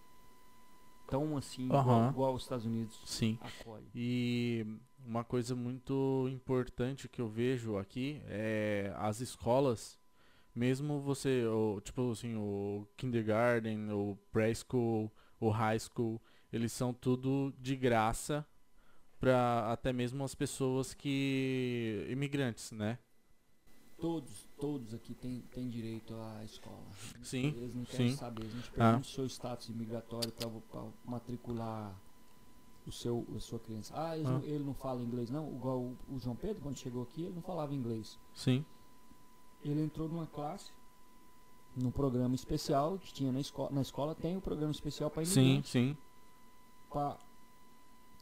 tão 1.07 1.35
assim 1.35 1.65
igual, 1.65 2.09
igual 2.09 2.35
os 2.35 2.43
Estados 2.43 2.65
Unidos 2.65 3.01
Sim. 3.05 3.37
acolhe. 3.41 3.85
E 3.93 4.65
uma 5.05 5.23
coisa 5.23 5.55
muito 5.55 6.27
importante 6.31 7.09
que 7.09 7.19
eu 7.19 7.27
vejo 7.27 7.77
aqui 7.77 8.21
é 8.27 8.93
as 8.97 9.19
escolas, 9.19 9.99
mesmo 10.53 11.01
você, 11.01 11.45
o, 11.45 11.81
tipo 11.81 12.11
assim, 12.11 12.35
o 12.35 12.87
kindergarten, 12.95 13.91
o 13.91 14.17
preschool, 14.31 15.11
o 15.39 15.49
high 15.49 15.79
school, 15.79 16.21
eles 16.51 16.71
são 16.71 16.93
tudo 16.93 17.53
de 17.59 17.75
graça 17.75 18.45
para 19.19 19.71
até 19.71 19.91
mesmo 19.91 20.23
as 20.23 20.35
pessoas 20.35 20.93
que 20.93 22.05
imigrantes, 22.09 22.71
né? 22.71 22.99
Todos, 24.05 24.47
todos 24.59 24.93
aqui 24.93 25.15
têm 25.15 25.41
têm 25.51 25.67
direito 25.67 26.13
à 26.13 26.43
escola. 26.43 26.85
Sim, 27.23 27.47
Eles 27.47 27.73
não 27.73 27.83
querem 27.85 28.11
sim. 28.11 28.15
saber. 28.15 28.45
A 28.45 28.49
gente 28.49 28.69
Ah. 28.69 28.73
pergunta 28.75 28.99
o 29.01 29.09
seu 29.09 29.25
status 29.25 29.67
imigratório 29.69 30.31
para 30.31 30.83
matricular 31.03 31.99
o 32.85 32.91
seu, 32.91 33.25
a 33.35 33.39
sua 33.39 33.57
criança. 33.57 33.91
Ah, 33.97 34.15
ele, 34.15 34.27
Ah. 34.27 34.31
Não, 34.33 34.43
ele 34.43 34.63
não 34.63 34.75
fala 34.75 35.01
inglês 35.01 35.31
não? 35.31 35.51
Igual 35.55 35.79
o, 35.79 35.97
o 36.11 36.19
João 36.19 36.35
Pedro, 36.35 36.61
quando 36.61 36.77
chegou 36.77 37.01
aqui, 37.01 37.23
ele 37.23 37.33
não 37.33 37.41
falava 37.41 37.73
inglês. 37.73 38.19
Sim. 38.35 38.63
Ele 39.63 39.81
entrou 39.81 40.07
numa 40.07 40.27
classe, 40.27 40.71
num 41.75 41.89
programa 41.89 42.35
especial 42.35 42.99
que 42.99 43.11
tinha 43.11 43.31
na 43.31 43.39
escola. 43.39 43.71
Na 43.71 43.81
escola 43.81 44.13
tem 44.13 44.37
o 44.37 44.41
programa 44.41 44.71
especial 44.71 45.09
para 45.09 45.25
Sim, 45.25 45.41
imigrantes. 45.41 45.71
sim. 45.71 45.97
Pra, 46.91 47.17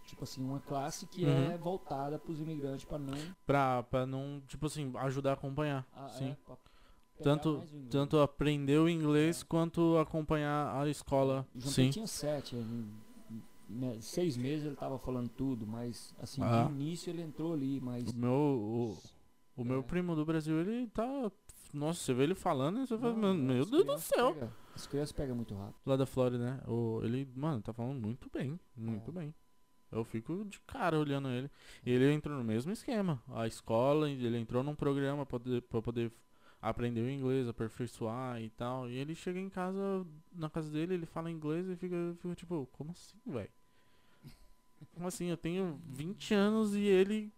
tipo 0.05 0.23
assim, 0.23 0.43
uma 0.43 0.59
classe 0.59 1.05
que 1.07 1.23
Uhum. 1.25 1.51
é 1.51 1.57
voltada 1.57 2.17
para 2.19 2.31
os 2.31 2.39
imigrantes 2.39 2.85
para 2.85 2.97
não... 2.99 3.13
Pra, 3.45 3.83
pra 3.83 4.05
não, 4.05 4.41
tipo 4.47 4.65
assim, 4.65 4.91
ajudar 4.97 5.31
a 5.31 5.33
acompanhar. 5.33 5.85
ah, 5.93 6.07
sim. 6.09 6.29
é, 6.31 6.37
pra 6.45 6.55
pegar 6.55 6.73
Tanto, 7.23 7.63
tanto 7.89 8.19
aprender 8.19 8.77
o 8.79 8.89
inglês 8.89 9.43
quanto 9.43 9.97
acompanhar 9.97 10.75
a 10.81 10.89
escola. 10.89 11.47
O 11.55 11.59
João 11.59 11.71
Sim. 11.73 11.89
Tinha 11.91 12.07
sete, 12.07 12.55
né, 13.69 13.97
seis 14.01 14.35
meses 14.35 14.65
ele 14.65 14.75
tava 14.75 14.97
falando 14.99 15.29
tudo, 15.29 15.65
mas 15.65 16.13
assim, 16.21 16.41
Ah. 16.43 16.65
no 16.65 16.71
início 16.75 17.09
ele 17.09 17.21
entrou 17.21 17.53
ali, 17.53 17.79
mas 17.79 18.09
O 18.09 18.15
meu, 18.15 18.31
o, 18.31 18.97
o 19.55 19.63
meu 19.63 19.79
É. 19.79 19.83
primo 19.83 20.15
do 20.15 20.25
Brasil, 20.25 20.59
ele 20.59 20.87
tá. 20.87 21.31
Nossa, 21.73 21.99
você 22.01 22.13
vê 22.13 22.23
ele 22.23 22.35
falando 22.35 22.85
você 22.85 22.95
fala, 22.97 23.13
Não, 23.13 23.21
"Mano, 23.29 23.43
meu 23.43 23.63
as 23.63 23.69
Deus 23.71 23.85
do 23.85 23.97
céu. 23.99 24.33
pega- 24.33 24.51
as 24.75 24.85
crianças 24.87 25.11
pegam 25.11 25.35
muito 25.35 25.55
rápido. 25.55 25.75
Lá 25.85 25.95
da 25.95 26.05
Flórida, 26.05 26.43
né? 26.43 26.61
O, 26.67 26.99
ele, 27.03 27.27
mano, 27.35 27.61
tá 27.61 27.73
falando 27.73 27.99
muito 27.99 28.29
bem. 28.31 28.59
Muito 28.75 29.09
É. 29.09 29.13
bem. 29.13 29.33
Eu 29.93 30.03
fico 30.03 30.43
de 30.45 30.59
cara 30.61 30.97
olhando 30.99 31.29
ele. 31.29 31.49
E 31.85 31.91
ele 31.91 32.11
entrou 32.11 32.37
no 32.37 32.43
mesmo 32.43 32.71
esquema. 32.71 33.21
A 33.31 33.45
escola, 33.47 34.09
ele 34.09 34.37
entrou 34.37 34.63
num 34.63 34.75
programa 34.75 35.25
pra 35.25 35.39
poder, 35.39 35.61
pra 35.63 35.81
poder 35.81 36.11
aprender 36.61 37.01
o 37.01 37.09
inglês, 37.09 37.47
aperfeiçoar 37.47 38.41
e 38.41 38.49
tal. 38.49 38.89
E 38.89 38.95
ele 38.95 39.13
chega 39.15 39.39
em 39.39 39.49
casa, 39.49 40.05
na 40.33 40.49
casa 40.49 40.71
dele, 40.71 40.93
ele 40.95 41.05
fala 41.05 41.29
inglês 41.29 41.67
e 41.69 41.75
fica, 41.75 41.95
fica 42.21 42.35
tipo, 42.35 42.67
como 42.73 42.91
assim, 42.91 43.17
velho? 43.25 43.49
Como 44.93 45.07
assim? 45.07 45.27
Eu 45.27 45.37
tenho 45.37 45.79
20 45.89 46.33
anos 46.33 46.75
e 46.75 46.81
ele 46.81 47.31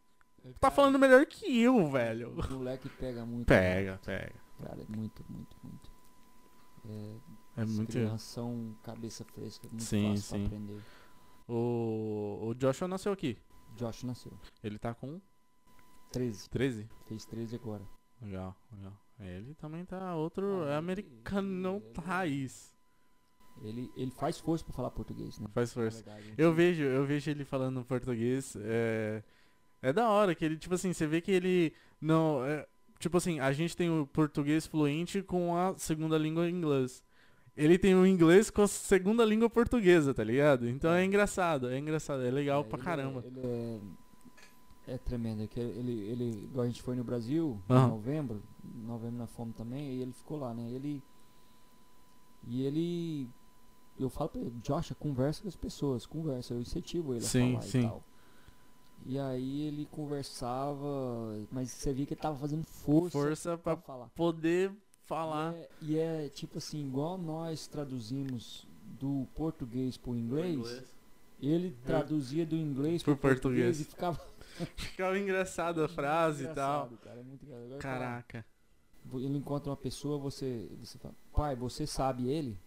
tá 0.60 0.70
falando 0.72 0.98
melhor 1.00 1.26
que 1.26 1.60
eu, 1.62 1.90
velho. 1.90 2.32
O 2.32 2.54
moleque 2.54 2.90
pega 2.90 3.26
muito. 3.26 3.48
Pega, 3.48 4.00
pega. 4.04 4.34
Cara, 4.62 4.82
é 4.82 4.96
muito, 4.96 5.24
muito, 5.30 5.58
muito. 5.64 5.92
É, 6.88 7.62
É 7.62 7.66
muito. 7.66 7.92
crianças 7.92 8.22
são 8.22 8.76
cabeça 8.84 9.24
fresca, 9.26 9.68
muito 9.68 9.84
Sim, 9.84 10.10
fácil 10.16 10.24
sim. 10.24 10.38
pra 10.38 10.46
aprender. 10.58 10.82
O, 11.48 12.48
o 12.50 12.54
Joshua 12.56 12.88
nasceu 12.88 13.12
aqui. 13.12 13.38
Josh 13.76 14.04
nasceu. 14.04 14.32
Ele 14.64 14.78
tá 14.80 14.94
com 14.94 15.20
13. 16.12 16.50
13. 16.50 16.90
Fez 17.08 17.26
13 17.26 17.56
agora. 17.56 17.84
Legal, 18.22 18.56
legal. 18.72 18.94
Ele 19.20 19.54
também 19.56 19.86
tá 19.86 20.16
outro. 20.16 20.64
Ah, 20.64 20.72
é 20.72 20.76
americano 20.78 21.82
ele- 21.84 22.06
raiz. 22.06 22.74
Ele, 23.62 23.90
ele 23.96 24.12
faz 24.12 24.38
força 24.38 24.66
pra 24.66 24.74
falar 24.74 24.92
português, 24.92 25.40
né? 25.40 25.48
Faz 25.54 25.72
força. 25.74 26.04
verdade, 26.04 26.34
Eu 26.38 26.54
vejo, 26.54 26.84
eu 26.84 27.06
vejo 27.06 27.32
ele 27.32 27.46
falando 27.46 27.86
português. 27.86 28.56
É, 28.60 29.24
é 29.82 29.94
da 29.94 30.10
hora 30.10 30.36
que 30.36 30.44
ele, 30.44 30.58
tipo 30.58 30.76
assim, 30.76 30.92
você 30.92 31.08
vê 31.08 31.22
que 31.22 31.32
ele 31.32 31.74
não. 32.02 32.44
é, 32.44 32.68
tipo 33.00 33.16
assim, 33.18 33.40
a 33.40 33.54
gente 33.54 33.76
tem 33.76 33.90
o 33.90 34.06
português 34.08 34.66
fluente 34.68 35.22
com 35.24 35.56
a 35.56 35.78
segunda 35.78 36.18
língua 36.18 36.50
inglês. 36.50 37.02
Ele 37.58 37.78
tem 37.78 37.96
o 37.96 38.06
inglês 38.06 38.50
com 38.50 38.64
a 38.64 38.68
segunda 38.68 39.24
língua 39.24 39.50
portuguesa, 39.50 40.14
tá 40.14 40.24
ligado? 40.24 40.68
Então 40.68 40.92
é 40.92 41.02
É. 41.02 41.06
engraçado, 41.06 41.70
é 41.70 41.80
engraçado, 41.80 42.24
é 42.24 42.30
legal 42.32 42.62
É, 42.62 42.64
pra 42.66 42.78
ele 42.78 42.86
caramba. 42.86 43.24
É, 43.24 43.28
ele 43.28 43.40
é, 44.88 44.94
é 44.94 44.98
tremendo. 44.98 45.44
é 45.44 45.48
que 45.48 45.60
ele, 45.60 45.94
ele, 46.02 46.44
igual 46.44 46.64
a 46.66 46.68
gente 46.68 46.82
foi 46.82 46.96
no 46.96 47.04
Brasil, 47.04 47.58
Aham. 47.70 47.86
em 47.86 47.90
novembro, 47.90 48.44
em 48.76 48.86
novembro 48.86 49.18
na 49.18 49.28
fome 49.28 49.54
também, 49.54 49.94
e 49.94 50.02
ele 50.02 50.12
ficou 50.12 50.38
lá, 50.40 50.54
né? 50.54 50.70
Ele. 50.70 51.02
E 52.48 52.64
ele. 52.64 53.30
Eu 53.98 54.10
falo 54.10 54.30
pra 54.30 54.42
ele, 54.42 54.52
Josh, 54.62 54.92
conversa 55.00 55.42
com 55.42 55.48
as 55.48 55.56
pessoas, 55.56 56.06
conversa, 56.06 56.54
eu 56.54 56.60
incentivo 56.60 57.14
ele 57.14 57.22
Sim, 57.24 57.56
a 57.56 57.60
falar 57.60 57.68
sim. 57.68 57.80
e 57.80 57.84
tal. 57.84 58.04
E 59.08 59.20
aí 59.20 59.62
ele 59.62 59.88
conversava, 59.92 61.38
mas 61.52 61.70
você 61.72 61.94
via 61.94 62.06
que 62.06 62.14
ele 62.14 62.20
tava 62.22 62.38
fazendo 62.38 62.66
força, 62.66 63.12
Força 63.12 63.58
pra 63.58 63.76
pra 63.78 63.86
falar. 63.86 64.10
poder 64.16 64.72
falar. 65.06 65.54
E 65.82 65.98
é, 65.98 66.24
e 66.24 66.26
é 66.26 66.30
tipo 66.30 66.58
assim, 66.58 66.86
igual 66.86 67.18
nós 67.18 67.68
traduzimos 67.68 68.68
do 69.00 69.28
português 69.36 69.98
pro 69.98 70.16
inglês, 70.16 70.84
ele 71.42 71.76
traduzia 71.86 72.46
do 72.46 72.56
inglês 72.56 73.04
Pro 73.04 73.16
pro 73.16 73.30
português, 73.30 73.78
português. 73.78 73.82
e 73.82 73.84
ficava 73.86 74.36
Ficava 74.78 75.20
engraçado 75.20 75.84
a 75.84 75.88
frase 75.88 76.46
e 76.46 76.48
tal. 76.54 76.90
Cara, 77.04 77.20
é 77.20 77.24
muito 77.24 77.44
engraçado. 77.44 77.66
Agora, 77.66 77.80
Caraca. 77.82 78.46
Ele 79.14 79.38
encontra 79.38 79.70
uma 79.70 79.76
pessoa, 79.78 80.18
você, 80.18 80.70
você 80.80 80.98
fala, 80.98 81.14
pai, 81.34 81.56
você 81.56 81.86
sabe 81.86 82.28
ele? 82.30 82.58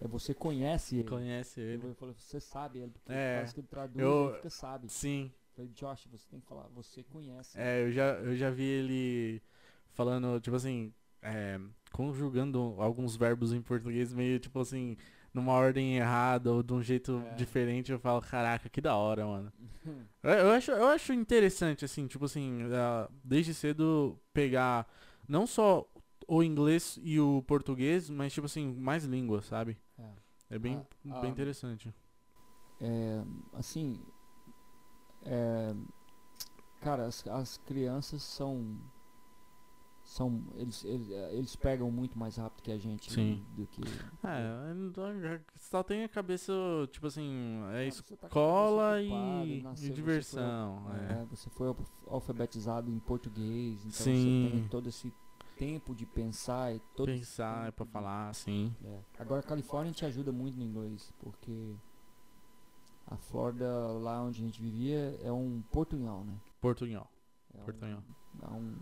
É 0.00 0.06
você 0.08 0.32
conhece 0.32 0.96
ele. 0.96 1.08
Conhece 1.08 1.60
ele. 1.60 1.88
Eu 1.88 1.94
falei, 1.96 2.14
você 2.16 2.40
sabe 2.40 2.78
ele, 2.78 2.90
porque 2.92 3.12
É, 3.12 3.34
parece 3.36 3.54
que 3.54 3.60
ele 3.60 3.66
traduz 3.66 3.98
eu- 4.02 4.26
ele 4.28 4.36
fica 4.36 4.50
sabe. 4.50 4.88
Sim. 4.88 5.24
Eu 5.34 5.54
falei, 5.56 5.70
Josh, 5.74 6.06
você 6.10 6.26
tem 6.30 6.40
que 6.40 6.46
falar, 6.46 6.66
você 6.74 7.02
conhece. 7.02 7.58
É, 7.58 7.82
eu 7.84 7.90
já, 7.92 8.12
eu 8.14 8.34
já 8.36 8.50
vi 8.50 8.62
ele 8.64 9.42
falando, 9.92 10.40
tipo 10.40 10.56
assim, 10.56 10.92
é, 11.20 11.60
conjugando 11.94 12.74
alguns 12.78 13.14
verbos 13.14 13.52
em 13.52 13.62
português 13.62 14.12
meio, 14.12 14.40
tipo 14.40 14.58
assim, 14.58 14.96
numa 15.32 15.52
ordem 15.52 15.96
errada 15.96 16.52
ou 16.52 16.60
de 16.60 16.72
um 16.74 16.82
jeito 16.82 17.22
É. 17.30 17.34
diferente. 17.36 17.92
Eu 17.92 18.00
falo, 18.00 18.20
caraca, 18.20 18.68
que 18.68 18.80
da 18.80 18.96
hora, 18.96 19.24
mano. 19.24 19.52
Eu, 20.24 20.30
eu 20.32 20.50
acho, 20.52 20.70
eu 20.70 20.86
acho 20.88 21.12
interessante, 21.12 21.84
assim, 21.84 22.06
tipo 22.06 22.24
assim, 22.24 22.60
ah, 22.72 23.08
desde 23.22 23.52
cedo 23.52 24.18
pegar 24.32 24.86
não 25.28 25.46
só 25.46 25.86
o 26.26 26.42
inglês 26.42 26.98
e 27.02 27.20
o 27.20 27.42
português, 27.42 28.08
mas, 28.08 28.32
tipo 28.32 28.46
assim, 28.46 28.72
mais 28.74 29.04
línguas, 29.04 29.44
sabe? 29.44 29.76
É. 29.98 30.54
É 30.56 30.58
bem, 30.58 30.78
Ah, 31.10 31.20
bem 31.20 31.30
ah, 31.30 31.32
interessante. 31.32 31.94
É, 32.80 33.22
assim, 33.52 34.00
é, 35.26 35.74
cara, 36.80 37.04
as, 37.06 37.26
as 37.28 37.58
crianças 37.58 38.22
são, 38.22 38.80
são 40.04 40.44
eles, 40.56 40.84
eles, 40.84 41.10
é, 41.10 41.34
eles 41.34 41.56
pegam 41.56 41.90
muito 41.90 42.18
mais 42.18 42.36
rápido 42.36 42.62
que 42.62 42.70
a 42.70 42.78
gente 42.78 43.10
Sim. 43.10 43.44
do 43.56 43.66
que 43.66 43.82
É, 44.22 44.70
eu 44.70 44.74
não- 44.74 45.40
só 45.56 45.82
tem 45.82 46.04
a 46.04 46.08
cabeça, 46.08 46.52
tipo 46.92 47.06
assim, 47.06 47.62
é 47.72 47.86
isso. 47.88 48.02
você 48.04 48.16
tá 48.16 48.26
escola 48.26 48.92
cabeça 48.92 49.14
ocupada, 49.14 49.44
e- 49.46 49.58
e 49.58 49.62
nasceu, 49.62 49.76
você 49.76 49.86
foi 49.86 49.94
diversão, 49.96 50.86
al- 50.86 50.94
é. 50.94 51.24
você 51.30 51.50
foi 51.50 51.68
alf- 51.68 51.90
alfabetizado 52.06 52.90
em 52.90 52.98
português, 52.98 53.80
então 53.80 53.90
Sim. 53.92 54.44
você 54.50 54.58
tem 54.58 54.68
todo 54.68 54.88
esse 54.88 55.12
tempo 55.56 55.94
de 55.94 56.04
pensar 56.04 56.74
e 56.74 56.80
todo 56.96 57.06
Pensar, 57.06 57.68
é 57.68 57.70
de- 57.70 57.90
falar, 57.90 58.28
assim. 58.28 58.74
É. 58.84 58.98
Agora 59.18 59.40
a 59.40 59.44
Califórnia 59.44 59.92
te 59.92 60.04
ajuda 60.04 60.30
muito 60.32 60.56
no 60.58 60.64
inglês, 60.64 61.12
porque 61.20 61.74
a 63.06 63.16
Flórida, 63.16 63.68
lá 64.00 64.22
onde 64.22 64.42
a 64.42 64.44
gente 64.46 64.60
vivia, 64.60 65.18
é 65.22 65.30
um 65.32 65.62
portunhol, 65.70 66.24
né? 66.24 66.34
Portunhol. 66.60 67.08
É 67.54 67.58
Portunhol. 67.62 68.00
Um, 68.00 68.44
é 68.44 68.50
um 68.50 68.74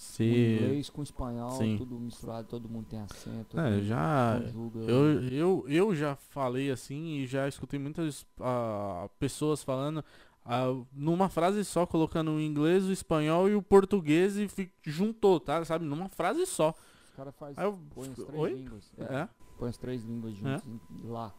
Se. 0.00 0.22
inglês 0.22 0.88
com 0.88 1.02
espanhol, 1.02 1.50
Sim. 1.50 1.76
tudo 1.76 1.98
misturado, 1.98 2.46
todo 2.46 2.68
mundo 2.68 2.86
tem 2.86 3.00
acento, 3.00 3.58
É, 3.58 3.80
já. 3.82 4.40
conjuga. 4.44 4.78
Eu, 4.80 5.22
eu, 5.24 5.64
eu 5.68 5.94
já 5.96 6.14
falei 6.14 6.70
assim 6.70 7.16
e 7.16 7.26
já 7.26 7.48
escutei 7.48 7.80
muitas 7.80 8.24
ah, 8.40 9.08
pessoas 9.18 9.60
falando 9.64 10.04
ah, 10.44 10.66
numa 10.92 11.28
frase 11.28 11.64
só, 11.64 11.84
colocando 11.84 12.30
o 12.30 12.40
inglês, 12.40 12.84
o 12.84 12.92
espanhol 12.92 13.48
e 13.48 13.56
o 13.56 13.60
português 13.62 14.36
e 14.36 14.48
juntou, 14.84 15.40
tá? 15.40 15.64
Sabe? 15.64 15.84
Numa 15.84 16.08
frase 16.08 16.46
só. 16.46 16.72
caras 17.16 17.34
fazem. 17.34 17.64
Eu, 17.64 17.76
Põe 17.92 18.08
as 18.08 18.14
três 18.14 18.38
oi? 18.40 18.54
línguas. 18.54 18.92
É, 18.98 19.02
É? 19.16 19.28
Põe 19.58 19.68
as 19.68 19.76
três 19.76 20.04
línguas 20.04 20.34
juntas 20.36 20.62
em- 20.64 21.08
lá. 21.08 21.34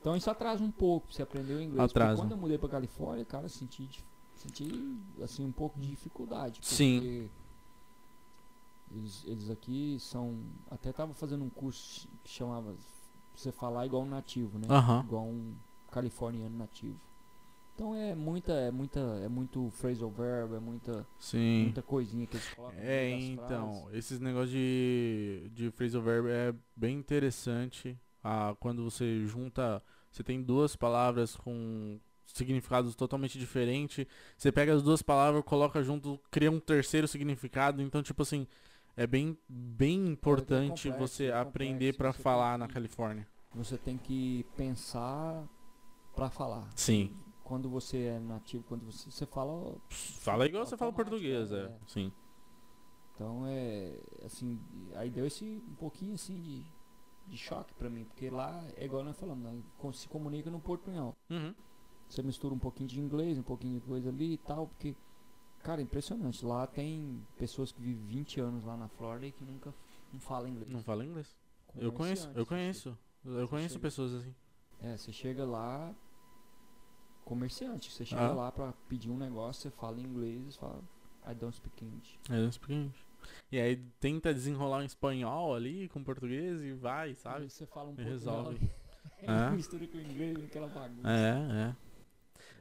Então 0.00 0.16
isso 0.16 0.28
atrasa 0.28 0.60
um 0.62 0.72
pouco 0.72 1.12
você 1.12 1.22
aprender 1.22 1.54
o 1.54 1.62
inglês. 1.62 1.88
Atrasa. 1.88 2.20
Quando 2.20 2.32
eu 2.32 2.36
mudei 2.36 2.58
pra 2.58 2.68
Califórnia, 2.68 3.24
cara, 3.24 3.48
senti, 3.48 3.88
senti 4.34 4.98
assim, 5.22 5.44
um 5.44 5.52
pouco 5.52 5.78
de 5.78 5.86
dificuldade. 5.86 6.58
Sim. 6.62 7.30
Eles, 8.90 9.24
eles 9.26 9.50
aqui 9.50 9.96
são. 9.98 10.44
Até 10.70 10.92
tava 10.92 11.12
fazendo 11.12 11.44
um 11.44 11.50
curso 11.50 12.08
que 12.22 12.30
chamava 12.30 12.76
você 13.34 13.52
falar 13.52 13.86
igual 13.86 14.02
um 14.02 14.08
nativo, 14.08 14.58
né? 14.58 14.66
Aham. 14.70 15.02
Igual 15.04 15.24
um 15.24 15.56
californiano 15.90 16.56
nativo. 16.56 17.00
Então 17.74 17.94
é 17.94 18.14
muita, 18.14 18.52
é 18.52 18.70
muita, 18.70 19.00
é 19.22 19.28
muito 19.28 19.68
phrasal 19.70 20.10
verb, 20.10 20.54
é 20.54 20.58
muita, 20.58 21.06
Sim. 21.18 21.64
muita 21.64 21.82
coisinha 21.82 22.26
que 22.26 22.36
eles 22.36 22.54
colocam. 22.54 22.78
É, 22.80 23.10
então, 23.10 23.82
frases. 23.82 23.98
esses 23.98 24.18
negócios 24.18 24.50
de, 24.50 25.50
de 25.52 25.70
phrasal 25.70 26.00
verb 26.00 26.26
é 26.30 26.54
bem 26.74 26.96
interessante. 26.96 27.98
Ah, 28.24 28.56
quando 28.58 28.82
você 28.82 29.26
junta, 29.26 29.82
você 30.10 30.22
tem 30.22 30.42
duas 30.42 30.74
palavras 30.74 31.36
com 31.36 32.00
significados 32.26 32.94
totalmente 32.94 33.38
diferentes, 33.38 34.06
você 34.36 34.50
pega 34.50 34.74
as 34.74 34.82
duas 34.82 35.02
palavras, 35.02 35.44
coloca 35.44 35.82
junto, 35.82 36.20
cria 36.30 36.50
um 36.50 36.58
terceiro 36.58 37.06
significado, 37.06 37.80
então 37.80 38.02
tipo 38.02 38.22
assim, 38.22 38.46
é 38.96 39.06
bem 39.06 39.36
bem 39.48 40.06
importante 40.08 40.88
complexo, 40.88 40.98
você 40.98 41.24
é 41.26 41.34
aprender 41.34 41.92
complexo, 41.92 42.16
você 42.18 42.22
tem 42.22 42.22
falar 42.22 42.58
na 42.58 42.66
que- 42.66 42.74
Califórnia. 42.74 43.26
Você 43.54 43.78
tem 43.78 43.96
que 43.96 44.44
pensar 44.56 45.46
pra 46.14 46.28
falar. 46.30 46.68
Sim. 46.74 47.14
Quando 47.44 47.68
você 47.70 47.98
é 48.06 48.18
nativo, 48.18 48.64
quando 48.64 48.84
você, 48.84 49.10
você 49.10 49.24
fala. 49.26 49.76
Fala 49.88 50.46
igual 50.46 50.66
você 50.66 50.76
fala 50.76 50.92
português, 50.92 51.50
né? 51.50 51.60
é. 51.60 51.62
É. 51.64 51.78
Sim. 51.86 52.12
Então 53.14 53.44
é. 53.46 53.98
Assim, 54.24 54.60
aí 54.94 55.08
deu 55.10 55.26
esse 55.26 55.62
um 55.70 55.74
pouquinho 55.76 56.14
assim 56.14 56.38
de, 56.40 56.64
de 57.28 57.36
choque 57.36 57.72
pra 57.74 57.88
mim, 57.88 58.04
porque 58.04 58.28
lá 58.30 58.62
é 58.76 58.84
igual 58.84 59.04
nós 59.04 59.16
falamos, 59.18 59.62
co- 59.78 59.92
se 59.92 60.08
comunica 60.08 60.50
no 60.50 60.60
portunhol. 60.60 61.14
Uhum. 61.30 61.54
Você 62.08 62.22
mistura 62.22 62.54
um 62.54 62.58
pouquinho 62.58 62.88
de 62.88 63.00
inglês, 63.00 63.38
um 63.38 63.42
pouquinho 63.42 63.80
de 63.80 63.86
coisa 63.86 64.08
ali 64.10 64.34
e 64.34 64.38
tal, 64.38 64.66
porque. 64.66 64.94
Cara, 65.66 65.82
impressionante. 65.82 66.44
Lá 66.46 66.66
tem 66.66 67.20
pessoas 67.36 67.72
que 67.72 67.80
vivem 67.80 68.04
20 68.06 68.40
anos 68.40 68.64
lá 68.64 68.76
na 68.76 68.88
Flórida 68.88 69.26
e 69.26 69.32
que 69.32 69.44
nunca 69.44 69.74
não 70.12 70.20
falam 70.20 70.48
inglês. 70.48 70.70
Não 70.70 70.80
fala 70.82 71.04
inglês? 71.04 71.34
Eu 71.74 71.92
conheço, 71.92 72.30
eu 72.34 72.46
conheço. 72.46 72.96
Eu 73.24 73.48
conheço 73.48 73.70
chega- 73.74 73.82
pessoas 73.82 74.14
assim. 74.14 74.34
É, 74.80 74.96
você 74.96 75.12
chega 75.12 75.44
lá, 75.44 75.92
comerciante, 77.24 77.90
você 77.90 78.04
chega 78.04 78.26
Ah. 78.28 78.32
lá 78.34 78.52
pra 78.52 78.72
pedir 78.88 79.10
um 79.10 79.16
negócio, 79.16 79.62
você 79.62 79.70
fala 79.70 80.00
inglês, 80.00 80.54
você 80.54 80.60
fala, 80.60 80.80
I 81.28 81.34
don't 81.34 81.56
speak 81.56 81.84
English. 81.84 82.18
É, 82.30 82.34
não 82.40 82.48
explica 82.48 82.74
English. 82.74 83.04
E 83.50 83.58
aí 83.58 83.76
tenta 83.98 84.32
desenrolar 84.32 84.82
em 84.84 84.86
espanhol 84.86 85.52
ali 85.54 85.88
com 85.88 86.04
português 86.04 86.62
e 86.62 86.72
vai, 86.74 87.14
sabe? 87.16 87.42
Aí 87.42 87.50
você 87.50 87.66
fala 87.66 87.88
um 87.88 87.92
E 87.94 87.96
pouco 87.96 88.10
resolve. 88.10 88.58
dela, 88.60 88.70
É. 89.52 89.56
mistura 89.56 89.86
com 89.88 89.98
o 89.98 90.00
inglês, 90.00 90.38
aquela 90.44 90.68
bagunça. 90.68 91.08
É, 91.10 91.70
é. 91.70 91.76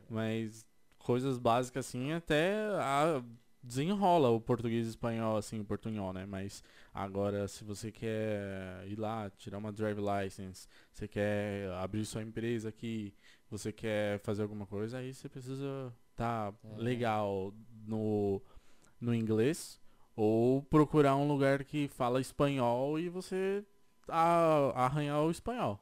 Mas 0.09 0.65
coisas 1.05 1.37
básicas 1.37 1.87
assim 1.87 2.11
até 2.13 2.55
a- 2.79 3.23
desenrola 3.63 4.29
o 4.29 4.39
português 4.39 4.85
e 4.85 4.89
espanhol, 4.91 5.37
assim, 5.37 5.59
o 5.59 5.65
portunhol, 5.65 6.13
né? 6.13 6.25
Mas 6.25 6.63
agora 6.93 7.47
se 7.47 7.63
você 7.63 7.91
quer 7.91 8.85
ir 8.87 8.97
lá, 8.99 9.29
tirar 9.31 9.57
uma 9.57 9.71
drive 9.71 9.99
license, 9.99 10.67
você 10.91 11.07
quer 11.07 11.71
abrir 11.73 12.05
sua 12.05 12.21
empresa 12.23 12.69
aqui, 12.69 13.13
você 13.49 13.71
quer 13.71 14.19
fazer 14.19 14.43
alguma 14.43 14.65
coisa, 14.67 14.99
aí 14.99 15.13
você 15.13 15.27
precisa 15.29 15.91
tá 16.15 16.53
É. 16.63 16.75
legal 16.77 17.53
no, 17.85 18.41
no 19.01 19.13
inglês 19.13 19.79
ou 20.15 20.61
procurar 20.63 21.15
um 21.15 21.27
lugar 21.27 21.63
que 21.65 21.87
fala 21.89 22.21
espanhol 22.21 22.99
e 22.99 23.09
você 23.09 23.63
a- 24.07 24.71
arranhar 24.85 25.21
o 25.23 25.31
espanhol. 25.31 25.79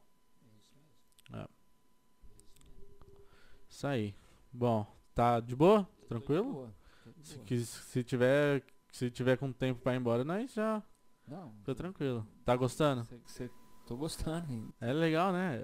Isso 3.70 3.88
aí. 3.88 4.16
Bom, 4.52 4.86
tá 5.14 5.40
de 5.40 5.56
boa? 5.56 5.88
Tranquilo? 6.08 6.52
Boa, 6.54 6.74
tô 7.04 7.12
de 7.12 7.28
Se, 7.28 7.36
boa. 7.36 7.46
quis- 7.46 7.70
se 7.70 8.04
tiver 8.04 8.64
se 8.92 9.10
tiver 9.10 9.38
com 9.38 9.52
tempo 9.52 9.82
pra 9.82 9.94
ir 9.96 9.98
embora, 9.98 10.24
nós 10.24 10.54
já 10.54 10.82
Não, 11.28 11.52
fica 11.60 11.74
tranquilo. 11.74 12.28
Tá 12.46 12.56
gostando? 12.56 13.04
Cê, 13.06 13.20
cê, 13.26 13.50
tô 13.88 13.96
gostando 13.98 14.46
ainda. 14.52 14.72
É 14.80 14.94
legal, 14.94 15.32
né? 15.34 15.56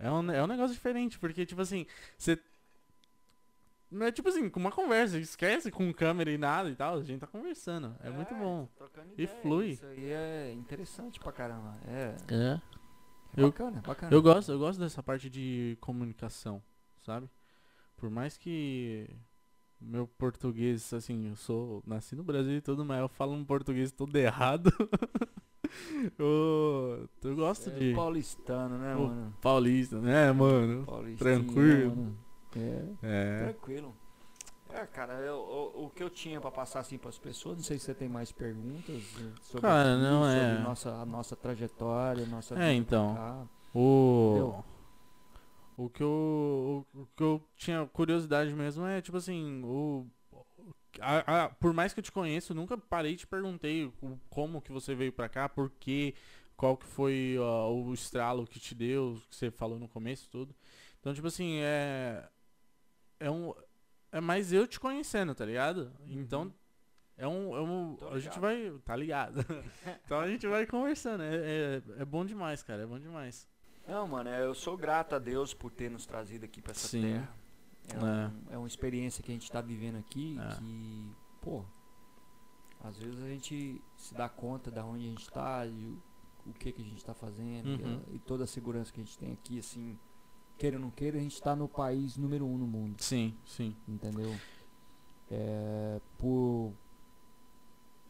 É, 0.00 0.06
é, 0.06 0.10
um, 0.10 0.30
é 0.32 0.42
um 0.42 0.46
negócio 0.48 0.74
diferente, 0.74 1.18
porque 1.18 1.46
tipo 1.46 1.60
assim, 1.60 1.86
você. 2.18 2.36
Não 3.90 4.06
é 4.06 4.10
tipo 4.10 4.28
assim, 4.30 4.48
com 4.48 4.58
uma 4.58 4.72
conversa, 4.72 5.18
esquece 5.18 5.70
com 5.70 5.92
câmera 5.92 6.30
e 6.30 6.38
nada 6.38 6.70
e 6.70 6.74
tal, 6.74 6.96
a 6.98 7.02
gente 7.02 7.20
tá 7.20 7.26
conversando. 7.26 7.94
É, 8.00 8.08
muito 8.10 8.34
bom. 8.34 8.66
E 9.18 9.24
ideia, 9.24 9.40
flui. 9.42 9.68
Isso 9.72 9.84
aí 9.84 10.10
é 10.10 10.52
interessante 10.54 11.20
pra 11.20 11.30
caramba. 11.30 11.76
É, 11.86 12.16
É. 12.34 12.60
é 13.36 13.42
Eu- 13.42 13.48
bacana, 13.50 13.78
é 13.78 13.86
bacana. 13.86 14.12
Eu 14.14 14.22
gosto, 14.22 14.50
eu 14.50 14.58
gosto 14.58 14.78
dessa 14.80 15.02
parte 15.02 15.28
de 15.28 15.76
comunicação, 15.80 16.62
sabe? 17.02 17.28
Por 18.02 18.10
mais 18.10 18.36
que 18.36 19.08
meu 19.80 20.08
português, 20.08 20.92
assim, 20.92 21.28
eu 21.28 21.36
sou 21.36 21.84
nasci 21.86 22.16
no 22.16 22.24
Brasil 22.24 22.56
e 22.56 22.60
tudo, 22.60 22.84
mas 22.84 22.98
eu 22.98 23.08
falo 23.08 23.32
um 23.32 23.44
português 23.44 23.92
todo 23.92 24.16
errado. 24.16 24.72
eu, 26.18 27.08
eu 27.22 27.36
gosto 27.36 27.70
é 27.70 27.72
de 27.72 27.94
paulistano, 27.94 28.76
né, 28.76 28.92
Pô, 28.96 29.06
mano? 29.06 29.34
paulista, 29.40 30.00
né, 30.00 30.32
mano? 30.32 30.84
Tranquilo. 31.16 31.94
mano. 31.94 32.18
É. 32.56 32.88
É. 33.04 33.38
Tranquilo. 33.44 33.94
É, 34.70 34.84
cara, 34.84 35.12
eu- 35.20 35.36
o, 35.36 35.84
o 35.84 35.90
que 35.90 36.02
eu 36.02 36.10
tinha 36.10 36.40
pra 36.40 36.50
passar 36.50 36.80
assim 36.80 36.98
pras 36.98 37.20
pessoas, 37.20 37.56
não 37.58 37.62
sei 37.62 37.78
se 37.78 37.84
você 37.84 37.94
tem 37.94 38.08
mais 38.08 38.32
perguntas 38.32 38.96
eh, 39.20 39.32
sobre, 39.42 39.60
Cara, 39.60 39.96
não, 39.96 40.24
sobre 40.24 40.38
é. 40.40 40.58
nossa, 40.58 40.90
a 40.90 41.06
nossa 41.06 41.36
trajetória, 41.36 42.26
nossa 42.26 42.58
É, 42.60 42.74
então. 42.74 43.14
cá. 43.14 43.46
O 43.72 44.30
Entendeu? 44.32 44.71
O 45.76 45.88
que 45.90 46.02
eu 46.02 46.86
o, 46.94 47.00
o 47.02 47.06
que 47.16 47.22
eu 47.22 47.42
tinha 47.56 47.86
curiosidade 47.86 48.52
mesmo 48.54 48.84
é 48.86 49.00
tipo 49.00 49.16
assim, 49.16 49.62
o 49.64 50.06
a- 51.00 51.44
a- 51.44 51.48
por 51.48 51.72
mais 51.72 51.92
que 51.94 52.00
eu 52.00 52.04
te 52.04 52.12
conheça, 52.12 52.52
eu 52.52 52.56
nunca 52.56 52.76
parei 52.76 53.12
e 53.12 53.16
te 53.16 53.26
perguntei 53.26 53.86
o- 54.02 54.18
como 54.28 54.60
que 54.60 54.70
você 54.72 54.94
veio 54.94 55.12
pra 55.12 55.28
cá, 55.28 55.48
por 55.48 55.70
quê, 55.80 56.14
qual 56.56 56.76
que 56.76 56.86
foi 56.86 57.36
o 57.38 57.92
estralo 57.94 58.46
que 58.46 58.60
te 58.60 58.74
deu, 58.74 59.20
que 59.30 59.34
você 59.36 59.50
falou 59.50 59.78
no 59.78 59.88
começo 59.88 60.28
tudo. 60.30 60.54
Então, 61.00 61.14
tipo 61.14 61.26
assim, 61.26 61.56
é 61.62 62.28
é 63.18 63.30
um 63.30 63.54
é 64.12 64.20
mais 64.20 64.52
eu 64.52 64.66
te 64.66 64.78
conhecendo, 64.78 65.34
tá 65.34 65.44
ligado? 65.46 65.90
Então 66.06 66.52
é 67.16 67.26
um, 67.26 67.56
é 67.56 67.60
um 67.60 67.96
a 68.10 68.18
gente 68.18 68.38
vai 68.40 68.72
tá 68.84 68.94
ligado. 68.94 69.36
então 70.04 70.20
a 70.20 70.28
gente 70.28 70.46
vai 70.46 70.66
conversando, 70.66 71.22
é, 71.22 71.36
é, 71.36 71.82
é 72.02 72.04
bom 72.04 72.24
demais, 72.24 72.62
cara, 72.62 72.82
é 72.82 72.86
bom 72.86 72.98
demais. 72.98 73.48
Não, 73.86 74.06
mano, 74.06 74.28
é, 74.30 74.44
eu 74.44 74.54
sou 74.54 74.76
grato 74.76 75.14
a 75.14 75.18
Deus 75.18 75.52
por 75.52 75.70
ter 75.70 75.90
nos 75.90 76.06
trazido 76.06 76.44
aqui 76.44 76.60
pra 76.62 76.70
essa 76.72 76.88
Sim. 76.88 77.02
terra. 77.02 77.34
É, 77.88 77.94
É. 77.94 77.98
um- 77.98 78.52
é 78.54 78.58
uma 78.58 78.66
experiência 78.66 79.22
que 79.22 79.30
a 79.30 79.34
gente 79.34 79.50
tá 79.50 79.60
vivendo 79.60 79.96
aqui 79.98 80.38
É. 80.38 80.54
que, 80.56 81.12
pô, 81.40 81.64
às 82.80 82.96
vezes 82.96 83.20
a 83.22 83.28
gente 83.28 83.82
se 83.96 84.14
dá 84.14 84.28
conta 84.28 84.70
da 84.70 84.84
onde 84.84 85.06
a 85.06 85.10
gente 85.10 85.28
tá 85.30 85.66
e 85.66 85.84
o, 85.84 86.50
o 86.50 86.52
que 86.54 86.70
que 86.72 86.80
a 86.80 86.84
gente 86.84 87.04
tá 87.04 87.12
fazendo 87.14 87.68
e, 87.68 87.82
Uhum. 87.82 88.02
a- 88.08 88.14
e 88.14 88.18
toda 88.20 88.44
a 88.44 88.46
segurança 88.46 88.92
que 88.92 89.00
a 89.00 89.04
gente 89.04 89.18
tem 89.18 89.32
aqui, 89.32 89.58
assim, 89.58 89.98
queira 90.56 90.76
ou 90.76 90.82
não 90.82 90.90
queira, 90.90 91.18
a 91.18 91.20
gente 91.20 91.40
tá 91.42 91.56
no 91.56 91.68
país 91.68 92.16
número 92.16 92.46
um 92.46 92.56
no 92.56 92.66
mundo, 92.66 93.02
Sim, 93.02 93.36
sim. 93.44 93.76
entendeu? 93.88 94.32
É, 95.30 96.00
por 96.18 96.72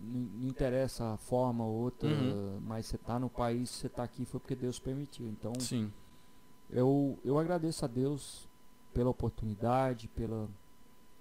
não 0.02 0.48
interessa 0.48 1.12
a 1.14 1.16
forma 1.16 1.64
ou 1.64 1.72
outra, 1.72 2.08
Uhum. 2.08 2.60
mas 2.66 2.86
você 2.86 2.98
tá 2.98 3.18
no 3.18 3.30
país, 3.30 3.70
você 3.70 3.88
tá 3.88 4.02
aqui 4.02 4.24
foi 4.24 4.40
porque 4.40 4.54
Deus 4.56 4.78
permitiu. 4.78 5.28
Então, 5.28 5.52
Sim. 5.58 5.92
eu, 6.70 7.18
eu 7.24 7.38
agradeço 7.38 7.84
a 7.84 7.88
Deus 7.88 8.48
pela 8.92 9.10
oportunidade, 9.10 10.08
pela 10.08 10.48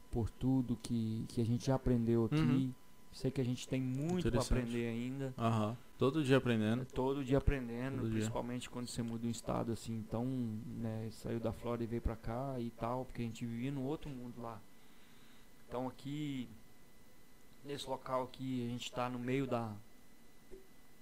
por 0.10 0.30
tudo 0.30 0.76
que, 0.76 1.24
que 1.30 1.40
a 1.41 1.45
gente 1.45 1.68
já 1.68 1.76
aprendeu 1.76 2.26
aqui. 2.26 2.36
Uhum. 2.36 2.74
Sei 3.14 3.30
que 3.32 3.40
a 3.40 3.45
gente 3.45 3.68
tem 3.68 3.82
muito 3.82 4.30
para 4.32 4.41
aprender 4.41 4.88
ainda. 4.90 5.34
Aham. 5.38 5.78
Todo 5.98 6.24
dia 6.24 6.38
aprendendo. 6.38 6.86
Todo 6.86 7.24
dia 7.24 7.38
aprendendo, 7.38 7.98
Todo 7.98 8.03
dia. 8.06 8.14
principalmente 8.16 8.70
quando 8.70 8.88
você 8.88 9.02
muda 9.03 9.28
um 9.28 9.30
estado 9.30 9.72
assim. 9.72 9.94
Então, 9.95 10.26
né, 10.26 11.08
saiu 11.12 11.40
da 11.40 11.52
Flórida 11.53 11.84
e 11.84 11.88
veio 11.88 12.02
pra 12.02 12.16
cá 12.16 12.56
e 12.60 12.70
tal, 12.72 13.06
porque 13.06 13.22
a 13.22 13.26
gente 13.26 13.45
vivia 13.45 13.72
num 13.72 13.84
outro 13.86 14.10
mundo 14.10 14.41
lá. 14.41 14.62
Então 15.68 15.88
aqui, 15.88 16.49
nesse 17.63 17.89
local 17.89 18.23
aqui, 18.23 18.65
a 18.65 18.69
gente 18.69 18.91
tá 18.91 19.09
no 19.09 19.19
meio 19.19 19.45
da 19.47 19.73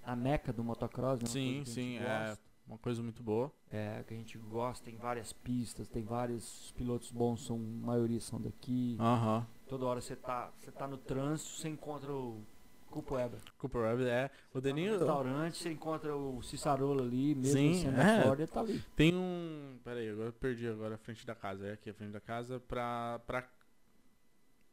a 0.04 0.16
meca 0.16 0.52
do 0.52 0.64
motocross, 0.64 1.22
né? 1.22 1.28
Sim, 1.28 1.64
sim, 1.66 1.98
é 1.98 2.36
uma 2.68 2.78
coisa 2.78 3.02
muito 3.02 3.22
boa. 3.22 3.52
É, 3.72 4.04
que 4.08 4.14
a 4.14 4.18
gente 4.18 4.38
gosta, 4.38 4.86
tem 4.86 4.96
várias 4.96 5.32
pistas, 5.34 5.88
tem 5.88 6.04
vários 6.04 6.72
pilotos 6.78 7.12
bons, 7.12 7.46
são, 7.46 7.58
a 7.58 7.86
maioria 7.86 8.20
são 8.20 8.42
daqui. 8.42 8.98
Aham. 9.00 9.46
Toda 9.68 9.86
hora 9.86 10.02
você 10.02 10.16
tá, 10.16 10.52
você 10.60 10.72
tá 10.72 10.88
no 10.88 10.98
trânsito, 10.98 11.50
você 11.52 11.70
encontra 11.70 12.12
o 12.12 12.44
Cupo 12.90 13.16
Weber. 13.16 13.40
Cooper 13.58 13.82
Rabbit 13.84 14.10
é. 14.10 14.32
O 14.52 14.54
Tá 14.56 14.60
Deninho 14.62 14.94
no 14.94 14.98
restaurante, 14.98 15.58
você 15.58 15.72
encontra 15.72 16.16
o 16.16 16.42
Cicerolo 16.42 17.04
ali, 17.04 17.36
mesmo 17.36 17.54
Sim, 17.58 17.74
sendo 17.76 18.02
é. 18.02 18.04
da 18.18 18.22
Flórida, 18.24 18.44
ele 18.44 18.52
tá 18.52 18.60
ali. 18.62 18.84
tem 18.96 19.16
um. 19.16 19.78
Pera 19.84 20.00
aí, 20.00 20.10
agora 20.10 20.30
eu 20.30 20.34
perdi 20.34 20.68
agora 20.68 20.96
a 20.96 20.98
frente 20.98 21.26
da 21.26 21.36
casa. 21.36 21.68
É 21.68 21.74
aqui 21.74 21.90
a 21.92 21.94
frente 21.94 22.12
da 22.12 22.20
casa 22.20 22.60
pra. 22.60 23.20
pra, 23.28 23.48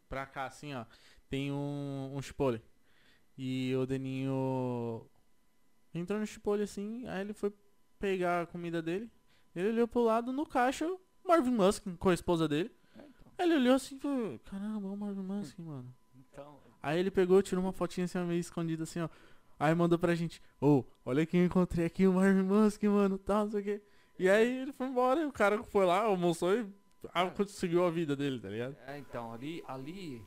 pra 0.09 0.27
cá, 0.27 0.47
assim, 0.47 0.75
ó. 0.75 0.85
Tem 1.29 1.53
um, 1.53 2.13
um 2.15 2.23
Chipotle. 2.23 2.63
E 3.37 3.75
o 3.77 3.87
Deninho. 3.87 5.07
Entrou 5.95 6.19
no 6.21 6.27
Chipotle 6.27 6.63
assim, 6.63 7.07
aí 7.09 7.23
ele 7.23 7.33
foi 7.33 7.53
pegar 7.99 8.43
a 8.43 8.47
comida 8.47 8.83
dele. 8.83 9.11
Ele 9.55 9.71
olhou 9.71 9.89
pro 9.89 10.03
lado, 10.03 10.33
no 10.33 10.45
caixa, 10.45 10.87
Marvin 11.25 11.51
Musk 11.51 11.85
com 11.99 12.09
a 12.11 12.15
esposa 12.15 12.47
dele. 12.47 12.71
É, 12.95 13.01
então. 13.01 13.33
Aí 13.39 13.47
ele 13.47 13.57
olhou 13.57 13.75
assim 13.75 13.97
e 13.97 13.99
falou, 13.99 14.39
caramba, 14.41 14.89
o 14.89 14.97
Marvin 14.97 15.23
Musk, 15.23 15.59
mano. 15.59 15.95
Então, 16.15 16.61
Aí 16.83 17.01
ele 17.01 17.11
pegou, 17.11 17.43
tirou 17.43 17.65
uma 17.65 17.73
fotinha 17.73 18.05
assim, 18.05 18.19
meio 18.21 18.39
escondida 18.39 18.85
assim, 18.85 19.01
ó. 19.01 19.09
Aí 19.59 19.75
mandou 19.75 19.99
pra 19.99 20.15
gente, 20.15 20.41
ô, 20.61 20.85
olha 21.05 21.25
quem 21.25 21.41
eu 21.41 21.47
encontrei 21.47 21.87
aqui, 21.87 22.07
o 22.07 22.13
Marvin 22.13 22.43
Musk, 22.43 22.83
mano, 22.85 23.17
tal, 23.19 23.45
não 23.45 23.51
sei 23.51 23.61
o 23.61 23.65
quê. 23.65 23.83
E 24.19 24.29
aí 24.29 24.59
ele 24.59 24.73
foi 24.73 24.87
embora, 24.87 25.21
e 25.21 25.25
o 25.25 25.33
cara 25.33 25.63
foi 25.63 25.87
lá, 25.87 26.03
almoçou 26.03 26.55
e 26.55 26.67
ah, 27.13 27.29
conseguiu 27.31 27.85
a 27.85 27.91
vida 27.91 28.15
dele, 28.15 28.39
tá 28.39 28.49
ligado? 28.49 28.77
é, 28.87 28.99
então 28.99 29.33
ali, 29.33 29.65
ali 29.67 30.23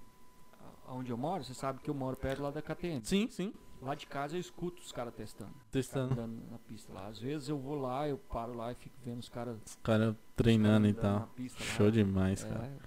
onde 0.89 1.11
eu 1.11 1.17
moro, 1.17 1.43
você 1.43 1.53
sabe 1.53 1.79
que 1.79 1.89
eu 1.89 1.93
moro 1.93 2.15
perto 2.17 2.41
lá 2.41 2.51
da 2.51 2.61
KTM. 2.61 3.01
Sim, 3.05 3.27
sim, 3.29 3.53
Lá 3.81 3.95
de 3.95 4.05
casa 4.07 4.35
eu 4.35 4.41
escuto 4.41 4.81
os 4.81 4.91
caras 4.91 5.13
testando. 5.13 5.53
Testando. 5.71 6.11
andando 6.13 6.51
na 6.51 6.57
pista 6.59 6.91
lá. 6.91 7.07
Às 7.07 7.17
vezes 7.17 7.47
eu 7.47 7.57
vou 7.57 7.75
lá, 7.79 8.09
eu 8.09 8.17
paro 8.17 8.53
lá 8.53 8.73
e 8.73 8.75
fico 8.75 8.97
vendo 9.05 9.19
os 9.19 9.29
caras 9.29 9.57
Os 9.65 9.75
caras 9.77 10.15
treinando 10.35 10.85
e 10.85 10.93
tal. 10.93 11.27
pista 11.35 11.63
lá. 11.63 11.65
Show 11.65 11.89
demais, 11.89 12.43
cara. 12.43 12.77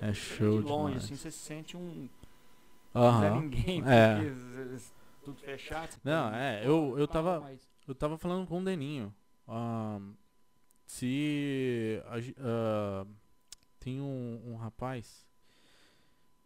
É, 0.00 0.10
É 0.10 0.12
show 0.14 0.62
de 0.62 0.68
longe, 0.68 0.92
demais. 0.92 1.04
assim, 1.04 1.16
você 1.16 1.30
se 1.32 1.38
sente 1.38 1.76
um. 1.76 2.08
Não 2.94 3.22
é 3.24 3.28
Aham. 3.28 3.40
ninguém, 3.40 3.82
É. 3.84 4.16
tudo 5.24 5.40
fechado. 5.40 5.96
Não, 6.04 6.32
é, 6.32 6.64
eu, 6.64 6.96
eu 6.96 7.08
tava. 7.08 7.50
Eu 7.88 7.94
tava 7.94 8.16
falando 8.16 8.46
com 8.46 8.60
o 8.60 8.64
Deninho. 8.64 9.12
se 10.86 12.00
ah, 12.38 13.04
tem 13.80 14.00
um, 14.00 14.40
um 14.52 14.56
rapaz, 14.56 15.26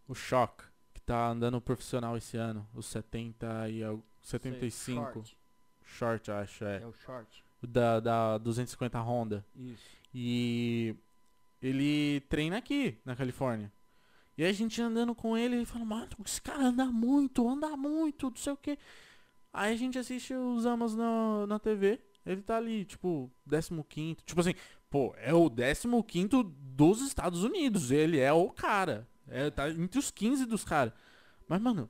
o 0.08 0.14
Shock, 0.14 0.64
que 0.64 0.71
tá 1.12 1.28
andando 1.28 1.60
profissional 1.60 2.16
esse 2.16 2.36
ano, 2.36 2.66
os 2.74 2.86
70 2.86 3.68
e 3.68 3.82
sei, 3.82 4.02
75 4.22 5.02
short, 5.02 5.36
short, 5.84 6.30
acho, 6.30 6.64
é, 6.64 6.82
É 6.82 6.86
o 6.86 6.92
short. 6.92 7.44
da, 7.62 8.00
da 8.00 8.38
250 8.38 8.98
Honda. 9.00 9.44
Isso. 9.54 9.82
E 10.14 10.94
ele 11.60 12.20
treina 12.28 12.56
aqui 12.56 12.98
na 13.04 13.14
Califórnia. 13.14 13.70
E 14.36 14.44
a 14.44 14.52
gente 14.52 14.80
andando 14.80 15.14
com 15.14 15.36
ele, 15.36 15.56
ele 15.56 15.66
fala, 15.66 15.84
mano, 15.84 16.08
esse 16.24 16.40
cara 16.40 16.64
anda 16.64 16.86
muito, 16.86 17.46
anda 17.46 17.76
muito, 17.76 18.30
não 18.30 18.36
sei 18.36 18.52
o 18.52 18.56
que. 18.56 18.78
Aí 19.52 19.74
a 19.74 19.76
gente 19.76 19.98
assiste 19.98 20.32
os 20.32 20.64
Amas 20.64 20.94
na, 20.94 21.46
na 21.46 21.58
TV, 21.58 22.00
ele 22.24 22.40
tá 22.40 22.56
ali, 22.56 22.86
tipo, 22.86 23.30
15 23.46 24.16
Tipo 24.24 24.40
assim, 24.40 24.54
pô, 24.88 25.14
é 25.18 25.34
o 25.34 25.50
15 26.02 26.28
dos 26.42 27.02
Estados 27.02 27.44
Unidos, 27.44 27.90
ele 27.90 28.18
é 28.18 28.32
o 28.32 28.48
cara. 28.48 29.06
É, 29.28 29.50
tá 29.50 29.68
entre 29.70 29.98
os 29.98 30.10
15 30.10 30.46
dos 30.46 30.64
caras. 30.64 30.92
Mas, 31.52 31.60
mano, 31.60 31.86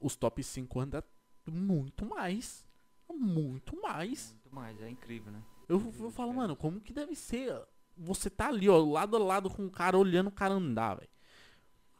os 0.00 0.14
top 0.14 0.40
5 0.40 0.78
anda 0.78 1.04
muito 1.44 2.06
mais. 2.06 2.64
Muito 3.10 3.76
mais. 3.82 4.36
Muito 4.40 4.54
mais, 4.54 4.80
é 4.80 4.88
incrível, 4.88 5.32
né? 5.32 5.42
Eu, 5.68 5.92
eu 5.98 6.10
falo, 6.12 6.32
mano, 6.32 6.54
como 6.54 6.80
que 6.80 6.92
deve 6.92 7.16
ser? 7.16 7.60
Você 7.96 8.30
tá 8.30 8.46
ali, 8.46 8.68
ó, 8.68 8.78
lado 8.78 9.16
a 9.16 9.18
lado 9.18 9.50
com 9.50 9.66
o 9.66 9.70
cara, 9.70 9.98
olhando 9.98 10.28
o 10.28 10.32
cara 10.32 10.54
andar, 10.54 10.94
velho. 10.94 11.08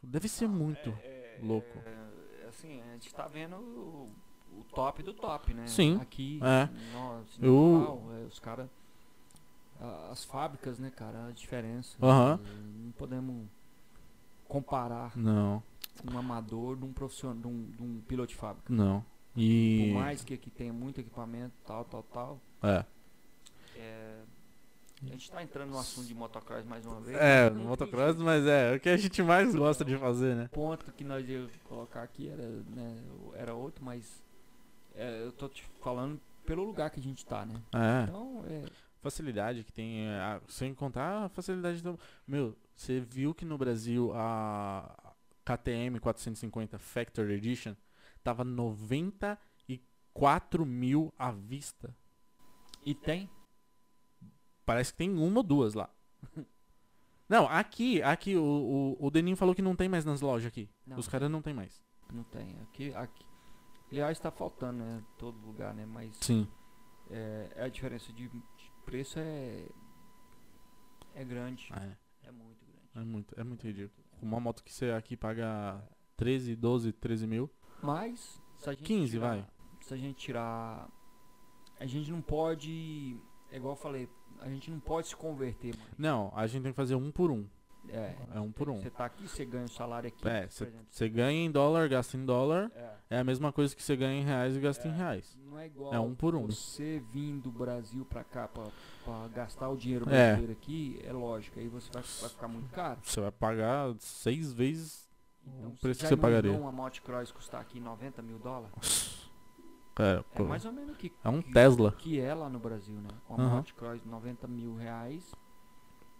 Deve 0.04 0.28
ser 0.28 0.46
muito. 0.46 0.96
É, 1.02 1.40
louco. 1.42 1.82
é, 1.84 2.46
assim, 2.46 2.80
a 2.80 2.92
gente 2.92 3.12
tá 3.12 3.26
vendo 3.26 3.56
o, 3.56 4.12
o 4.60 4.64
top 4.72 5.02
do 5.02 5.12
top, 5.12 5.52
né? 5.52 5.66
Sim, 5.66 5.96
Aqui, 6.00 6.38
é. 6.44 6.68
nós, 6.92 7.26
Eu- 7.42 8.08
é, 8.22 8.24
os 8.24 8.38
caras. 8.38 8.70
As 10.12 10.24
fábricas, 10.24 10.78
né, 10.78 10.92
cara? 10.92 11.26
A 11.26 11.32
diferença. 11.32 11.98
Aham. 12.00 12.38
É, 12.40 12.84
Não 12.84 12.92
podemos 12.92 13.48
comparar 14.48 15.16
Não, 15.16 15.62
um 16.12 16.18
amador 16.18 16.76
de 16.76 16.84
um 16.84 16.92
profissional, 16.92 17.36
de 17.40 17.46
um, 17.46 17.64
de 17.70 17.82
um 17.82 18.00
piloto 18.02 18.28
de 18.30 18.36
fábrica. 18.36 18.72
não. 18.72 19.00
Por 19.34 19.40
E. 19.40 19.90
mais 19.92 20.22
que 20.22 20.34
aqui 20.34 20.48
tenha 20.48 20.72
muito 20.72 21.00
equipamento, 21.00 21.52
tal, 21.66 21.84
tal, 21.86 22.02
tal. 22.04 22.40
É. 22.62 22.84
é, 23.76 24.20
a 25.02 25.06
gente 25.06 25.28
tá 25.30 25.42
entrando 25.42 25.70
no 25.70 25.78
assunto 25.78 26.06
de 26.06 26.14
motocross 26.14 26.64
mais 26.64 26.86
uma 26.86 27.00
vez. 27.00 27.18
É, 27.20 27.50
motocross, 27.50 28.16
mas 28.16 28.46
é 28.46 28.76
o 28.76 28.80
que 28.80 28.88
a 28.88 28.96
gente 28.96 29.20
mais 29.24 29.52
gosta 29.54 29.84
de 29.84 29.96
fazer, 29.98 30.36
né? 30.36 30.44
O 30.44 30.48
ponto 30.54 30.92
que 30.92 31.02
nós 31.02 31.28
ia 31.28 31.48
colocar 31.64 32.02
aqui 32.04 32.28
era, 32.28 32.42
né, 32.48 32.96
era 33.34 33.54
outro, 33.54 33.84
mas 33.84 34.22
é, 34.94 35.24
eu 35.24 35.32
tô 35.32 35.48
te 35.48 35.64
falando 35.82 36.20
pelo 36.46 36.62
lugar 36.62 36.88
que 36.90 37.00
a 37.00 37.02
gente 37.02 37.26
tá, 37.26 37.44
né? 37.44 37.60
É. 37.74 38.04
Então, 38.04 38.44
é, 38.48 38.62
Facilidade 39.02 39.64
que 39.64 39.72
tem. 39.72 40.06
é, 40.06 40.14
a- 40.20 40.40
sem 40.48 40.72
contar 40.74 41.24
a 41.24 41.28
facilidade 41.28 41.82
do. 41.82 41.98
Meu, 42.26 42.54
você 42.74 43.00
viu 43.00 43.34
que 43.34 43.44
no 43.44 43.58
Brasil 43.58 44.12
a 44.14 45.14
KTM 45.44 46.00
450 46.00 46.78
Factory 46.78 47.34
Edition 47.34 47.74
tava 48.22 48.42
94 48.44 50.64
mil 50.66 51.12
à 51.18 51.30
vista. 51.30 51.94
e 52.84 52.94
tem, 52.94 53.30
Parece 54.66 54.92
que 54.92 54.98
tem 54.98 55.10
uma 55.10 55.38
ou 55.40 55.42
duas 55.42 55.74
lá. 55.74 55.90
Não, 57.28 57.46
aqui, 57.48 58.02
aqui, 58.02 58.36
o, 58.36 58.96
o, 59.00 59.06
o 59.06 59.10
Deninho 59.10 59.36
falou 59.36 59.54
que 59.54 59.62
não 59.62 59.74
tem 59.74 59.88
mais 59.88 60.04
nas 60.04 60.20
lojas 60.20 60.46
aqui. 60.48 60.68
Não. 60.86 60.98
Os 60.98 61.08
caras 61.08 61.30
não 61.30 61.40
tem 61.40 61.54
mais. 61.54 61.82
não 62.12 62.22
tem. 62.24 62.58
Aqui, 62.62 62.94
aqui. 62.94 63.24
Aliás, 63.90 64.20
tá 64.20 64.30
faltando, 64.30 64.84
né? 64.84 65.02
Todo 65.18 65.38
lugar, 65.38 65.72
né? 65.74 65.86
Mas 65.86 66.14
Sim. 66.20 66.46
é, 67.10 67.62
a 67.64 67.68
diferença 67.68 68.12
de, 68.12 68.28
de 68.28 68.70
preço 68.84 69.18
é 69.18 69.66
é 71.14 71.24
grande, 71.24 71.66
É, 71.72 71.86
é. 71.86 71.96
É 72.94 73.00
muito, 73.04 73.34
é 73.38 73.44
muito 73.44 73.66
ridículo. 73.66 74.04
Uma 74.22 74.40
moto 74.40 74.62
que 74.64 74.72
você 74.72 74.90
aqui 74.90 75.16
paga 75.16 75.82
13, 76.16 76.56
12, 76.56 76.92
13 76.92 77.26
mil. 77.26 77.50
Mas 77.82 78.40
se 78.56 78.68
a 78.70 78.72
gente 78.72 78.84
15, 78.84 79.10
tirar- 79.12 79.28
vai. 79.28 79.46
Se 79.80 79.94
a 79.94 79.96
gente 79.96 80.16
tirar 80.16 80.88
a 81.78 81.86
gente 81.86 82.10
não 82.10 82.22
pode, 82.22 83.18
é 83.50 83.56
igual 83.56 83.72
eu 83.74 83.76
falei, 83.76 84.08
a 84.40 84.48
gente 84.48 84.70
não 84.70 84.78
pode 84.80 85.08
se 85.08 85.16
converter, 85.16 85.76
mano. 85.76 85.90
Não, 85.98 86.32
a 86.34 86.46
gente 86.46 86.62
tem 86.62 86.72
que 86.72 86.76
fazer 86.76 86.94
um 86.94 87.10
por 87.10 87.30
um. 87.30 87.46
É, 87.88 88.14
É 88.34 88.40
um 88.40 88.50
por 88.50 88.68
um. 88.70 88.80
Você 88.80 88.90
tá 88.90 89.04
aqui, 89.04 89.28
você 89.28 89.44
ganha 89.44 89.64
o 89.66 89.68
salário 89.70 90.08
aqui, 90.08 90.26
É, 90.28 90.48
você 90.90 91.08
ganha 91.08 91.44
em 91.46 91.50
dólar, 91.50 91.88
gasta 91.88 92.16
em 92.16 92.24
dólar. 92.24 92.70
É. 92.74 92.94
É 93.10 93.18
a 93.18 93.24
mesma 93.24 93.52
coisa 93.52 93.74
que 93.76 93.82
você 93.82 93.94
ganha 93.94 94.20
em 94.20 94.24
reais 94.24 94.56
e 94.56 94.60
gasta 94.60 94.88
em 94.88 94.90
É. 94.90 94.94
reais. 94.94 95.38
Não 95.44 95.58
é 95.58 95.66
igual 95.66 95.94
É 95.94 96.00
um 96.00 96.14
por 96.14 96.34
um. 96.34 96.46
você 96.46 97.00
vir 97.12 97.34
do 97.40 97.50
Brasil 97.52 98.04
pra 98.04 98.24
cá 98.24 98.48
pra 98.48 98.64
gastar 99.34 99.68
o 99.68 99.76
dinheiro 99.76 100.04
É. 100.08 100.28
brasileiro 100.28 100.52
aqui, 100.52 101.00
é 101.04 101.12
lógico, 101.12 101.60
aí 101.60 101.68
você 101.68 101.88
vai, 101.92 102.02
vai 102.20 102.30
ficar 102.30 102.48
muito 102.48 102.68
caro. 102.70 102.98
Você 103.02 103.20
vai 103.20 103.30
pagar 103.30 103.94
seis 104.00 104.52
vezes 104.52 105.08
Então, 105.46 105.68
o 105.70 105.78
preço 105.78 106.00
que 106.00 106.06
você 106.08 106.16
pagaria. 106.16 106.50
imaginou 106.50 106.68
uma 106.68 106.72
motocross 106.72 107.30
custar 107.30 107.60
aqui 107.60 107.78
90 107.78 108.20
mil 108.22 108.38
dólares? 108.38 109.30
É 109.96 110.24
pô, 110.34 110.42
mais 110.44 110.64
ou 110.64 110.72
menos 110.72 110.96
que, 110.96 111.12
é 111.22 111.28
um 111.28 111.40
que- 111.40 111.52
Tesla. 111.52 111.92
que 111.92 112.18
é 112.18 112.34
lá 112.34 112.48
no 112.48 112.58
Brasil, 112.58 112.96
né? 112.96 113.08
Uma 113.28 113.44
Aham. 113.44 113.56
motocross 113.58 114.02
90 114.04 114.48
mil 114.48 114.74
reais, 114.74 115.32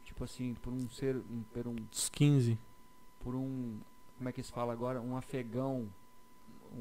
tipo 0.04 0.22
assim, 0.24 0.54
por 0.54 0.72
um 0.72 0.88
ser, 0.90 1.16
um, 1.16 1.42
por 1.52 1.66
um, 1.66 1.74
Uns 1.90 2.08
15. 2.10 2.58
por 3.20 3.34
um, 3.34 3.80
como 4.16 4.28
é 4.28 4.32
que 4.32 4.42
se 4.42 4.52
fala 4.52 4.72
agora? 4.72 5.00
Um 5.00 5.16
afegão, 5.16 5.90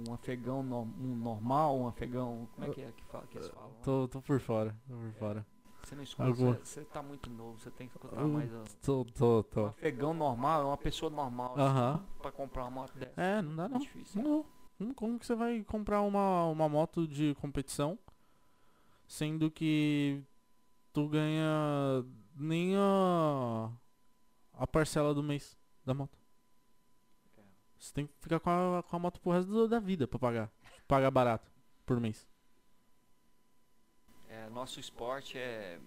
um 0.07 0.13
afegão 0.13 0.61
no- 0.63 0.81
um 0.99 1.15
normal, 1.15 1.77
um 1.77 1.87
afegão, 1.87 2.47
como 2.55 2.67
é 2.67 2.69
que 2.73 2.81
é 2.81 2.91
que, 2.91 3.03
fala, 3.05 3.25
que 3.27 3.37
eles 3.37 3.49
falam? 3.49 3.71
Tô, 3.83 4.07
tô 4.07 4.21
por 4.21 4.39
fora, 4.39 4.75
tô 4.87 4.95
por 4.95 5.11
fora. 5.13 5.45
Você 5.83 5.95
não 5.95 6.03
escuta, 6.03 6.29
Alguma- 6.29 6.53
você, 6.53 6.65
você 6.65 6.85
tá 6.85 7.01
muito 7.03 7.29
novo, 7.29 7.59
você 7.59 7.69
tem 7.71 7.87
que 7.89 7.95
escutar 7.97 8.19
Eu 8.21 8.27
mais. 8.29 8.49
ó. 8.53 8.63
Tô, 8.81 9.03
tô, 9.05 9.39
Um 9.39 9.43
tô. 9.43 9.65
afegão 9.65 10.13
normal 10.13 10.61
é 10.61 10.65
uma 10.65 10.77
pessoa 10.77 11.09
normal 11.11 11.53
assim, 11.53 11.61
Aham. 11.61 12.05
pra 12.21 12.31
comprar 12.31 12.63
uma 12.63 12.71
moto 12.71 12.93
dessa. 12.97 13.19
É, 13.21 13.41
não 13.41 13.55
dá 13.55 13.65
É 13.65 13.67
não. 13.69 13.79
difícil. 13.79 14.21
Não. 14.21 14.45
Como- 14.77 14.93
Como 14.95 15.19
que 15.19 15.25
você 15.25 15.35
vai 15.35 15.61
comprar 15.63 16.01
uma, 16.01 16.45
uma 16.47 16.67
moto 16.69 17.07
de 17.07 17.35
competição 17.35 17.97
sendo 19.07 19.51
que 19.51 20.21
tu 20.91 21.07
ganha 21.07 22.03
nem 22.35 22.75
a, 22.77 23.71
a 24.53 24.67
parcela 24.67 25.13
do 25.13 25.23
mês 25.23 25.57
da 25.85 25.93
moto? 25.93 26.17
Você 27.79 27.93
tem 27.93 28.07
que 28.07 28.13
ficar 28.19 28.39
com 28.39 28.49
a, 28.49 28.83
com 28.83 28.95
a 28.95 28.99
moto 28.99 29.19
pro 29.19 29.31
resto 29.31 29.51
do- 29.51 29.67
da 29.67 29.79
vida 29.79 30.07
pra 30.07 30.17
pagar. 30.17 30.51
Pagar 30.87 31.11
barato 31.11 31.51
por 31.85 31.99
mês. 31.99 32.27
É, 34.29 34.49
nosso 34.49 34.79
esporte 34.79 35.37
é 35.37 35.79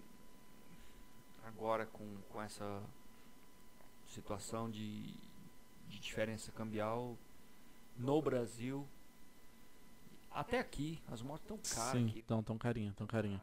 agora 1.44 1.86
com, 1.86 2.16
com 2.30 2.42
essa 2.42 2.82
situação 4.06 4.70
de, 4.70 5.14
de 5.88 5.98
diferença 5.98 6.52
cambial 6.52 7.16
no 7.96 8.20
Brasil. 8.20 8.86
Até 10.30 10.58
aqui, 10.58 11.02
as 11.08 11.22
motos 11.22 11.42
estão 11.44 11.56
caras 11.82 11.92
Sim, 11.98 12.08
aqui. 12.10 12.22
tão, 12.22 12.42
tão 12.42 12.58
carinha, 12.58 12.92
tão 12.94 13.06
carinha. 13.06 13.42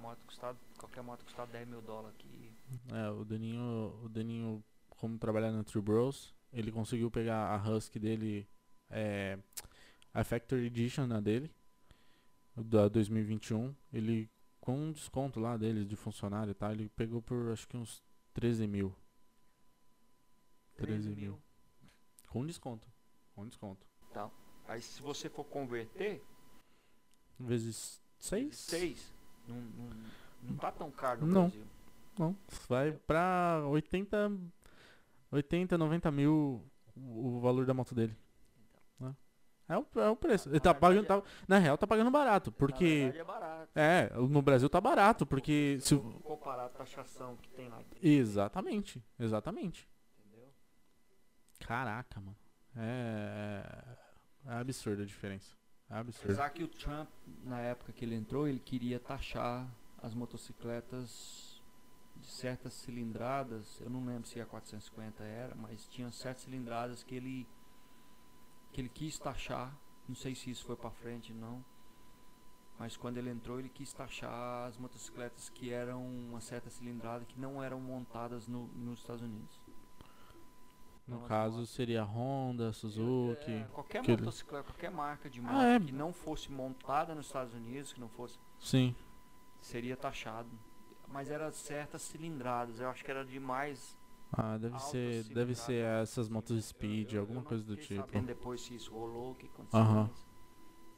Moto 0.00 0.24
custava, 0.26 0.58
qualquer 0.78 1.02
moto 1.02 1.24
custava 1.24 1.52
10 1.52 1.68
mil 1.68 1.82
dólares 1.82 2.16
aqui. 2.16 2.52
É, 2.92 3.10
o 3.10 3.24
Daninho, 3.24 4.00
o 4.02 4.08
Daninho, 4.08 4.64
como 4.88 5.18
trabalhar 5.18 5.52
na 5.52 5.62
True 5.62 5.82
Bros, 5.82 6.34
ele 6.52 6.72
conseguiu 6.72 7.10
pegar 7.10 7.54
a 7.54 7.70
Husky 7.70 7.98
dele, 7.98 8.48
é, 8.88 9.38
a 10.12 10.24
Factory 10.24 10.66
Edition 10.66 11.06
na 11.06 11.20
dele, 11.20 11.50
da 12.56 12.88
2021. 12.88 13.74
Ele, 13.92 14.30
com 14.60 14.76
um 14.76 14.92
desconto 14.92 15.38
lá 15.38 15.56
dele 15.56 15.84
de 15.84 15.96
funcionário 15.96 16.52
e 16.52 16.54
tal, 16.54 16.72
ele 16.72 16.88
pegou 16.90 17.20
por 17.20 17.52
acho 17.52 17.68
que 17.68 17.76
uns 17.76 18.02
13 18.34 18.66
mil. 18.66 18.94
13 20.76 21.10
mil. 21.10 21.38
Com 22.28 22.46
desconto. 22.46 22.88
Com 23.34 23.46
desconto. 23.46 23.86
Aí 24.70 24.80
se 24.80 25.02
você 25.02 25.28
for 25.28 25.42
converter, 25.42 26.22
Vezes 27.36 28.00
6? 28.20 28.56
Seis. 28.56 29.12
Não, 29.48 29.56
não, 29.56 29.90
não 30.42 30.56
tá 30.56 30.70
tão 30.72 30.90
caro 30.90 31.20
no 31.22 31.26
Não. 31.32 31.42
Brasil. 31.48 31.64
Não. 32.18 32.36
Vai 32.68 32.92
pra 32.92 33.62
80, 33.68 34.30
80, 35.30 35.78
90 35.78 36.10
mil 36.10 36.64
o 36.96 37.36
o 37.36 37.40
valor 37.40 37.64
da 37.64 37.72
moto 37.72 37.94
dele. 37.94 38.14
né? 38.98 39.14
É 39.68 39.78
o, 39.78 39.86
é 39.96 40.10
o 40.10 40.16
preço. 40.16 40.48
Ele 40.50 40.60
tá 40.60 40.74
Na 40.74 40.78
pagando, 40.78 41.00
verdade, 41.06 41.22
tá- 41.22 41.28
na 41.48 41.58
real 41.58 41.78
tá 41.78 41.86
pagando 41.86 42.10
barato, 42.10 42.52
porque... 42.52 43.10
é 43.16 43.24
barato. 43.24 43.70
É, 43.74 44.10
no 44.16 44.42
Brasil 44.42 44.68
tá 44.68 44.80
barato, 44.80 45.24
porque... 45.24 45.78
Se, 45.80 45.94
Vamos 45.94 46.20
comparar 46.22 46.66
a 46.66 46.68
taxação 46.68 47.36
que 47.36 47.48
tem 47.50 47.68
lá. 47.68 47.80
exatamente, 48.02 49.02
exatamente. 49.18 49.88
Entendeu? 50.26 50.48
Caraca, 51.60 52.20
mano. 52.20 52.36
É, 52.76 53.62
é, 54.46 54.50
é 54.50 54.54
absurda 54.60 55.02
a 55.04 55.06
diferença. 55.06 55.56
Absurdo. 55.90 56.24
Apesar 56.24 56.50
que 56.50 56.62
o 56.62 56.68
Trump, 56.68 57.08
na 57.42 57.58
época 57.58 57.92
que 57.92 58.04
ele 58.04 58.14
entrou, 58.14 58.46
ele 58.46 58.60
queria 58.60 59.00
taxar 59.00 59.68
as 60.00 60.14
motocicletas 60.14 61.60
de 62.16 62.28
certas 62.28 62.74
cilindradas. 62.74 63.80
Eu 63.80 63.90
não 63.90 64.04
lembro 64.04 64.28
se 64.28 64.40
a 64.40 64.46
450 64.46 65.24
era, 65.24 65.54
mas 65.56 65.88
tinha 65.88 66.10
certas 66.12 66.44
cilindradas 66.44 67.02
que 67.02 67.14
ele 67.14 67.46
que 68.72 68.80
ele 68.80 68.88
quis 68.88 69.18
taxar. 69.18 69.76
Não 70.08 70.14
sei 70.14 70.34
se 70.36 70.48
isso 70.48 70.64
foi 70.64 70.76
pra 70.76 70.90
frente 70.90 71.32
não. 71.32 71.64
Mas 72.78 72.96
quando 72.96 73.18
ele 73.18 73.28
entrou, 73.28 73.58
ele 73.58 73.68
quis 73.68 73.92
taxar 73.92 74.68
as 74.68 74.78
motocicletas 74.78 75.50
que 75.50 75.72
eram 75.72 76.06
uma 76.06 76.40
certa 76.40 76.70
cilindrada 76.70 77.24
que 77.24 77.38
não 77.38 77.62
eram 77.62 77.80
montadas 77.80 78.46
no, 78.46 78.68
nos 78.68 79.00
Estados 79.00 79.22
Unidos. 79.22 79.59
No 81.10 81.22
as 81.22 81.28
caso 81.28 81.56
motos- 81.56 81.70
seria 81.70 82.04
Honda, 82.04 82.72
Suzuki. 82.72 83.50
É, 83.52 83.66
qualquer 83.72 84.02
que 84.02 84.10
motocicleta, 84.12 84.64
qualquer 84.64 84.90
marca 84.90 85.28
de 85.28 85.40
moto 85.40 85.52
Ah, 85.54 85.64
é. 85.74 85.80
que 85.80 85.92
não 85.92 86.12
fosse 86.12 86.50
montada 86.50 87.14
nos 87.14 87.26
Estados 87.26 87.54
Unidos, 87.54 87.92
que 87.92 88.00
não 88.00 88.08
fosse, 88.08 88.38
Sim. 88.58 88.94
seria 89.60 89.96
taxado. 89.96 90.48
Mas 91.08 91.30
era 91.30 91.50
certas 91.50 92.02
cilindradas, 92.02 92.78
eu 92.80 92.88
acho 92.88 93.04
que 93.04 93.10
era 93.10 93.24
de 93.24 93.40
mais. 93.40 93.98
Ah, 94.32 94.56
deve 94.56 94.78
ser, 94.78 95.24
deve 95.24 95.54
ser 95.56 95.84
essas 95.84 96.28
motos 96.28 96.64
speed, 96.64 97.08
Eu- 97.10 97.16
eu 97.16 97.20
alguma 97.22 97.40
não 97.40 97.46
coisa 97.46 97.64
do 97.64 97.76
tipo. 97.76 98.00
sabendo 98.00 98.26
depois 98.26 98.60
se 98.60 98.76
isso 98.76 98.92
rolou, 98.94 99.32
o 99.32 99.34
que 99.34 99.46
aconteceu. 99.46 99.80
Aham. 99.80 100.10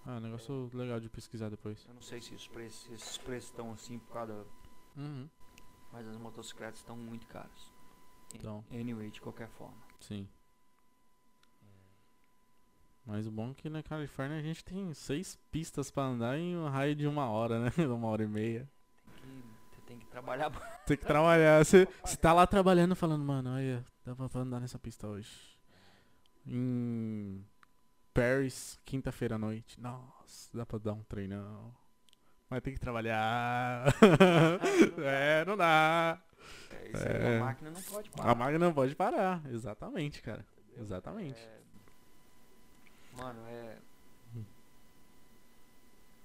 Ah, 0.05 0.20
negócio 0.20 0.68
legal 0.74 1.01
de 1.01 1.09
pesquisar 1.09 1.48
depois. 1.48 1.86
Eu 1.89 1.94
não 1.94 2.02
sei 2.02 2.20
se 2.20 2.34
os 2.34 2.47
preços, 2.48 2.90
esses 2.93 3.16
preços 3.16 3.48
estão 3.51 3.72
assim 3.72 3.98
por 4.01 4.12
causa. 4.12 4.44
Uhum. 4.97 5.28
Mas 5.93 6.06
as 6.06 6.16
motocicletas 6.18 6.78
estão 6.80 6.97
muito 6.97 7.26
caras. 7.28 7.72
Então. 8.34 8.64
Anyway, 8.70 9.10
de 9.10 9.20
qualquer 9.20 9.48
forma. 9.48 9.76
Sim. 10.02 10.28
Mas 13.04 13.26
o 13.26 13.30
bom 13.30 13.50
é 13.50 13.54
que 13.54 13.68
na 13.68 13.82
Califórnia 13.82 14.38
a 14.38 14.42
gente 14.42 14.64
tem 14.64 14.92
seis 14.94 15.36
pistas 15.50 15.90
pra 15.90 16.04
andar 16.04 16.38
em 16.38 16.56
um 16.56 16.68
raio 16.68 16.94
de 16.94 17.06
uma 17.06 17.28
hora, 17.28 17.58
né? 17.58 17.70
uma 17.86 18.08
hora 18.08 18.22
e 18.22 18.28
meia. 18.28 18.68
Tem 19.04 19.30
que, 19.30 19.76
você 19.76 19.80
tem 19.86 19.98
que 19.98 20.06
trabalhar. 20.06 20.50
Tem 20.86 20.96
que 20.96 21.06
trabalhar. 21.06 21.64
Você, 21.64 21.86
você 22.04 22.16
tá 22.16 22.32
lá 22.32 22.46
trabalhando 22.46 22.94
falando, 22.96 23.24
mano, 23.24 23.54
olha, 23.54 23.84
dá 24.04 24.14
pra 24.14 24.40
andar 24.40 24.60
nessa 24.60 24.78
pista 24.78 25.06
hoje. 25.06 25.30
Em 26.46 27.44
Paris, 28.12 28.78
quinta-feira 28.84 29.36
à 29.36 29.38
noite. 29.38 29.80
Nossa, 29.80 30.50
dá 30.56 30.66
pra 30.66 30.78
dar 30.78 30.92
um 30.92 31.02
treinão. 31.04 31.72
Mas 32.50 32.62
tem 32.62 32.74
que 32.74 32.80
trabalhar. 32.80 33.94
é, 34.98 35.44
não 35.44 35.56
dá. 35.56 36.20
É, 36.93 36.98
isso 36.98 37.09
aí, 37.09 37.16
É. 37.35 37.39
a 37.39 37.44
máquina 37.44 37.70
não 37.70 37.82
pode 37.82 38.10
parar. 38.10 38.31
A 38.31 38.35
máquina 38.35 38.59
não 38.66 38.74
pode 38.74 38.94
parar. 38.97 39.43
Exatamente, 39.51 40.23
cara. 40.23 40.44
Exatamente. 40.77 41.40
É, 41.40 41.60
mano, 43.16 43.40
é. 43.48 43.78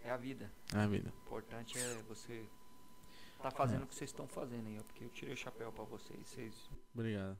É 0.02 0.11
a 0.11 0.18
vida. 0.18 0.49
É 0.73 0.80
a 0.80 0.88
vida. 0.88 1.11
O 1.15 1.26
importante 1.27 1.77
é 1.77 1.95
você 2.07 2.45
tá 3.41 3.52
fazendo 3.52 3.84
o 3.84 3.88
que 3.88 3.95
vocês 3.95 4.10
estão 4.10 4.27
fazendo 4.27 4.68
aí, 4.68 4.80
ó. 4.80 4.84
Porque 4.84 5.03
eu 5.03 5.10
tirei 5.10 5.34
o 5.34 5.38
chapéu 5.38 5.72
pra 5.72 5.84
vocês. 5.84 6.19
Vocês 6.30 6.69
Obrigado. 6.94 7.38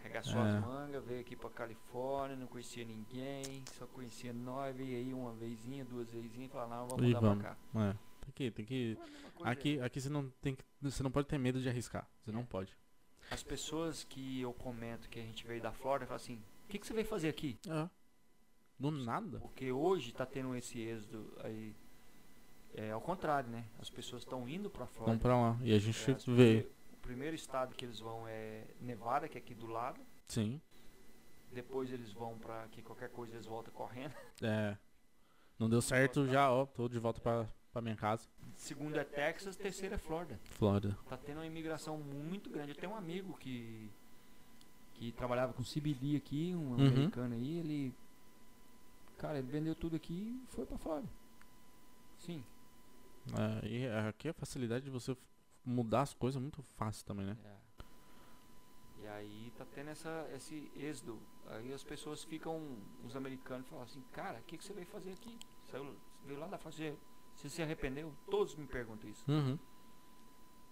arregaçou 0.00 0.40
É. 0.44 0.56
as 0.56 0.60
mangas, 0.64 1.04
veio 1.04 1.20
aqui 1.20 1.36
pra 1.36 1.48
Califórnia, 1.50 2.36
não 2.36 2.46
conhecia 2.48 2.84
ninguém, 2.84 3.62
só 3.78 3.86
conhecia 3.86 4.32
nós, 4.32 4.74
veio 4.76 4.96
aí 4.96 5.14
uma 5.14 5.32
vezinha, 5.34 5.84
duas 5.84 6.10
vezinhas 6.10 6.48
e 6.50 6.52
falou, 6.52 6.68
não, 6.68 6.88
vamos 6.88 7.04
E 7.04 7.06
mudar 7.08 7.20
vamos. 7.20 7.42
pra 7.44 7.54
cá. 7.54 7.56
É. 7.90 7.94
Tem 8.24 8.32
que, 8.34 8.50
tem 8.50 8.64
que. 8.64 8.98
É. 9.44 9.48
Aqui, 9.48 9.80
aqui 9.80 10.00
você 10.00 10.08
não 10.08 10.28
tem 10.42 10.56
que. 10.56 10.64
Você 10.82 11.02
não 11.04 11.10
pode 11.12 11.28
ter 11.28 11.38
medo 11.38 11.60
de 11.60 11.68
arriscar. 11.68 12.08
Você 12.26 12.32
não 12.32 12.44
pode. 12.44 12.76
As 13.30 13.44
pessoas 13.44 14.02
que 14.02 14.40
eu 14.40 14.52
comento 14.52 15.08
que 15.08 15.20
a 15.20 15.22
gente 15.22 15.46
veio 15.46 15.62
da 15.62 15.70
Flórida 15.70 16.06
falam 16.06 16.16
assim, 16.16 16.42
o 16.64 16.68
que, 16.68 16.76
que 16.76 16.84
você 16.84 16.92
veio 16.92 17.06
fazer 17.06 17.28
aqui? 17.28 17.56
É. 17.68 17.88
Do 18.76 18.90
nada. 18.90 19.38
Porque 19.38 19.70
hoje 19.70 20.12
tá 20.12 20.26
tendo 20.26 20.52
esse 20.56 20.80
êxodo 20.80 21.32
aí. 21.44 21.72
É 22.74 22.90
ao 22.90 23.00
contrário, 23.00 23.48
né? 23.48 23.64
As 23.78 23.88
pessoas 23.88 24.22
estão 24.22 24.48
indo 24.48 24.68
pra 24.68 24.86
Flórida. 24.86 25.06
Vamos 25.06 25.22
pra 25.22 25.40
lá. 25.40 25.56
E 25.62 25.72
a 25.72 25.78
gente 25.78 25.98
É, 26.10 26.66
O 26.92 26.96
primeiro 27.00 27.36
estado 27.36 27.76
que 27.76 27.84
eles 27.84 28.00
vão 28.00 28.26
é 28.26 28.64
Nevada, 28.80 29.28
que 29.28 29.38
é 29.38 29.40
aqui 29.40 29.54
do 29.54 29.68
lado. 29.68 30.00
Sim. 30.26 30.60
Depois 31.52 31.92
eles 31.92 32.12
vão 32.12 32.36
pra 32.36 32.66
que 32.72 32.82
qualquer 32.82 33.08
coisa 33.10 33.34
eles 33.34 33.46
voltam 33.46 33.72
correndo. 33.72 34.14
É. 34.42 34.76
Não 35.58 35.68
deu 35.68 35.80
certo 35.80 36.26
já, 36.26 36.50
ó. 36.50 36.66
Tô 36.66 36.88
de 36.88 36.98
volta 36.98 37.20
pra, 37.20 37.46
pra 37.72 37.80
minha 37.82 37.96
casa. 37.96 38.28
Segundo 38.54 38.96
é 38.98 39.04
Texas, 39.04 39.56
terceiro 39.56 39.94
é 39.94 39.98
Flórida. 39.98 40.38
Flórida. 40.44 40.96
Tá 41.08 41.16
tendo 41.16 41.38
uma 41.38 41.46
imigração 41.46 41.98
muito 41.98 42.48
grande. 42.50 42.70
Eu 42.72 42.76
tenho 42.76 42.92
um 42.92 42.96
amigo 42.96 43.36
que 43.38 43.90
que 44.94 45.12
trabalhava 45.12 45.52
com 45.52 45.62
CBD 45.62 46.16
aqui, 46.16 46.54
um 46.54 46.70
Uhum. 46.70 46.86
americano 46.88 47.34
aí, 47.34 47.58
ele 47.58 47.94
cara, 49.18 49.38
ele 49.38 49.46
vendeu 49.46 49.74
tudo 49.74 49.94
aqui 49.94 50.40
e 50.42 50.46
foi 50.54 50.64
pra 50.64 50.78
Flórida. 50.78 51.08
Sim, 52.16 52.42
É, 53.62 53.66
e 53.68 53.86
aqui 54.08 54.28
a 54.28 54.32
facilidade 54.32 54.86
de 54.86 54.90
você 54.90 55.14
mudar 55.64 56.00
as 56.02 56.14
coisas 56.14 56.38
é 56.38 56.40
muito 56.40 56.62
fácil 56.76 57.04
também, 57.04 57.26
né? 57.26 57.36
É. 57.44 57.56
E 59.02 59.06
aí 59.08 59.52
tá 59.58 59.66
tendo 59.66 59.90
essa, 59.90 60.26
esse 60.34 60.70
êxodo. 60.76 61.20
Aí 61.48 61.72
as 61.72 61.84
pessoas 61.84 62.24
ficam, 62.24 62.78
os 63.04 63.14
americanos 63.14 63.68
falam 63.68 63.84
assim, 63.84 64.02
cara, 64.12 64.38
o 64.38 64.42
que, 64.42 64.58
que 64.58 64.64
você 64.64 64.72
veio 64.72 64.86
fazer 64.86 65.12
aqui? 65.12 65.38
Saiu, 65.70 65.96
veio 66.24 66.38
lá 66.40 66.46
da 66.46 66.58
fazer. 66.58 66.98
Você 67.34 67.48
se 67.48 67.62
arrependeu? 67.62 68.12
Todos 68.30 68.56
me 68.56 68.66
perguntam 68.66 69.08
isso. 69.08 69.30
Uhum. 69.30 69.58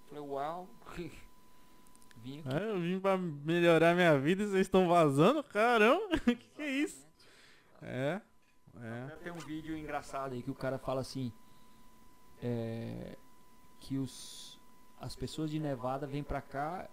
Falei, 0.08 0.24
uau, 0.24 0.68
vim 2.16 2.40
aqui. 2.40 2.48
É, 2.54 2.70
eu 2.70 2.80
vim 2.80 2.98
pra 2.98 3.16
melhorar 3.16 3.94
minha 3.94 4.18
vida 4.18 4.42
e 4.42 4.46
vocês 4.46 4.66
estão 4.66 4.88
vazando? 4.88 5.42
Caramba, 5.44 6.18
que 6.24 6.34
que 6.34 6.62
é 6.62 6.70
isso? 6.70 7.06
É. 7.80 8.20
É. 8.80 9.16
Tem 9.22 9.32
um 9.32 9.38
vídeo 9.38 9.76
engraçado 9.76 10.32
aí 10.32 10.42
que 10.42 10.50
o 10.50 10.54
cara 10.54 10.78
fala 10.78 11.00
assim, 11.00 11.32
é, 12.42 13.16
que 13.78 13.98
os, 13.98 14.60
as 14.98 15.14
pessoas 15.14 15.50
de 15.50 15.60
Nevada 15.60 16.06
vêm 16.06 16.24
pra 16.24 16.42
cá 16.42 16.88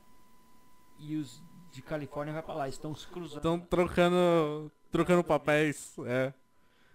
e 1.00 1.16
os 1.16 1.42
de 1.72 1.82
Califórnia 1.82 2.34
vai 2.34 2.44
pra 2.44 2.54
lá, 2.54 2.68
estão 2.70 2.94
se 2.96 3.08
cruzando. 3.08 3.38
Estão 3.38 3.60
trocando. 3.60 4.72
trocando 4.92 5.24
papéis. 5.24 5.96
É. 6.06 6.34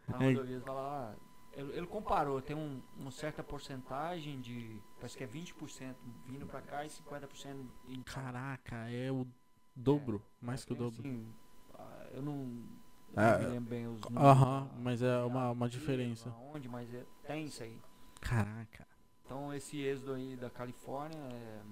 Na 0.09 0.19
rodovia, 0.19 0.61
fala 0.61 0.81
lá, 0.81 1.15
ele, 1.53 1.79
ele 1.79 1.87
comparou, 1.87 2.41
tem 2.41 2.55
um, 2.55 2.81
uma 2.97 3.11
certa 3.11 3.43
porcentagem 3.43 4.41
de, 4.41 4.81
parece 5.01 5.17
que 5.17 5.25
é 5.25 5.27
20% 5.27 5.95
vindo 6.27 6.47
pra 6.47 6.61
cá 6.61 6.85
e 6.85 6.89
50% 6.89 7.67
indo. 7.89 8.05
Caraca, 8.05 8.89
é 8.91 9.11
o 9.11 9.27
dobro. 9.75 10.23
Mais 10.41 10.65
que 10.65 10.73
o 10.73 10.77
dobro. 10.77 11.01
assim, 11.01 11.27
ah, 11.75 12.07
eu 12.13 12.23
não, 12.23 12.35
eu 12.35 13.17
Ah, 13.17 13.33
não 13.33 13.39
me 13.41 13.47
lembro 13.47 13.71
bem 13.71 13.87
os 13.89 14.01
números. 14.03 14.29
Aham, 14.29 14.65
da- 14.67 14.79
mas 14.79 15.03
é 15.03 15.19
uma, 15.25 15.51
uma 15.51 15.67
da- 15.67 15.73
diferença. 15.73 16.29
Aonde, 16.29 16.69
mas 16.69 16.93
é, 16.95 17.05
tem 17.27 17.47
isso 17.47 17.63
aí. 17.63 17.81
Caraca. 18.21 18.87
Então 19.25 19.53
esse 19.53 19.81
êxodo 19.81 20.13
aí 20.13 20.37
da 20.37 20.49
Califórnia 20.51 21.19
é... 21.19 21.63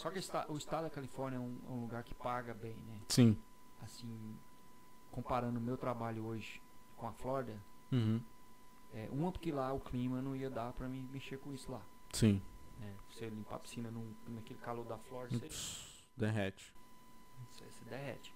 Só 0.00 0.10
que 0.10 0.18
esta- 0.18 0.50
o 0.50 0.56
estado 0.56 0.84
da 0.84 0.90
Califórnia 0.90 1.36
é 1.36 1.40
um, 1.40 1.58
é 1.66 1.70
um 1.70 1.80
lugar 1.82 2.02
que 2.02 2.14
paga 2.14 2.54
bem, 2.54 2.74
né? 2.86 3.00
Sim. 3.08 3.36
Assim, 3.82 4.34
comparando 5.10 5.58
o 5.58 5.62
meu 5.62 5.76
trabalho 5.76 6.24
hoje 6.24 6.62
com 6.96 7.06
a 7.06 7.12
Flórida, 7.12 7.62
Uhum. 7.92 8.22
é, 8.94 9.08
uma 9.10 9.30
porque 9.30 9.52
lá 9.52 9.72
o 9.74 9.80
clima 9.80 10.22
não 10.22 10.34
ia 10.34 10.48
dar 10.48 10.72
pra 10.72 10.88
mim 10.88 11.06
mexer 11.12 11.38
com 11.38 11.52
isso 11.52 11.70
lá. 11.70 11.82
Sim. 12.14 12.40
Né? 12.78 12.96
Você 13.10 13.28
limpar 13.28 13.56
a 13.56 13.58
piscina 13.58 13.90
num, 13.90 14.14
naquele 14.28 14.58
calor 14.60 14.86
da 14.86 14.96
Flórida, 14.96 15.38
você, 15.50 15.84
Derrete. 16.16 16.72
você, 17.50 17.64
você 17.70 17.84
derrete. 17.84 18.34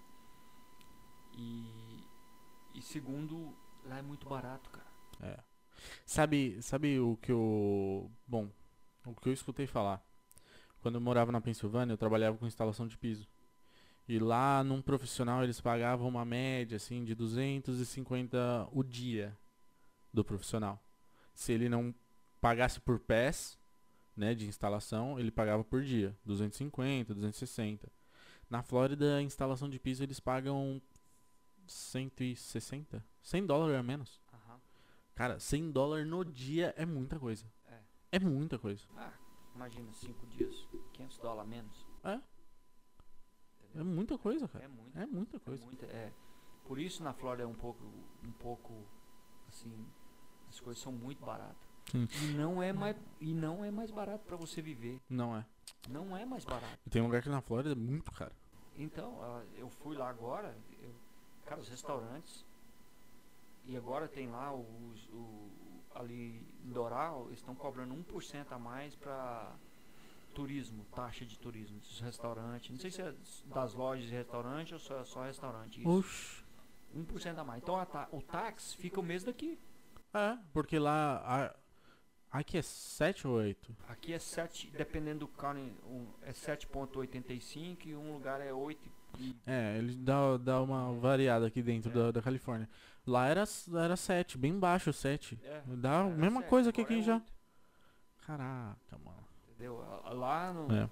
E, 1.33 2.07
e 2.75 2.83
segundo, 2.83 3.55
lá 3.85 3.99
é 3.99 4.03
muito 4.03 4.29
barato, 4.29 4.69
cara. 4.71 4.87
É. 5.23 5.41
Sabe, 6.07 6.61
sabe 6.63 7.01
o 7.01 7.17
que 7.17 7.33
eu. 7.33 8.11
Bom, 8.27 8.51
o 9.07 9.15
que 9.15 9.29
eu 9.29 9.33
escutei 9.33 9.67
falar. 9.67 10.03
Quando 10.85 10.97
eu 10.97 11.01
morava 11.01 11.33
na 11.33 11.41
Pensilvânia, 11.41 11.95
eu 11.95 11.97
trabalhava 11.97 12.37
com 12.37 12.47
instalação 12.47 12.87
de 12.87 12.99
piso. 12.99 13.27
E 14.07 14.19
lá 14.19 14.63
num 14.63 14.83
profissional 14.83 15.43
eles 15.43 15.59
pagavam 15.59 16.07
uma 16.07 16.27
média 16.27 16.77
assim 16.77 17.03
de 17.03 17.15
250 17.15 18.69
o 18.71 18.83
dia 18.83 19.35
do 20.13 20.23
profissional. 20.23 20.79
Se 21.35 21.53
ele 21.55 21.71
não 21.71 21.95
pagasse 22.39 22.79
por 22.83 23.01
pés, 23.01 23.59
né, 24.15 24.35
de 24.35 24.47
instalação, 24.47 25.19
ele 25.19 25.31
pagava 25.31 25.65
por 25.65 25.83
dia, 25.83 26.15
250, 26.23 27.15
260. 27.15 27.91
Na 28.51 28.63
Flórida, 28.63 29.17
a 29.17 29.23
instalação 29.23 29.71
de 29.71 29.79
piso 29.79 30.03
eles 30.03 30.21
pagam 30.21 30.83
160, 31.67 33.03
100 33.23 33.47
dólares 33.47 33.81
a 33.81 33.83
menos. 33.83 34.21
Aham. 34.35 34.61
Cara, 35.15 35.41
100 35.41 35.71
dólares 35.71 36.07
no 36.07 36.23
dia 36.27 36.75
é 36.77 36.85
muita 36.85 37.19
coisa. 37.19 37.47
É. 37.71 37.79
É 38.13 38.19
muita 38.19 38.59
coisa. 38.59 38.85
Ah, 38.99 39.15
imagina, 39.55 39.93
cinco 39.93 40.27
dias, 40.27 40.67
500 40.93 41.19
dólares 41.19 41.43
a 41.51 41.55
menos. 41.55 41.87
É. 42.05 42.15
Entendeu? 43.65 43.81
É 43.81 43.85
muita 43.85 44.19
coisa, 44.19 44.49
cara. 44.49 44.65
É 44.65 44.69
muito. 44.69 44.99
É 44.99 45.07
muita 45.07 45.37
É 45.37 45.41
coisa. 45.41 45.65
muita- 45.65 45.87
é. 45.87 46.13
Por 46.65 46.79
isso 46.79 47.03
na 47.03 47.13
Flórida 47.13 47.43
é 47.45 47.47
um 47.47 47.55
pouco, 47.55 47.85
um 48.25 48.33
pouco, 48.33 48.87
assim, 49.49 49.87
as 50.49 50.59
coisas 50.61 50.83
são 50.83 50.93
muito 50.93 51.25
baratas. 51.25 51.69
Sim. 51.91 52.09
E 52.23 52.33
não 52.35 52.63
é 52.63 52.73
mais, 52.73 52.97
e 53.21 53.35
não 53.35 53.63
é 53.65 53.71
mais 53.71 53.91
barato 53.91 54.25
para 54.25 54.37
você 54.37 54.63
viver. 54.63 55.01
Não 55.09 55.37
é. 55.37 55.45
Não 55.89 56.17
é 56.17 56.25
mais 56.25 56.45
barato. 56.45 56.79
E 56.87 56.91
tem 56.91 57.03
um 57.03 57.07
lugar 57.07 57.19
aqui 57.19 57.29
na 57.29 57.43
Flórida 57.43 57.73
é 57.73 57.75
muito 57.75 58.11
caro. 58.13 58.35
Então, 58.77 59.19
eu 59.57 59.69
fui 59.69 59.95
lá 59.97 60.09
agora, 60.09 60.57
eu- 60.81 60.95
cara, 61.45 61.61
os 61.61 61.69
restaurantes, 61.69 62.45
e 63.67 63.77
agora 63.77 64.09
tem 64.09 64.29
lá 64.31 64.53
os, 64.55 65.07
ali 65.95 66.47
em 66.65 66.71
Doral, 66.73 67.27
eles 67.27 67.39
estão 67.39 67.55
cobrando 67.55 67.95
1% 67.95 68.47
a 68.53 68.59
mais 68.59 68.95
para 68.97 69.53
turismo, 70.35 70.85
taxa 70.95 71.25
de 71.25 71.39
turismo, 71.39 71.79
dos 71.79 72.01
restaurantes. 72.01 72.71
Não 72.71 72.79
sei 72.79 72.91
se 72.91 73.01
é 73.03 73.15
das 73.47 73.73
lojas 73.75 74.05
de 74.05 74.13
restaurante 74.13 74.75
ou 74.75 74.81
só, 74.81 75.05
só 75.05 75.23
restaurante. 75.23 75.81
Isso. 75.81 75.89
Oxi. 75.89 76.45
1% 76.97 77.39
a 77.39 77.45
mais. 77.45 77.63
Então 77.63 77.85
ta- 77.87 78.09
o 78.13 78.21
táxi 78.23 78.77
fica 78.77 79.01
o 79.01 79.03
mesmo 79.03 79.27
daqui. 79.27 79.59
É, 80.13 80.39
porque 80.53 80.79
lá. 80.79 81.17
A, 82.31 82.39
aqui 82.39 82.57
é 82.59 82.63
7 82.63 83.27
ou 83.27 83.35
8? 83.35 83.77
Aqui 83.89 84.13
é 84.13 84.19
7, 84.19 84.71
dependendo 84.71 85.21
do 85.21 85.29
carro, 85.29 85.59
um, 85.87 86.07
é 86.23 86.33
7,85 86.33 87.87
e 87.87 87.95
um 87.97 88.13
lugar 88.13 88.41
é 88.41 88.53
8. 88.53 88.91
É, 89.47 89.77
ele 89.79 89.95
dá, 89.97 90.37
dá 90.37 90.63
uma 90.63 90.93
variada 90.95 91.47
aqui 91.47 91.63
dentro 91.63 91.91
É. 91.91 91.95
da, 91.95 92.11
da 92.13 92.23
Califórnia. 92.23 92.69
Lá 93.07 93.27
era, 93.27 93.45
era 93.83 93.97
7, 93.97 94.39
bem 94.39 94.59
baixo 94.59 94.93
7. 94.93 95.39
é, 95.45 95.63
Dá 95.77 96.01
a 96.01 96.05
mesma 96.05 96.41
sete, 96.41 96.49
coisa 96.51 96.73
que 96.73 96.81
aqui 96.81 96.99
é 97.01 97.03
já. 97.03 97.23
Caraca, 98.27 98.99
mano. 99.05 99.19
Entendeu? 99.49 99.85
Lá 100.13 100.53
no, 100.53 100.75
É. 100.75 100.89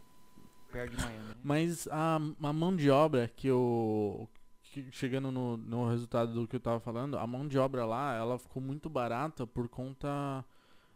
perto 0.70 0.96
de 0.96 1.02
Miami. 1.02 1.28
né? 1.28 1.34
Mas 1.42 1.88
a, 1.88 2.16
a 2.42 2.52
mão 2.52 2.76
de 2.76 2.90
obra 2.90 3.28
que 3.28 3.46
eu. 3.48 4.28
que- 4.62 4.90
chegando 4.92 5.30
no, 5.32 5.56
no 5.56 5.88
resultado 5.88 6.32
do 6.34 6.46
que 6.46 6.56
eu 6.56 6.60
tava 6.60 6.80
falando, 6.80 7.16
a 7.18 7.26
mão 7.26 7.48
de 7.48 7.58
obra 7.58 7.84
lá, 7.86 8.14
ela 8.14 8.38
ficou 8.38 8.62
muito 8.62 8.88
barata 8.90 9.46
por 9.46 9.68
conta 9.68 10.44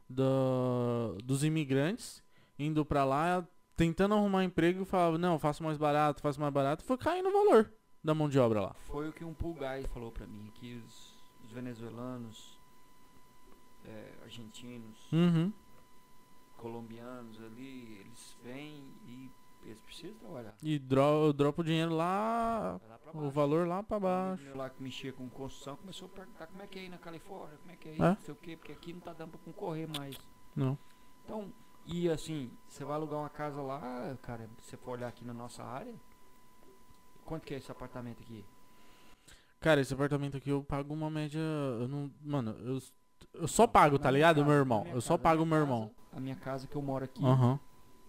da, 0.09 0.24
dos 1.24 1.43
imigrantes 1.44 2.23
indo 2.59 2.85
pra 2.85 3.05
lá, 3.05 3.47
tentando 3.77 4.15
arrumar 4.15 4.44
emprego 4.44 4.85
falava, 4.85 5.19
não, 5.19 5.39
faço 5.39 5.62
mais 5.62 5.77
barato, 5.77 6.23
faço 6.23 6.40
mais 6.40 6.53
barato, 6.53 6.85
foi 6.85 6.97
caindo 6.97 7.28
o 7.28 7.32
valor 7.32 7.70
da 8.03 8.15
mão 8.15 8.28
de 8.28 8.39
obra 8.39 8.61
lá. 8.61 8.74
Foi 8.86 9.09
o 9.09 9.12
que 9.12 9.24
um 9.24 9.35
pulgai 9.35 9.85
falou 9.85 10.11
pra 10.11 10.27
mim, 10.27 10.51
que 10.55 10.77
os, 10.85 11.15
os 11.44 11.51
venezuelanos, 11.53 12.59
é, 13.85 14.12
argentinos, 14.24 14.97
Uhum. 15.12 15.53
colombianos 16.57 17.40
ali, 17.43 17.98
eles 18.01 18.36
vêm 18.43 18.85
e 19.07 19.31
eles 19.62 19.81
precisam 19.81 20.16
trabalhar. 20.19 20.55
E 20.62 20.78
dro, 20.78 21.32
dropa 21.32 21.61
o 21.61 21.65
dinheiro 21.65 21.94
lá, 21.94 22.81
lá 22.89 22.98
o 23.12 23.31
valor 23.31 23.66
lá 23.66 23.82
pra 23.82 23.97
amigo 23.97 24.09
baixo. 24.09 24.44
meu 24.44 24.57
lá 24.57 24.70
que 24.70 24.82
mexia 24.82 25.12
com 25.12 25.28
construção 25.28 25.77
começou 25.77 26.07
a 26.07 26.11
perguntar 26.11 26.47
como 26.47 26.62
é 26.62 26.66
que 26.66 26.78
é 26.78 26.82
aí 26.82 26.89
na 26.89 26.98
Califórnia, 26.98 27.59
como 27.59 27.73
é 27.73 27.77
que 27.77 27.89
é 27.89 27.93
aí, 27.93 27.98
É? 27.98 28.09
não 28.11 28.20
sei 28.20 28.32
o 28.32 28.36
quê, 28.36 28.57
porque 28.57 28.73
aqui 28.73 28.93
não 28.93 29.01
tá 29.01 29.12
dando 29.12 29.31
pra 29.32 29.40
concorrer 29.40 29.89
mais. 29.89 30.16
Não. 30.55 30.78
Então, 31.24 31.53
e 31.87 32.09
assim, 32.11 32.51
você 32.69 32.85
vai 32.85 32.97
alugar 32.97 33.19
uma 33.21 33.29
casa 33.31 33.61
lá, 33.63 34.17
cara, 34.23 34.49
se 34.63 34.71
você 34.71 34.77
for 34.77 34.93
olhar 34.93 35.09
aqui 35.09 35.25
na 35.25 35.33
nossa 35.35 35.63
área, 35.63 35.95
quanto 37.25 37.45
que 37.47 37.55
é 37.55 37.59
esse 37.59 37.71
apartamento 37.71 38.23
aqui? 38.23 38.45
Cara, 39.61 39.81
esse 39.81 39.93
apartamento 39.95 40.37
aqui 40.37 40.51
eu 40.51 40.63
pago 40.63 40.93
uma 40.93 41.11
média. 41.11 41.39
Eu 41.41 41.89
não. 41.89 42.11
Mano, 42.21 42.51
eu, 42.61 42.79
eu 43.35 43.49
só 43.49 43.67
pago, 43.67 43.99
tá 43.99 44.11
ligado, 44.11 44.37
casa, 44.37 44.47
meu 44.47 44.55
irmão? 44.57 44.87
Eu 44.89 45.01
só 45.01 45.15
casa, 45.15 45.23
pago 45.23 45.41
a 45.41 45.43
o 45.43 45.47
minha 45.47 45.59
meu 45.59 45.67
casa- 45.67 45.77
irmão. 45.83 45.95
A 46.13 46.21
minha 46.21 46.37
casa 46.37 46.67
que 46.67 46.77
eu 46.77 46.83
moro 46.83 47.05
aqui, 47.05 47.25
Aham. 47.25 47.59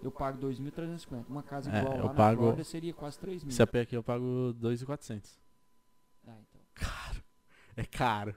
eu 0.01 0.11
pago 0.11 0.37
2.350. 0.39 1.25
Uma 1.27 1.41
casa 1.43 1.71
É, 1.71 1.81
igual 1.81 1.97
eu 1.97 2.05
lá 2.07 2.13
pago- 2.13 2.41
Flórida 2.43 2.63
seria 2.63 2.93
quase 2.93 3.17
3 3.19 3.43
mil. 3.43 3.49
Esse 3.51 3.61
AP 3.61 3.75
aqui 3.77 3.95
eu 3.95 4.03
pago 4.03 4.53
2,400. 4.53 5.39
Ah, 6.27 6.35
então. 6.39 6.61
Caro. 6.75 7.23
É 7.75 7.83
caro. 7.85 8.35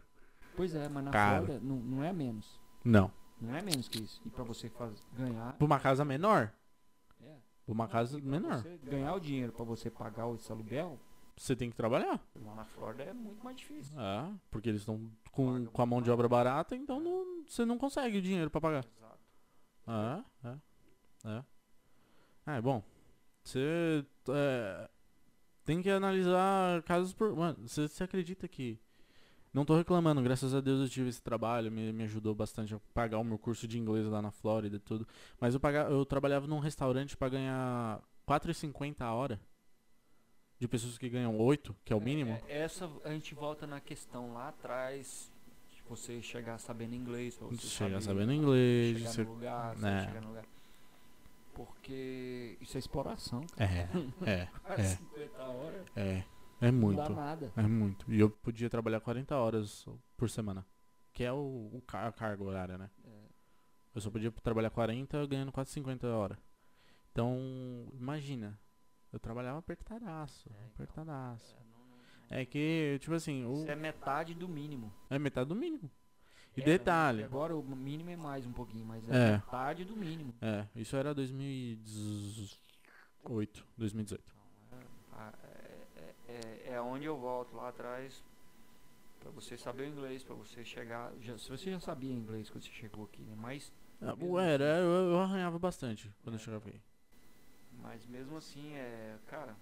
Pois 0.57 0.75
é, 0.75 0.89
mas 0.89 1.05
na 1.05 1.11
Caro. 1.11 1.47
Flórida 1.47 1.67
não, 1.67 1.77
não 1.77 2.05
é 2.05 2.12
menos. 2.12 2.61
Não. 2.85 3.11
Não 3.41 3.55
é 3.55 3.62
menos 3.62 3.89
que 3.89 4.03
isso. 4.03 4.21
E 4.25 4.31
pra 4.31 4.45
você 4.45 4.69
faz, 4.69 5.03
ganhar. 5.17 5.53
Pra 5.55 5.65
uma 5.65 5.81
casa 5.81 6.05
menor? 6.05 6.53
É. 7.23 7.37
Pra 7.65 7.73
uma 7.73 7.89
casa 7.89 8.19
E 8.19 8.23
menor. 8.23 8.62
Você 8.62 8.79
ganhar 8.85 9.15
o 9.15 9.21
dinheiro 9.21 9.53
pra 9.53 9.65
você 9.65 9.91
pagar 9.91 10.29
esse 10.35 10.51
aluguel, 10.53 10.99
Você 11.37 11.57
tem 11.57 11.71
que 11.71 11.77
trabalhar. 11.77 12.21
lá 12.45 12.55
na 12.55 12.65
Flórida 12.67 13.05
é 13.05 13.12
muito 13.15 13.43
mais 13.43 13.57
difícil. 13.57 13.99
É, 13.99 14.31
porque 14.51 14.69
eles 14.69 14.83
estão 14.83 15.11
com, 15.33 15.65
com 15.67 15.83
a 15.83 15.87
mão 15.87 16.03
de 16.03 16.11
obra 16.11 16.29
barata, 16.29 16.77
então 16.77 17.01
não, 17.01 17.45
você 17.47 17.65
não 17.65 17.79
consegue 17.79 18.19
o 18.19 18.23
dinheiro 18.23 18.51
pra 18.51 18.61
pagar. 18.61 18.85
Exato. 18.85 19.21
É, 20.45 20.49
é. 20.49 20.59
É. 21.39 21.45
Ah, 22.47 22.57
é 22.57 22.61
bom. 22.61 22.83
Você 23.43 24.05
é, 24.29 24.91
tem 25.65 25.81
que 25.83 25.91
analisar 25.91 26.83
casos 26.83 27.12
por. 27.15 27.35
Mano, 27.35 27.67
você 27.67 27.89
você 27.89 28.05
acredita 28.05 28.47
que. 28.49 28.79
Não 29.52 29.64
tô 29.64 29.77
reclamando, 29.77 30.22
graças 30.22 30.55
a 30.55 30.60
Deus 30.60 30.81
eu 30.81 30.89
tive 30.89 31.09
esse 31.09 31.20
trabalho, 31.20 31.72
me, 31.72 31.93
me 31.93 32.05
ajudou 32.05 32.35
bastante 32.35 32.72
a 32.74 32.81
pagar 32.94 33.18
o 33.18 33.24
meu 33.24 33.36
curso 33.36 33.66
de 33.66 33.78
inglês 33.78 34.06
lá 34.06 34.22
na 34.22 34.31
Flórida 34.31 34.77
e 34.77 34.78
tudo. 34.78 35.06
Mas 35.40 35.55
eu, 35.55 35.60
pagava, 35.60 35.90
eu 35.90 36.05
trabalhava 36.06 36.47
num 36.47 36.60
restaurante 36.60 37.16
pra 37.16 37.28
ganhar 37.28 38.01
4,50 38.28 39.01
a 39.01 39.12
hora. 39.12 39.40
De 40.60 40.68
pessoas 40.68 40.98
que 40.98 41.09
ganham 41.09 41.36
8, 41.39 41.74
que 41.85 41.93
é 41.93 41.97
o 41.97 42.01
mínimo. 42.01 42.39
É, 42.47 42.59
essa 42.60 42.89
a 43.02 43.09
gente 43.10 43.35
volta 43.35 43.66
na 43.66 43.81
questão 43.81 44.35
lá 44.35 44.48
atrás. 44.51 45.32
De 45.74 45.82
você 45.89 46.20
chegar 46.22 46.59
sabendo 46.59 46.94
inglês. 46.94 47.36
você 47.36 47.66
Chegar 47.66 48.01
saber 48.01 48.20
sabendo 48.20 48.32
inglês. 48.32 48.98
chegar 48.98 49.10
você- 49.10 49.24
no 49.24 49.31
lugar, 49.32 49.77
né. 49.78 50.05
chegar 50.06 50.20
no 50.20 50.28
lugar. 50.28 50.44
Porque 51.55 52.56
isso 52.60 52.77
é 52.77 52.78
exploração, 52.78 53.44
cara. 53.56 53.70
É, 54.24 54.31
é, 54.31 54.48
é. 54.81 54.85
50 54.85 55.43
horas. 55.43 55.86
é. 55.97 56.24
É 56.61 56.70
muito. 56.70 56.99
Não 56.99 57.09
dá 57.09 57.15
nada. 57.15 57.53
É 57.57 57.62
muito. 57.62 58.12
E 58.12 58.20
eu 58.20 58.28
podia 58.31 58.69
trabalhar 58.69 59.01
40 59.01 59.35
horas 59.37 59.87
por 60.16 60.28
semana. 60.28 60.66
Que 61.12 61.24
é 61.24 61.32
o, 61.32 61.70
o 61.73 61.82
ca- 61.87 62.07
a 62.09 62.12
carga 62.12 62.43
horária, 62.45 62.77
né? 62.78 62.91
É, 63.05 63.11
Eu 63.95 64.01
só 64.01 64.11
podia 64.11 64.31
trabalhar 64.31 64.70
40 64.70 65.27
ganhando 65.27 65.51
4,50 65.53 66.05
a 66.05 66.16
hora. 66.16 66.39
Então, 67.12 67.39
imagina. 67.99 68.59
Eu 69.12 69.19
trabalhava 69.19 69.59
apertadaço. 69.59 70.49
É, 70.49 70.53
então. 70.53 70.66
apertadaço. 70.74 71.57
é, 71.57 71.59
não- 71.73 71.81
não- 71.81 71.87
não- 71.97 72.37
É 72.39 72.45
que, 72.47 72.99
tipo 73.01 73.12
assim, 73.15 73.45
o, 73.45 73.55
Isso 73.55 73.69
é 73.70 73.74
metade 73.74 74.35
do 74.35 74.49
mínimo. 74.49 74.93
é 75.11 75.19
metade 75.19 75.49
do 75.49 75.57
mínimo. 75.57 75.91
E 76.57 76.61
É, 76.61 76.65
detalhe. 76.65 77.24
Agora 77.24 77.57
o 77.57 77.62
mínimo 77.77 78.11
é 78.11 78.16
mais 78.16 78.47
um 78.47 78.53
pouquinho, 78.53 78.85
mas 78.87 79.03
é, 79.09 79.31
É. 79.31 79.32
metade 79.32 79.85
do 79.85 79.97
mínimo. 79.97 80.32
É, 80.41 80.66
isso 80.77 80.95
era 80.97 81.12
2018. 81.15 83.65
2018. 83.77 84.32
Ah, 85.12 85.32
é, 85.43 85.47
é- 85.47 85.49
é- 86.70 86.74
é 86.74 86.80
onde 86.80 87.05
eu 87.06 87.16
volto 87.18 87.55
lá 87.56 87.68
atrás 87.68 88.22
para 89.18 89.30
você 89.30 89.56
saber 89.59 89.82
o 89.84 89.86
inglês, 89.86 90.22
para 90.24 90.34
você 90.34 90.64
chegar. 90.64 91.12
Já, 91.20 91.36
se 91.38 91.48
você 91.51 91.70
já 91.70 91.80
sabia 91.80 92.12
inglês 92.12 92.48
quando 92.51 92.64
você 92.64 92.70
chegou 92.70 93.05
aqui, 93.05 93.22
né? 93.22 93.34
Mas, 93.36 93.72
Ah, 94.02 94.14
Era, 94.42 94.76
assim. 94.78 94.84
eu, 94.86 95.10
eu 95.12 95.20
arranhava 95.20 95.59
bastante 95.59 96.10
quando 96.22 96.36
eu 96.36 96.40
É. 96.40 96.44
chegava 96.44 96.68
aqui. 96.68 96.80
mas 97.82 98.05
mesmo 98.06 98.36
assim, 98.36 98.74
é, 98.74 99.18
cara. 99.26 99.56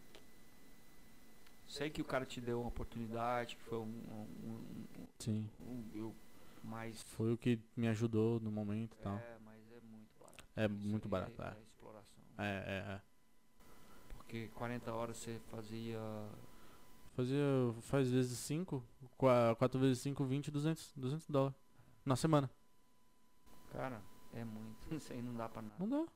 Sei 1.67 1.91
que 1.91 2.01
o 2.01 2.05
cara 2.05 2.25
te 2.25 2.41
deu 2.41 2.61
uma 2.61 2.69
oportunidade, 2.69 3.57
que 3.57 3.63
foi 3.63 3.79
um, 3.79 3.83
um, 3.85 4.51
um- 4.51 5.07
Sim. 5.19 5.49
um- 5.61 5.91
eu, 5.95 6.15
mas 6.65 7.03
Foi 7.03 7.33
o 7.33 7.37
que 7.39 7.61
me 7.77 7.87
ajudou 7.89 8.41
no 8.41 8.51
momento 8.51 8.95
e 8.97 9.03
tal. 9.03 9.17
é, 9.19 9.39
mas 9.45 9.61
é 9.73 9.81
muito 9.81 10.19
barato. 10.19 10.45
É 10.57 10.69
muito 10.69 11.09
barato, 11.09 11.43
É, 11.43 11.45
é. 11.45 11.49
é 11.49 11.63
exploração. 11.63 12.23
É, 12.39 12.45
é, 12.45 12.93
é. 12.95 13.03
Porque 14.17 14.49
40 14.55 14.93
horas 14.93 15.17
você 15.19 15.39
fazia 15.51 15.99
Fazia, 17.19 17.45
faz 17.81 18.09
vezes 18.09 18.39
5, 18.39 18.81
4 19.59 19.81
vezes 19.81 19.99
5, 20.03 20.25
20, 20.25 20.53
200, 20.53 20.93
200 20.95 21.27
dólares. 21.29 21.57
Na 22.07 22.15
semana. 22.15 22.49
Cara, 23.73 24.01
é 24.33 24.45
muito. 24.45 24.87
Isso 24.95 25.13
aí 25.13 25.21
não 25.21 25.35
dá 25.35 25.49
pra 25.49 25.61
nada. 25.63 25.75
Não 25.81 25.89
dá. 25.89 26.07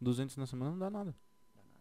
200 0.00 0.36
na 0.36 0.46
semana 0.46 0.70
não 0.70 0.78
dá 0.78 0.88
nada. 0.88 1.16
dá 1.56 1.62
nada. 1.62 1.74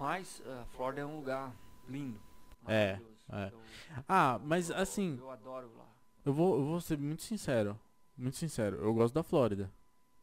Mas 0.00 0.42
a 0.46 0.64
Flórida 0.64 1.02
é 1.02 1.04
um 1.04 1.18
lugar 1.18 1.54
lindo. 1.86 2.18
É, 2.66 2.98
é. 3.28 3.50
Eu- 3.52 3.60
Ah, 4.08 4.40
mas 4.42 4.70
eu- 4.70 4.76
assim, 4.76 5.18
Eu 5.18 5.30
adoro 5.30 5.70
lá. 5.76 5.86
eu 6.24 6.32
vou, 6.32 6.56
eu 6.58 6.64
vou 6.64 6.80
ser 6.80 6.96
muito 6.96 7.20
sincero. 7.22 7.78
Muito 8.16 8.38
sincero. 8.38 8.76
Eu 8.76 8.94
gosto 8.94 9.12
da 9.12 9.22
Flórida. 9.22 9.70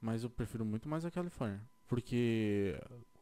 Mas 0.01 0.23
eu 0.23 0.31
prefiro 0.31 0.65
muito 0.65 0.89
mais 0.89 1.05
a 1.05 1.11
Califórnia. 1.11 1.61
Porque, 1.87 2.75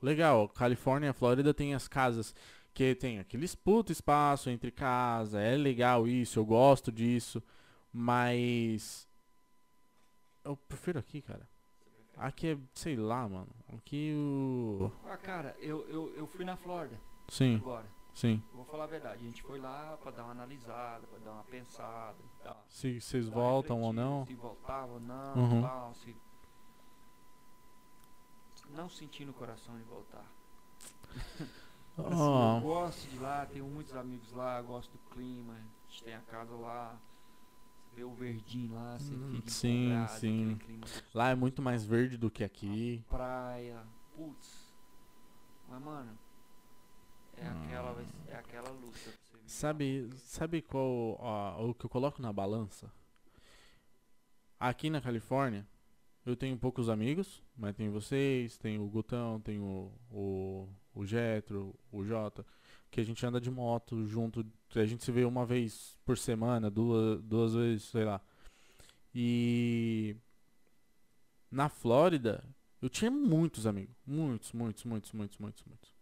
legal, 0.06 0.48
Califórnia 0.49 1.10
e 1.10 1.14
Flórida 1.14 1.53
tem 1.53 1.73
as 1.73 1.88
casas 1.88 2.34
que 2.73 2.94
tem 2.95 3.19
aqueles 3.19 3.56
puto 3.56 3.91
espaço 3.91 4.49
entre 4.49 4.72
casa. 4.72 5.40
É 5.41 5.56
legal 5.56 6.07
isso, 6.07 6.40
eu 6.40 6.45
gosto 6.45 6.91
disso. 6.91 7.41
Mas. 7.91 9.07
Eu 10.44 10.56
prefiro 10.56 10.99
aqui, 10.99 11.22
cara. 11.22 11.48
Aqui 12.18 12.48
é, 12.49 12.57
sei 12.73 12.95
lá, 12.95 13.27
mano. 13.27 13.49
Aqui 13.76 14.14
o. 14.15 14.91
Ah, 15.06 15.18
cara, 15.18 15.56
eu, 15.60 15.88
eu, 15.90 16.14
eu 16.15 16.27
fui 16.27 16.45
na 16.45 16.56
Flórida 16.56 16.98
Sim. 17.30 17.56
agora. 17.56 17.86
Sim. 18.14 18.41
Vou 18.53 18.64
falar 18.64 18.86
a 18.86 18.88
verdade, 18.88 19.22
a 19.23 19.26
gente 19.27 19.44
foi 19.44 19.60
lá 19.60 19.98
pra 20.02 20.10
dar 20.11 20.23
uma 20.23 20.32
analisada, 20.32 21.06
pra 21.07 21.19
dar 21.19 21.32
uma 21.32 21.44
pensada 21.44 22.15
e 22.23 22.44
tal. 22.44 22.64
Se 22.69 23.02
vocês 23.02 23.30
Dar 23.30 23.36
uma 23.36 23.41
voltam 23.44 23.82
ou 23.82 23.91
não. 23.91 24.26
Se 24.26 24.34
voltava 24.36 24.94
ou 24.94 24.99
não, 25.02 25.36
Uhum. 25.36 25.61
tal, 25.61 25.94
se... 25.95 26.15
Não 28.76 28.90
senti 28.90 29.24
no 29.26 29.34
coração 29.34 29.78
de 29.78 29.84
voltar. 29.84 30.26
Assim, 31.98 32.14
Ó, 32.14 32.58
eu 32.58 32.62
gosto 32.62 33.08
de 33.08 33.18
lá, 33.20 33.46
tenho 33.46 33.66
muitos 33.66 33.96
amigos 33.96 34.32
lá, 34.34 34.62
gosto 34.62 34.92
do 34.92 34.98
clima, 35.12 35.54
a 35.54 35.90
gente 35.90 36.04
tem 36.04 36.14
a 36.14 36.20
casa 36.22 36.54
lá, 36.56 37.00
vê 37.96 38.04
o 38.04 38.14
verdinho 38.14 38.74
lá, 38.74 39.00
você 39.00 39.14
Hum, 39.14 39.32
fica 39.32 39.50
sim, 39.50 40.06
sim. 40.20 40.58
clima 40.66 40.86
lá 41.14 41.30
é 41.30 41.36
muito 41.36 41.62
mais 41.62 41.86
verde 41.86 42.18
do 42.18 42.30
que 42.30 42.44
aqui. 42.44 43.02
praia, 43.10 43.82
putz. 44.16 44.74
Mas 45.70 45.82
mano, 45.82 46.18
é 47.38 47.48
aquela, 47.48 47.94
Hum. 47.94 48.06
ser- 48.06 48.32
é 48.32 48.36
aquela 48.36 48.70
luta 48.70 49.00
pra 49.00 49.12
você 49.12 49.38
viver. 49.38 49.50
Sabe, 49.50 50.10
sabe 50.18 50.62
qual 50.62 51.18
ó, 51.20 51.70
o 51.70 51.74
que 51.74 51.86
eu 51.86 51.90
coloco 51.90 52.22
na 52.22 52.34
balança? 52.34 52.92
Aqui 54.60 54.90
na 54.90 55.02
Califórnia, 55.02 55.66
eu 56.26 56.36
tenho 56.36 56.58
poucos 56.58 56.90
amigos, 56.90 57.44
mas 57.56 57.76
tem 57.76 57.90
vocês, 57.90 58.58
tem 58.58 58.80
o 58.80 58.88
Gutão, 58.88 59.40
tem 59.40 59.60
o, 59.60 59.92
o, 60.12 60.68
o 60.94 61.06
Getro, 61.06 61.76
o 61.92 62.04
Jota, 62.04 62.46
que 62.90 63.00
a 63.00 63.04
gente 63.04 63.24
anda 63.26 63.40
de 63.40 63.52
moto 63.52 64.06
junto, 64.08 64.46
a 64.76 64.86
gente 64.86 65.04
se 65.04 65.12
vê 65.12 65.24
uma 65.24 65.46
vez 65.46 65.98
por 66.04 66.18
semana, 66.18 66.72
duas, 66.72 67.22
duas 67.22 67.54
vezes, 67.54 67.84
sei 67.84 68.06
lá. 68.06 68.20
E 69.14 70.16
na 71.52 71.70
Flórida, 71.70 72.44
eu 72.82 72.90
tinha 72.90 73.12
muitos 73.12 73.68
amigos, 73.68 73.96
muitos, 74.06 74.52
muitos, 74.52 74.84
muitos, 74.84 75.12
muitos, 75.12 75.38
muitos, 75.38 75.64
muitos. 75.64 75.96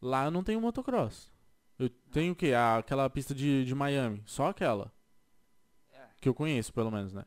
Lá 0.00 0.24
eu 0.24 0.30
não 0.30 0.42
tenho 0.42 0.60
motocross. 0.60 1.30
Eu 1.78 1.88
tenho 1.88 2.32
o 2.32 2.36
quê? 2.36 2.52
Ah, 2.54 2.78
aquela 2.78 3.08
pista 3.10 3.34
de, 3.34 3.64
de 3.64 3.74
Miami. 3.74 4.22
Só 4.26 4.48
aquela. 4.48 4.92
É. 5.92 6.06
Que 6.20 6.28
eu 6.28 6.34
conheço, 6.34 6.72
pelo 6.72 6.90
menos, 6.90 7.12
né? 7.12 7.24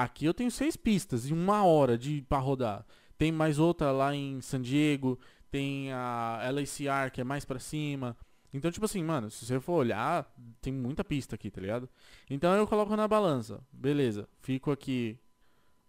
Aqui 0.00 0.26
eu 0.26 0.32
tenho 0.32 0.48
seis 0.48 0.76
pistas 0.76 1.28
e 1.28 1.32
uma 1.32 1.64
hora 1.64 1.98
de 1.98 2.22
para 2.22 2.38
rodar. 2.38 2.86
Tem 3.16 3.32
mais 3.32 3.58
outra 3.58 3.90
lá 3.90 4.14
em 4.14 4.40
San 4.40 4.62
Diego. 4.62 5.18
Tem 5.50 5.92
a 5.92 6.40
LACR, 6.52 7.10
que 7.12 7.20
é 7.20 7.24
mais 7.24 7.44
pra 7.44 7.58
cima. 7.58 8.16
Então, 8.54 8.70
tipo 8.70 8.84
assim, 8.84 9.02
mano, 9.02 9.28
se 9.28 9.44
você 9.44 9.58
for 9.58 9.72
olhar, 9.72 10.32
tem 10.60 10.72
muita 10.72 11.02
pista 11.02 11.34
aqui, 11.34 11.50
tá 11.50 11.60
ligado? 11.60 11.88
Então 12.30 12.54
eu 12.54 12.64
coloco 12.64 12.94
na 12.94 13.08
balança. 13.08 13.60
Beleza, 13.72 14.28
fico 14.40 14.70
aqui 14.70 15.18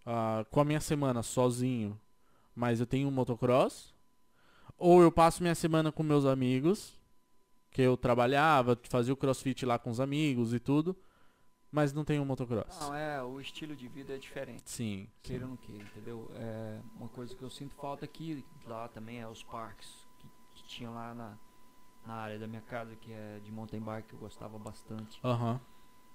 ah, 0.03 0.43
com 0.49 0.59
a 0.59 0.65
minha 0.65 0.81
semana 0.81 1.21
sozinho, 1.21 1.95
mas 2.55 2.79
eu 2.79 2.87
tenho 2.87 3.07
um 3.07 3.11
motocross. 3.11 3.93
Ou 4.75 5.03
eu 5.03 5.11
passo 5.11 5.43
minha 5.43 5.53
semana 5.53 5.91
com 5.91 6.01
meus 6.01 6.25
amigos, 6.25 6.99
que 7.69 7.83
eu 7.83 7.95
trabalhava, 7.95 8.75
fazia 8.89 9.13
o 9.13 9.17
crossfit 9.17 9.67
lá 9.67 9.77
com 9.77 9.91
os 9.91 9.99
amigos 9.99 10.51
e 10.51 10.59
tudo, 10.59 10.97
mas 11.71 11.93
não 11.93 12.03
tenho 12.03 12.21
um 12.21 12.25
motocross. 12.25 12.79
Não, 12.81 12.93
é, 12.95 13.21
o 13.23 13.39
estilo 13.39 13.75
de 13.75 13.87
vida 13.87 14.13
é 14.15 14.17
diferente. 14.17 14.63
Sim. 14.69 15.07
Queira 15.21 15.43
ou 15.45 15.51
não 15.51 15.57
queira, 15.57 15.83
entendeu? 15.83 16.29
É, 16.35 16.79
uma 16.95 17.09
coisa 17.09 17.35
que 17.35 17.41
eu 17.43 17.49
sinto 17.49 17.75
falta 17.75 18.05
aqui, 18.05 18.43
lá 18.65 18.87
também 18.87 19.19
é 19.19 19.27
os 19.27 19.43
parques 19.43 20.07
que, 20.19 20.27
que 20.55 20.63
tinha 20.63 20.89
lá 20.89 21.13
na, 21.13 21.37
na 22.05 22.13
área 22.13 22.39
da 22.39 22.47
minha 22.47 22.61
casa, 22.61 22.95
que 22.95 23.11
é 23.11 23.39
de 23.43 23.51
mountain 23.51 23.81
bike, 23.81 24.07
que 24.09 24.13
eu 24.15 24.19
gostava 24.19 24.57
bastante. 24.57 25.19
Aham. 25.23 25.59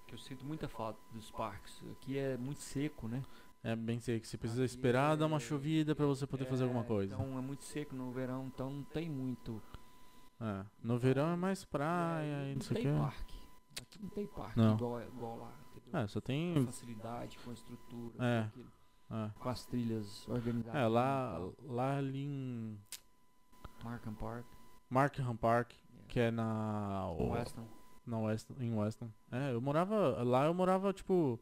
Que 0.06 0.14
eu 0.14 0.18
sinto 0.18 0.44
muita 0.44 0.68
falta 0.68 0.98
dos 1.12 1.30
parques. 1.30 1.82
Aqui 1.92 2.18
é 2.18 2.36
muito 2.36 2.60
seco, 2.60 3.08
né? 3.08 3.22
É 3.62 3.74
bem 3.74 3.98
que 3.98 4.20
você 4.26 4.36
precisa 4.36 4.62
Aqui 4.64 4.74
esperar 4.74 5.16
dar 5.16 5.24
uma 5.26 5.38
é- 5.38 5.40
chovida 5.40 5.94
pra 5.94 6.04
você 6.04 6.26
poder 6.26 6.44
fazer 6.44 6.64
É, 6.64 6.66
alguma 6.66 6.84
coisa. 6.84 7.14
Então 7.14 7.38
é 7.38 7.40
muito 7.40 7.64
seco 7.64 7.96
no 7.96 8.10
verão, 8.12 8.46
então 8.54 8.70
não 8.70 8.82
tem 8.82 9.08
muito. 9.08 9.62
É, 10.38 10.64
No 10.82 10.98
verão 10.98 11.32
é 11.32 11.36
mais 11.36 11.64
praia 11.64 12.24
É, 12.26 12.44
e 12.44 12.48
não 12.48 12.54
não 12.56 12.60
sei 12.60 12.76
o 12.76 12.82
tem 12.82 12.92
que. 12.92 12.98
parque. 13.00 13.43
Aqui 13.82 13.98
não 14.02 14.08
tem 14.10 14.26
parque 14.26 14.58
Não. 14.58 14.74
igual, 14.74 15.02
igual 15.02 15.38
lá. 15.38 15.52
entendeu? 15.76 16.00
É, 16.00 16.06
só 16.06 16.20
Com 16.20 16.26
tem. 16.26 16.66
facilidade, 16.66 17.38
com 17.38 17.52
estrutura, 17.52 18.14
É. 18.24 18.42
com, 18.42 18.46
aquilo, 18.48 18.72
É, 19.10 19.30
com 19.38 19.48
as 19.48 19.66
trilhas 19.66 20.28
organizadas. 20.28 20.80
É, 20.80 20.86
lá, 20.86 21.32
tal. 21.34 21.54
lá 21.66 21.96
ali 21.98 22.24
em 22.24 22.78
Markham 23.82 24.14
Park, 24.14 24.46
Markham 24.88 25.36
Park, 25.36 25.72
é, 25.72 25.76
que 26.08 26.20
é 26.20 26.30
na. 26.30 27.08
o- 27.10 27.32
Weston. 27.32 27.66
na 28.06 28.18
West, 28.18 28.50
em 28.58 28.74
Weston. 28.78 29.08
É, 29.32 29.52
eu 29.52 29.60
morava. 29.60 30.22
Lá 30.22 30.44
eu 30.46 30.54
morava 30.54 30.92
tipo 30.92 31.38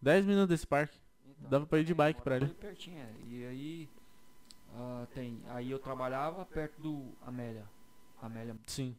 10 0.00 0.24
minutos 0.26 0.48
desse 0.48 0.66
parque. 0.66 0.98
Então, 1.38 1.50
Dava 1.50 1.66
pra 1.66 1.78
ir 1.78 1.84
de 1.84 1.92
bike 1.94 2.22
pra 2.22 2.36
ali. 2.36 2.48
pertinho, 2.54 2.98
é. 2.98 3.14
E 3.26 3.44
aí 3.46 3.90
ah, 4.74 5.06
tem. 5.14 5.42
Aí 5.48 5.70
eu 5.70 5.78
trabalhava 5.78 6.44
perto 6.46 6.80
do 6.80 7.12
Amélia. 7.26 7.66
Amélia. 8.22 8.56
Sim. 8.66 8.96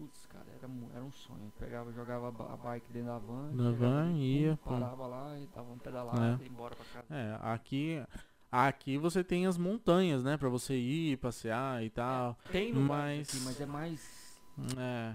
Putz, 0.00 0.26
cara, 0.26 0.46
era, 0.56 0.70
era 0.94 1.04
um 1.04 1.12
sonho. 1.12 1.44
Eu 1.44 1.52
pegava, 1.58 1.92
jogava 1.92 2.28
a 2.28 2.56
bike 2.56 2.90
dentro 2.90 3.08
da 3.08 3.18
van. 3.18 3.50
Chegava 3.50 3.72
van, 3.72 4.12
ia, 4.16 4.56
pum. 4.64 4.70
Parava 4.80 5.06
lá 5.06 5.38
e 5.38 5.46
dava 5.48 5.68
uma 5.68 5.76
pedalada 5.76 6.42
e 6.42 6.48
embora 6.48 6.74
pra 6.74 6.84
casa. 6.86 7.06
É, 7.14 7.38
aqui. 7.42 8.02
Aqui 8.50 8.96
você 8.98 9.22
tem 9.22 9.46
as 9.46 9.56
montanhas, 9.58 10.24
né? 10.24 10.36
Pra 10.38 10.48
você 10.48 10.74
ir, 10.74 11.18
passear 11.18 11.84
e 11.84 11.90
tal. 11.90 12.36
Tem 12.50 12.72
no 12.72 12.80
Mas- 12.80 13.28
aqui, 13.28 13.44
mas 13.44 13.60
é 13.60 13.66
mais 13.66 14.40
É, 14.78 15.14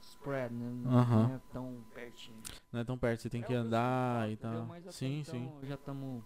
spread, 0.00 0.54
né? 0.54 0.70
Não, 0.70 1.04
não 1.04 1.34
é 1.34 1.40
tão 1.52 1.84
pertinho. 1.94 2.40
não 2.72 2.80
é 2.80 2.84
tão 2.84 2.96
perto, 2.98 3.22
você 3.22 3.30
tem 3.30 3.40
É 3.42 3.44
que 3.44 3.54
andar 3.54 4.30
e 4.30 4.36
tal. 4.36 4.66
Mas 4.66 4.82
até 4.84 4.92
Sim, 4.92 5.20
então, 5.20 5.34
sim. 5.34 5.66
Já 5.66 5.74
estamos 5.74 6.22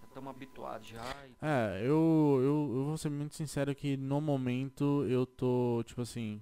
já 0.00 0.06
estamos 0.06 0.30
habituados 0.30 0.86
já. 0.86 1.02
É, 1.42 1.80
eu, 1.82 2.38
eu, 2.40 2.72
eu 2.76 2.84
vou 2.84 2.96
ser 2.96 3.10
muito 3.10 3.34
sincero 3.34 3.74
que 3.74 3.96
no 3.96 4.20
momento 4.20 5.04
eu 5.08 5.26
tô, 5.26 5.82
tipo 5.84 6.02
assim. 6.02 6.40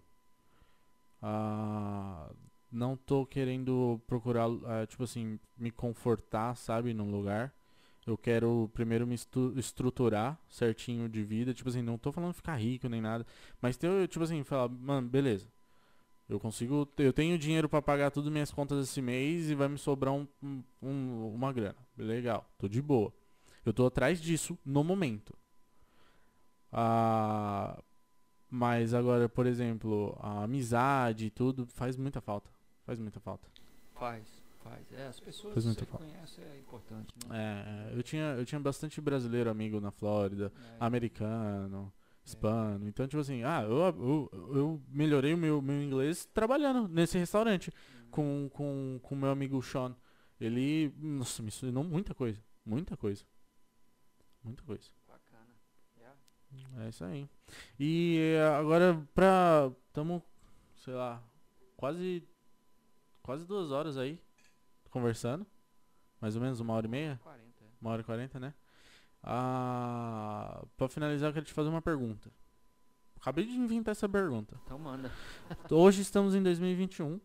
Ah, 1.27 2.31
não 2.71 2.97
tô 2.97 3.27
querendo 3.27 4.01
procurar, 4.07 4.47
ah, 4.67 4.87
tipo 4.87 5.03
assim, 5.05 5.39
me 5.57 5.71
confortar, 5.71 6.57
sabe, 6.57 6.95
num 6.95 7.11
lugar. 7.11 7.53
Eu 8.07 8.17
quero 8.17 8.71
primeiro 8.73 9.07
me 9.07 9.17
estruturar 9.57 10.39
certinho 10.49 11.09
de 11.09 11.25
vida. 11.25 11.53
Tipo 11.55 11.69
assim, 11.69 11.83
não 11.83 11.99
tô 11.99 12.13
falando 12.13 12.33
ficar 12.35 12.55
rico 12.57 12.89
nem 12.89 13.01
nada. 13.01 13.27
Mas 13.61 13.77
ter, 13.77 14.07
tipo 14.09 14.25
assim, 14.25 14.45
falar, 14.45 14.69
mano, 14.69 15.09
beleza. 15.09 15.49
Eu 16.29 16.41
consigo, 16.41 16.89
eu 16.99 17.13
tenho 17.13 17.39
dinheiro 17.39 17.69
pra 17.69 17.83
pagar 17.83 18.11
tudo 18.11 18.31
minhas 18.31 18.51
contas 18.51 18.89
esse 18.89 19.01
mês 19.03 19.51
e 19.51 19.55
vai 19.55 19.69
me 19.69 19.79
sobrar 19.79 20.13
um- 20.15 20.27
um- 20.83 21.33
uma 21.35 21.53
grana. 21.53 21.77
Legal, 21.99 22.49
tô 22.59 22.69
de 22.69 22.83
boa. 22.83 23.13
Eu 23.65 23.73
tô 23.73 23.87
atrás 23.87 24.21
disso 24.21 24.59
no 24.65 24.85
momento. 24.85 25.35
Ah, 26.73 27.79
mas 28.57 28.95
agora, 28.95 29.29
por 29.29 29.47
exemplo, 29.47 30.17
a 30.21 30.45
amizade 30.45 31.27
e 31.27 31.31
tudo 31.31 31.67
faz 31.67 31.97
muita 31.97 32.21
falta. 32.21 32.51
Faz 32.85 32.99
muita 32.99 33.21
falta. 33.21 33.47
Faz, 33.95 34.25
faz. 34.63 34.93
É, 34.93 35.07
as 35.09 35.21
pessoas 35.21 35.53
Faz 35.55 35.67
que 35.77 35.81
você 35.81 35.87
conhece 35.87 36.41
é 36.41 36.59
importante, 36.59 37.15
né? 37.29 37.91
É, 37.93 37.99
eu 37.99 38.03
tinha, 38.03 38.35
eu 38.39 38.47
tinha 38.47 38.61
bastante 38.61 39.01
brasileiro 39.01 39.51
amigo 39.51 39.81
na 39.81 39.91
Flórida, 39.91 40.51
É, 40.57 40.77
americano, 40.81 41.93
hispano. 42.25 42.89
Então, 42.89 43.07
tipo 43.07 43.21
assim, 43.21 43.43
ah, 43.45 43.63
eu, 43.63 43.77
eu, 43.79 44.31
eu 44.57 44.83
melhorei 44.89 45.35
o 45.35 45.39
meu, 45.39 45.61
meu 45.61 45.83
inglês 45.83 46.25
trabalhando 46.33 46.89
nesse 46.89 47.19
restaurante 47.19 47.71
Uhum. 47.71 48.11
com 48.11 48.51
com 48.53 49.01
com 49.03 49.15
meu 49.17 49.31
amigo 49.31 49.61
Sean. 49.63 49.95
Ele, 50.41 50.93
nossa, 50.99 51.43
me 51.43 51.49
ensinou 51.49 51.83
muita 51.85 52.15
coisa. 52.15 52.41
Muita 52.65 52.97
coisa. 52.97 53.25
Muita 54.45 54.63
coisa. 54.63 54.89
É 56.79 56.89
isso 56.89 57.05
aí. 57.05 57.29
E 57.79 58.19
eh, 58.19 58.57
agora 58.57 59.03
pra. 59.15 59.71
Tamo, 59.93 60.23
sei 60.77 60.95
lá, 60.95 61.23
quase. 61.77 62.23
Quase 63.23 63.47
duas 63.47 63.71
horas 63.71 63.97
aí. 63.97 64.21
Conversando. 64.91 65.47
Mais 66.21 66.37
ou 66.37 66.43
menos 66.43 66.61
uma 66.61 66.75
hora 66.75 66.87
e 66.87 66.91
meia. 66.91 67.21
40, 67.23 67.65
é. 67.65 67.69
Uma 67.81 67.91
hora 67.91 68.01
e 68.01 68.05
quarenta, 68.05 68.41
né? 68.41 68.55
Ah, 69.23 70.65
pra 70.77 70.89
finalizar, 70.89 71.31
eu 71.31 71.35
quero 71.35 71.45
te 71.47 71.53
fazer 71.53 71.69
uma 71.69 71.83
pergunta. 71.83 72.31
Acabei 73.21 73.45
de 73.45 73.53
inventar 73.53 73.93
essa 73.93 74.09
pergunta. 74.09 74.59
Então 74.65 74.79
manda. 74.79 75.11
Hoje 75.71 76.03
estamos 76.03 76.35
em 76.35 76.43
2021. 76.43 77.21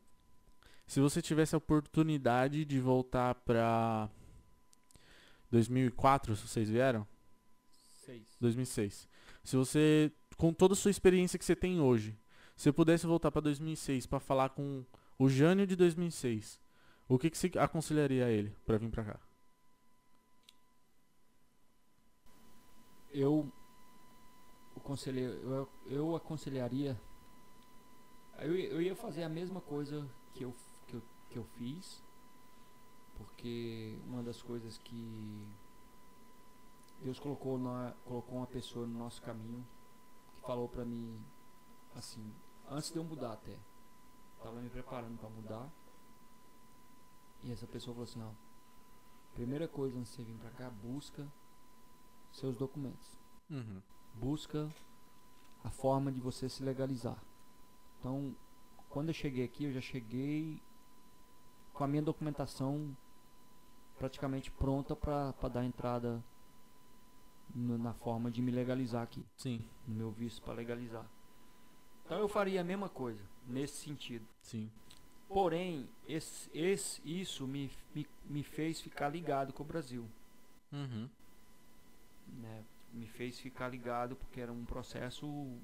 Se 0.87 0.99
você 0.99 1.21
tivesse 1.21 1.53
a 1.55 1.57
oportunidade 1.57 2.65
de 2.65 2.79
voltar 2.79 3.35
pra 3.35 4.09
2004, 5.51 6.35
se 6.35 6.47
vocês 6.47 6.69
vieram? 6.69 7.07
6. 8.05 8.37
2006. 8.39 9.07
Se 9.43 9.55
você, 9.55 10.11
com 10.37 10.53
toda 10.53 10.73
a 10.73 10.77
sua 10.77 10.91
experiência 10.91 11.37
que 11.39 11.45
você 11.45 11.55
tem 11.55 11.79
hoje, 11.79 12.17
se 12.55 12.63
você 12.63 12.71
pudesse 12.71 13.05
voltar 13.07 13.31
pra 13.31 13.41
2006 13.41 14.05
pra 14.05 14.19
falar 14.19 14.49
com 14.49 14.85
o 15.17 15.27
Jânio 15.29 15.65
de 15.67 15.75
2006, 15.75 16.59
o 17.07 17.17
que 17.17 17.29
que 17.29 17.37
você 17.37 17.51
aconselharia 17.57 18.25
a 18.25 18.29
ele 18.29 18.55
pra 18.65 18.77
vir 18.77 18.89
pra 18.89 19.03
cá? 19.03 19.19
Eu 23.13 23.51
eu, 25.43 25.69
eu 25.87 26.15
aconselharia. 26.15 26.99
Eu, 28.39 28.55
ia- 28.57 28.69
eu 28.69 28.81
ia 28.81 28.95
fazer 28.95 29.23
a 29.23 29.29
mesma 29.29 29.61
coisa 29.61 30.07
que 30.33 30.43
eu, 30.43 30.55
que 30.87 30.95
eu, 30.95 31.01
que 31.29 31.37
eu 31.37 31.43
fiz. 31.57 32.01
Porque 33.17 33.97
uma 34.07 34.23
das 34.23 34.41
coisas 34.41 34.77
que 34.77 35.47
Deus 37.01 37.19
colocou, 37.19 37.57
na, 37.57 37.93
colocou 38.05 38.37
uma 38.37 38.47
pessoa 38.47 38.85
no 38.85 38.97
nosso 38.97 39.21
caminho 39.21 39.65
que 40.35 40.41
falou 40.41 40.69
pra 40.69 40.85
mim, 40.85 41.19
assim, 41.95 42.23
antes 42.69 42.91
de 42.91 42.97
eu 42.97 43.03
mudar 43.03 43.33
até. 43.33 43.57
Tava 44.41 44.59
me 44.59 44.69
preparando 44.69 45.17
pra 45.17 45.29
mudar. 45.29 45.69
E 47.43 47.51
essa 47.51 47.65
pessoa 47.65 47.95
falou 47.95 48.07
assim, 48.09 48.21
ó. 48.21 48.29
Primeira 49.33 49.67
coisa 49.67 49.97
antes 49.97 50.11
de 50.11 50.17
você 50.17 50.23
vir 50.23 50.37
pra 50.37 50.51
cá, 50.51 50.69
busca 50.69 51.27
seus 52.31 52.55
documentos. 52.55 53.17
Uhum. 53.49 53.81
Busca 54.13 54.69
a 55.63 55.69
forma 55.69 56.11
de 56.11 56.19
você 56.19 56.49
se 56.49 56.63
legalizar. 56.63 57.17
Então, 57.99 58.35
quando 58.89 59.09
eu 59.09 59.13
cheguei 59.13 59.43
aqui, 59.43 59.65
eu 59.65 59.73
já 59.73 59.81
cheguei 59.81 60.61
com 61.73 61.83
a 61.83 61.87
minha 61.87 62.01
documentação 62.01 62.95
praticamente 63.97 64.51
pronta 64.51 64.95
para 64.95 65.31
dar 65.49 65.63
entrada 65.63 66.23
na 67.55 67.93
forma 67.93 68.29
de 68.31 68.41
me 68.41 68.51
legalizar 68.51 69.03
aqui, 69.03 69.25
Sim, 69.35 69.61
no 69.87 69.95
meu 69.95 70.11
visto 70.11 70.41
para 70.41 70.53
legalizar. 70.53 71.05
Então 72.05 72.17
eu 72.19 72.27
faria 72.27 72.61
a 72.61 72.63
mesma 72.63 72.89
coisa 72.89 73.23
nesse 73.47 73.77
sentido. 73.77 74.25
sim. 74.41 74.69
Porém, 75.27 75.87
esse, 76.05 76.49
esse, 76.53 77.01
isso 77.05 77.47
me, 77.47 77.71
me, 77.95 78.05
me 78.25 78.43
fez 78.43 78.81
ficar 78.81 79.07
ligado 79.07 79.53
com 79.53 79.63
o 79.63 79.65
Brasil. 79.65 80.05
Uhum. 80.73 81.09
né, 82.27 82.63
me 82.93 83.05
fez 83.07 83.39
ficar 83.39 83.67
ligado 83.69 84.15
porque 84.15 84.39
era 84.39 84.51
um 84.51 84.65
processo 84.65 85.57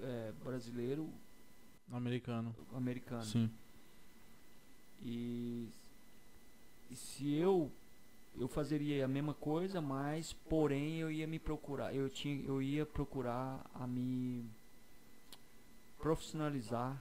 é, 0.00 0.32
brasileiro 0.42 1.10
Americano. 1.92 2.54
americano 2.74 3.22
Sim. 3.24 3.50
e, 5.02 5.68
e 6.90 6.96
se 6.96 7.34
eu 7.34 7.70
eu 8.38 8.48
fazeria 8.48 9.04
a 9.04 9.08
mesma 9.08 9.34
coisa 9.34 9.80
mas 9.80 10.32
porém 10.32 10.98
eu 10.98 11.10
ia 11.10 11.26
me 11.26 11.38
procurar 11.38 11.94
eu 11.94 12.08
tinha 12.08 12.42
eu 12.46 12.62
ia 12.62 12.86
procurar 12.86 13.64
a 13.74 13.86
me 13.86 14.44
profissionalizar 15.98 17.00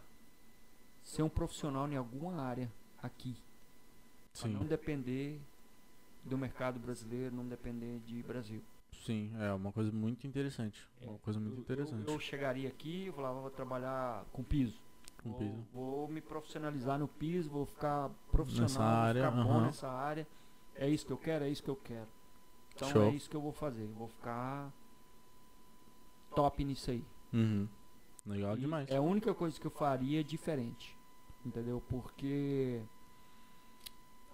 ser 1.02 1.24
um 1.24 1.30
profissional 1.30 1.88
em 1.90 1.96
alguma 1.96 2.42
área 2.42 2.72
aqui 3.02 3.36
Sim. 4.34 4.54
não 4.54 4.66
depender 4.66 5.40
do 6.24 6.38
mercado 6.38 6.80
brasileiro 6.80 7.36
não 7.36 7.46
depender 7.48 8.00
de 8.06 8.22
Brasil 8.24 8.62
Sim, 9.06 9.32
é 9.40 9.54
uma 9.54 9.72
coisa 9.72 9.92
muito 9.94 10.28
interessante. 10.28 10.86
Uma 11.02 11.18
coisa 11.20 11.40
muito 11.40 11.56
Eu- 11.58 11.62
interessante. 11.62 12.08
Eu, 12.12 12.20
chegaria 12.20 12.68
aqui, 12.68 13.06
eu 13.06 13.14
falava, 13.14 13.40
vou 13.40 13.50
trabalhar 13.50 14.26
com 14.34 14.44
piso. 14.44 14.78
Com 15.24 15.30
vou, 15.30 15.40
piso. 15.40 15.68
vou 15.72 16.08
me 16.10 16.20
profissionalizar 16.20 17.00
no 17.00 17.08
piso, 17.08 17.50
vou 17.50 17.66
ficar 17.66 18.10
profissional, 18.30 18.68
Nessa 18.68 18.80
vou 18.80 18.88
área, 18.90 19.32
ficar 19.32 19.44
bom 19.44 19.52
aham. 19.52 19.66
nessa 19.68 19.88
área. 19.90 20.28
É 20.80 20.90
isso 20.90 21.06
que 21.06 21.12
eu 21.12 21.18
quero, 21.18 21.44
é 21.44 21.50
isso 21.50 21.62
que 21.62 21.70
eu 21.70 21.76
quero. 21.76 22.08
Então 22.74 22.90
Show. 22.90 23.04
é 23.04 23.10
isso 23.10 23.30
que 23.30 23.36
eu 23.36 23.42
vou 23.42 23.52
fazer. 23.52 23.84
eu 23.84 23.90
Vou 23.90 24.08
ficar 24.08 24.72
top 26.34 26.64
nisso 26.64 26.90
aí. 26.90 27.04
Uhum. 27.34 27.68
Legal 28.26 28.56
E 28.56 28.62
demais. 28.62 28.90
É 28.90 28.96
a 28.96 29.02
única 29.02 29.34
coisa 29.34 29.60
que 29.60 29.68
eu 29.68 29.72
faria 29.72 30.24
diferente. 30.24 30.98
Entendeu? 31.46 31.84
Porque 31.90 32.82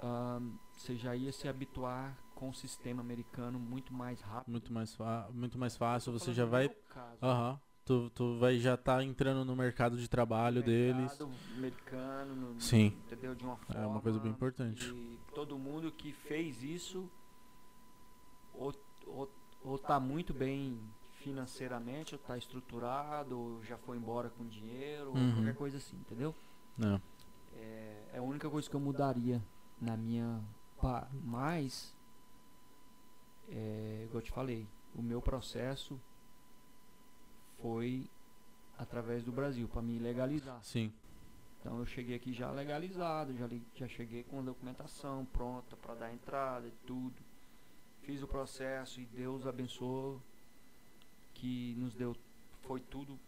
ahn, 0.04 0.52
você 0.72 0.96
já 0.96 1.16
ia 1.16 1.32
se 1.32 1.48
habituar 1.48 2.16
com 2.36 2.50
o 2.50 2.54
sistema 2.54 3.02
americano 3.02 3.58
muito 3.58 3.92
mais 3.94 4.22
rápido. 4.22 4.52
Muito 4.52 4.72
mais, 4.72 4.96
muito 5.34 5.58
mais 5.58 5.76
fácil. 5.76 6.12
Você 6.12 6.32
já 6.32 6.46
vai. 6.46 6.70
Aham. 7.22 7.60
Tu, 7.86 8.10
tu 8.16 8.40
vai 8.40 8.58
já 8.58 8.76
tá 8.76 9.04
entrando 9.04 9.46
no 9.46 9.56
mercado 9.56 9.96
de 9.96 10.08
trabalho 10.08 10.64
deles. 10.64 11.12
mercado 11.20 11.32
americano, 11.56 12.36
no- 12.36 12.60
Sim. 12.62 12.88
entendeu? 13.06 13.36
De 13.36 13.44
uma 13.44 13.58
forma. 13.58 13.84
É 13.84 13.86
uma 13.86 14.02
coisa 14.02 14.20
bem 14.20 14.32
importante. 14.32 14.84
E 14.90 15.20
todo 15.36 15.56
mundo 15.60 15.92
que 15.92 16.12
fez 16.12 16.64
isso 16.64 17.08
ou, 18.56 18.74
ou, 19.06 19.32
ou 19.64 19.78
tá 19.78 20.00
muito 20.00 20.34
bem 20.34 20.80
financeiramente, 21.20 22.16
ou 22.16 22.20
tá 22.20 22.36
estruturado, 22.38 23.38
ou 23.40 23.64
já 23.64 23.78
foi 23.78 23.98
embora 23.98 24.30
com 24.32 24.44
dinheiro, 24.48 25.10
ou 25.12 25.16
Uhum. 25.16 25.34
qualquer 25.36 25.56
coisa 25.56 25.78
assim, 25.78 25.96
entendeu? 25.98 26.34
É. 26.84 27.00
É, 27.58 28.06
é 28.14 28.18
a 28.18 28.22
única 28.24 28.50
coisa 28.50 28.68
que 28.68 28.76
eu 28.76 28.80
mudaria 28.80 29.40
na 29.80 29.96
minha. 29.96 30.42
pa- 30.82 31.08
Mas, 31.24 31.96
é, 33.48 34.02
igual 34.06 34.20
eu 34.22 34.26
te 34.26 34.32
falei, 34.32 34.68
o 34.96 35.02
meu 35.04 35.22
processo 35.22 36.00
foi 37.66 38.08
através 38.78 39.24
do 39.24 39.32
Brasil, 39.32 39.68
para 39.68 39.82
me 39.82 39.98
legalizar. 39.98 40.64
Sim. 40.64 40.94
Então 41.60 41.80
eu 41.80 41.86
cheguei 41.88 42.16
aqui 42.16 42.32
já 42.32 42.52
legalizado, 42.52 43.36
já, 43.36 43.48
li- 43.48 43.66
já 43.76 43.88
cheguei 43.88 44.24
com 44.24 44.38
a 44.38 44.44
documentação 44.44 45.26
pronta 45.26 45.76
para 45.78 45.96
dar 45.96 46.14
entrada 46.14 46.68
e 46.68 46.72
tudo. 46.86 47.16
Fiz 48.04 48.22
o 48.22 48.28
processo 48.28 49.02
e 49.02 49.06
Deus 49.08 49.48
abençoou 49.48 50.22
que 51.34 51.74
nos 51.80 51.96
deu, 51.96 52.16
foi 52.62 52.80
tudo 52.82 53.20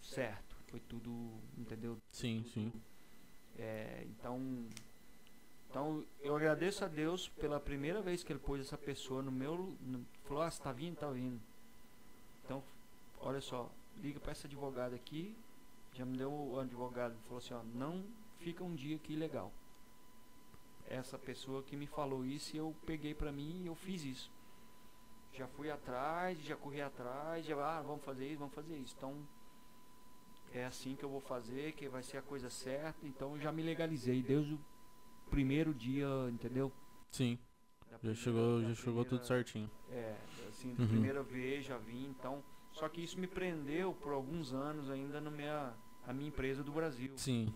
certo, 0.00 0.54
foi 0.68 0.78
tudo, 0.78 1.10
entendeu? 1.58 1.96
Sim, 2.12 2.42
Tudo- 2.44 2.52
sim. 2.52 2.72
é, 3.58 4.06
então, 4.10 4.38
então 5.68 6.04
eu 6.20 6.36
agradeço 6.36 6.84
a 6.84 6.88
Deus 6.88 7.28
pela 7.30 7.58
primeira 7.58 8.00
vez 8.00 8.22
que 8.22 8.32
Ele 8.32 8.38
pôs 8.38 8.60
essa 8.60 8.78
pessoa 8.78 9.22
no 9.22 9.32
meu, 9.32 9.76
no, 9.80 10.06
falou, 10.22 10.44
ah, 10.44 10.50
você 10.52 10.62
tá 10.62 10.70
vindo, 10.70 10.96
tá 10.96 11.10
vindo. 11.10 11.40
Então, 12.44 12.62
olha 13.22 13.40
só, 13.40 13.70
liga 13.98 14.20
para 14.20 14.32
essa 14.32 14.46
advogada 14.46 14.94
aqui, 14.94 15.36
já 15.94 16.04
me 16.04 16.16
deu 16.16 16.30
o 16.32 16.58
advogado, 16.58 17.16
falou 17.24 17.38
assim, 17.38 17.54
ó, 17.54 17.62
não 17.74 18.04
fica 18.38 18.62
um 18.64 18.74
dia 18.74 18.96
aqui 18.96 19.14
legal. 19.14 19.52
Essa 20.86 21.18
pessoa 21.18 21.62
que 21.62 21.76
me 21.76 21.86
falou 21.86 22.24
isso, 22.24 22.54
e 22.54 22.58
eu 22.58 22.74
peguei 22.84 23.14
pra 23.14 23.32
mim 23.32 23.62
e 23.62 23.66
eu 23.66 23.74
fiz 23.74 24.04
isso. 24.04 24.30
Já 25.32 25.46
fui 25.46 25.70
atrás, 25.70 26.38
já 26.40 26.56
corri 26.56 26.82
atrás, 26.82 27.46
já, 27.46 27.56
ah, 27.56 27.80
vamos 27.80 28.04
fazer 28.04 28.28
isso, 28.28 28.38
vamos 28.38 28.54
fazer 28.54 28.76
isso. 28.76 28.94
Então, 28.98 29.16
é 30.52 30.64
assim 30.66 30.94
que 30.94 31.02
eu 31.04 31.08
vou 31.08 31.20
fazer, 31.20 31.72
que 31.72 31.88
vai 31.88 32.02
ser 32.02 32.18
a 32.18 32.22
coisa 32.22 32.50
certa. 32.50 33.06
Então, 33.06 33.38
já 33.38 33.50
me 33.50 33.62
legalizei 33.62 34.22
desde 34.22 34.52
o 34.54 34.60
primeiro 35.30 35.72
dia, 35.72 36.06
entendeu? 36.30 36.70
Sim. 37.10 37.38
Já 37.90 37.98
primeira- 37.98 38.20
chegou, 38.20 38.60
já 38.62 38.74
chegou 38.74 39.04
tudo 39.04 39.20
primeira- 39.20 39.24
certinho. 39.26 39.70
É, 39.90 40.16
assim, 40.48 40.74
da 40.74 40.82
Uhum. 40.82 40.88
primeira 40.88 41.22
vez 41.22 41.64
já 41.64 41.78
vim, 41.78 42.08
então. 42.10 42.42
Só 42.72 42.88
que 42.88 43.02
isso 43.02 43.18
me 43.18 43.26
prendeu 43.26 43.92
por 43.92 44.12
alguns 44.12 44.52
anos 44.52 44.90
ainda 44.90 45.20
na 45.20 45.30
minha, 45.30 45.72
a 46.06 46.12
minha 46.12 46.28
empresa 46.28 46.62
do 46.64 46.72
Brasil. 46.72 47.12
Sim. 47.16 47.52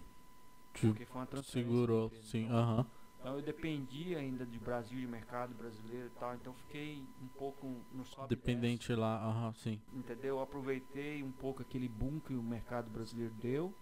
Porque 0.72 1.06
foi 1.06 1.20
uma 1.20 1.26
transferência. 1.26 1.70
segurou, 1.70 2.10
sim. 2.22 2.44
Então, 2.44 2.56
Aham. 2.58 2.86
então 3.18 3.34
eu 3.36 3.42
dependia 3.42 4.18
ainda 4.18 4.44
de 4.44 4.58
Brasil, 4.58 5.00
de 5.00 5.06
mercado 5.06 5.54
brasileiro 5.54 6.06
e 6.08 6.18
tal. 6.20 6.34
Então 6.34 6.52
fiquei 6.52 7.02
um 7.22 7.28
pouco 7.28 7.80
no 7.92 8.04
sobe 8.04 8.28
Dependente 8.28 8.94
lá, 8.94 9.16
aham, 9.24 9.54
sim. 9.54 9.80
entendeu? 9.94 10.36
Eu 10.36 10.42
aproveitei 10.42 11.22
um 11.22 11.32
pouco 11.32 11.62
aquele 11.62 11.88
boom 11.88 12.20
que 12.20 12.34
o 12.34 12.42
mercado 12.42 12.90
brasileiro 12.90 13.32
deu. 13.34 13.72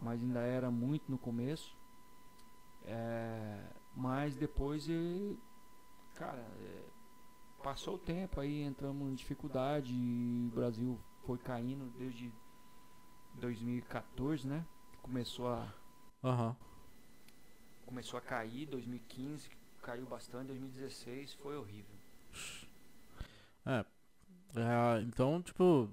Mas 0.00 0.20
ainda 0.22 0.40
era 0.40 0.70
muito 0.70 1.10
no 1.10 1.18
começo. 1.18 1.76
É, 2.84 3.60
mas 3.94 4.36
depois, 4.36 4.88
eh, 4.88 5.34
cara, 6.14 6.44
eh, 6.60 6.82
passou 7.62 7.94
o 7.94 7.98
tempo 7.98 8.40
aí, 8.40 8.62
entramos 8.62 9.10
em 9.10 9.14
dificuldade 9.14 9.92
o 9.94 10.54
Brasil 10.54 10.98
foi 11.26 11.38
caindo 11.38 11.90
desde 11.98 12.32
2014, 13.34 14.46
né? 14.46 14.64
Começou 15.00 15.48
a, 15.48 15.72
Aham. 16.22 16.56
começou 17.86 18.18
a 18.18 18.20
cair, 18.22 18.66
2015 18.66 19.48
caiu 19.82 20.06
bastante, 20.06 20.48
2016 20.48 21.34
foi 21.34 21.56
horrível. 21.56 21.94
É, 23.64 23.84
então, 25.02 25.42
tipo, 25.42 25.88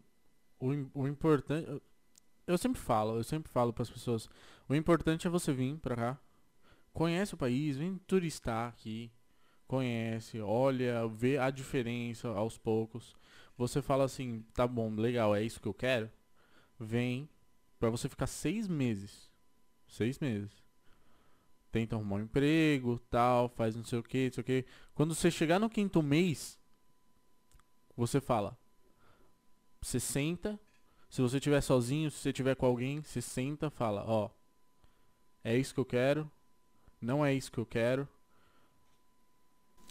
o, 0.60 0.68
o 0.94 1.08
importante. 1.08 1.68
eu- 1.70 1.82
Eu 2.48 2.58
sempre 2.58 2.82
falo, 2.82 3.16
eu 3.18 3.24
sempre 3.24 3.52
falo 3.52 3.72
para 3.72 3.84
as 3.84 3.92
pessoas. 3.92 4.28
O 4.68 4.74
importante 4.74 5.28
é 5.28 5.30
você 5.30 5.54
vir 5.54 5.78
pra 5.78 5.96
cá, 5.96 6.20
conhece 6.92 7.36
o 7.36 7.38
país, 7.38 7.78
vem 7.78 7.96
turistar 8.08 8.70
aqui, 8.70 9.12
conhece, 9.70 10.42
olha, 10.42 11.08
vê 11.08 11.38
a 11.38 11.52
diferença 11.52 12.28
aos 12.30 12.58
poucos. 12.58 13.16
Você 13.56 13.84
fala 13.84 14.04
assim, 14.04 14.44
tá 14.52 14.66
bom, 14.66 14.90
legal, 14.96 15.36
é 15.36 15.44
isso 15.44 15.62
que 15.62 15.68
eu 15.68 15.74
quero. 15.76 16.10
Vem 16.80 17.30
pra 17.80 17.92
você 17.92 18.10
ficar 18.10 18.26
seis 18.26 18.68
meses, 18.68 19.30
seis 19.88 20.18
meses. 20.18 20.50
Tenta 21.72 21.96
arrumar 21.96 22.16
um 22.16 22.22
emprego, 22.22 22.98
tal, 23.12 23.48
faz 23.50 23.76
não 23.76 23.84
sei 23.84 24.00
o 24.00 24.04
que, 24.04 24.26
não 24.26 24.34
sei 24.34 24.42
o 24.42 24.46
que. 24.46 24.66
Quando 24.96 25.14
você 25.14 25.30
chegar 25.30 25.60
no 25.60 25.70
quinto 25.70 26.02
mês, 26.02 26.60
você 27.96 28.20
fala. 28.20 28.58
Você 29.84 30.00
senta. 30.00 30.60
Se 31.12 31.22
você 31.22 31.38
estiver 31.38 31.62
sozinho, 31.62 32.10
se 32.10 32.18
você 32.18 32.30
estiver 32.30 32.56
com 32.56 32.66
alguém, 32.66 33.04
você 33.04 33.22
senta, 33.22 33.70
fala, 33.70 34.04
ó. 34.08 34.32
É 35.44 35.56
isso 35.56 35.76
que 35.76 35.80
eu 35.80 35.86
quero. 35.86 36.30
Não 37.00 37.24
é 37.24 37.36
isso 37.36 37.52
que 37.52 37.60
eu 37.60 37.68
quero. 37.68 38.08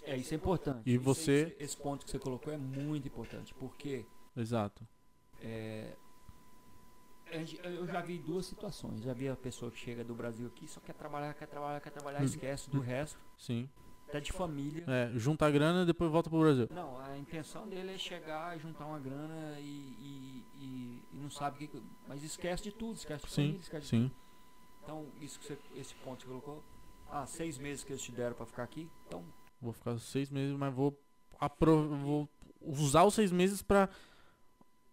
É, 0.09 0.17
isso 0.17 0.33
é 0.33 0.37
importante. 0.37 0.83
E 0.87 0.95
Isso 0.95 0.99
aí 1.01 1.05
você- 1.05 1.45
você- 1.47 1.57
esse 1.65 1.77
ponto 1.77 2.05
que 2.05 2.11
você 2.11 2.19
colocou 2.19 2.53
é 2.53 2.57
muito 2.57 3.07
importante, 3.09 3.53
porque 3.55 4.07
Exato. 4.37 4.87
é, 5.41 5.95
eu 7.65 7.87
já 7.87 8.01
vi 8.01 8.19
duas 8.19 8.47
situações. 8.47 9.03
Já 9.03 9.13
vi 9.13 9.29
a 9.29 9.37
pessoa 9.37 9.71
que 9.71 9.79
chega 9.79 10.03
do 10.03 10.15
Brasil 10.15 10.47
aqui, 10.47 10.67
só 10.67 10.81
quer 10.81 10.95
trabalhar, 10.95 11.35
quer 11.35 11.47
trabalhar, 11.47 11.81
quer 11.81 11.91
trabalhar, 11.91 12.21
Hum. 12.23 12.25
esquece 12.25 12.71
do 12.71 12.81
resto. 12.81 13.19
Sim. 13.37 13.69
até 14.09 14.21
de 14.21 14.33
família. 14.33 14.85
É, 14.89 15.11
junta 15.19 15.45
a 15.45 15.51
grana 15.51 15.83
e 15.83 15.85
depois 15.85 16.11
volta 16.11 16.31
pro 16.31 16.41
Brasil. 16.41 16.67
Não, 16.71 16.99
a 16.99 17.19
intenção 17.19 17.69
dele 17.69 17.93
é 17.93 17.99
chegar, 17.99 18.59
juntar 18.59 18.87
uma 18.87 18.99
grana 18.99 19.61
e, 19.61 19.63
e, 19.65 20.47
e- 20.59 21.03
e 21.13 21.17
não 21.19 21.29
sabe 21.31 21.63
o 21.67 21.69
que. 21.69 21.83
Mas 22.09 22.23
esquece 22.23 22.63
de 22.63 22.73
tudo, 22.73 22.97
esquece 22.97 23.27
de 23.27 23.31
Sim, 23.31 23.43
família, 23.43 23.61
esquece 23.61 23.83
de 23.83 23.89
sim. 23.91 24.11
Então, 24.83 25.07
isso 25.21 25.39
que 25.39 25.45
você, 25.45 25.59
esse 25.77 25.95
ponto 25.97 26.21
que 26.21 26.23
você 26.25 26.29
colocou. 26.41 26.65
Ah, 27.11 27.27
seis 27.27 27.59
meses 27.59 27.85
que 27.85 27.93
eles 27.93 28.01
te 28.03 28.11
deram 28.11 28.35
pra 28.35 28.47
ficar 28.47 28.63
aqui. 28.63 28.89
Então, 29.07 29.23
Vou 29.61 29.73
ficar 29.73 29.99
seis 29.99 30.31
meses, 30.31 30.57
mas 30.57 30.73
vou, 30.73 30.99
apro 31.39 31.89
vou 31.97 32.29
usar 32.61 33.05
os 33.05 33.15
seis 33.15 33.33
meses 33.33 33.61
pra 33.63 33.89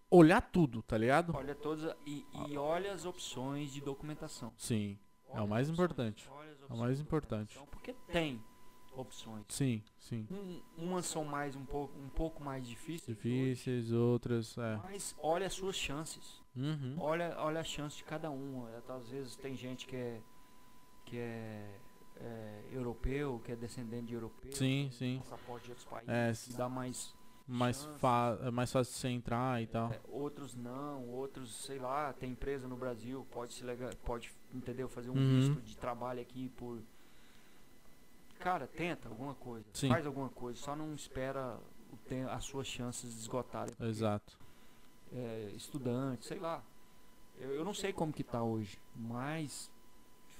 olhar 0.10 0.42
tudo, 0.42 0.82
tá 0.84 0.98
ligado? 0.98 1.36
olha 1.36 1.54
todas 1.56 1.96
e, 2.06 2.26
e 2.48 2.58
olha 2.58 2.94
as 2.94 3.06
opções 3.06 3.72
de 3.72 3.82
documentação. 3.82 4.52
Sim, 4.58 4.98
é 5.30 5.34
Olha 5.34 5.44
o 5.44 5.48
mais 5.48 5.70
importante. 5.70 6.30
olha 6.32 6.52
as 6.52 6.62
É 6.70 6.74
o 6.74 6.78
mais 6.78 7.00
importante. 7.00 7.60
Porque 7.72 7.94
tem 8.12 8.42
opções. 8.96 9.44
Sim, 9.50 9.84
sim. 10.00 10.26
Um- 10.32 10.62
umas 10.78 11.06
são 11.06 11.26
mais 11.26 11.56
um 11.56 11.66
pouco, 11.66 11.98
um 12.00 12.10
pouco 12.10 12.42
mais 12.44 12.66
difíceis. 12.68 13.18
Difíceis, 13.18 13.92
outras, 13.92 14.58
é. 14.58 14.78
Mas 14.84 15.16
olha 15.20 15.46
as 15.48 15.54
suas 15.54 15.76
chances. 15.76 16.42
Uhum. 16.56 16.96
Olha, 17.00 17.36
olha 17.40 17.60
a 17.60 17.64
chance 17.64 17.98
de 17.98 18.04
cada 18.06 18.32
um. 18.32 18.66
É, 18.70 18.82
Às 18.94 19.10
vezes 19.10 19.36
tem 19.36 19.56
gente 19.56 19.86
que 19.86 19.96
é 19.96 20.22
que 21.04 21.18
é, 21.20 21.80
é, 22.20 22.64
europeu, 22.72 23.42
que 23.44 23.52
é 23.52 23.56
descendente 23.56 24.08
de 24.08 24.14
europeu. 24.14 24.52
Sim, 24.52 24.90
sim. 24.92 25.20
Passaporte 25.20 25.66
de 25.66 25.72
outros 25.72 25.88
países. 25.88 26.50
É, 26.52 26.58
dá 26.58 26.70
mais. 26.70 27.14
mais, 27.48 27.86
fa 28.00 28.38
é 28.42 28.52
mais 28.52 28.72
fácil 28.72 28.94
de 28.94 29.00
você 29.00 29.10
entrar 29.10 29.62
e 29.62 29.68
tal. 29.68 29.92
é, 29.92 30.00
outros 30.08 30.56
não, 30.56 31.08
outros, 31.10 31.64
sei 31.64 31.78
lá, 31.80 32.12
tem 32.14 32.32
empresa 32.32 32.68
no 32.68 32.76
Brasil, 32.76 33.26
pode 33.32 33.54
se 33.54 33.64
lega, 33.64 33.90
pode, 34.04 34.32
entendeu, 34.54 34.88
fazer 34.90 35.10
um 35.10 35.16
Uhum. 35.16 35.40
visto 35.40 35.62
de 35.62 35.78
trabalho 35.78 36.22
aqui 36.22 36.50
por 36.50 36.82
Cara, 38.40 38.68
tenta 38.68 39.08
alguma 39.08 39.34
coisa. 39.34 39.66
Sim. 39.74 39.90
Faz 39.90 40.06
alguma 40.06 40.30
coisa, 40.30 40.60
só 40.60 40.76
não 40.76 40.94
espera 40.94 41.58
o 41.92 42.30
as 42.30 42.44
suas 42.44 42.68
chances 42.68 43.16
esgotarem. 43.18 43.74
Exato. 43.80 44.38
é, 45.14 45.52
estudante, 45.56 46.26
sei 46.26 46.40
lá. 46.40 46.62
Eu, 47.38 47.52
eu 47.52 47.66
não 47.66 47.74
sei 47.74 47.94
como 47.94 48.12
que 48.12 48.24
tá 48.24 48.44
hoje, 48.44 48.78
mas 48.96 49.72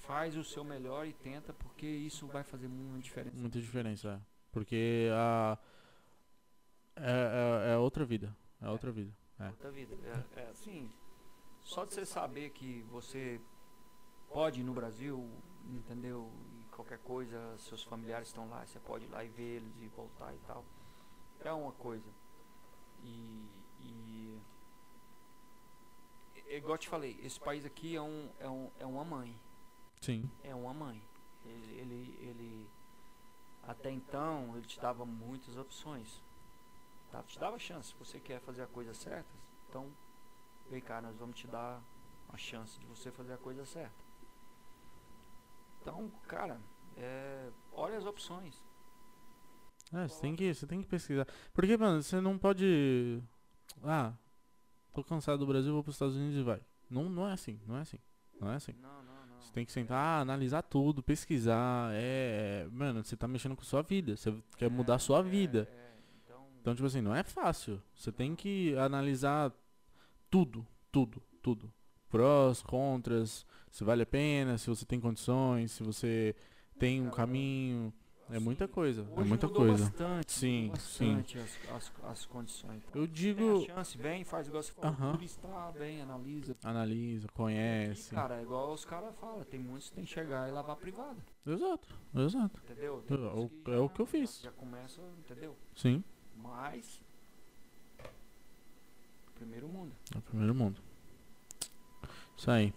faz 0.06 0.36
o 0.36 0.44
seu 0.44 0.64
melhor 0.64 1.06
e 1.06 1.14
tenta, 1.14 1.54
porque 1.54 1.86
isso 1.86 2.28
vai 2.28 2.44
fazer 2.44 2.68
muita 2.68 3.02
diferença. 3.02 3.36
Muita 3.36 3.60
diferença, 3.60 4.10
é. 4.10 4.20
Porque 4.52 5.10
a. 5.14 5.58
É, 6.96 7.68
é, 7.70 7.74
é 7.74 7.78
outra 7.78 8.06
vida. 8.06 8.36
É 8.62 8.70
outra 8.70 8.92
vida. 8.92 9.14
É. 9.40 9.48
Outra 9.48 9.72
vida. 9.72 9.96
É, 10.36 10.42
é 10.42 10.50
assim, 10.50 10.92
só 11.62 11.84
de 11.84 11.94
você 11.94 12.06
saber 12.06 12.52
que 12.52 12.84
você 12.84 13.42
pode 14.30 14.62
ir 14.62 14.64
no 14.64 14.74
Brasil, 14.74 15.30
entendeu? 15.66 16.32
E 16.54 16.64
qualquer 16.76 17.00
coisa, 17.00 17.58
seus 17.58 17.84
familiares 17.84 18.30
estão 18.30 18.50
lá, 18.50 18.66
você 18.66 18.80
pode 18.80 19.06
ir 19.06 19.10
lá 19.10 19.24
e 19.24 19.30
ver 19.30 19.58
eles 19.58 19.82
e 19.82 19.88
voltar 19.88 20.34
e 20.34 20.40
tal. 20.48 20.64
É 21.42 21.52
uma 21.52 21.74
coisa. 21.74 22.10
E. 23.04 23.50
e 23.82 24.42
é 26.48 26.58
igual 26.58 26.76
eu 26.76 26.78
te 26.78 26.88
falei, 26.88 27.20
esse 27.24 27.40
país 27.40 27.66
aqui 27.66 27.96
é, 27.96 28.02
um, 28.02 28.30
é, 28.40 28.48
um, 28.48 28.72
é 28.80 28.86
uma 28.86 29.04
mãe. 29.04 29.38
Sim. 30.06 30.30
é 30.44 30.54
uma 30.54 30.74
mãe. 30.74 31.02
Ele, 31.44 31.80
ele, 31.80 32.18
ele 32.20 32.70
até 33.64 33.90
então 33.90 34.56
ele 34.56 34.66
te 34.66 34.80
dava 34.80 35.06
muitas 35.06 35.58
opções. 35.58 36.22
Tá? 37.12 37.24
Te 37.24 37.40
dava 37.40 37.58
chance. 37.58 37.90
Se 37.90 37.96
você 37.96 38.20
quer 38.20 38.40
fazer 38.42 38.62
a 38.62 38.68
coisa 38.68 38.94
certa, 38.94 39.34
então 39.68 39.92
vem 40.70 40.82
cá, 40.82 41.02
nós 41.02 41.18
vamos 41.18 41.38
te 41.38 41.48
dar 41.48 41.82
a 42.30 42.38
chance 42.38 42.80
de 42.80 42.86
você 42.86 43.12
fazer 43.12 43.34
a 43.34 43.38
coisa 43.38 43.66
certa. 43.66 44.06
Então, 45.82 46.10
cara, 46.28 46.60
é, 46.96 47.52
olha 47.72 47.98
as 47.98 48.06
opções. 48.06 48.64
É, 49.94 50.08
você 50.08 50.22
tem 50.22 50.36
que, 50.36 50.54
você 50.54 50.68
tem 50.68 50.82
que 50.82 50.88
pesquisar. 50.88 51.28
Porque, 51.54 51.78
mano, 51.78 52.02
você 52.02 52.20
não 52.20 52.38
pode. 52.38 53.24
Ah, 53.84 54.14
tô 54.94 55.04
cansado 55.04 55.40
do 55.40 55.48
Brasil, 55.48 55.74
vou 55.74 55.84
pros 55.84 55.96
Estados 55.96 56.16
Unidos 56.16 56.38
e 56.38 56.44
vai. 56.44 56.62
Não, 56.90 57.08
não 57.10 57.28
é 57.28 57.34
assim, 57.34 57.60
não 57.66 57.78
é 57.78 57.82
assim. 57.82 58.00
Não 58.40 58.52
é 58.52 58.56
assim. 58.56 58.74
Não. 58.74 59.05
Você 59.46 59.54
tem 59.54 59.66
que 59.66 59.72
sentar, 59.72 60.22
analisar 60.22 60.62
tudo, 60.64 61.02
pesquisar. 61.04 61.92
É. 61.94 62.68
Mano, 62.72 63.04
você 63.04 63.16
tá 63.16 63.28
mexendo 63.28 63.56
com 63.56 63.64
sua 63.64 63.82
vida. 63.82 64.16
Você 64.18 64.34
quer 64.58 64.70
mudar 64.70 64.96
a 64.96 65.00
sua 65.00 65.20
É, 65.20 65.24
vida. 65.24 65.68
é, 65.72 65.92
então, 66.24 66.48
Então, 66.62 66.76
tipo 66.76 66.86
assim, 66.88 67.02
não 67.02 67.16
é 67.16 67.24
fácil. 67.24 67.82
Você 67.96 68.12
tem 68.12 68.36
que 68.36 68.76
analisar 68.78 69.52
tudo, 70.30 70.66
tudo, 70.92 71.22
tudo. 71.42 71.72
Prós, 72.10 72.62
contras, 72.62 73.46
se 73.72 73.84
vale 73.84 74.04
a 74.04 74.06
pena, 74.06 74.58
se 74.58 74.68
você 74.70 74.86
tem 74.86 75.00
condições, 75.00 75.72
se 75.72 75.84
você 75.84 76.36
tem 76.80 77.02
um 77.02 77.10
caminho. 77.10 77.94
É 78.28 78.40
muita 78.40 78.68
coisa, 78.68 79.02
é 79.04 79.20
hoje 79.20 79.30
muita 79.30 79.48
mudou 79.48 79.66
coisa. 79.68 79.86
Bastante, 79.86 80.32
Sim, 80.32 80.64
mudou 80.64 80.80
sim. 80.80 81.14
bastante 81.16 81.38
As, 81.40 81.60
as, 81.70 81.92
as 82.06 82.26
condições. 82.26 82.84
Então, 82.88 83.00
Eu 83.02 83.08
Tem 83.08 83.16
digo, 83.16 83.62
a 83.64 83.66
chance, 83.68 83.98
vem, 83.98 84.24
faz 84.24 84.48
igual 84.48 84.64
você 84.64 84.72
falou, 84.72 84.92
Aham. 84.92 85.12
turista, 85.12 85.48
vem, 85.78 86.02
analisa. 86.02 86.58
analisa, 86.64 87.28
E, 87.28 87.32
conhece. 87.32 88.16
cara, 88.16 88.40
é 88.40 88.42
igual 88.42 88.74
os 88.74 88.84
caras 88.84 89.16
falam, 89.20 89.44
tem 89.44 89.60
muitos 89.60 89.90
que 89.90 89.96
tem 89.96 90.04
que 90.06 90.10
chegar 90.12 90.50
e 90.50 90.52
lavar 90.52 90.76
privada, 90.76 91.18
Exato, 91.46 91.88
exato. 92.16 92.60
entendeu? 92.64 93.04
Tem 93.08 93.16
É 93.16 93.22
o- 93.22 93.52
é 93.74 93.78
o 93.78 93.90
que 93.90 94.02
eu 94.02 94.06
fiz. 94.08 94.42
Já, 94.42 94.52
começa, 94.52 95.02
entendeu? 95.20 95.56
Sim, 95.76 96.04
Mas, 96.36 97.00
primeiro 99.36 99.68
mundo. 99.68 99.94
é 100.14 100.18
o 100.18 100.22
primeiro 100.22 100.56
mundo. 100.56 100.82
Isso 102.36 102.50
aí. 102.50 102.74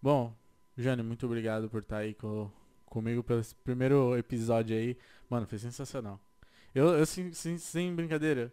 Bom, 0.00 0.34
Jane, 0.76 1.02
muito 1.02 1.24
obrigado 1.26 1.68
por 1.70 1.80
estar 1.82 1.98
aí 1.98 2.14
co- 2.14 2.50
comigo 2.92 3.22
pelo 3.24 3.42
primeiro 3.64 4.16
episódio 4.16 4.76
aí. 4.76 4.96
Mano, 5.30 5.46
foi 5.46 5.58
sensacional. 5.58 6.20
Eu, 6.74 6.88
eu 6.88 7.06
sem, 7.06 7.32
sem, 7.32 7.56
sem 7.58 7.94
brincadeira, 7.94 8.52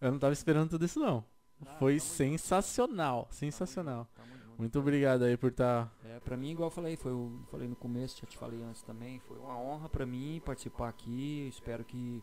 eu 0.00 0.12
não 0.12 0.18
tava 0.18 0.32
esperando 0.32 0.70
tudo 0.70 0.84
isso 0.84 1.00
não. 1.00 1.24
Ah, 1.64 1.76
Foi 1.78 1.94
junto, 1.98 2.04
sensacional, 2.04 3.28
sensacional. 3.30 4.06
junto, 4.14 4.28
tamo 4.28 4.38
junto. 4.44 4.58
Muito 4.58 4.78
obrigado 4.78 5.22
aí 5.24 5.36
por 5.38 5.50
estar. 5.50 5.90
É, 6.04 6.20
pra 6.20 6.36
mim, 6.36 6.50
igual 6.50 6.66
eu 6.66 6.70
falei, 6.70 6.96
foi 6.96 7.12
o 7.12 7.40
falei 7.50 7.66
no 7.66 7.76
começo, 7.76 8.20
já 8.20 8.26
te 8.26 8.36
falei 8.36 8.62
antes 8.62 8.82
também, 8.82 9.18
foi 9.20 9.38
uma 9.38 9.58
honra 9.58 9.88
pra 9.88 10.04
mim 10.04 10.40
participar 10.44 10.88
aqui. 10.90 11.42
Eu 11.44 11.48
espero 11.48 11.84
que 11.84 12.22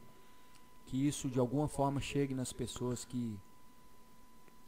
que 0.85 1.07
isso 1.07 1.29
de 1.29 1.39
alguma 1.39 1.67
forma 1.67 1.99
chegue 2.01 2.33
nas 2.35 2.51
pessoas 2.53 3.05
que 3.05 3.39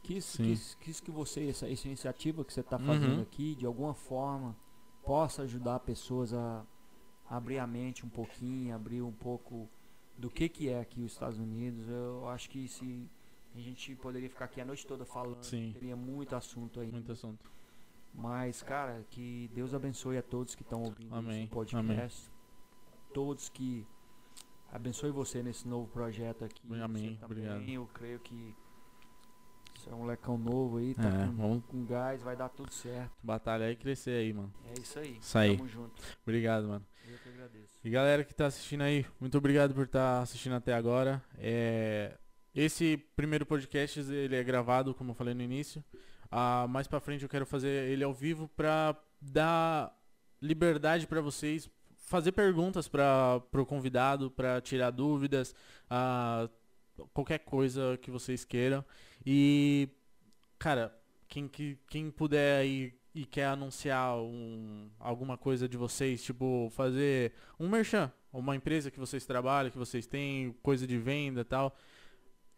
que 0.02 0.14
isso, 0.16 0.36
que, 0.38 0.44
Sim. 0.44 0.52
isso- 0.90 1.02
que 1.02 1.10
você 1.10 1.48
essa, 1.48 1.68
essa 1.70 1.86
iniciativa 1.88 2.44
que 2.44 2.52
você 2.52 2.60
está 2.60 2.78
fazendo 2.78 3.16
Uhum. 3.16 3.22
aqui 3.22 3.54
de 3.54 3.66
alguma 3.66 3.92
forma 3.94 4.56
possa 5.06 5.42
ajudar 5.42 5.78
pessoas 5.80 6.34
a 6.34 6.66
abrir 7.30 7.58
a 7.58 7.66
mente 7.66 8.04
um 8.04 8.08
pouquinho, 8.08 8.74
abrir 8.74 9.00
um 9.00 9.12
pouco 9.12 9.68
do 10.18 10.28
que 10.28 10.48
que 10.48 10.68
é 10.68 10.80
aqui 10.80 11.02
os 11.02 11.12
Estados 11.12 11.38
Unidos. 11.38 11.88
Eu 11.88 12.28
acho 12.28 12.50
que 12.50 12.66
se 12.68 13.08
a 13.54 13.60
gente 13.60 13.94
poderia 13.96 14.28
ficar 14.28 14.46
aqui 14.46 14.60
a 14.60 14.64
noite 14.64 14.86
toda 14.86 15.04
falando, 15.04 15.42
Sim. 15.42 15.72
teria 15.72 15.96
muito 15.96 16.34
assunto 16.34 16.80
aí. 16.80 16.90
Muito 16.90 17.12
assunto. 17.12 17.50
Mas, 18.12 18.62
cara, 18.62 19.04
que 19.10 19.50
Deus 19.54 19.74
abençoe 19.74 20.18
a 20.18 20.22
todos 20.22 20.54
que 20.54 20.62
estão 20.62 20.82
ouvindo 20.82 21.14
Amém, 21.14 21.44
esse 21.44 21.52
podcast. 21.52 22.30
Todos 23.12 23.48
que 23.48 23.86
abençoe 24.72 25.10
você 25.10 25.42
nesse 25.42 25.68
novo 25.68 25.86
projeto 25.88 26.44
aqui. 26.44 26.62
Amém, 26.82 27.16
também. 27.16 27.18
obrigado. 27.22 27.68
Eu 27.68 27.86
creio 27.92 28.18
que 28.20 28.54
você 29.86 29.90
é 29.92 29.94
um 29.94 30.04
lecão 30.06 30.36
novo 30.36 30.78
aí, 30.78 30.94
tá 30.94 31.02
É, 31.08 31.26
com, 31.26 31.32
vamos 31.36 31.64
com 31.66 31.84
gás, 31.84 32.22
vai 32.22 32.36
dar 32.36 32.48
tudo 32.48 32.72
certo. 32.72 33.12
batalhar 33.22 33.70
e 33.70 33.76
crescer 33.76 34.18
aí, 34.18 34.32
mano. 34.32 34.52
É 34.74 34.80
isso 34.80 34.98
aí. 34.98 35.16
Isso 35.20 35.38
aí. 35.38 35.56
Tamo 35.56 35.68
junto. 35.68 36.02
Obrigado, 36.22 36.66
mano. 36.68 36.84
Eu 37.08 37.18
que 37.18 37.28
agradeço. 37.28 37.78
E 37.84 37.90
galera 37.90 38.24
que 38.24 38.34
tá 38.34 38.46
assistindo 38.46 38.82
aí, 38.82 39.06
muito 39.20 39.38
obrigado 39.38 39.72
por 39.74 39.84
estar 39.84 40.20
assistindo 40.22 40.54
até 40.56 40.74
agora. 40.74 41.22
É, 41.38 42.16
Esse 42.54 42.96
primeiro 43.14 43.46
podcast 43.46 44.00
ele 44.00 44.34
é 44.34 44.42
gravado, 44.42 44.92
como 44.94 45.10
eu 45.12 45.14
falei 45.14 45.34
no 45.34 45.42
início. 45.42 45.84
Ah, 46.30 46.66
mais 46.68 46.88
pra 46.88 46.98
frente 47.00 47.22
eu 47.22 47.28
quero 47.28 47.46
fazer 47.46 47.88
ele 47.88 48.02
ao 48.02 48.12
vivo 48.12 48.48
pra 48.56 48.96
dar 49.20 49.96
liberdade 50.42 51.06
pra 51.06 51.20
vocês 51.20 51.70
fazer 51.96 52.32
perguntas 52.32 52.88
para 52.88 53.40
pro 53.50 53.64
convidado, 53.66 54.30
pra 54.30 54.60
tirar 54.60 54.90
dúvidas, 54.90 55.54
ah, 55.88 56.48
qualquer 57.12 57.38
coisa 57.40 57.96
que 58.02 58.10
vocês 58.10 58.44
queiram. 58.44 58.84
E 59.26 59.88
cara, 60.58 60.96
quem, 61.28 61.48
que- 61.48 61.76
quem 61.88 62.10
puder 62.10 62.60
aí 62.60 62.94
e 63.14 63.24
quer 63.24 63.46
anunciar 63.46 64.16
um, 64.18 64.88
alguma 65.00 65.36
coisa 65.38 65.68
de 65.68 65.76
vocês, 65.76 66.22
tipo 66.22 66.68
fazer 66.70 67.32
um 67.58 67.68
merchan, 67.68 68.12
uma 68.32 68.54
empresa 68.54 68.90
que 68.90 69.00
vocês 69.00 69.24
trabalham, 69.26 69.70
que 69.70 69.78
vocês 69.78 70.06
têm, 70.06 70.52
coisa 70.62 70.86
de 70.86 70.98
venda 70.98 71.40
e 71.40 71.44
tal, 71.44 71.74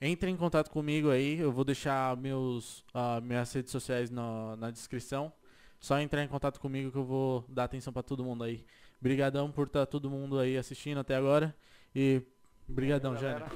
entre 0.01 0.31
em 0.31 0.37
contato 0.37 0.69
comigo 0.71 1.11
aí, 1.11 1.39
eu 1.39 1.51
vou 1.53 1.65
deixar 1.65 2.17
meus, 2.17 2.85
ah, 2.93 3.21
minhas 3.21 3.53
redes 3.53 3.71
sociais 3.73 4.11
na, 4.11 4.57
na 4.57 4.71
descrição. 4.71 5.33
Só 5.81 5.99
entrar 6.01 6.25
em 6.25 6.29
contato 6.29 6.59
comigo 6.59 6.91
que 6.91 6.99
eu 6.99 7.05
vou 7.05 7.45
dar 7.49 7.65
atenção 7.65 7.93
pra 7.93 8.03
todo 8.03 8.25
mundo 8.25 8.43
aí. 8.43 8.65
Brigadão 9.01 9.51
por 9.53 9.69
estar 9.69 9.87
todo 9.87 10.11
mundo 10.11 10.39
aí 10.41 10.57
assistindo 10.59 10.99
até 10.99 11.15
agora. 11.15 11.55
E 11.95 12.21
brigadão, 12.67 13.17
Jânio. 13.17 13.47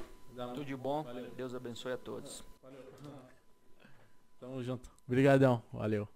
Tudo 0.53 0.65
de 0.65 0.75
bom. 0.75 1.03
Valeu. 1.03 1.29
Deus 1.35 1.53
abençoe 1.53 1.91
a 1.91 1.97
todos. 1.97 2.41
Tamo 4.43 4.61
junto. 4.61 4.89
Brigadão. 5.07 5.63
Valeu. 5.71 6.12